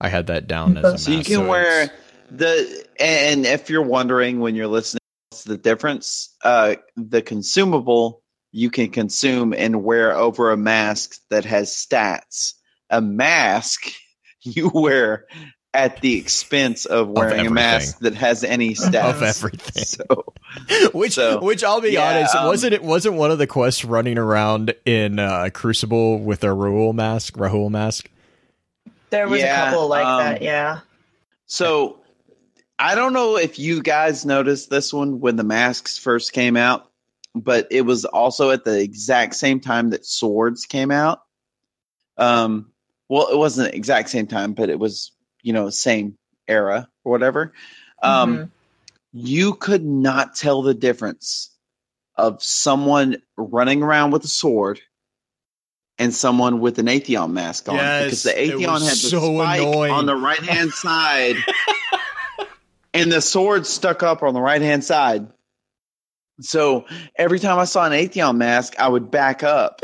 I 0.00 0.08
had 0.08 0.26
that 0.26 0.48
down 0.48 0.76
as 0.76 0.84
a 0.84 0.90
mask. 0.90 1.04
So 1.04 1.12
you 1.12 1.22
can 1.22 1.46
wear 1.46 1.82
it's- 1.84 1.90
the 2.32 2.84
and 2.98 3.46
if 3.46 3.70
you're 3.70 3.82
wondering 3.82 4.40
when 4.40 4.56
you're 4.56 4.66
listening 4.66 4.98
what's 5.44 5.62
the 5.62 5.62
difference, 5.70 6.34
uh 6.42 6.76
the 6.96 7.22
consumable 7.22 8.22
you 8.52 8.70
can 8.70 8.90
consume 8.90 9.52
and 9.52 9.82
wear 9.82 10.12
over 10.14 10.52
a 10.52 10.56
mask 10.56 11.16
that 11.30 11.44
has 11.44 11.70
stats. 11.70 12.54
A 12.90 13.00
mask 13.00 13.90
you 14.42 14.70
wear 14.72 15.26
at 15.72 16.00
the 16.00 16.16
expense 16.18 16.84
of 16.86 17.08
wearing 17.08 17.46
a 17.46 17.50
mask 17.50 17.98
that 18.00 18.14
has 18.14 18.44
any 18.44 18.74
stats. 18.74 19.16
Of 19.16 19.22
everything. 19.22 19.84
So 19.84 20.04
which 20.94 21.14
So, 21.14 21.40
which 21.40 21.64
I'll 21.64 21.80
be 21.80 21.94
yeah, 21.94 22.10
honest, 22.18 22.34
um, 22.36 22.46
wasn't 22.46 22.74
it 22.74 22.82
wasn't 22.84 23.16
one 23.16 23.30
of 23.32 23.38
the 23.38 23.46
quests 23.48 23.84
running 23.84 24.18
around 24.18 24.74
in 24.84 25.18
uh 25.18 25.50
Crucible 25.52 26.20
with 26.20 26.44
a 26.44 26.48
Rahool 26.48 26.94
mask, 26.94 27.34
Rahool 27.36 27.70
mask? 27.70 28.08
There 29.10 29.28
was 29.28 29.40
Yeah, 29.40 29.62
a 29.62 29.70
couple 29.70 29.88
like 29.88 30.06
um, 30.06 30.18
that, 30.18 30.42
yeah. 30.42 30.80
So 31.46 32.03
I 32.78 32.94
don't 32.94 33.12
know 33.12 33.36
if 33.36 33.58
you 33.58 33.82
guys 33.82 34.24
noticed 34.26 34.68
this 34.70 34.92
one 34.92 35.20
when 35.20 35.36
the 35.36 35.44
masks 35.44 35.96
first 35.98 36.32
came 36.32 36.56
out, 36.56 36.90
but 37.34 37.68
it 37.70 37.82
was 37.82 38.04
also 38.04 38.50
at 38.50 38.64
the 38.64 38.80
exact 38.80 39.34
same 39.36 39.60
time 39.60 39.90
that 39.90 40.04
swords 40.04 40.66
came 40.66 40.90
out. 40.90 41.20
Um, 42.16 42.72
well, 43.08 43.28
it 43.28 43.36
wasn't 43.38 43.70
the 43.70 43.76
exact 43.76 44.08
same 44.10 44.26
time, 44.26 44.54
but 44.54 44.70
it 44.70 44.78
was 44.78 45.12
you 45.42 45.52
know 45.52 45.70
same 45.70 46.16
era 46.48 46.88
or 47.04 47.12
whatever. 47.12 47.52
Um, 48.02 48.38
Mhm. 48.38 48.50
you 49.12 49.54
could 49.54 49.84
not 49.84 50.34
tell 50.34 50.62
the 50.62 50.74
difference 50.74 51.50
of 52.16 52.42
someone 52.42 53.16
running 53.36 53.82
around 53.82 54.10
with 54.10 54.24
a 54.24 54.28
sword 54.28 54.80
and 55.98 56.12
someone 56.14 56.60
with 56.60 56.78
an 56.78 56.86
Atheon 56.86 57.32
mask 57.32 57.68
on 57.68 57.76
Yes, 57.76 58.04
because 58.04 58.22
the 58.24 58.30
Atheon 58.30 58.82
had 58.82 58.90
the 58.90 59.08
so 59.10 59.34
spike 59.34 59.60
annoying. 59.60 59.92
on 59.92 60.06
the 60.06 60.16
right 60.16 60.40
hand 60.42 60.72
side 60.72 61.36
and 62.94 63.12
the 63.12 63.20
sword 63.20 63.66
stuck 63.66 64.02
up 64.02 64.22
on 64.22 64.32
the 64.32 64.40
right 64.40 64.62
hand 64.62 64.84
side. 64.84 65.26
So 66.40 66.86
every 67.16 67.38
time 67.38 67.58
I 67.58 67.64
saw 67.64 67.84
an 67.84 67.92
Atheon 67.92 68.36
mask, 68.36 68.78
I 68.78 68.88
would 68.88 69.10
back 69.10 69.42
up. 69.42 69.80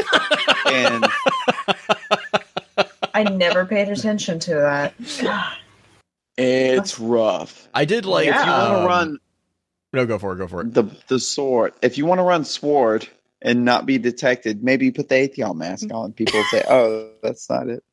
and 0.67 1.05
I 3.15 3.25
never 3.25 3.67
paid 3.67 3.89
attention 3.89 4.39
to 4.41 4.55
that. 4.55 4.95
It's 6.37 6.99
rough. 6.99 7.69
I 7.75 7.85
did 7.85 8.07
like 8.07 8.29
if 8.29 8.35
you 8.35 8.41
want 8.41 8.51
um, 8.51 8.81
to 8.83 8.87
run 8.87 9.19
No, 9.93 10.07
go 10.07 10.19
for 10.19 10.33
it, 10.33 10.37
go 10.39 10.49
for 10.49 10.63
it. 10.63 10.73
the 10.73 10.85
the 11.09 11.19
sword. 11.19 11.75
If 11.83 11.99
you 11.99 12.07
want 12.07 12.19
to 12.19 12.23
run 12.23 12.45
sword 12.45 13.07
and 13.43 13.65
not 13.65 13.85
be 13.87 13.99
detected, 13.99 14.63
maybe 14.65 14.87
you 14.87 14.93
put 14.93 15.09
the 15.09 15.29
Atheon 15.29 15.57
mask 15.57 15.89
on. 15.93 16.13
People 16.15 16.43
say, 16.51 16.65
"Oh, 16.69 17.11
that's 17.23 17.49
not 17.51 17.69
it." 17.69 17.85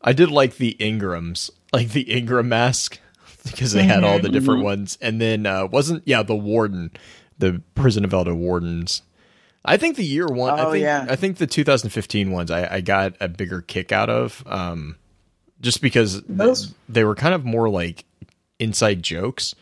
I 0.00 0.12
did 0.12 0.30
like 0.30 0.56
the 0.56 0.76
Ingrams, 0.80 1.50
like 1.72 1.90
the 1.90 2.02
Ingram 2.02 2.48
mask 2.48 2.98
because 3.50 3.72
they 3.72 3.82
had 3.84 4.04
all 4.04 4.18
the 4.18 4.28
different 4.28 4.60
Mhm. 4.60 4.64
ones. 4.64 4.98
And 5.00 5.20
then 5.20 5.46
uh, 5.46 5.66
wasn't 5.66 6.02
yeah 6.06 6.22
the 6.22 6.34
warden, 6.36 6.90
the 7.38 7.62
prison 7.74 8.04
of 8.04 8.12
Elder 8.14 8.34
wardens. 8.34 9.02
I 9.64 9.76
think 9.76 9.96
the 9.96 10.04
year 10.04 10.26
one. 10.26 10.58
I 10.58 10.64
Oh, 10.64 10.72
think 10.72 10.82
yeah. 10.82 11.06
I 11.08 11.14
think 11.16 11.36
the 11.38 11.46
2015 11.46 12.30
ones 12.32 12.50
I, 12.50 12.76
I 12.76 12.80
got 12.80 13.14
a 13.20 13.28
bigger 13.28 13.60
kick 13.62 13.92
out 13.92 14.10
of, 14.10 14.42
um, 14.46 14.96
just 15.60 15.80
because 15.80 16.20
Those- 16.22 16.74
they 16.88 17.04
were 17.04 17.14
kind 17.14 17.34
of 17.34 17.44
more 17.44 17.68
like 17.68 18.04
inside 18.58 19.02
jokes. 19.02 19.54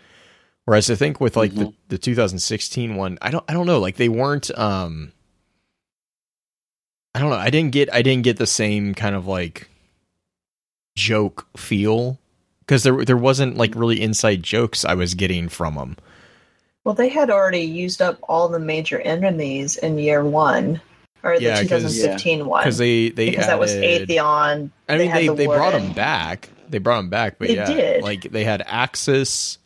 Whereas 0.66 0.88
I 0.90 0.94
think 0.94 1.20
with 1.20 1.36
like 1.36 1.54
the, 1.54 1.72
the 1.88 1.98
2016 1.98 2.94
one, 2.94 3.18
I 3.20 3.30
don't 3.30 3.44
I 3.48 3.52
don't 3.54 3.66
know, 3.66 3.78
like 3.80 3.96
they 3.96 4.08
weren't 4.08 4.56
um 4.56 5.12
I 7.14 7.18
don't 7.18 7.30
know, 7.30 7.36
I 7.36 7.50
didn't 7.50 7.72
get 7.72 7.92
I 7.92 8.02
didn't 8.02 8.22
get 8.22 8.36
the 8.36 8.46
same 8.46 8.94
kind 8.94 9.16
of 9.16 9.26
like 9.26 9.68
joke 10.96 11.48
feel 11.56 12.19
because 12.70 12.84
there 12.84 13.04
there 13.04 13.16
wasn't 13.16 13.56
like 13.56 13.74
really 13.74 14.00
inside 14.00 14.44
jokes 14.44 14.84
I 14.84 14.94
was 14.94 15.14
getting 15.14 15.48
from 15.48 15.74
them. 15.74 15.96
Well, 16.84 16.94
they 16.94 17.08
had 17.08 17.28
already 17.28 17.62
used 17.62 18.00
up 18.00 18.16
all 18.28 18.48
the 18.48 18.60
major 18.60 19.00
enemies 19.00 19.76
in 19.76 19.98
year 19.98 20.24
one, 20.24 20.80
or 21.24 21.36
the 21.36 21.42
Yeah, 21.46 21.56
'cause- 21.64 21.82
2015 21.82 22.46
one. 22.46 22.62
Because 22.62 22.78
they 22.78 23.08
they 23.08 23.28
because 23.30 23.46
that 23.48 23.58
was 23.58 23.72
added- 23.74 24.08
Atheon. 24.08 24.70
I 24.88 24.98
mean, 24.98 25.10
had 25.10 25.22
they, 25.22 25.26
the 25.26 25.34
they 25.34 25.46
brought 25.46 25.72
them 25.72 25.92
back. 25.94 26.48
They 26.68 26.78
brought 26.78 26.98
them 26.98 27.10
back, 27.10 27.40
but 27.40 27.48
They 27.48 27.56
yeah, 27.56 27.66
did. 27.66 28.02
like 28.04 28.30
they 28.30 28.44
had 28.44 28.64
Aksis, 28.68 29.58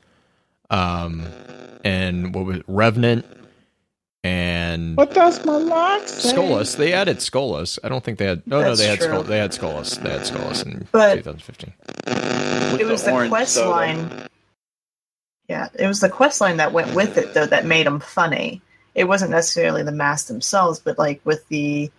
um, 0.70 1.26
and 1.84 2.34
what 2.34 2.46
was 2.46 2.56
it, 2.56 2.64
Revenant, 2.66 3.26
and 4.24 4.96
What 4.96 5.12
does 5.14 5.44
my 5.44 5.56
lock 5.56 6.08
say? 6.08 6.32
Skolas. 6.32 6.76
They 6.76 6.92
added 6.94 7.18
Skolas. 7.18 7.78
I 7.84 7.88
don't 7.90 8.02
think 8.02 8.18
they 8.18 8.24
had. 8.26 8.44
No, 8.46 8.60
no, 8.60 8.68
That's 8.68 8.80
they 8.80 8.86
had 8.88 8.98
true. 8.98 9.08
Skol, 9.08 9.26
they 9.26 9.38
had 9.38 9.52
Skolas. 9.52 10.02
They 10.02 10.10
had 10.10 10.22
Skolas 10.22 10.64
in 10.66 10.88
But- 10.90 11.14
2015. 11.16 11.72
It 12.80 12.86
was 12.86 13.04
the, 13.04 13.12
orange 13.12 13.30
quest 13.30 13.54
soda. 13.54 13.70
line. 13.70 14.26
Yeah, 15.48 15.68
it 15.78 15.86
was 15.86 16.00
the 16.00 16.08
quest 16.08 16.40
line 16.40 16.56
that 16.56 16.72
went 16.72 16.94
with 16.94 17.18
it 17.18 17.34
though 17.34 17.46
that 17.46 17.66
made 17.66 17.86
them 17.86 18.00
funny. 18.00 18.62
It 18.94 19.04
wasn't 19.04 19.30
necessarily 19.30 19.82
the 19.82 19.92
masks 19.92 20.28
themselves, 20.28 20.80
but 20.80 20.98
like 20.98 21.20
with 21.24 21.46
the 21.48 21.90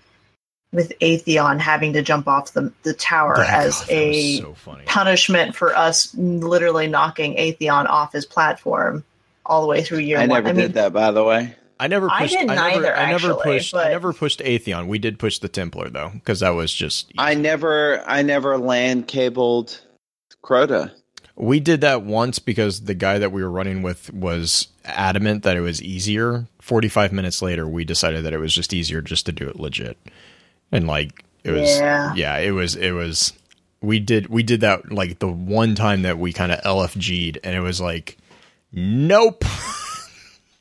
with 0.74 0.92
Atheon 1.00 1.60
having 1.60 1.94
to 1.94 2.02
jump 2.02 2.28
off 2.28 2.54
the 2.54 2.74
the 2.84 2.94
tower 2.94 3.38
That- 3.38 3.66
as 3.66 3.82
oh, 3.84 3.94
a 3.94 4.38
so 4.40 4.56
punishment 4.86 5.56
for 5.56 5.76
us 5.78 6.14
literally 6.16 6.88
knocking 6.88 7.36
Atheon 7.36 7.88
off 7.88 8.12
his 8.14 8.26
platform 8.26 9.04
all 9.46 9.62
the 9.62 9.68
way 9.68 9.84
through 9.84 10.00
year 10.00 10.18
I 10.18 10.22
one. 10.22 10.30
never 10.44 10.50
I 10.50 10.54
did 10.54 10.58
mean, 10.58 10.72
that, 10.72 10.92
by 10.92 11.12
the 11.12 11.24
way. 11.24 11.54
I 11.80 11.88
never 11.88 12.10
I 12.10 12.22
pushed. 12.22 12.34
didn't 12.34 12.48
never, 12.56 12.62
either, 12.62 12.96
I 12.96 13.12
never 13.12 13.32
actually, 13.32 13.44
pushed. 13.44 13.76
I 13.76 13.90
never 13.90 14.14
pushed 14.14 14.40
Atheon. 14.40 14.88
We 14.88 14.98
did 15.00 15.20
push 15.20 15.40
the 15.40 15.50
Templar 15.50 15.90
though, 15.90 16.12
because 16.14 16.40
that 16.40 16.52
was 16.52 16.74
just. 16.74 17.12
I 17.18 17.34
never, 17.34 18.02
I 18.08 18.22
never 18.22 18.58
land 18.58 19.08
cabled 19.08 19.82
Crota. 20.44 20.92
We 21.38 21.60
did 21.60 21.82
that 21.82 22.04
once 22.04 22.40
because 22.40 22.82
the 22.86 22.94
guy 22.94 23.20
that 23.20 23.32
we 23.34 23.44
were 23.44 23.50
running 23.52 23.82
with 23.82 24.14
was 24.14 24.70
adamant 24.86 25.44
that 25.44 25.58
it 25.58 25.62
was 25.62 25.82
easier. 25.82 26.48
45 26.62 27.12
minutes 27.12 27.42
later, 27.42 27.68
we 27.68 27.84
decided 27.84 28.24
that 28.24 28.32
it 28.32 28.38
was 28.38 28.54
just 28.54 28.74
easier 28.74 29.02
just 29.02 29.26
to 29.26 29.34
do 29.34 29.50
it 29.50 29.60
legit. 29.60 29.98
And 30.72 30.88
like 30.88 31.26
it 31.44 31.52
was 31.52 31.78
Yeah. 31.78 32.14
yeah, 32.16 32.38
it 32.38 32.52
was 32.52 32.76
it 32.78 32.92
was 32.92 33.34
we 33.82 34.00
did 34.00 34.28
we 34.28 34.44
did 34.44 34.62
that 34.62 34.92
like 34.94 35.20
the 35.20 35.28
one 35.28 35.76
time 35.76 36.04
that 36.04 36.18
we 36.18 36.32
kind 36.32 36.54
of 36.54 36.62
LFG'd 36.62 37.38
and 37.44 37.54
it 37.54 37.60
was 37.60 37.82
like 37.82 38.18
nope. 38.72 39.44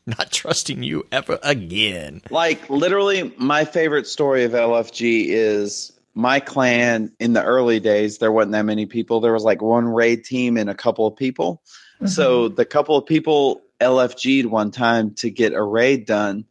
Not 0.19 0.31
trusting 0.31 0.83
you 0.83 1.07
ever 1.11 1.39
again. 1.43 2.21
Like 2.31 2.69
literally, 2.69 3.35
my 3.39 3.65
favorite 3.65 4.07
story 4.07 4.45
of 4.45 4.53
LFG 4.53 5.27
is 5.29 5.93
my 6.15 6.41
clan. 6.41 7.13
In 7.19 7.33
the 7.33 7.43
early 7.43 7.81
days, 7.81 8.19
there 8.19 8.31
wasn't 8.31 8.53
that 8.53 8.67
many 8.67 8.85
people. 8.85 9.21
There 9.21 9.33
was 9.33 9.45
like 9.45 9.63
one 9.63 9.87
raid 9.87 10.25
team 10.25 10.59
and 10.59 10.69
a 10.69 10.75
couple 10.75 11.07
of 11.07 11.17
people. 11.17 11.63
Mm-hmm. 11.97 12.07
So 12.09 12.49
the 12.49 12.67
couple 12.67 12.97
of 12.97 13.07
people 13.07 13.63
LFG'd 13.81 14.47
one 14.47 14.71
time 14.71 15.15
to 15.17 15.31
get 15.31 15.55
a 15.55 15.63
raid 15.63 16.05
done, 16.05 16.45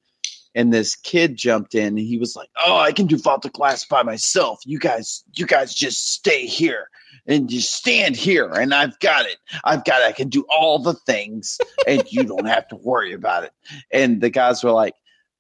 and 0.56 0.74
this 0.74 0.96
kid 0.96 1.36
jumped 1.36 1.76
in 1.76 1.90
and 1.90 2.00
he 2.00 2.18
was 2.18 2.36
like, 2.36 2.50
"Oh, 2.66 2.78
I 2.78 2.92
can 2.92 3.06
do 3.06 3.18
Vault 3.18 3.46
of 3.46 3.54
Glass 3.54 3.86
by 3.86 4.02
myself. 4.02 4.62
You 4.66 4.80
guys, 4.80 5.24
you 5.36 5.46
guys 5.46 5.76
just 5.76 6.12
stay 6.12 6.48
here 6.48 6.90
and 7.26 7.50
just 7.50 7.74
stand 7.74 8.16
here, 8.16 8.48
and 8.48 8.74
I've 8.74 9.00
got 9.00 9.26
it. 9.26 9.38
I've 9.64 9.84
got 9.84 10.02
it. 10.02 10.08
I 10.08 10.12
can 10.12 10.30
do 10.30 10.46
all 10.50 10.80
the 10.80 10.94
things, 10.94 11.60
and 11.88 12.04
you 12.12 12.24
don't 12.24 12.46
have 12.46 12.68
to 12.70 12.76
worry 12.76 13.14
about 13.14 13.46
it." 13.46 13.52
And 13.92 14.22
the 14.22 14.30
guys 14.30 14.64
were 14.64 14.72
like, 14.72 14.96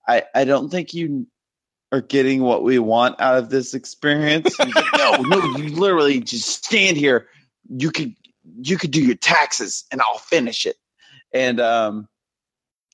"I, 0.07 0.23
I 0.33 0.45
don't 0.45 0.69
think 0.69 0.93
you." 0.93 1.27
Are 1.91 2.01
getting 2.01 2.41
what 2.41 2.63
we 2.63 2.79
want 2.79 3.21
out 3.21 3.37
of 3.37 3.51
this 3.51 3.75
experience? 3.75 4.57
Like, 4.57 4.73
no, 4.97 5.11
no, 5.21 5.57
you 5.57 5.75
literally 5.75 6.21
just 6.21 6.65
stand 6.65 6.97
here. 6.97 7.27
You 7.69 7.91
could 7.91 8.15
you 8.61 8.77
could 8.77 8.91
do 8.91 9.01
your 9.01 9.15
taxes 9.15 9.85
and 9.91 10.01
I'll 10.01 10.17
finish 10.17 10.65
it. 10.65 10.75
And 11.31 11.59
um 11.59 12.07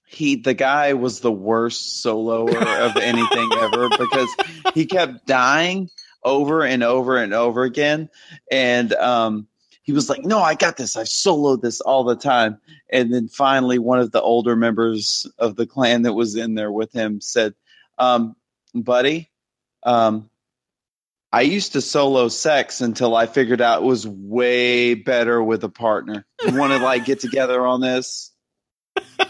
he 0.06 0.38
the 0.38 0.54
guy 0.54 0.94
was 0.94 1.20
the 1.20 1.32
worst 1.32 2.04
soloer 2.04 2.88
of 2.90 2.98
anything 2.98 3.50
ever 3.60 3.90
because 3.90 4.36
he 4.74 4.86
kept 4.86 5.26
dying 5.26 5.90
over 6.24 6.64
and 6.64 6.84
over 6.84 7.18
and 7.18 7.34
over 7.34 7.64
again. 7.64 8.10
And 8.52 8.94
um 8.94 9.48
he 9.84 9.94
was 9.94 10.10
like, 10.10 10.24
No, 10.24 10.40
I 10.40 10.56
got 10.56 10.78
this. 10.78 10.96
I've 10.96 11.08
soloed 11.08 11.62
this 11.62 11.82
all 11.82 12.04
the 12.04 12.16
time. 12.16 12.60
And 12.90 13.14
then 13.14 13.28
finally 13.28 13.80
one 13.80 14.00
of 14.00 14.12
the 14.12 14.22
older 14.22 14.56
members 14.56 15.28
of 15.38 15.56
the 15.56 15.66
clan 15.66 16.04
that 16.04 16.14
was 16.14 16.36
in 16.36 16.56
there 16.56 16.72
with 16.72 16.92
him 16.92 17.22
said, 17.22 17.54
um, 17.98 18.36
buddy, 18.74 19.30
um 19.84 20.30
I 21.32 21.42
used 21.42 21.74
to 21.74 21.82
solo 21.82 22.28
sex 22.28 22.82
until 22.82 23.16
I 23.16 23.28
figured 23.28 23.62
out 23.62 23.84
it 23.84 23.86
was 23.86 24.08
way 24.08 24.96
better 24.96 25.44
with 25.44 25.64
a 25.64 25.70
partner. 25.70 26.26
You 26.44 26.56
want 26.56 26.74
to 26.74 26.80
like 26.80 27.06
get 27.06 27.20
together 27.20 27.66
on 27.66 27.82
this? 27.82 28.32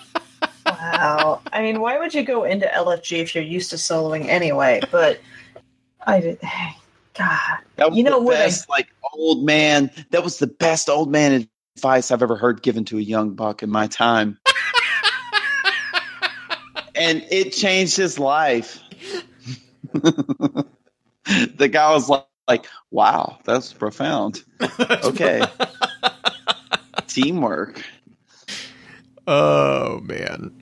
Wow. 0.66 1.41
I 1.52 1.61
mean, 1.61 1.80
why 1.80 1.98
would 1.98 2.14
you 2.14 2.24
go 2.24 2.44
into 2.44 2.66
LFG 2.66 3.20
if 3.20 3.36
you're 3.36 3.44
used 3.44 3.70
to 3.72 3.76
soloing 3.76 4.28
anyway? 4.28 4.82
But 4.91 5.20
I 6.06 6.20
did. 6.22 6.40
God. 7.16 7.58
That 7.76 7.90
was 7.90 7.98
You 7.98 8.04
know 8.04 8.20
the 8.20 8.26
what 8.26 8.38
I- 8.38 8.52
like 8.70 8.88
old 9.14 9.46
man. 9.46 9.92
That 10.12 10.24
was 10.24 10.40
the 10.40 10.48
best 10.48 10.90
old 10.90 11.12
man 11.12 11.48
advice 11.76 12.12
I've 12.12 12.24
ever 12.24 12.36
heard 12.36 12.62
given 12.62 12.86
to 12.86 12.98
a 12.98 13.02
young 13.02 13.36
buck 13.36 13.64
in 13.64 13.70
my 13.70 13.88
time. 13.88 14.38
and 16.96 17.26
it 17.30 17.52
changed 17.54 17.98
his 17.98 18.20
life. 18.20 18.80
the 19.94 21.70
guy 21.72 21.92
was 21.92 22.10
like, 22.10 22.26
like, 22.48 22.66
wow, 22.92 23.40
that's 23.46 23.74
profound. 23.74 24.44
Okay. 25.04 25.42
Teamwork. 27.08 27.82
Oh 29.28 30.00
man. 30.02 30.59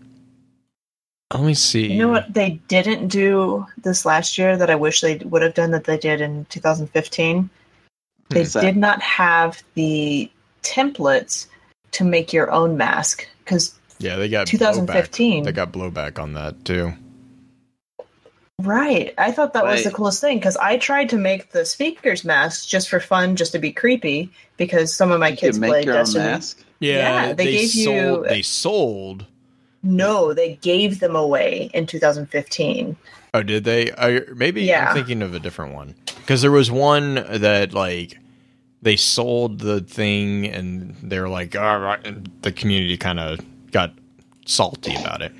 Let 1.34 1.44
me 1.44 1.54
see. 1.56 1.92
You 1.92 1.98
know 2.00 2.08
what 2.10 2.34
they 2.34 2.52
didn't 2.70 3.10
do 3.10 3.66
this 3.78 4.06
last 4.06 4.38
year 4.38 4.56
that 4.56 4.70
I 4.70 4.76
wish 4.76 5.02
they 5.02 5.18
would 5.18 5.42
have 5.42 5.54
done 5.54 5.72
that 5.72 5.84
they 5.84 5.98
did 5.98 6.22
in 6.22 6.46
2015? 6.46 7.38
Hmm. 7.42 7.48
They 8.30 8.44
did 8.46 8.78
not 8.78 9.02
have 9.02 9.62
the 9.74 10.32
templates 10.64 11.48
to 11.92 12.04
make 12.06 12.32
your 12.32 12.50
own 12.52 12.78
mask 12.78 13.28
because 13.44 13.74
Yeah, 14.00 14.16
they 14.16 14.30
got 14.30 14.48
2015. 14.48 15.42
Blowback. 15.42 15.46
They 15.46 15.52
got 15.52 15.72
blowback 15.74 16.20
on 16.20 16.34
that 16.34 16.64
too. 16.64 16.94
Right. 18.60 19.14
I 19.18 19.32
thought 19.34 19.54
that 19.54 19.66
was 19.66 19.84
the 19.84 19.92
coolest 19.92 20.20
thing 20.22 20.38
because 20.40 20.58
I 20.58 20.78
tried 20.78 21.10
to 21.10 21.18
make 21.18 21.52
the 21.52 21.64
speakers 21.66 22.24
mask 22.26 22.68
just 22.68 22.90
for 22.90 23.00
fun, 23.00 23.36
just 23.36 23.52
to 23.52 23.60
be 23.60 23.72
creepy, 23.72 24.32
because 24.58 24.96
some 24.96 25.12
of 25.12 25.20
my 25.20 25.30
You 25.30 25.38
kids 25.38 25.60
can 25.60 25.68
play 25.70 25.80
make 25.80 25.86
your 25.86 25.96
own 25.96 26.04
Destiny. 26.06 26.24
mask. 26.26 26.64
Yeah, 26.80 26.96
Yeah, 27.28 27.34
they 27.34 27.46
gave 27.52 27.76
you- 27.76 27.84
sold, 27.86 28.26
They 28.26 28.42
sold. 28.42 29.26
No, 29.84 30.34
they 30.34 30.56
gave 30.56 31.00
them 31.00 31.16
away 31.16 31.70
in 31.74 31.86
2015. 31.86 32.96
Oh, 33.34 33.44
did 33.44 33.64
they? 33.64 33.92
I, 33.94 34.22
maybe 34.36 34.64
Yeah. 34.64 34.90
I'm 34.90 34.96
thinking 34.96 35.22
of 35.22 35.34
a 35.34 35.40
different 35.40 35.74
one 35.74 35.96
because 36.16 36.42
there 36.42 36.52
was 36.52 36.72
one 36.72 37.16
that 37.16 37.74
like 37.74 38.18
they 38.82 38.96
sold 38.96 39.60
the 39.60 39.82
thing 39.82 40.46
and 40.48 40.96
they're 41.04 41.30
like, 41.30 41.56
all 41.56 41.80
right, 41.80 42.06
and 42.06 42.30
the 42.42 42.52
community 42.52 42.98
kind 42.98 43.20
of 43.20 43.40
got 43.72 43.94
salty 44.46 44.96
about 44.96 45.22
it. 45.22 45.32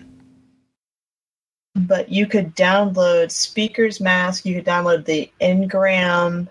But 1.76 2.12
you 2.12 2.26
could 2.26 2.56
download 2.56 3.32
speakers 3.32 4.02
mask. 4.02 4.46
You 4.46 4.56
could 4.56 4.66
download 4.66 5.06
the 5.06 5.32
Ngram. 5.40 6.48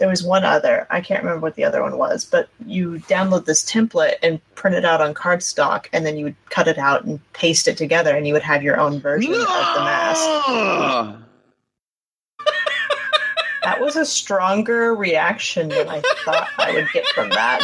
There 0.00 0.08
was 0.08 0.24
one 0.24 0.44
other. 0.44 0.86
I 0.90 1.02
can't 1.02 1.22
remember 1.22 1.42
what 1.42 1.56
the 1.56 1.64
other 1.64 1.82
one 1.82 1.98
was, 1.98 2.24
but 2.24 2.48
you 2.66 3.02
download 3.06 3.44
this 3.44 3.62
template 3.62 4.14
and 4.22 4.40
print 4.54 4.74
it 4.74 4.84
out 4.86 5.02
on 5.02 5.12
cardstock, 5.12 5.88
and 5.92 6.06
then 6.06 6.16
you 6.16 6.24
would 6.24 6.36
cut 6.48 6.66
it 6.68 6.78
out 6.78 7.04
and 7.04 7.20
paste 7.34 7.68
it 7.68 7.76
together, 7.76 8.16
and 8.16 8.26
you 8.26 8.32
would 8.32 8.42
have 8.42 8.62
your 8.62 8.80
own 8.80 8.98
version 8.98 9.32
of 9.32 9.40
the 9.40 9.44
mask. 9.44 11.20
That 13.62 13.78
was 13.78 13.94
a 13.94 14.06
stronger 14.06 14.94
reaction 14.94 15.68
than 15.68 15.86
I 15.86 16.00
thought 16.24 16.48
I 16.56 16.72
would 16.72 16.88
get 16.94 17.06
from 17.08 17.28
that. 17.28 17.62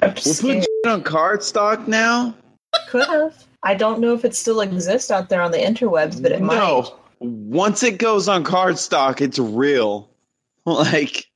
I'm 0.00 0.14
We're 0.24 0.34
putting 0.40 0.64
on 0.86 1.04
cardstock 1.04 1.86
now. 1.86 2.34
Could 2.88 3.06
have. 3.08 3.46
I 3.62 3.74
don't 3.74 4.00
know 4.00 4.14
if 4.14 4.24
it 4.24 4.34
still 4.34 4.62
exists 4.62 5.10
out 5.10 5.28
there 5.28 5.42
on 5.42 5.50
the 5.50 5.58
interwebs, 5.58 6.22
but 6.22 6.32
it 6.32 6.40
might. 6.40 6.56
No. 7.22 7.28
Once 7.28 7.82
it 7.82 7.98
goes 7.98 8.28
on 8.28 8.44
cardstock, 8.44 9.20
it's 9.20 9.38
real. 9.38 10.08
Like 10.64 11.26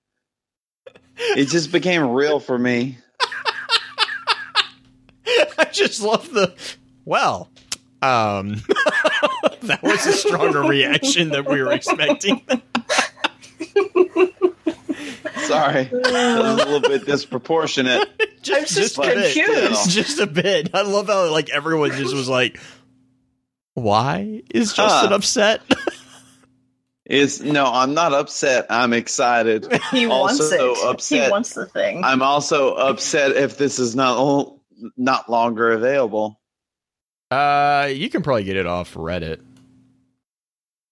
it 1.18 1.46
just 1.46 1.72
became 1.72 2.10
real 2.10 2.38
for 2.38 2.56
me. 2.56 2.98
I 5.58 5.64
just 5.72 6.00
love 6.00 6.30
the 6.30 6.54
well. 7.04 7.50
Um, 8.02 8.54
that 9.62 9.80
was 9.82 10.06
a 10.06 10.12
stronger 10.12 10.62
reaction 10.62 11.30
than 11.30 11.44
we 11.46 11.60
were 11.60 11.72
expecting. 11.72 12.40
Sorry, 15.46 15.84
that 15.84 15.92
was 15.92 16.62
a 16.62 16.68
little 16.68 16.80
bit 16.80 17.06
disproportionate. 17.06 18.08
just, 18.42 18.76
I'm 18.76 18.82
just 18.82 18.98
a 18.98 19.02
bit. 19.02 19.34
confused. 19.34 19.90
Just 19.90 20.20
a 20.20 20.26
bit. 20.26 20.70
I 20.74 20.82
love 20.82 21.06
how 21.06 21.30
like 21.30 21.50
everyone 21.50 21.92
just 21.92 22.14
was 22.14 22.28
like, 22.28 22.58
"Why 23.76 24.42
is 24.50 24.72
Justin 24.72 25.10
Huh. 25.10 25.14
upset?" 25.16 25.62
Is 27.08 27.40
no, 27.40 27.66
I'm 27.66 27.94
not 27.94 28.12
upset. 28.12 28.66
I'm 28.68 28.92
excited. 28.92 29.68
He 29.92 30.08
wants 30.08 30.40
Also 30.40 30.72
it. 30.72 30.84
upset. 30.88 31.26
He 31.26 31.30
wants 31.30 31.54
the 31.54 31.64
thing. 31.66 32.02
I'm 32.02 32.20
also 32.20 32.74
upset 32.74 33.30
if 33.36 33.58
this 33.58 33.78
is 33.78 33.94
not 33.94 34.52
not 34.96 35.30
longer 35.30 35.70
available. 35.70 36.40
Uh, 37.30 37.88
you 37.92 38.10
can 38.10 38.22
probably 38.22 38.42
get 38.42 38.56
it 38.56 38.66
off 38.66 38.94
Reddit. 38.94 39.38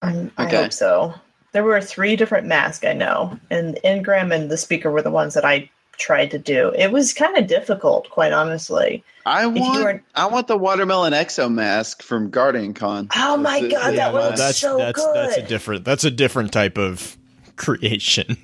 I'm, 0.03 0.31
I 0.37 0.45
Okay. 0.47 0.63
hope 0.63 0.73
so. 0.73 1.15
There 1.51 1.65
were 1.65 1.81
three 1.81 2.15
different 2.15 2.47
masks 2.47 2.85
I 2.87 2.93
know, 2.93 3.37
and 3.51 3.79
Ingram 3.83 4.31
and 4.31 4.49
the 4.49 4.57
speaker 4.57 4.93
were 4.93 5.03
the 5.03 5.11
ones 5.11 5.35
that 5.35 5.45
I 5.45 5.69
tried 5.99 6.31
to 6.33 6.39
do. 6.39 6.73
It 6.77 6.93
was 6.93 7.13
kind 7.13 7.37
of 7.37 7.47
difficult, 7.47 8.09
quite 8.11 8.33
honestly. 8.33 9.03
I 9.27 9.47
want 9.47 9.83
were- 9.85 10.03
I 10.15 10.27
want 10.27 10.49
the 10.49 10.59
watermelon 10.59 11.13
exo 11.13 11.53
mask 11.53 12.03
from 12.03 12.31
Guardian 12.31 12.75
Con. 12.75 13.09
Oh 13.17 13.37
my 13.37 13.61
This 13.61 13.73
God, 13.73 13.91
this 13.93 13.97
that 13.99 14.09
is 14.09 14.13
one 14.13 14.23
my- 14.23 14.27
looks 14.29 14.39
that's 14.41 14.59
so 14.59 14.77
that's 14.79 15.05
that's 15.15 15.37
a 15.39 15.43
different 15.43 15.85
that's 15.85 16.05
a 16.05 16.11
different 16.11 16.53
type 16.53 16.77
of 16.79 17.17
creation. 17.57 18.37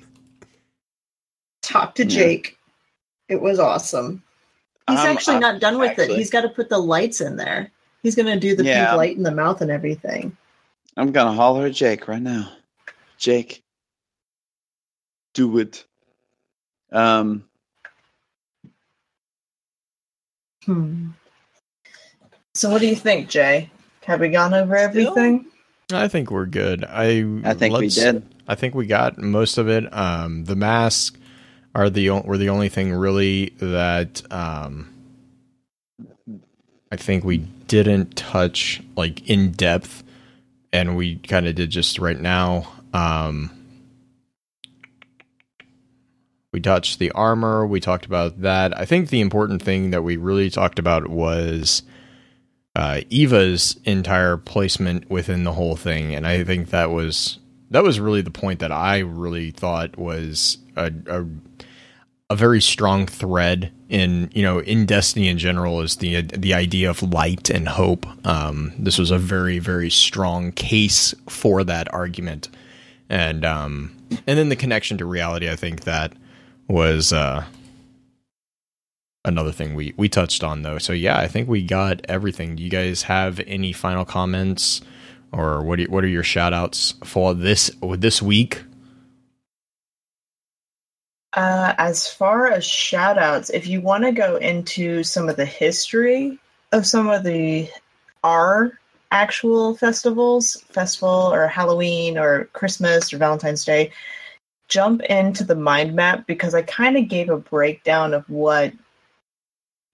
Talk 1.61 1.95
to 1.95 2.03
Yeah. 2.03 2.09
Jake. 2.09 2.57
It 3.29 3.41
was 3.41 3.59
awesome. 3.59 4.23
He's 4.89 4.99
Um, 4.99 5.05
actually 5.07 5.35
I- 5.37 5.39
not 5.39 5.61
done 5.61 5.77
with 5.77 5.99
it. 5.99 6.09
He's 6.09 6.29
got 6.31 6.41
to 6.41 6.49
put 6.49 6.69
the 6.69 6.79
lights 6.79 7.21
in 7.21 7.35
there. 7.37 7.71
He's 8.03 8.15
going 8.15 8.25
to 8.27 8.39
do 8.39 8.55
the 8.55 8.63
Yeah. 8.65 8.87
pink 8.87 8.97
light 8.97 9.17
in 9.17 9.23
the 9.23 9.31
mouth 9.31 9.61
and 9.61 9.69
everything. 9.71 10.35
I'm 10.97 11.11
gonna 11.13 11.31
holler 11.31 11.67
at 11.67 11.73
Jake 11.73 12.07
right 12.09 12.21
now. 12.21 12.51
Jake, 13.17 13.63
do 15.33 15.57
it. 15.59 15.85
Um, 16.91 17.43
Hmm. 20.65 21.09
So, 22.53 22.69
what 22.69 22.81
do 22.81 22.87
you 22.87 22.95
think, 22.95 23.29
Jay? 23.29 23.71
Have 24.05 24.19
we 24.19 24.29
gone 24.29 24.53
over 24.53 24.75
everything? 24.75 25.45
I 25.91 26.07
think 26.07 26.29
we're 26.29 26.45
good. 26.45 26.83
I 26.85 27.25
I 27.43 27.53
think 27.53 27.77
we 27.77 27.87
did. 27.87 28.23
I 28.47 28.55
think 28.55 28.75
we 28.75 28.85
got 28.85 29.17
most 29.17 29.57
of 29.57 29.67
it. 29.69 29.91
Um, 29.93 30.45
the 30.45 30.55
masks 30.55 31.17
are 31.73 31.89
the 31.89 32.09
o- 32.11 32.21
were 32.21 32.37
the 32.37 32.49
only 32.49 32.69
thing 32.69 32.93
really 32.93 33.53
that 33.59 34.21
um, 34.31 34.93
I 36.91 36.95
think 36.97 37.23
we 37.23 37.37
didn't 37.39 38.15
touch 38.15 38.81
like 38.95 39.27
in 39.29 39.51
depth, 39.51 40.03
and 40.71 40.95
we 40.95 41.15
kind 41.17 41.47
of 41.47 41.55
did 41.55 41.69
just 41.71 41.97
right 41.99 42.19
now. 42.19 42.67
Um, 42.93 43.49
we 46.51 46.59
touched 46.59 46.99
the 46.99 47.11
armor. 47.11 47.65
We 47.65 47.79
talked 47.79 48.05
about 48.05 48.41
that. 48.41 48.77
I 48.77 48.85
think 48.85 49.09
the 49.09 49.21
important 49.21 49.61
thing 49.61 49.91
that 49.91 50.03
we 50.03 50.17
really 50.17 50.49
talked 50.49 50.79
about 50.79 51.07
was 51.07 51.83
uh, 52.75 53.01
Eva's 53.09 53.79
entire 53.85 54.37
placement 54.37 55.09
within 55.09 55.43
the 55.43 55.53
whole 55.53 55.75
thing, 55.75 56.13
and 56.13 56.27
I 56.27 56.43
think 56.43 56.69
that 56.69 56.91
was 56.91 57.39
that 57.69 57.83
was 57.83 57.99
really 57.99 58.21
the 58.21 58.31
point 58.31 58.59
that 58.59 58.71
I 58.71 58.99
really 58.99 59.51
thought 59.51 59.97
was 59.97 60.57
a, 60.75 60.91
a 61.07 61.25
a 62.29 62.35
very 62.35 62.61
strong 62.61 63.07
thread 63.07 63.73
in 63.89 64.29
you 64.33 64.41
know 64.41 64.59
in 64.59 64.85
Destiny 64.85 65.27
in 65.27 65.37
general 65.37 65.81
is 65.81 65.97
the 65.97 66.21
the 66.21 66.53
idea 66.53 66.89
of 66.89 67.01
light 67.01 67.49
and 67.49 67.67
hope. 67.67 68.05
Um, 68.25 68.73
this 68.77 68.97
was 68.97 69.11
a 69.11 69.17
very 69.17 69.59
very 69.59 69.89
strong 69.89 70.51
case 70.51 71.13
for 71.29 71.63
that 71.65 71.93
argument, 71.93 72.49
and 73.09 73.45
um, 73.45 73.95
and 74.27 74.37
then 74.37 74.49
the 74.49 74.55
connection 74.55 74.97
to 74.97 75.05
reality. 75.05 75.49
I 75.49 75.57
think 75.57 75.83
that 75.83 76.13
was 76.71 77.13
uh, 77.13 77.43
another 79.25 79.51
thing 79.51 79.75
we 79.75 79.93
we 79.97 80.09
touched 80.09 80.43
on 80.43 80.61
though. 80.61 80.77
So 80.77 80.93
yeah, 80.93 81.19
I 81.19 81.27
think 81.27 81.47
we 81.47 81.63
got 81.63 82.01
everything. 82.09 82.55
Do 82.55 82.63
you 82.63 82.69
guys 82.69 83.03
have 83.03 83.39
any 83.45 83.73
final 83.73 84.05
comments? 84.05 84.81
Or 85.31 85.63
what? 85.63 85.79
What 85.89 86.03
are 86.03 86.09
your 86.09 86.23
shout 86.23 86.53
outs 86.53 86.93
for 87.03 87.33
this 87.33 87.71
this 87.81 88.21
week? 88.21 88.63
Uh, 91.33 91.73
as 91.77 92.09
far 92.09 92.47
as 92.47 92.65
shout 92.65 93.17
outs, 93.17 93.49
if 93.49 93.65
you 93.65 93.79
want 93.79 94.03
to 94.03 94.11
go 94.11 94.35
into 94.35 95.01
some 95.03 95.29
of 95.29 95.37
the 95.37 95.45
history 95.45 96.37
of 96.73 96.85
some 96.85 97.09
of 97.09 97.23
the 97.23 97.69
our 98.23 98.77
actual 99.11 99.75
festivals, 99.77 100.57
festival 100.69 101.33
or 101.33 101.47
Halloween 101.47 102.17
or 102.17 102.45
Christmas 102.53 103.13
or 103.13 103.17
Valentine's 103.17 103.63
Day, 103.63 103.91
jump 104.71 105.01
into 105.01 105.43
the 105.43 105.55
mind 105.55 105.93
map 105.93 106.25
because 106.25 106.55
I 106.55 106.61
kind 106.61 106.97
of 106.97 107.09
gave 107.09 107.29
a 107.29 107.37
breakdown 107.37 108.13
of 108.13 108.27
what 108.29 108.71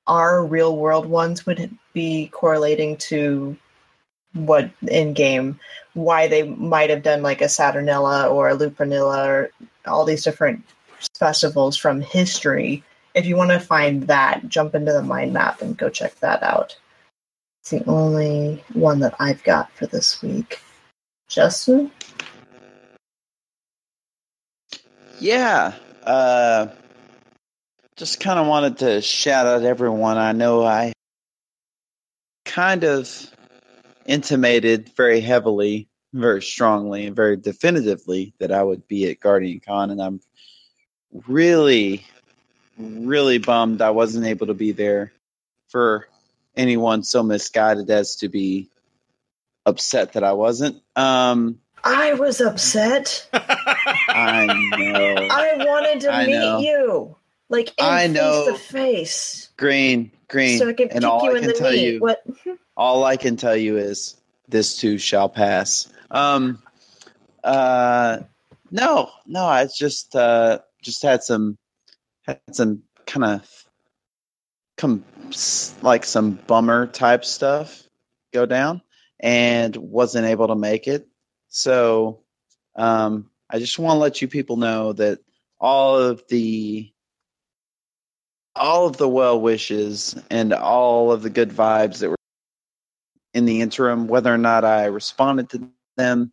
our 0.06 0.45
real 0.45 0.78
world 0.78 1.08
ones 1.08 1.45
would 1.45 1.76
be 1.94 2.28
correlating 2.28 2.95
to 2.98 3.58
what 4.34 4.70
in 4.88 5.14
game, 5.14 5.60
why 5.94 6.28
they 6.28 6.44
might 6.44 6.91
have 6.91 7.02
done 7.02 7.24
like 7.24 7.41
a 7.41 7.45
Saturnilla 7.45 8.32
or 8.32 8.49
a 8.49 8.56
Lupranilla 8.56 9.28
or 9.28 9.52
all 9.88 10.06
these 10.06 10.24
different 10.24 10.64
festivals 11.18 11.76
from 11.76 11.99
history. 11.99 12.84
If 13.16 13.26
you 13.26 13.36
want 13.36 13.49
to 13.49 13.60
find 13.60 14.04
that, 14.04 14.48
jump 14.48 14.76
into 14.76 14.94
the 14.94 15.02
mind 15.02 15.34
map 15.34 15.62
and 15.62 15.76
go 15.76 15.90
check 15.90 16.14
that 16.20 16.44
out. 16.44 16.78
It's 17.62 17.72
the 17.72 17.84
only 17.90 18.64
one 18.74 18.99
that 18.99 19.16
I've 19.20 19.44
got 19.44 19.72
for 19.72 19.88
this 19.88 20.22
week. 20.22 20.62
Justin? 21.28 21.91
Yeah. 25.19 25.73
Uh, 26.03 26.68
just 27.95 28.19
kind 28.19 28.39
of 28.39 28.48
wanted 28.48 28.77
to 28.80 29.02
shout 29.02 29.48
out 29.48 29.64
everyone. 29.64 30.18
I 30.18 30.31
know 30.31 30.64
I 30.64 30.94
kind 32.45 32.84
of 32.84 33.10
intimated 34.06 34.89
very 34.95 35.19
heavily, 35.19 35.88
very 36.14 36.41
strongly, 36.41 37.07
and 37.07 37.15
very 37.15 37.38
definitively 37.38 38.34
that 38.39 38.52
I 38.52 38.64
would 38.64 38.88
be 38.88 39.10
at 39.10 39.19
Guardian 39.19 39.60
Con, 39.60 39.89
and 39.89 40.02
I'm 40.02 40.22
really, 41.27 42.06
really 42.77 43.39
bummed 43.39 43.81
I 43.81 43.89
wasn't 43.89 44.27
able 44.27 44.48
to 44.48 44.53
be 44.53 44.72
there 44.72 45.11
for 45.69 46.07
anyone 46.56 47.03
so 47.03 47.23
misguided 47.23 47.89
as 47.89 48.18
to 48.18 48.30
be 48.30 48.69
upset 49.65 50.14
that 50.14 50.23
I 50.23 50.34
wasn't. 50.34 50.81
Um, 50.95 51.60
I 51.84 52.14
was 52.14 52.41
upset. 52.41 53.27
I 54.18 54.45
know. 54.77 55.27
I 55.30 55.65
wanted 55.65 56.02
to 56.02 56.11
I 56.11 56.26
meet 56.26 56.34
know. 56.34 56.60
you. 56.60 57.15
Like 57.49 57.69
in 57.77 57.85
I 57.85 58.07
know. 58.07 58.45
face 58.45 58.68
to 58.68 58.73
face. 58.73 59.49
Green, 59.57 60.11
green, 60.27 60.60
So 60.60 60.69
I 60.69 60.73
can 60.73 60.89
and 60.89 61.02
kick 61.03 61.10
all 61.10 61.23
you 61.23 61.31
I 61.31 61.35
in 61.35 61.39
can 61.41 61.48
the 61.49 61.53
tell 61.53 61.72
knee. 61.72 61.91
you, 61.94 61.99
What 61.99 62.23
all 62.76 63.03
I 63.06 63.18
can 63.18 63.38
tell 63.38 63.56
you 63.56 63.77
is 63.77 64.15
this 64.48 64.77
too 64.77 64.98
shall 64.98 65.30
pass. 65.30 65.91
Um, 66.11 66.61
uh, 67.44 68.19
no, 68.72 69.10
no, 69.26 69.45
I 69.45 69.68
just 69.68 70.15
uh 70.15 70.60
just 70.81 71.03
had 71.03 71.23
some 71.23 71.57
had 72.23 72.39
some 72.52 72.84
kind 73.06 73.41
of 73.41 73.65
come 74.77 75.03
like 75.81 76.06
some 76.06 76.31
bummer 76.48 76.88
type 76.88 77.23
stuff 77.26 77.84
go 78.34 78.45
down 78.45 78.81
and 79.19 79.76
wasn't 79.76 80.27
able 80.27 80.48
to 80.49 80.56
make 80.56 80.88
it. 80.88 81.07
So, 81.49 82.19
um, 82.76 83.30
I 83.49 83.60
just 83.60 83.80
want 83.80 83.95
to 83.95 83.99
let 83.99 84.22
you 84.22 84.28
people 84.28 84.57
know 84.57 84.94
that 84.94 85.19
all 85.60 85.98
of 85.98 86.24
the 86.28 86.91
all 88.56 88.88
of 88.88 88.98
the 88.98 89.07
well 89.07 89.40
wishes 89.40 90.15
and 90.30 90.53
all 90.53 91.11
of 91.11 91.22
the 91.22 91.30
good 91.30 91.49
vibes 91.49 91.99
that 91.99 92.10
were 92.10 92.15
in 93.34 93.45
the 93.45 93.61
interim, 93.61 94.07
whether 94.07 94.34
or 94.34 94.38
not 94.38 94.65
I 94.65 94.86
responded 94.86 95.49
to 95.52 95.69
them, 95.95 96.32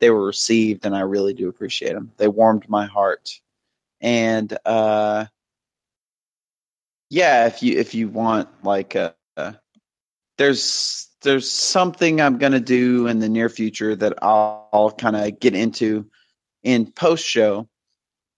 they 0.00 0.10
were 0.10 0.24
received, 0.24 0.86
and 0.86 0.96
I 0.96 1.00
really 1.00 1.34
do 1.34 1.48
appreciate 1.48 1.92
them. 1.92 2.12
They 2.16 2.28
warmed 2.28 2.68
my 2.68 2.86
heart, 2.86 3.40
and 4.00 4.56
uh, 4.64 5.26
yeah, 7.10 7.46
if 7.46 7.62
you 7.62 7.78
if 7.78 7.94
you 7.94 8.08
want 8.08 8.48
like 8.64 8.94
a, 8.94 9.14
a 9.36 9.56
there's 10.38 11.08
there's 11.22 11.50
something 11.50 12.20
I'm 12.20 12.38
gonna 12.38 12.60
do 12.60 13.08
in 13.08 13.18
the 13.18 13.28
near 13.28 13.48
future 13.48 13.96
that 13.96 14.22
I'll, 14.22 14.68
I'll 14.72 14.90
kind 14.92 15.16
of 15.16 15.40
get 15.40 15.54
into 15.54 16.06
in 16.62 16.90
post 16.92 17.24
show. 17.26 17.68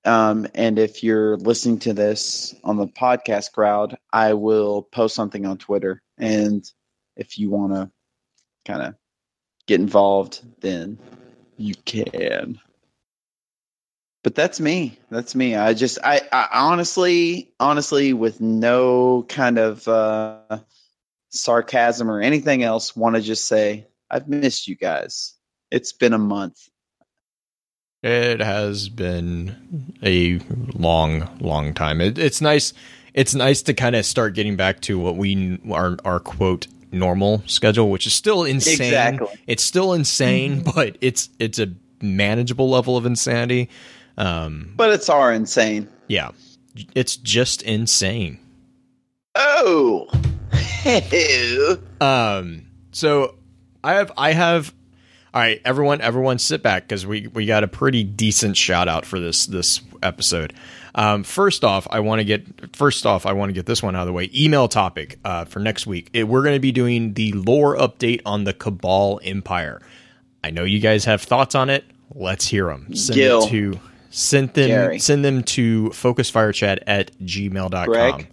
Um, 0.05 0.47
and 0.55 0.79
if 0.79 1.03
you're 1.03 1.37
listening 1.37 1.79
to 1.81 1.93
this 1.93 2.55
on 2.65 2.77
the 2.77 2.87
podcast 2.87 3.53
crowd, 3.53 3.99
I 4.13 4.35
will 4.35 4.83
post 4.83 5.15
something 5.15 5.45
on 5.45 5.59
Twitter. 5.59 6.03
And 6.17 6.65
if 7.17 7.39
you 7.39 7.51
want 7.51 7.75
to 7.75 7.91
kind 8.65 8.83
of 8.83 8.95
get 9.67 9.81
involved, 9.81 10.41
then 10.61 10.99
you 11.57 11.75
can. 11.85 12.59
But 14.23 14.35
that's 14.35 14.61
me. 14.61 14.99
That's 15.11 15.35
me. 15.35 15.57
I 15.57 15.73
just, 15.75 15.99
I, 16.05 16.21
I 16.31 16.49
honestly, 16.53 17.53
honestly, 17.59 18.13
with 18.13 18.41
no 18.41 19.25
kind 19.29 19.59
of 19.59 19.87
uh, 19.89 20.61
sarcasm 21.31 22.11
or 22.11 22.21
anything 22.21 22.63
else, 22.63 22.95
want 22.95 23.17
to 23.17 23.23
just 23.23 23.47
say 23.47 23.87
I've 24.11 24.29
missed 24.29 24.69
you 24.69 24.77
guys. 24.77 25.35
It's 25.71 25.93
been 25.93 26.13
a 26.13 26.19
month. 26.19 26.69
It 28.03 28.41
has 28.41 28.89
been 28.89 29.95
a 30.03 30.41
long, 30.75 31.29
long 31.41 31.75
time. 31.75 32.01
It, 32.01 32.19
it's 32.19 32.41
nice. 32.41 32.73
It's 33.13 33.35
nice 33.35 33.61
to 33.63 33.75
kind 33.75 33.95
of 33.97 34.07
start 34.07 34.35
getting 34.35 34.57
back 34.57 34.81
to 34.83 34.99
what 34.99 35.17
we 35.17 35.61
our 35.71 35.97
our 36.05 36.21
quote 36.21 36.67
normal 36.93 37.43
schedule, 37.47 37.91
which 37.91 38.07
is 38.07 38.15
still 38.15 38.45
insane. 38.45 38.87
Exactly. 38.87 39.29
It's 39.47 39.63
still 39.63 39.93
insane, 39.93 40.63
but 40.75 40.97
it's 41.01 41.29
it's 41.39 41.59
a 41.59 41.73
manageable 42.01 42.71
level 42.71 42.97
of 42.97 43.05
insanity. 43.05 43.69
Um, 44.17 44.73
But 44.77 44.91
it's 44.93 45.09
our 45.09 45.33
insane. 45.33 45.89
yeah, 46.09 46.31
it's 46.95 47.17
just 47.17 47.63
insane. 47.63 48.39
Oh. 49.35 50.09
Um, 52.01 52.67
so 52.93 53.35
I 53.85 53.93
have, 53.95 54.11
I 54.17 54.33
have. 54.33 54.73
All 55.33 55.41
right, 55.41 55.61
everyone, 55.65 56.01
everyone, 56.01 56.39
sit 56.41 56.61
back 56.61 56.89
because 56.89 57.07
we 57.07 57.29
we 57.29 57.47
got 57.47 57.63
a 57.63 57.69
pretty 57.69 58.03
decent 58.03 58.57
shout 58.57 58.89
out 58.89 59.07
for 59.07 59.21
this 59.21 59.47
this 59.47 59.81
episode. 60.03 60.53
Um, 60.95 61.23
first 61.23 61.63
off, 61.63 61.87
I 61.89 62.01
want 62.01 62.19
to 62.19 62.25
get 62.25 62.75
first 62.75 63.07
off, 63.07 63.27
I 63.27 63.33
want 63.33 63.51
to 63.51 63.53
get 63.53 63.67
this 63.67 63.81
one 63.81 63.95
out 63.95 64.03
of 64.03 64.07
the 64.09 64.13
way. 64.13 64.29
Email 64.35 64.67
topic 64.67 65.21
uh, 65.25 65.45
for 65.45 65.61
next 65.61 65.87
week. 65.87 66.11
It, 66.13 66.25
we're 66.25 66.43
going 66.43 66.57
to 66.57 66.61
be 66.61 66.73
doing 66.73 67.15
the 67.15 67.33
lore 67.33 67.77
update 67.77 68.23
on 68.27 68.43
the 68.43 68.53
Cabal 68.53 69.21
Empire. 69.23 69.81
I 70.43 70.51
know 70.51 70.65
you 70.65 70.81
guys 70.81 71.05
have 71.05 71.23
thoughts 71.23 71.55
on 71.55 71.71
it. 71.71 71.85
Let's 72.13 72.49
hear 72.49 72.67
them. 72.67 72.93
Send 72.97 73.15
Gil. 73.15 73.45
it 73.45 73.51
to 73.51 73.81
send 74.11 74.55
them 74.55 74.69
Gary. 74.69 74.99
send 74.99 75.25
them 75.25 75.45
to 75.45 75.91
focusfirechat 75.91 76.81
at 76.89 77.17
gmail.com. 77.19 77.85
Greg? 77.87 78.29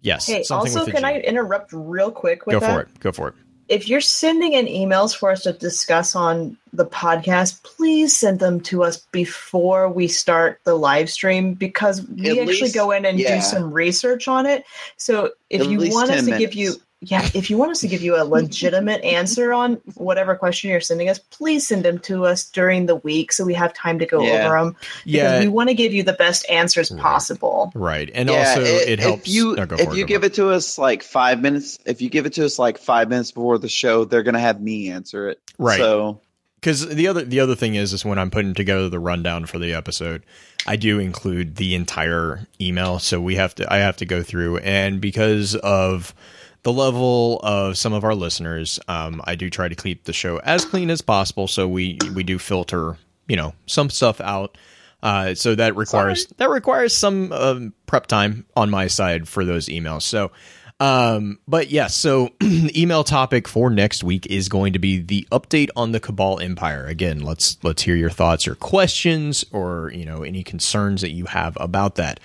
Yes. 0.00 0.26
Hey, 0.26 0.44
also, 0.50 0.86
can 0.86 0.96
G. 0.96 1.04
I 1.04 1.18
interrupt 1.18 1.72
real 1.72 2.10
quick 2.10 2.46
with 2.46 2.54
go 2.54 2.60
that? 2.60 2.74
for 2.74 2.80
it? 2.80 3.00
Go 3.00 3.12
for 3.12 3.28
it. 3.28 3.34
If 3.72 3.88
you're 3.88 4.02
sending 4.02 4.52
in 4.52 4.66
emails 4.66 5.16
for 5.16 5.30
us 5.30 5.44
to 5.44 5.54
discuss 5.54 6.14
on 6.14 6.58
the 6.74 6.84
podcast, 6.84 7.62
please 7.62 8.14
send 8.14 8.38
them 8.38 8.60
to 8.60 8.84
us 8.84 8.98
before 9.12 9.88
we 9.88 10.08
start 10.08 10.60
the 10.64 10.74
live 10.74 11.08
stream 11.08 11.54
because 11.54 12.06
we 12.06 12.32
At 12.32 12.36
actually 12.48 12.60
least- 12.60 12.74
go 12.74 12.90
in 12.90 13.06
and 13.06 13.18
yeah. 13.18 13.36
do 13.36 13.40
some 13.40 13.72
research 13.72 14.28
on 14.28 14.44
it. 14.44 14.64
So 14.98 15.30
if 15.48 15.62
At 15.62 15.70
you 15.70 15.78
want 15.90 16.10
us 16.10 16.16
10 16.26 16.26
to 16.26 16.38
give 16.38 16.52
you 16.52 16.74
yeah, 17.04 17.28
if 17.34 17.50
you 17.50 17.56
want 17.58 17.72
us 17.72 17.80
to 17.80 17.88
give 17.88 18.00
you 18.02 18.14
a 18.16 18.22
legitimate 18.24 19.02
answer 19.04 19.52
on 19.52 19.74
whatever 19.96 20.36
question 20.36 20.70
you're 20.70 20.80
sending 20.80 21.08
us, 21.08 21.18
please 21.18 21.66
send 21.66 21.84
them 21.84 21.98
to 21.98 22.24
us 22.24 22.44
during 22.48 22.86
the 22.86 22.94
week 22.96 23.32
so 23.32 23.44
we 23.44 23.54
have 23.54 23.74
time 23.74 23.98
to 23.98 24.06
go 24.06 24.22
Yeah. 24.24 24.46
over 24.46 24.56
them. 24.56 24.76
Because 25.04 25.04
Yeah, 25.04 25.40
we 25.40 25.48
want 25.48 25.68
to 25.68 25.74
give 25.74 25.92
you 25.92 26.04
the 26.04 26.12
best 26.12 26.48
answers 26.48 26.90
Right. 26.92 27.00
possible. 27.00 27.72
Right, 27.74 28.08
and 28.14 28.28
Yeah, 28.28 28.38
also 28.48 28.62
i- 28.62 28.84
it 28.86 29.00
helps. 29.00 29.22
If 29.22 29.34
you 29.34 29.56
no, 29.56 29.64
if 29.64 29.88
for 29.88 29.96
you 29.96 30.04
give 30.06 30.20
for 30.22 30.26
it 30.26 30.34
to 30.34 30.50
us 30.50 30.78
like 30.78 31.02
five 31.02 31.42
minutes, 31.42 31.78
if 31.84 32.00
you 32.00 32.08
give 32.08 32.24
it 32.26 32.34
to 32.34 32.44
us 32.44 32.58
like 32.58 32.78
five 32.78 33.08
minutes 33.08 33.32
before 33.32 33.58
the 33.58 33.68
show, 33.68 34.04
they're 34.04 34.22
gonna 34.22 34.38
have 34.38 34.60
me 34.60 34.90
answer 34.90 35.28
it. 35.28 35.40
Right. 35.58 35.78
So 35.78 36.20
because 36.60 36.86
the 36.86 37.08
other 37.08 37.24
the 37.24 37.40
other 37.40 37.56
thing 37.56 37.74
is 37.74 37.92
is 37.92 38.04
when 38.04 38.18
I'm 38.20 38.30
putting 38.30 38.54
together 38.54 38.88
the 38.88 39.00
rundown 39.00 39.46
for 39.46 39.58
the 39.58 39.72
episode, 39.74 40.22
I 40.68 40.76
do 40.76 41.00
include 41.00 41.56
the 41.56 41.74
entire 41.74 42.46
email, 42.60 43.00
so 43.00 43.20
we 43.20 43.34
have 43.34 43.54
to 43.56 43.72
I 43.72 43.78
have 43.78 43.96
to 43.96 44.04
go 44.04 44.22
through, 44.22 44.58
and 44.58 45.00
because 45.00 45.56
of 45.56 46.14
the 46.62 46.72
level 46.72 47.40
of 47.42 47.76
some 47.76 47.92
of 47.92 48.04
our 48.04 48.14
listeners, 48.14 48.78
um, 48.88 49.20
I 49.24 49.34
do 49.34 49.50
try 49.50 49.68
to 49.68 49.74
keep 49.74 50.04
the 50.04 50.12
show 50.12 50.38
as 50.38 50.64
clean 50.64 50.90
as 50.90 51.02
possible. 51.02 51.48
So 51.48 51.66
we 51.66 51.98
we 52.14 52.22
do 52.22 52.38
filter, 52.38 52.96
you 53.26 53.36
know, 53.36 53.54
some 53.66 53.90
stuff 53.90 54.20
out. 54.20 54.56
Uh, 55.02 55.34
so 55.34 55.56
that 55.56 55.74
requires 55.74 56.26
that 56.36 56.48
requires 56.48 56.96
some 56.96 57.32
um, 57.32 57.74
prep 57.86 58.06
time 58.06 58.46
on 58.56 58.70
my 58.70 58.86
side 58.86 59.26
for 59.28 59.44
those 59.44 59.66
emails. 59.66 60.02
So, 60.02 60.30
um, 60.78 61.40
but 61.48 61.70
yes, 61.70 61.96
so 61.96 62.30
the 62.38 62.70
email 62.80 63.02
topic 63.02 63.48
for 63.48 63.68
next 63.68 64.04
week 64.04 64.26
is 64.26 64.48
going 64.48 64.74
to 64.74 64.78
be 64.78 64.98
the 64.98 65.26
update 65.32 65.70
on 65.74 65.90
the 65.90 65.98
Cabal 65.98 66.38
Empire. 66.38 66.86
Again, 66.86 67.20
let's 67.20 67.58
let's 67.64 67.82
hear 67.82 67.96
your 67.96 68.10
thoughts 68.10 68.46
or 68.46 68.54
questions 68.54 69.44
or 69.50 69.90
you 69.92 70.04
know 70.04 70.22
any 70.22 70.44
concerns 70.44 71.00
that 71.00 71.10
you 71.10 71.26
have 71.26 71.58
about 71.60 71.96
that. 71.96 72.20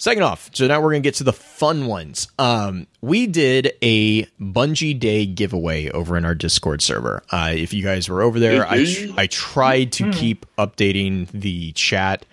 Second 0.00 0.22
off, 0.22 0.48
so 0.54 0.66
now 0.66 0.80
we're 0.80 0.92
gonna 0.92 1.00
get 1.00 1.16
to 1.16 1.24
the 1.24 1.32
fun 1.34 1.84
ones. 1.84 2.26
Um, 2.38 2.86
we 3.02 3.26
did 3.26 3.74
a 3.82 4.24
Bungie 4.40 4.98
Day 4.98 5.26
giveaway 5.26 5.90
over 5.90 6.16
in 6.16 6.24
our 6.24 6.34
Discord 6.34 6.80
server. 6.80 7.22
Uh, 7.30 7.52
if 7.54 7.74
you 7.74 7.82
guys 7.84 8.08
were 8.08 8.22
over 8.22 8.40
there, 8.40 8.66
I 8.66 8.86
tr- 8.86 9.12
I 9.18 9.26
tried 9.26 9.92
to 9.92 10.10
keep 10.10 10.46
updating 10.56 11.28
the 11.32 11.72
chat. 11.72 12.24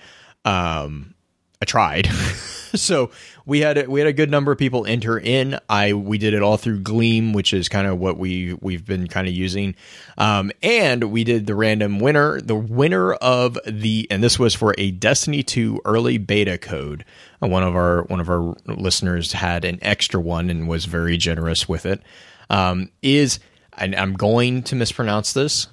Um, 0.46 1.14
I 1.62 1.66
tried. 1.66 2.06
so 2.74 3.12
we 3.48 3.62
had 3.62 3.78
a, 3.78 3.90
we 3.90 4.02
had 4.02 4.08
a 4.08 4.14
good 4.14 4.30
number 4.30 4.52
of 4.52 4.58
people 4.58 4.86
enter 4.86 5.18
in. 5.18 5.58
I 5.70 5.94
we 5.94 6.18
did 6.18 6.34
it 6.34 6.44
all 6.44 6.58
through 6.58 6.82
Gleam, 6.82 7.32
which 7.32 7.54
is 7.54 7.70
kind 7.70 7.88
of 7.88 7.98
what 7.98 8.18
we 8.18 8.54
we've 8.62 8.86
been 8.86 9.08
kind 9.08 9.26
of 9.26 9.34
using. 9.34 9.74
Um, 10.18 10.52
and 10.62 11.06
we 11.06 11.24
did 11.24 11.48
the 11.48 11.56
random 11.56 12.00
winner. 12.00 12.42
The 12.42 12.56
winner 12.56 13.14
of 13.14 13.58
the 13.66 14.06
and 14.12 14.22
this 14.22 14.38
was 14.38 14.54
for 14.54 14.76
a 14.78 14.92
Destiny 14.92 15.44
2 15.44 15.82
early 15.86 16.18
beta 16.18 16.58
code. 16.58 17.06
Uh, 17.42 17.48
one 17.48 17.64
of 17.64 17.74
our 17.74 18.04
one 18.04 18.20
of 18.20 18.30
our 18.30 18.54
listeners 18.66 19.32
had 19.32 19.64
an 19.64 19.80
extra 19.82 20.20
one 20.20 20.50
and 20.50 20.68
was 20.68 20.84
very 20.84 21.16
generous 21.16 21.70
with 21.70 21.86
it. 21.86 22.04
Um, 22.50 22.90
is 23.02 23.40
and 23.78 23.96
I'm 23.96 24.14
going 24.14 24.62
to 24.64 24.76
mispronounce 24.76 25.32
this. 25.32 25.68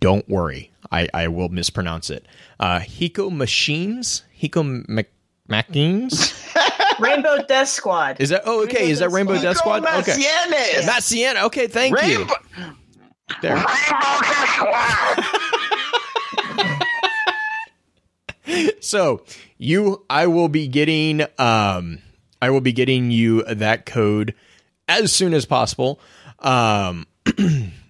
Don't 0.00 0.28
worry, 0.28 0.72
I, 0.90 1.08
I 1.14 1.28
will 1.28 1.48
mispronounce 1.48 2.10
it. 2.10 2.26
Uh, 2.58 2.80
Hiko 2.80 3.30
Machines, 3.34 4.24
Hiko 4.36 4.88
Mach- 4.88 5.06
Machines. 5.46 6.34
Rainbow 7.00 7.42
Death 7.46 7.68
Squad. 7.68 8.20
Is 8.20 8.28
that 8.30 8.42
oh 8.44 8.62
okay? 8.64 8.78
Rainbow 8.78 8.90
Is 8.92 8.98
that 9.00 9.04
Death 9.06 9.14
Rainbow 9.14 9.34
Squad. 9.36 9.42
Death 9.42 9.56
Squad? 9.56 9.84
Okay, 10.08 10.20
Yes. 10.20 10.86
Matt 10.86 11.02
Sienna. 11.02 11.40
Okay, 11.46 11.66
thank 11.66 12.00
you. 12.02 12.26
There. 13.42 13.56
Rainbow- 13.56 13.66
There. 14.44 15.26
So 18.80 19.22
you, 19.58 20.04
I 20.10 20.26
will 20.26 20.48
be 20.48 20.66
getting, 20.66 21.22
um, 21.38 21.98
I 22.42 22.50
will 22.50 22.60
be 22.60 22.72
getting 22.72 23.10
you 23.10 23.42
that 23.44 23.86
code 23.86 24.34
as 24.88 25.12
soon 25.12 25.34
as 25.34 25.46
possible. 25.46 26.00
Um, 26.40 27.06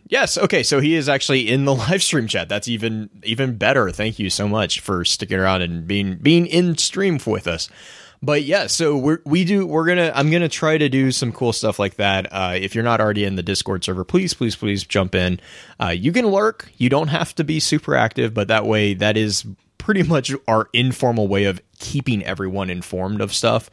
yes. 0.08 0.36
Okay. 0.36 0.62
So 0.62 0.80
he 0.80 0.96
is 0.96 1.08
actually 1.08 1.48
in 1.48 1.64
the 1.64 1.74
live 1.74 2.02
stream 2.02 2.26
chat. 2.26 2.48
That's 2.48 2.68
even 2.68 3.08
even 3.22 3.56
better. 3.56 3.90
Thank 3.90 4.18
you 4.18 4.28
so 4.28 4.48
much 4.48 4.80
for 4.80 5.04
sticking 5.04 5.38
around 5.38 5.62
and 5.62 5.86
being 5.86 6.16
being 6.16 6.46
in 6.46 6.76
stream 6.76 7.18
with 7.24 7.46
us. 7.46 7.70
But 8.22 8.42
yeah, 8.42 8.66
so 8.66 8.98
we're 8.98 9.20
we 9.24 9.44
do 9.44 9.66
we're 9.66 9.86
gonna 9.86 10.12
I'm 10.14 10.30
gonna 10.30 10.48
try 10.48 10.76
to 10.76 10.88
do 10.90 11.10
some 11.10 11.32
cool 11.32 11.54
stuff 11.54 11.78
like 11.78 11.94
that. 11.94 12.30
Uh, 12.30 12.52
if 12.54 12.74
you're 12.74 12.84
not 12.84 13.00
already 13.00 13.24
in 13.24 13.36
the 13.36 13.42
Discord 13.42 13.82
server, 13.82 14.04
please 14.04 14.34
please 14.34 14.56
please 14.56 14.84
jump 14.84 15.14
in. 15.14 15.40
Uh, 15.80 15.88
you 15.88 16.12
can 16.12 16.26
lurk. 16.26 16.70
You 16.76 16.90
don't 16.90 17.08
have 17.08 17.34
to 17.36 17.44
be 17.44 17.60
super 17.60 17.94
active, 17.94 18.34
but 18.34 18.48
that 18.48 18.66
way 18.66 18.92
that 18.94 19.16
is 19.16 19.46
pretty 19.78 20.02
much 20.08 20.32
our 20.46 20.68
informal 20.74 21.28
way 21.28 21.44
of 21.44 21.62
keeping 21.78 22.22
everyone 22.24 22.68
informed 22.68 23.22
of 23.22 23.32
stuff. 23.32 23.70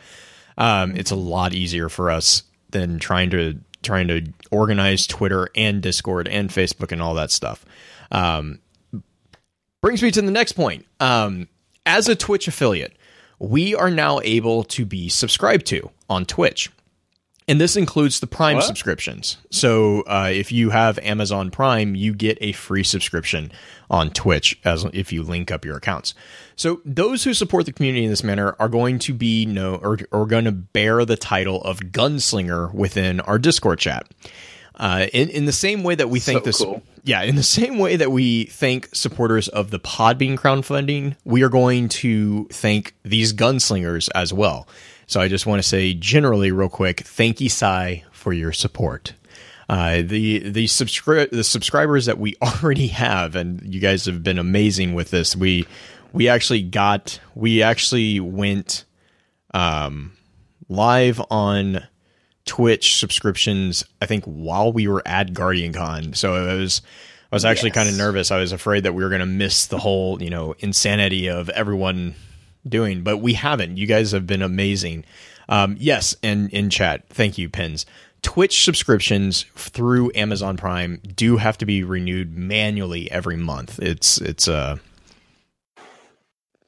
Um, 0.57 0.95
it's 0.95 1.11
a 1.11 1.15
lot 1.15 1.53
easier 1.53 1.89
for 1.89 2.09
us 2.09 2.43
than 2.69 2.99
trying 2.99 3.29
to 3.31 3.59
trying 3.83 4.07
to 4.07 4.33
organize 4.49 5.07
Twitter 5.07 5.49
and 5.55 5.81
Discord 5.81 6.27
and 6.27 6.49
Facebook 6.49 6.91
and 6.91 7.01
all 7.01 7.15
that 7.15 7.31
stuff. 7.31 7.65
Um, 8.11 8.59
brings 9.81 10.01
me 10.01 10.09
to 10.11 10.21
the 10.21 10.31
next 10.31 10.53
point. 10.53 10.85
Um, 10.99 11.47
as 11.85 12.09
a 12.09 12.15
Twitch 12.15 12.47
affiliate, 12.47 12.96
we 13.39 13.75
are 13.75 13.91
now 13.91 14.19
able 14.23 14.63
to 14.63 14.85
be 14.85 15.09
subscribed 15.09 15.65
to 15.67 15.89
on 16.09 16.25
Twitch. 16.25 16.71
And 17.49 17.61
this 17.61 17.77
includes 17.77 18.19
the 18.19 18.27
Prime 18.27 18.57
What? 18.57 18.65
subscriptions. 18.65 19.37
So 19.51 20.01
uh, 20.01 20.29
if 20.33 20.51
you 20.51 20.71
have 20.71 20.99
Amazon 20.99 21.49
Prime, 21.49 21.95
you 21.95 22.13
get 22.13 22.37
a 22.41 22.51
free 22.51 22.83
subscription 22.83 23.53
on 23.89 24.09
Twitch 24.09 24.59
as 24.65 24.83
if 24.91 25.13
you 25.13 25.23
link 25.23 25.49
up 25.49 25.63
your 25.63 25.77
accounts. 25.77 26.13
So 26.57 26.81
those 26.83 27.23
who 27.23 27.33
support 27.33 27.65
the 27.65 27.71
community 27.71 28.03
in 28.03 28.09
this 28.09 28.23
manner 28.23 28.57
are 28.59 28.67
going 28.67 28.99
to 28.99 29.13
be 29.13 29.45
no 29.45 29.75
or, 29.75 29.97
or 30.11 30.25
going 30.25 30.43
to 30.43 30.51
bear 30.51 31.05
the 31.05 31.15
title 31.15 31.61
of 31.61 31.79
gunslinger 31.79 32.73
within 32.73 33.21
our 33.21 33.39
Discord 33.39 33.79
chat. 33.79 34.11
Uh, 34.77 35.07
in, 35.11 35.29
in 35.29 35.45
the 35.45 35.51
same 35.51 35.83
way 35.83 35.95
that 35.95 36.09
we 36.09 36.19
thank 36.19 36.39
So 36.39 36.45
this, 36.45 36.57
cool. 36.61 36.83
yeah, 37.03 37.23
in 37.23 37.35
the 37.35 37.43
same 37.43 37.79
way 37.79 37.95
that 37.95 38.11
we 38.11 38.45
thank 38.45 38.89
supporters 38.93 39.47
of 39.47 39.71
the 39.71 39.79
Podbean 39.79 40.37
crowdfunding, 40.37 41.15
we 41.25 41.41
are 41.41 41.49
going 41.49 41.89
to 41.89 42.45
thank 42.51 42.93
these 43.03 43.33
gunslingers 43.33 44.07
as 44.13 44.31
well. 44.31 44.67
So 45.07 45.19
I 45.19 45.27
just 45.29 45.45
want 45.47 45.61
to 45.61 45.67
say 45.67 45.93
generally, 45.95 46.51
real 46.51 46.69
quick, 46.69 46.99
thank 47.01 47.41
you, 47.41 47.49
Sai, 47.49 48.03
for 48.11 48.33
your 48.33 48.51
support. 48.51 49.13
Uh, 49.69 49.97
the 50.01 50.39
the 50.39 50.65
subscri- 50.65 51.29
the 51.29 51.43
subscribers 51.43 52.05
that 52.05 52.17
we 52.19 52.35
already 52.41 52.87
have, 52.87 53.35
and 53.35 53.61
you 53.63 53.79
guys 53.81 54.05
have 54.05 54.23
been 54.23 54.37
amazing 54.37 54.93
with 54.93 55.09
this. 55.09 55.35
We 55.35 55.65
we 56.13 56.29
actually 56.29 56.61
got 56.61 57.19
we 57.35 57.63
actually 57.63 58.19
went 58.19 58.85
um, 59.53 60.13
live 60.69 61.21
on 61.31 61.85
Twitch 62.47 62.97
subscriptions. 62.97 63.83
I 64.01 64.07
think 64.07 64.23
while 64.25 64.73
we 64.73 64.87
were 64.87 65.03
at 65.05 65.33
Guardian 65.33 65.73
Con, 65.73 66.13
so 66.13 66.35
it 66.49 66.57
was 66.59 66.81
I 67.31 67.35
was 67.35 67.45
actually 67.45 67.69
Yes. 67.69 67.75
kind 67.75 67.89
of 67.89 67.97
nervous. 67.97 68.31
I 68.31 68.39
was 68.39 68.51
afraid 68.53 68.83
that 68.83 68.93
we 68.93 69.03
were 69.03 69.09
going 69.09 69.19
to 69.19 69.25
miss 69.25 69.65
the 69.67 69.77
whole, 69.77 70.21
you 70.23 70.29
know, 70.29 70.55
insanity 70.59 71.27
of 71.27 71.49
everyone 71.49 72.15
doing, 72.67 73.03
but 73.03 73.17
we 73.17 73.33
haven't. 73.33 73.77
You 73.77 73.85
guys 73.85 74.11
have 74.13 74.25
been 74.25 74.41
amazing. 74.41 75.03
Um, 75.49 75.75
yes, 75.79 76.15
and 76.23 76.49
in 76.51 76.69
chat, 76.69 77.03
thank 77.09 77.37
you, 77.37 77.49
Pins. 77.49 77.85
Twitch 78.21 78.63
subscriptions 78.63 79.43
through 79.55 80.11
Amazon 80.15 80.57
Prime 80.57 80.99
do 81.15 81.37
have 81.37 81.57
to 81.59 81.65
be 81.65 81.83
renewed 81.83 82.35
manually 82.35 83.11
every 83.11 83.37
month. 83.37 83.79
It's 83.79 84.17
it's 84.19 84.47
uh 84.47 84.77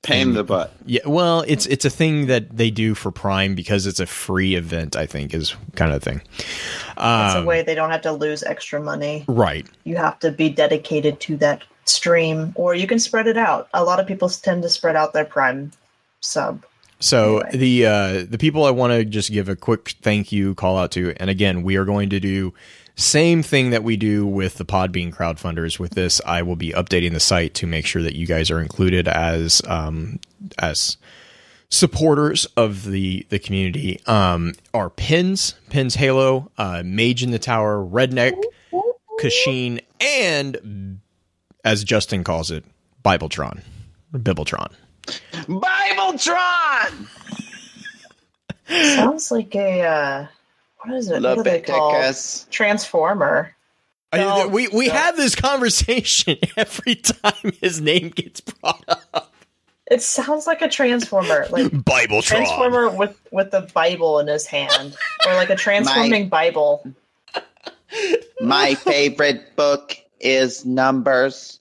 Pain 0.01 0.29
in 0.29 0.33
the 0.33 0.43
butt. 0.45 0.73
yeah, 0.85 1.01
well, 1.05 1.43
it's 1.45 1.65
it's 1.65 1.83
a 1.83 1.89
thing 1.89 2.27
that 2.27 2.55
they 2.55 2.71
do 2.71 2.95
for 2.95 3.11
Prime 3.11 3.53
because 3.53 3.85
it's 3.85 3.99
a 3.99 4.05
free 4.05 4.55
event. 4.55 4.95
I 4.95 5.05
think 5.05 5.33
is 5.33 5.55
kind 5.75 5.91
of 5.91 6.01
thing. 6.01 6.21
It's 6.37 6.93
Um, 6.97 7.43
a 7.43 7.45
way 7.45 7.63
they 7.63 7.75
don't 7.75 7.89
have 7.91 8.01
to 8.03 8.13
lose 8.13 8.41
extra 8.41 8.79
money. 8.81 9.25
right? 9.27 9.67
You 9.83 9.97
have 9.97 10.17
to 10.19 10.31
be 10.31 10.47
dedicated 10.49 11.19
to 11.21 11.37
that 11.37 11.63
stream, 11.85 12.53
or 12.55 12.75
you 12.75 12.87
can 12.87 12.97
spread 12.99 13.27
it 13.27 13.37
out. 13.37 13.67
A 13.73 13.83
lot 13.83 13.99
of 13.99 14.07
people 14.07 14.29
tend 14.29 14.63
to 14.63 14.69
spread 14.69 14.95
out 14.95 15.11
their 15.11 15.25
Prime 15.25 15.71
sub. 16.21 16.63
So 17.01 17.39
Anyway. 17.39 17.57
the 17.57 17.85
uh, 17.85 18.25
the 18.29 18.37
people 18.37 18.63
I 18.65 18.71
want 18.71 18.93
to 18.93 19.03
just 19.03 19.31
give 19.31 19.49
a 19.49 19.55
quick 19.55 19.95
thank 20.01 20.31
you 20.31 20.55
call 20.55 20.77
out 20.77 20.91
to, 20.91 21.13
and 21.17 21.29
again, 21.29 21.61
we 21.63 21.75
are 21.75 21.85
going 21.85 22.09
to 22.11 22.21
do 22.21 22.53
same 22.99 23.43
thing 23.43 23.69
that 23.69 23.83
we 23.83 23.97
do 23.97 24.25
with 24.25 24.55
the 24.55 24.65
Podbean 24.65 25.13
crowdfunders. 25.13 25.79
With 25.79 25.91
this, 25.91 26.19
I 26.25 26.41
will 26.41 26.55
be 26.55 26.71
updating 26.71 27.13
the 27.13 27.19
site 27.19 27.53
to 27.55 27.67
make 27.67 27.85
sure 27.85 28.01
that 28.01 28.15
you 28.15 28.27
guys 28.27 28.51
are 28.51 28.59
included 28.59 29.07
as 29.07 29.61
um, 29.67 30.19
as 30.57 30.97
supporters 31.69 32.45
of 32.57 32.85
the 32.85 33.25
the 33.29 33.39
community. 33.39 34.01
Um, 34.05 34.53
are 34.73 34.89
pins, 34.89 35.55
pins, 35.69 35.95
Halo, 35.95 36.51
uh, 36.57 36.83
Mage 36.85 37.23
in 37.23 37.31
the 37.31 37.39
Tower, 37.39 37.77
Redneck, 37.83 38.33
Kashin, 39.21 39.81
and 40.01 40.99
as 41.63 41.83
Justin 41.83 42.23
calls 42.23 42.51
it, 42.51 42.65
Bibletron, 43.03 43.61
Bibletron. 44.13 44.73
Bibletron! 45.47 47.07
Sounds 48.67 49.31
like 49.31 49.55
a 49.55 49.81
uh, 49.81 50.27
what 50.81 50.95
is 50.95 51.09
it? 51.09 51.21
What 51.21 51.37
are 51.39 51.43
they 51.43 51.61
called? 51.61 51.93
Leviticus. 51.93 52.47
Transformer. 52.51 53.55
I- 54.11 54.47
we 54.47 54.67
we 54.69 54.87
don't. 54.87 54.95
have 54.95 55.15
this 55.17 55.35
conversation 55.35 56.37
every 56.57 56.95
time 56.95 57.53
his 57.61 57.79
name 57.79 58.09
gets 58.09 58.41
brought 58.41 58.83
up. 58.87 59.33
It 59.91 60.01
sounds 60.03 60.45
like 60.47 60.61
a 60.61 60.69
transformer, 60.69 61.47
like 61.51 61.71
Bible 61.85 62.21
transformer 62.21 62.89
with 62.89 63.19
with 63.31 63.51
the 63.51 63.61
Bible 63.73 64.19
in 64.19 64.27
his 64.27 64.45
hand, 64.45 64.95
or 65.27 65.33
like 65.35 65.49
a 65.49 65.55
transforming 65.67 66.29
Bible. 66.29 66.83
My 68.39 68.75
favorite 68.75 69.55
book 69.55 69.97
is 70.19 70.65
Numbers. 70.65 71.59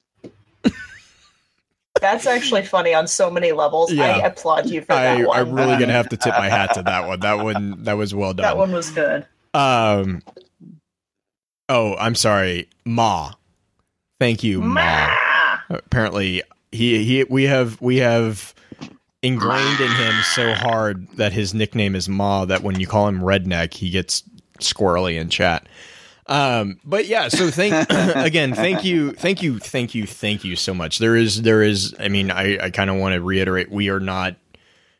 That's 2.00 2.26
actually 2.26 2.62
funny 2.62 2.94
on 2.94 3.06
so 3.06 3.30
many 3.30 3.52
levels. 3.52 3.92
Yeah. 3.92 4.04
I 4.04 4.26
applaud 4.26 4.66
you 4.70 4.82
for 4.82 4.92
I, 4.92 5.16
that 5.16 5.26
one. 5.26 5.38
I'm 5.38 5.52
really 5.52 5.78
gonna 5.78 5.92
have 5.92 6.08
to 6.10 6.16
tip 6.16 6.34
my 6.36 6.48
hat 6.48 6.74
to 6.74 6.82
that 6.82 7.06
one. 7.06 7.20
That 7.20 7.42
one 7.42 7.84
that 7.84 7.94
was 7.94 8.14
well 8.14 8.34
done. 8.34 8.42
that 8.42 8.56
one 8.56 8.72
was 8.72 8.90
good. 8.90 9.26
Um. 9.54 10.22
Oh, 11.68 11.96
I'm 11.96 12.14
sorry, 12.14 12.68
Ma. 12.84 13.32
Thank 14.18 14.42
you, 14.42 14.60
Ma. 14.60 14.74
Ma! 14.74 15.58
Apparently, 15.70 16.42
he 16.72 17.04
he 17.04 17.24
we 17.24 17.44
have 17.44 17.80
we 17.80 17.98
have 17.98 18.54
ingrained 19.22 19.80
in 19.80 19.90
him 19.90 20.14
so 20.34 20.54
hard 20.54 21.08
that 21.16 21.32
his 21.32 21.52
nickname 21.52 21.94
is 21.94 22.08
Ma 22.08 22.44
that 22.44 22.62
when 22.62 22.78
you 22.78 22.86
call 22.86 23.08
him 23.08 23.20
Redneck, 23.20 23.74
he 23.74 23.90
gets 23.90 24.22
squirrely 24.60 25.20
in 25.20 25.28
chat. 25.28 25.66
Um, 26.28 26.78
but 26.84 27.06
yeah, 27.06 27.28
so 27.28 27.50
thank 27.50 27.74
again, 27.90 28.55
thank 28.55 28.84
you, 28.84 29.12
thank 29.12 29.42
you, 29.42 29.59
thank 29.59 29.94
you, 29.94 30.06
thank 30.06 30.44
you 30.44 30.56
so 30.56 30.74
much. 30.74 30.98
There 30.98 31.16
is, 31.16 31.42
there 31.42 31.62
is. 31.62 31.94
I 31.98 32.09
mean, 32.09 32.30
I 32.30 32.66
I 32.66 32.70
kind 32.70 32.90
of 32.90 32.96
want 32.96 33.14
to 33.14 33.22
reiterate, 33.22 33.70
we 33.70 33.88
are 33.88 34.00
not 34.00 34.36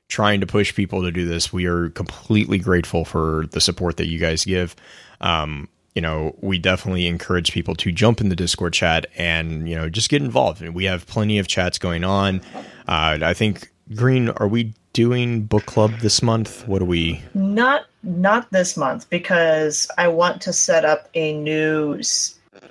trying 0.09 0.40
to 0.40 0.46
push 0.46 0.74
people 0.74 1.02
to 1.02 1.12
do 1.12 1.26
this. 1.26 1.52
We 1.52 1.66
are 1.66 1.90
completely 1.90 2.59
grateful 2.59 3.05
for 3.05 3.44
the 3.50 3.60
support 3.60 3.98
that 3.98 4.09
you 4.09 4.18
guys 4.18 4.44
give. 4.44 4.74
Um, 5.20 5.68
you 5.94 6.00
know, 6.02 6.34
we 6.40 6.59
definitely 6.59 7.06
encourage 7.06 7.52
people 7.52 7.74
to 7.76 7.92
jump 7.92 8.20
in 8.20 8.28
the 8.28 8.36
Discord 8.36 8.72
chat 8.72 9.06
and 9.16 9.68
you 9.68 9.74
know 9.74 9.88
just 9.88 10.09
get 10.09 10.22
involved. 10.22 10.62
And 10.62 10.74
we 10.74 10.84
have 10.84 11.06
plenty 11.06 11.38
of 11.38 11.46
chats 11.46 11.78
going 11.78 12.05
on. 12.05 12.40
Uh, 12.86 13.18
I 13.20 13.34
think 13.34 13.70
Green, 13.94 14.28
are 14.30 14.48
we 14.48 14.74
doing 14.92 15.42
book 15.42 15.66
club 15.66 15.92
this 16.00 16.22
month? 16.22 16.66
What 16.68 16.82
are 16.82 16.86
we? 16.86 17.22
Not 17.34 17.86
not 18.02 18.50
this 18.50 18.76
month 18.76 19.08
because 19.10 19.88
I 19.96 20.08
want 20.08 20.42
to 20.42 20.52
set 20.52 20.84
up 20.84 21.08
a 21.14 21.32
new. 21.32 22.00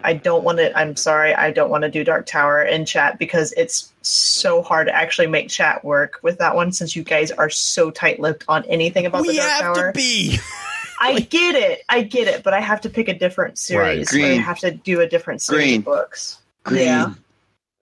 I 0.03 0.13
don't 0.13 0.43
want 0.43 0.59
to. 0.59 0.77
I'm 0.77 0.95
sorry. 0.95 1.33
I 1.33 1.51
don't 1.51 1.69
want 1.69 1.83
to 1.83 1.89
do 1.89 2.03
Dark 2.03 2.25
Tower 2.25 2.63
in 2.63 2.85
chat 2.85 3.19
because 3.19 3.53
it's 3.57 3.91
so 4.01 4.61
hard 4.61 4.87
to 4.87 4.95
actually 4.95 5.27
make 5.27 5.49
chat 5.49 5.83
work 5.83 6.19
with 6.21 6.37
that 6.39 6.55
one. 6.55 6.71
Since 6.71 6.95
you 6.95 7.03
guys 7.03 7.31
are 7.31 7.49
so 7.49 7.91
tight-lipped 7.91 8.45
on 8.47 8.63
anything 8.65 9.05
about 9.05 9.23
the 9.23 9.29
we 9.29 9.37
Dark 9.37 9.49
have 9.49 9.75
Tower. 9.75 9.91
to 9.91 9.97
be. 9.97 10.39
I 10.99 11.19
get 11.19 11.55
it. 11.55 11.83
I 11.89 12.01
get 12.01 12.27
it. 12.27 12.43
But 12.43 12.53
I 12.53 12.59
have 12.59 12.81
to 12.81 12.89
pick 12.89 13.07
a 13.07 13.13
different 13.13 13.57
series. 13.57 14.09
Green. 14.09 14.39
I 14.39 14.41
have 14.41 14.59
to 14.59 14.71
do 14.71 15.01
a 15.01 15.07
different 15.07 15.41
series 15.41 15.65
Green. 15.65 15.79
of 15.79 15.85
books. 15.85 16.39
Green. 16.63 16.83
Yeah. 16.85 17.13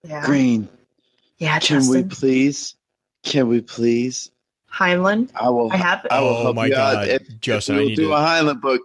Yeah. 0.04 0.26
Green. 0.26 0.68
Yeah. 1.38 1.58
Can 1.58 1.88
we 1.88 2.02
please? 2.04 2.74
Can 3.22 3.48
we 3.48 3.60
please? 3.60 4.30
Heinlein. 4.72 5.30
I 5.34 5.48
will. 5.50 5.72
I 5.72 5.76
have. 5.76 6.06
I 6.10 6.20
will 6.20 6.28
Oh 6.28 6.42
help 6.42 6.56
my 6.56 6.66
you 6.66 6.72
God, 6.72 6.96
out. 6.96 7.08
If, 7.08 7.40
Justin, 7.40 7.76
if 7.76 7.78
we'll 7.80 7.88
need 7.88 7.96
do 7.96 8.08
to- 8.08 8.12
a 8.14 8.18
Heinlein 8.18 8.60
book. 8.60 8.82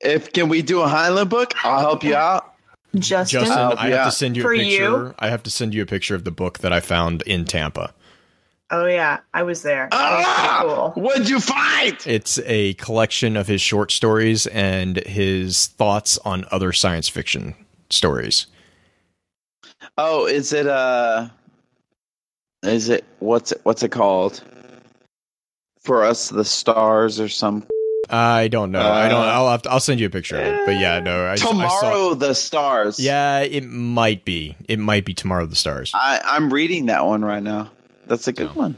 If 0.00 0.32
can 0.32 0.48
we 0.48 0.62
do 0.62 0.80
a 0.80 0.86
Heinlein 0.88 1.28
book? 1.28 1.52
I'll 1.64 1.80
help 1.80 2.02
you 2.04 2.14
out. 2.14 2.54
Justin. 2.96 3.40
Justin, 3.44 3.58
I 3.78 3.82
have 3.82 3.90
yeah. 3.90 4.04
to 4.06 4.10
send 4.10 4.36
you 4.36 4.42
For 4.42 4.52
a 4.52 4.58
picture. 4.58 4.72
you? 4.82 5.14
I 5.18 5.28
have 5.28 5.42
to 5.44 5.50
send 5.50 5.74
you 5.74 5.82
a 5.82 5.86
picture 5.86 6.14
of 6.16 6.24
the 6.24 6.30
book 6.32 6.58
that 6.60 6.72
I 6.72 6.80
found 6.80 7.22
in 7.22 7.44
Tampa. 7.44 7.92
oh 8.72 8.86
yeah, 8.86 9.18
I 9.34 9.42
was 9.44 9.62
there. 9.62 9.88
That 9.92 10.16
was 10.16 10.24
Ah! 10.26 10.60
cool. 10.94 11.02
What'd 11.02 11.28
you 11.28 11.38
find? 11.38 11.96
It's 12.06 12.38
a 12.46 12.74
collection 12.74 13.36
of 13.36 13.46
his 13.46 13.60
short 13.60 13.92
stories 13.92 14.46
and 14.48 14.96
his 15.06 15.66
thoughts 15.68 16.18
on 16.24 16.46
other 16.50 16.72
science 16.72 17.08
fiction 17.08 17.54
stories. 17.90 18.46
Oh, 19.98 20.26
is 20.26 20.52
it 20.52 20.66
uh 20.66 21.28
is 22.64 22.88
it 22.88 23.04
what's 23.20 23.52
it 23.52 23.60
what's 23.64 23.82
it 23.82 23.90
called? 23.90 24.42
For 25.80 26.04
us 26.04 26.28
the 26.28 26.44
stars 26.44 27.20
or 27.20 27.28
some 27.28 27.66
I 28.12 28.48
don't 28.48 28.72
know. 28.72 28.80
I 28.80 29.08
don't. 29.08 29.22
Uh, 29.22 29.26
I'll 29.30 29.50
have 29.50 29.62
to, 29.62 29.70
I'll 29.70 29.78
send 29.80 30.00
you 30.00 30.06
a 30.06 30.10
picture 30.10 30.36
of 30.36 30.44
it. 30.44 30.66
But 30.66 30.80
yeah, 30.80 30.98
no. 30.98 31.26
I, 31.26 31.32
I 31.32 31.34
saw, 31.36 31.50
Tomorrow 31.50 32.14
the 32.14 32.34
stars. 32.34 32.98
yeah, 32.98 33.38
it 33.40 33.64
might 33.64 34.24
be. 34.24 34.56
It 34.68 34.80
might 34.80 35.04
be 35.04 35.14
tomorrow. 35.14 35.46
The 35.46 35.54
stars. 35.54 35.92
I, 35.94 36.20
I'm 36.24 36.52
reading 36.52 36.86
that 36.86 37.06
one 37.06 37.24
right 37.24 37.42
now. 37.42 37.70
That's 38.08 38.26
a 38.26 38.32
good 38.32 38.48
Oh. 38.48 38.58
one. 38.58 38.76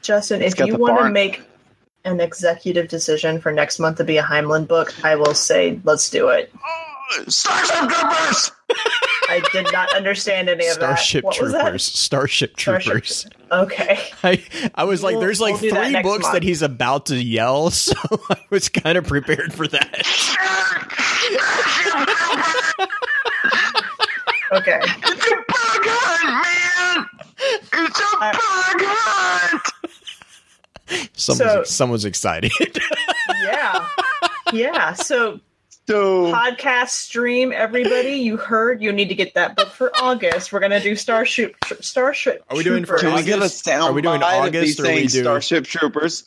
Justin, 0.00 0.40
It's 0.40 0.54
if 0.58 0.66
you 0.66 0.72
the 0.72 0.78
want 0.78 0.98
to 1.00 1.10
make 1.10 1.42
an 2.04 2.20
executive 2.20 2.88
decision 2.88 3.38
for 3.40 3.52
next 3.52 3.78
month 3.78 3.98
to 3.98 4.04
be 4.04 4.16
a 4.16 4.22
Heinlein 4.22 4.66
book, 4.66 4.94
I 5.04 5.16
will 5.16 5.34
say 5.34 5.78
let's 5.84 6.08
do 6.08 6.28
it. 6.28 6.50
Oh, 6.54 7.24
Starship 7.28 7.90
Troopers! 7.90 8.52
I 9.28 9.42
did 9.52 9.66
not 9.72 9.94
understand 9.94 10.48
any 10.48 10.66
of 10.66 10.74
Starship 10.74 11.22
that. 11.22 11.26
What 11.26 11.40
was 11.40 11.52
that? 11.52 11.62
Troopers. 11.62 11.84
Starship 11.84 12.56
Troopers. 12.56 12.84
Starship- 12.84 13.32
Troopers. 13.32 13.72
Okay. 13.72 14.00
I 14.24 14.70
I 14.74 14.84
was 14.84 15.02
like, 15.02 15.12
We'll- 15.12 15.20
there's 15.22 15.40
like 15.40 15.52
we'll 15.54 15.60
do 15.62 15.70
that 15.72 15.90
three 15.92 16.02
books 16.02 16.22
month. 16.22 16.32
that 16.34 16.42
he's 16.42 16.62
about 16.62 17.06
to 17.06 17.16
yell, 17.22 17.70
so 17.72 17.94
I 18.30 18.36
was 18.50 18.68
kind 18.68 18.96
of 18.98 19.06
prepared 19.06 19.52
for 19.52 19.66
that. 19.68 20.06
Okay. 24.52 24.78
It's 24.80 25.26
a 25.26 25.36
bug 25.36 25.82
hunt, 25.88 26.24
man! 26.96 27.06
It's 27.72 27.98
a 28.00 28.04
I- 28.20 28.32
bug 28.32 28.80
hunt! 28.86 29.62
Someone's, 31.14 31.50
So- 31.52 31.64
someone's 31.64 32.04
excited. 32.04 32.52
Yeah. 33.42 33.88
Yeah. 34.52 34.92
So 34.94 35.40
So 35.88 36.32
podcast 36.32 36.88
stream, 36.88 37.52
everybody. 37.52 38.14
You 38.14 38.36
heard 38.36 38.82
you 38.82 38.92
need 38.92 39.08
to 39.10 39.14
get 39.14 39.34
that 39.34 39.54
book 39.54 39.68
for 39.68 39.92
August. 39.96 40.52
We're 40.52 40.58
gonna 40.58 40.80
do 40.80 40.96
Starship 40.96 41.54
Starship. 41.80 42.44
Are 42.50 42.56
we 42.56 42.64
doing 42.64 42.84
for 42.84 42.98
can 42.98 43.14
we 43.14 43.22
get 43.22 43.40
a 43.40 43.48
sound 43.48 43.84
Are 43.84 43.92
we 43.92 44.02
doing 44.02 44.20
bite 44.20 44.34
of 44.48 44.52
me 44.52 44.58
August 44.58 44.80
or 44.80 44.82
we 44.82 44.88
doing 44.88 45.02
do- 45.06 45.22
Starship 45.22 45.64
Troopers? 45.64 46.24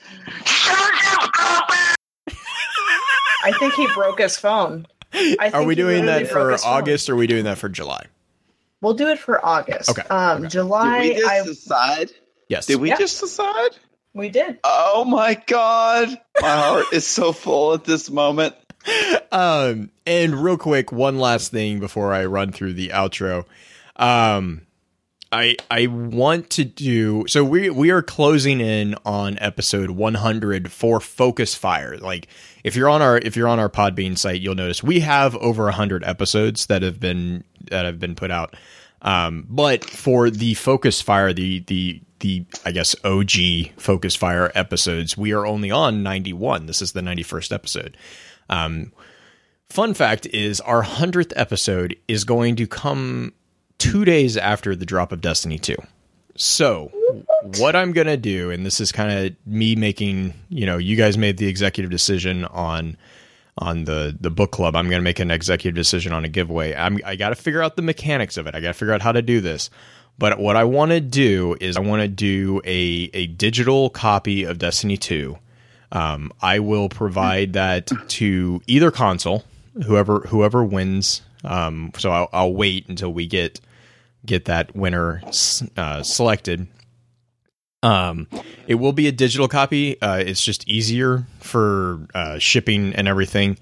I 3.42 3.54
think 3.60 3.74
he 3.74 3.88
broke 3.94 4.20
his 4.20 4.38
phone. 4.38 4.88
I 5.14 5.52
Are 5.54 5.64
we 5.64 5.76
doing 5.76 6.06
that 6.06 6.28
for 6.28 6.52
his 6.52 6.64
phone. 6.64 6.74
August 6.74 7.10
or 7.10 7.14
are 7.14 7.18
we 7.18 7.28
doing 7.28 7.44
that 7.46 7.58
for 7.58 7.68
July? 7.68 8.06
We'll 8.82 8.94
do 8.94 9.08
it 9.10 9.20
for 9.20 9.46
August. 9.46 9.90
Okay, 9.90 10.04
Um, 10.10 10.40
okay. 10.44 10.48
July. 10.50 11.02
Did 11.04 11.16
we 11.16 11.20
just 11.22 11.30
I 11.32 11.44
decide? 11.44 12.12
Yes. 12.48 12.66
Did 12.68 12.78
we 12.78 12.90
Yeah. 12.90 12.98
just 12.98 13.20
decide? 13.20 13.72
we 14.14 14.30
did. 14.30 14.60
Oh 14.64 15.04
my 15.06 15.34
god. 15.48 16.10
My 16.42 16.50
heart 16.56 16.86
is 16.94 17.06
so 17.06 17.32
full 17.34 17.74
at 17.74 17.84
this 17.84 18.10
moment. 18.10 18.56
Um 19.32 19.90
and 20.06 20.36
real 20.36 20.58
quick 20.58 20.92
one 20.92 21.20
last 21.20 21.52
thing 21.52 21.80
before 21.80 22.14
i 22.14 22.26
run 22.26 22.52
through 22.52 22.74
the 22.74 22.90
outro 22.90 23.46
um 23.98 24.62
i 25.32 25.56
i 25.70 25.86
want 25.88 26.50
to 26.50 26.64
do 26.64 27.26
so 27.28 27.44
we 27.44 27.70
we 27.70 27.92
are 27.92 28.02
closing 28.02 28.62
in 28.62 28.96
on 29.06 29.38
episode 29.40 29.92
100 29.92 30.72
for 30.72 31.00
focus 31.00 31.56
fire 31.56 31.98
like 31.98 32.28
if 32.64 32.76
you're 32.76 32.90
on 32.90 33.02
our 33.02 33.18
if 33.18 33.36
you're 33.36 33.48
on 33.48 33.60
our 33.60 33.70
podbean 33.70 34.18
site 34.18 34.42
you'll 34.42 34.56
notice 34.56 34.82
we 34.82 35.02
have 35.02 35.36
over 35.36 35.66
100 35.66 36.04
episodes 36.04 36.68
that 36.68 36.82
have 36.82 37.00
been 37.00 37.44
that 37.70 37.86
have 37.86 38.00
been 38.00 38.16
put 38.16 38.32
out. 38.32 38.56
Um, 39.02 39.46
but 39.50 39.86
for 39.86 40.30
the 40.30 40.54
Focus 40.56 41.02
Fire, 41.02 41.34
the 41.34 41.60
the 41.62 42.02
the 42.20 42.46
I 42.66 42.72
guess 42.72 42.96
OG 43.04 43.72
Focus 43.78 44.16
Fire 44.16 44.52
episodes, 44.56 45.18
we 45.18 45.32
are 45.32 45.46
only 45.46 45.72
on 45.72 46.04
91. 46.04 46.66
This 46.66 46.82
is 46.82 46.92
the 46.92 47.02
91st 47.02 47.54
episode. 47.54 47.98
Um, 48.50 48.92
fun 49.70 49.94
fact 49.94 50.26
is 50.28 50.62
our 50.62 50.84
100th 50.84 51.34
episode 51.36 51.96
is 52.08 52.24
going 52.24 52.56
to 52.58 52.68
come 52.68 53.34
two 53.78 54.06
days 54.06 54.38
after 54.38 54.76
the 54.76 54.86
drop 54.86 55.12
of 55.12 55.22
Destiny 55.22 55.58
2. 55.58 55.76
So, 56.36 56.92
what 57.58 57.76
I'm 57.76 57.92
going 57.92 58.08
to 58.08 58.18
do, 58.18 58.50
and 58.50 58.66
this 58.66 58.80
is 58.80 58.92
kind 58.92 59.12
of 59.12 59.36
me 59.46 59.76
making, 59.76 60.34
you 60.48 60.66
know, 60.66 60.78
you 60.78 60.96
guys 60.96 61.18
made 61.18 61.38
the 61.38 61.48
executive 61.48 61.92
decision 61.92 62.46
on 62.46 62.96
on 63.58 63.84
the 63.84 64.16
the 64.20 64.30
book 64.30 64.52
club. 64.52 64.76
I'm 64.76 64.86
going 64.86 65.02
to 65.02 65.04
make 65.04 65.20
an 65.20 65.32
executive 65.32 65.76
decision 65.76 66.14
on 66.14 66.24
a 66.24 66.30
giveaway. 66.30 66.74
I'm, 66.74 67.00
I 67.06 67.18
got 67.18 67.30
to 67.30 67.36
figure 67.36 67.62
out 67.62 67.76
the 67.76 67.82
mechanics 67.82 68.38
of 68.38 68.48
it. 68.48 68.56
I 68.56 68.62
got 68.62 68.70
to 68.70 68.74
figure 68.74 68.94
out 68.94 69.02
how 69.02 69.12
to 69.12 69.22
do 69.22 69.42
this. 69.42 69.70
But 70.18 70.40
what 70.40 70.56
I 70.56 70.64
want 70.64 70.92
to 70.92 71.02
do 71.02 71.58
is 71.60 71.76
I 71.78 71.82
want 71.82 72.02
to 72.02 72.08
do 72.08 72.62
a 72.64 73.10
a 73.14 73.28
digital 73.28 73.90
copy 73.90 74.46
of 74.46 74.60
Destiny 74.60 74.96
2. 74.96 75.38
Um, 75.92 76.32
I 76.42 76.60
will 76.60 76.90
provide 76.90 77.54
that 77.54 77.90
to 78.10 78.62
either 78.68 78.92
console, 78.92 79.44
whoever 79.86 80.22
whoever 80.22 80.64
wins. 80.64 81.22
Um, 81.44 81.92
so 81.98 82.12
I'll, 82.12 82.30
I'll 82.34 82.54
wait 82.54 82.88
until 82.88 83.12
we 83.14 83.28
get 83.28 83.60
get 84.26 84.46
that 84.46 84.76
winner 84.76 85.22
uh, 85.78 86.04
selected. 86.04 86.68
Um, 87.82 88.28
it 88.68 88.76
will 88.76 88.92
be 88.92 89.08
a 89.08 89.12
digital 89.12 89.48
copy. 89.48 90.00
Uh, 90.02 90.18
it's 90.18 90.44
just 90.44 90.68
easier 90.68 91.26
for 91.40 92.08
uh, 92.14 92.38
shipping 92.38 92.94
and 92.94 93.08
everything. 93.08 93.58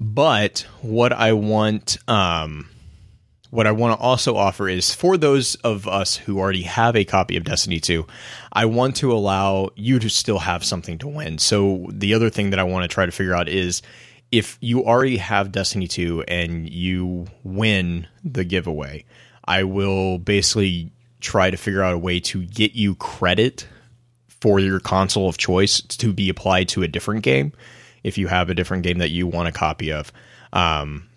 But 0.00 0.66
what 0.80 1.12
I 1.12 1.32
want, 1.32 1.98
um, 2.08 2.70
what 3.50 3.66
I 3.66 3.72
want 3.72 3.98
to 3.98 4.02
also 4.02 4.36
offer 4.36 4.68
is 4.68 4.94
for 4.94 5.16
those 5.16 5.56
of 5.56 5.86
us 5.88 6.16
who 6.16 6.38
already 6.38 6.62
have 6.62 6.96
a 6.96 7.04
copy 7.04 7.36
of 7.36 7.44
Destiny 7.44 7.80
2, 7.80 8.06
I 8.52 8.66
want 8.66 8.96
to 8.96 9.12
allow 9.12 9.70
you 9.74 9.98
to 9.98 10.08
still 10.08 10.38
have 10.38 10.64
something 10.64 10.98
to 10.98 11.08
win. 11.08 11.38
So 11.38 11.86
the 11.90 12.14
other 12.14 12.30
thing 12.30 12.50
that 12.50 12.58
I 12.58 12.64
want 12.64 12.84
to 12.84 12.92
try 12.92 13.06
to 13.06 13.12
figure 13.12 13.34
out 13.34 13.48
is 13.48 13.82
if 14.30 14.58
you 14.60 14.84
already 14.84 15.16
have 15.16 15.52
Destiny 15.52 15.86
2 15.88 16.24
and 16.28 16.68
you 16.68 17.26
win 17.44 18.06
the 18.24 18.44
giveaway, 18.44 19.04
I 19.44 19.64
will 19.64 20.18
basically 20.18 20.92
try 21.20 21.50
to 21.50 21.56
figure 21.56 21.82
out 21.82 21.94
a 21.94 21.98
way 21.98 22.20
to 22.20 22.44
get 22.44 22.74
you 22.74 22.94
credit 22.94 23.66
for 24.40 24.60
your 24.60 24.80
console 24.80 25.28
of 25.28 25.38
choice 25.38 25.80
to 25.80 26.12
be 26.12 26.28
applied 26.28 26.68
to 26.68 26.82
a 26.82 26.88
different 26.88 27.22
game 27.22 27.52
if 28.04 28.18
you 28.18 28.28
have 28.28 28.50
a 28.50 28.54
different 28.54 28.82
game 28.84 28.98
that 28.98 29.10
you 29.10 29.26
want 29.26 29.48
a 29.48 29.52
copy 29.52 29.92
of. 29.92 30.12
Um, 30.52 31.07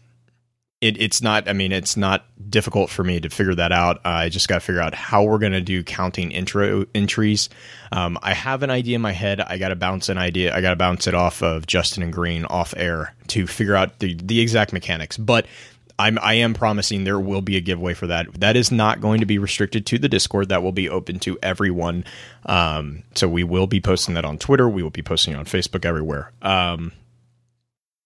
it, 0.81 0.99
it's 0.99 1.21
not, 1.21 1.47
I 1.47 1.53
mean, 1.53 1.71
it's 1.71 1.95
not 1.95 2.25
difficult 2.49 2.89
for 2.89 3.03
me 3.03 3.19
to 3.19 3.29
figure 3.29 3.53
that 3.55 3.71
out. 3.71 3.97
Uh, 3.97 4.09
I 4.09 4.29
just 4.29 4.47
got 4.47 4.55
to 4.55 4.59
figure 4.61 4.81
out 4.81 4.95
how 4.95 5.23
we're 5.23 5.37
going 5.37 5.51
to 5.51 5.61
do 5.61 5.83
counting 5.83 6.31
intro 6.31 6.85
entries. 6.95 7.49
Um, 7.91 8.17
I 8.23 8.33
have 8.33 8.63
an 8.63 8.71
idea 8.71 8.95
in 8.95 9.01
my 9.01 9.11
head. 9.11 9.39
I 9.39 9.59
got 9.59 9.69
to 9.69 9.75
bounce 9.75 10.09
an 10.09 10.17
idea. 10.17 10.55
I 10.55 10.61
got 10.61 10.71
to 10.71 10.75
bounce 10.75 11.05
it 11.05 11.13
off 11.13 11.43
of 11.43 11.67
Justin 11.67 12.01
and 12.01 12.11
Green 12.11 12.45
off 12.45 12.73
air 12.75 13.13
to 13.27 13.45
figure 13.45 13.75
out 13.75 13.99
the, 13.99 14.15
the 14.15 14.41
exact 14.41 14.73
mechanics. 14.73 15.17
But 15.17 15.45
I'm 15.99 16.17
I 16.19 16.35
am 16.35 16.55
promising 16.55 17.03
there 17.03 17.19
will 17.19 17.41
be 17.41 17.57
a 17.57 17.61
giveaway 17.61 17.93
for 17.93 18.07
that. 18.07 18.33
That 18.39 18.55
is 18.55 18.71
not 18.71 19.01
going 19.01 19.19
to 19.19 19.27
be 19.27 19.37
restricted 19.37 19.85
to 19.87 19.99
the 19.99 20.09
Discord. 20.09 20.49
That 20.49 20.63
will 20.63 20.71
be 20.71 20.89
open 20.89 21.19
to 21.19 21.37
everyone. 21.43 22.05
Um, 22.47 23.03
so 23.13 23.29
we 23.29 23.43
will 23.43 23.67
be 23.67 23.81
posting 23.81 24.15
that 24.15 24.25
on 24.25 24.39
Twitter. 24.39 24.67
We 24.67 24.81
will 24.81 24.89
be 24.89 25.03
posting 25.03 25.35
it 25.35 25.37
on 25.37 25.45
Facebook 25.45 25.85
everywhere. 25.85 26.31
Um, 26.41 26.91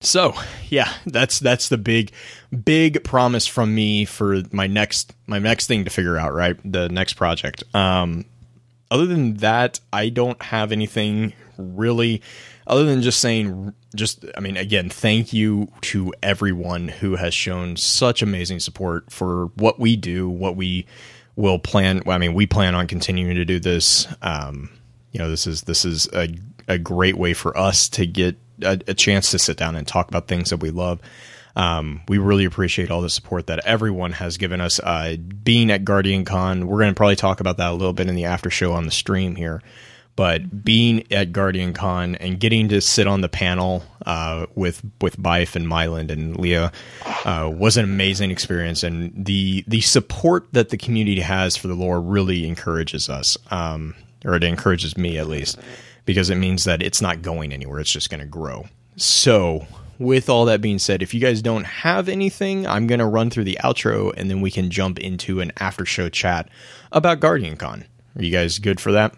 so 0.01 0.33
yeah, 0.69 0.91
that's 1.05 1.39
that's 1.39 1.69
the 1.69 1.77
big 1.77 2.11
big 2.63 3.03
promise 3.03 3.47
from 3.47 3.73
me 3.73 4.05
for 4.05 4.41
my 4.51 4.67
next 4.67 5.13
my 5.27 5.39
next 5.39 5.67
thing 5.67 5.85
to 5.85 5.89
figure 5.89 6.17
out. 6.17 6.33
Right, 6.33 6.57
the 6.63 6.89
next 6.89 7.13
project. 7.13 7.63
Um, 7.73 8.25
other 8.91 9.05
than 9.05 9.35
that, 9.35 9.79
I 9.91 10.09
don't 10.09 10.41
have 10.41 10.71
anything 10.71 11.33
really 11.57 12.21
other 12.67 12.83
than 12.83 13.01
just 13.01 13.19
saying 13.19 13.73
just 13.95 14.25
i 14.35 14.39
mean 14.39 14.57
again 14.57 14.89
thank 14.89 15.31
you 15.31 15.71
to 15.81 16.13
everyone 16.21 16.87
who 16.87 17.15
has 17.15 17.33
shown 17.33 17.77
such 17.77 18.21
amazing 18.21 18.59
support 18.59 19.09
for 19.11 19.47
what 19.55 19.79
we 19.79 19.95
do 19.95 20.29
what 20.29 20.55
we 20.55 20.85
will 21.35 21.59
plan 21.59 22.01
i 22.07 22.17
mean 22.17 22.33
we 22.33 22.45
plan 22.45 22.75
on 22.75 22.87
continuing 22.87 23.35
to 23.35 23.45
do 23.45 23.59
this 23.59 24.07
um, 24.21 24.69
you 25.11 25.19
know 25.19 25.29
this 25.29 25.47
is 25.47 25.61
this 25.61 25.85
is 25.85 26.07
a, 26.13 26.27
a 26.67 26.77
great 26.77 27.17
way 27.17 27.33
for 27.33 27.57
us 27.57 27.87
to 27.87 28.05
get 28.05 28.37
a, 28.61 28.79
a 28.87 28.93
chance 28.93 29.31
to 29.31 29.39
sit 29.39 29.57
down 29.57 29.75
and 29.75 29.87
talk 29.87 30.07
about 30.07 30.27
things 30.27 30.49
that 30.49 30.57
we 30.57 30.71
love 30.71 30.99
um, 31.57 32.01
we 32.09 32.17
really 32.17 32.43
appreciate 32.43 32.91
all 32.91 33.01
the 33.01 33.09
support 33.09 33.47
that 33.47 33.65
everyone 33.65 34.11
has 34.11 34.35
given 34.35 34.59
us. 34.59 34.77
Uh, 34.81 35.15
being 35.41 35.71
at 35.71 35.85
Guardian 35.85 36.25
Con, 36.25 36.67
we're 36.67 36.79
going 36.79 36.93
to 36.93 36.97
probably 36.97 37.15
talk 37.15 37.39
about 37.39 37.55
that 37.57 37.71
a 37.71 37.73
little 37.73 37.93
bit 37.93 38.09
in 38.09 38.15
the 38.15 38.25
after 38.25 38.49
show 38.49 38.73
on 38.73 38.83
the 38.83 38.91
stream 38.91 39.37
here 39.37 39.61
but 40.15 40.63
being 40.63 41.11
at 41.11 41.33
Guardian 41.33 41.73
Con 41.73 42.15
and 42.15 42.39
getting 42.39 42.69
to 42.69 42.79
sit 42.81 43.07
on 43.07 43.21
the 43.21 43.29
panel 43.29 43.83
uh, 44.05 44.45
with 44.55 44.81
with 45.01 45.17
Byf 45.17 45.55
and 45.55 45.67
Myelin 45.67 46.09
and 46.09 46.37
Leah 46.37 46.71
uh, 47.25 47.51
was 47.53 47.75
an 47.77 47.83
amazing 47.83 48.31
experience, 48.31 48.83
and 48.83 49.13
the 49.25 49.63
the 49.67 49.81
support 49.81 50.47
that 50.53 50.69
the 50.69 50.77
community 50.77 51.21
has 51.21 51.57
for 51.57 51.67
the 51.67 51.73
lore 51.73 51.99
really 51.99 52.47
encourages 52.47 53.09
us, 53.09 53.37
um, 53.51 53.93
or 54.23 54.35
it 54.35 54.43
encourages 54.43 54.97
me 54.97 55.17
at 55.17 55.27
least, 55.27 55.57
because 56.05 56.29
it 56.29 56.35
means 56.35 56.63
that 56.63 56.81
it's 56.81 57.01
not 57.01 57.21
going 57.21 57.51
anywhere; 57.51 57.79
it's 57.79 57.91
just 57.91 58.09
going 58.09 58.21
to 58.21 58.25
grow. 58.25 58.67
So. 58.95 59.67
With 59.97 60.27
all 60.27 60.43
that 60.43 60.59
being 60.59 60.77
said, 60.77 61.01
if 61.01 61.13
you 61.13 61.21
guys 61.21 61.41
don't 61.41 61.63
have 61.63 62.09
anything, 62.09 62.67
I'm 62.67 62.85
going 62.85 62.99
to 62.99 63.05
run 63.05 63.29
through 63.29 63.45
the 63.45 63.57
outro 63.63 64.13
and 64.17 64.29
then 64.29 64.41
we 64.41 64.51
can 64.51 64.69
jump 64.69 64.99
into 64.99 65.39
an 65.39 65.53
after 65.55 65.85
show 65.85 66.09
chat 66.09 66.49
about 66.91 67.21
Guardian 67.21 67.55
Con. 67.55 67.85
Are 68.17 68.21
you 68.21 68.29
guys 68.29 68.59
good 68.59 68.81
for 68.81 68.91
that? 68.91 69.15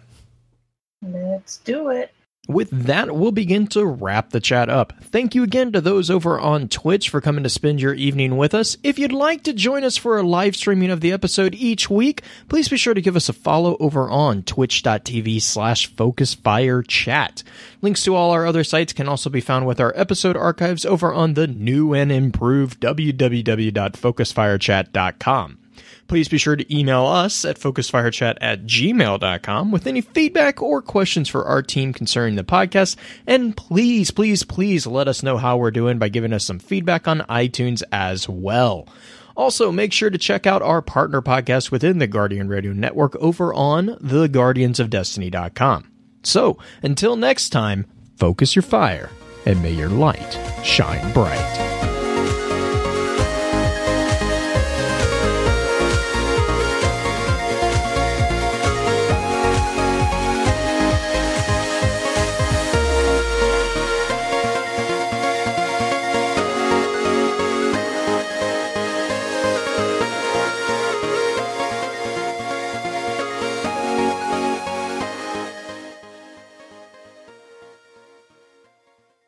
Let's 1.02 1.56
do 1.56 1.88
it. 1.88 2.12
With 2.48 2.70
that, 2.70 3.14
we'll 3.14 3.30
begin 3.30 3.68
to 3.68 3.84
wrap 3.84 4.30
the 4.30 4.40
chat 4.40 4.68
up. 4.70 4.94
Thank 5.02 5.34
you 5.34 5.42
again 5.42 5.70
to 5.72 5.82
those 5.82 6.08
over 6.08 6.40
on 6.40 6.68
Twitch 6.68 7.10
for 7.10 7.20
coming 7.20 7.44
to 7.44 7.50
spend 7.50 7.78
your 7.78 7.92
evening 7.92 8.38
with 8.38 8.54
us. 8.54 8.78
If 8.82 8.98
you'd 8.98 9.12
like 9.12 9.42
to 9.42 9.52
join 9.52 9.84
us 9.84 9.98
for 9.98 10.16
a 10.16 10.22
live 10.22 10.56
streaming 10.56 10.90
of 10.90 11.02
the 11.02 11.12
episode 11.12 11.54
each 11.54 11.90
week, 11.90 12.22
please 12.48 12.70
be 12.70 12.78
sure 12.78 12.94
to 12.94 13.02
give 13.02 13.16
us 13.16 13.28
a 13.28 13.34
follow 13.34 13.76
over 13.78 14.08
on 14.08 14.44
twitch.tv 14.44 15.42
slash 15.42 15.94
focusfirechat. 15.94 17.42
Links 17.82 18.02
to 18.04 18.14
all 18.14 18.30
our 18.30 18.46
other 18.46 18.64
sites 18.64 18.94
can 18.94 19.08
also 19.08 19.28
be 19.28 19.42
found 19.42 19.66
with 19.66 19.78
our 19.78 19.92
episode 19.94 20.34
archives 20.34 20.86
over 20.86 21.12
on 21.12 21.34
the 21.34 21.46
new 21.46 21.92
and 21.92 22.10
improved 22.10 22.80
www.focusfirechat.com. 22.80 25.58
Please 26.08 26.28
be 26.28 26.38
sure 26.38 26.56
to 26.56 26.76
email 26.76 27.06
us 27.06 27.44
at 27.44 27.58
focusfirechat 27.58 28.38
at 28.40 28.64
gmail.com 28.64 29.70
with 29.70 29.86
any 29.86 30.00
feedback 30.00 30.60
or 30.62 30.80
questions 30.80 31.28
for 31.28 31.44
our 31.44 31.62
team 31.62 31.92
concerning 31.92 32.36
the 32.36 32.44
podcast. 32.44 32.96
And 33.26 33.54
please, 33.56 34.10
please, 34.10 34.42
please 34.42 34.86
let 34.86 35.06
us 35.06 35.22
know 35.22 35.36
how 35.36 35.58
we're 35.58 35.70
doing 35.70 35.98
by 35.98 36.08
giving 36.08 36.32
us 36.32 36.46
some 36.46 36.58
feedback 36.58 37.06
on 37.06 37.20
iTunes 37.28 37.82
as 37.92 38.26
well. 38.28 38.88
Also, 39.36 39.70
make 39.70 39.92
sure 39.92 40.10
to 40.10 40.18
check 40.18 40.46
out 40.46 40.62
our 40.62 40.82
partner 40.82 41.22
podcast 41.22 41.70
within 41.70 41.98
the 41.98 42.08
Guardian 42.08 42.48
Radio 42.48 42.72
Network 42.72 43.14
over 43.16 43.54
on 43.54 43.88
theguardiansofdestiny.com. 43.98 45.92
So, 46.24 46.58
until 46.82 47.14
next 47.16 47.50
time, 47.50 47.86
focus 48.16 48.56
your 48.56 48.64
fire 48.64 49.10
and 49.46 49.62
may 49.62 49.72
your 49.72 49.90
light 49.90 50.38
shine 50.64 51.12
bright. 51.12 51.77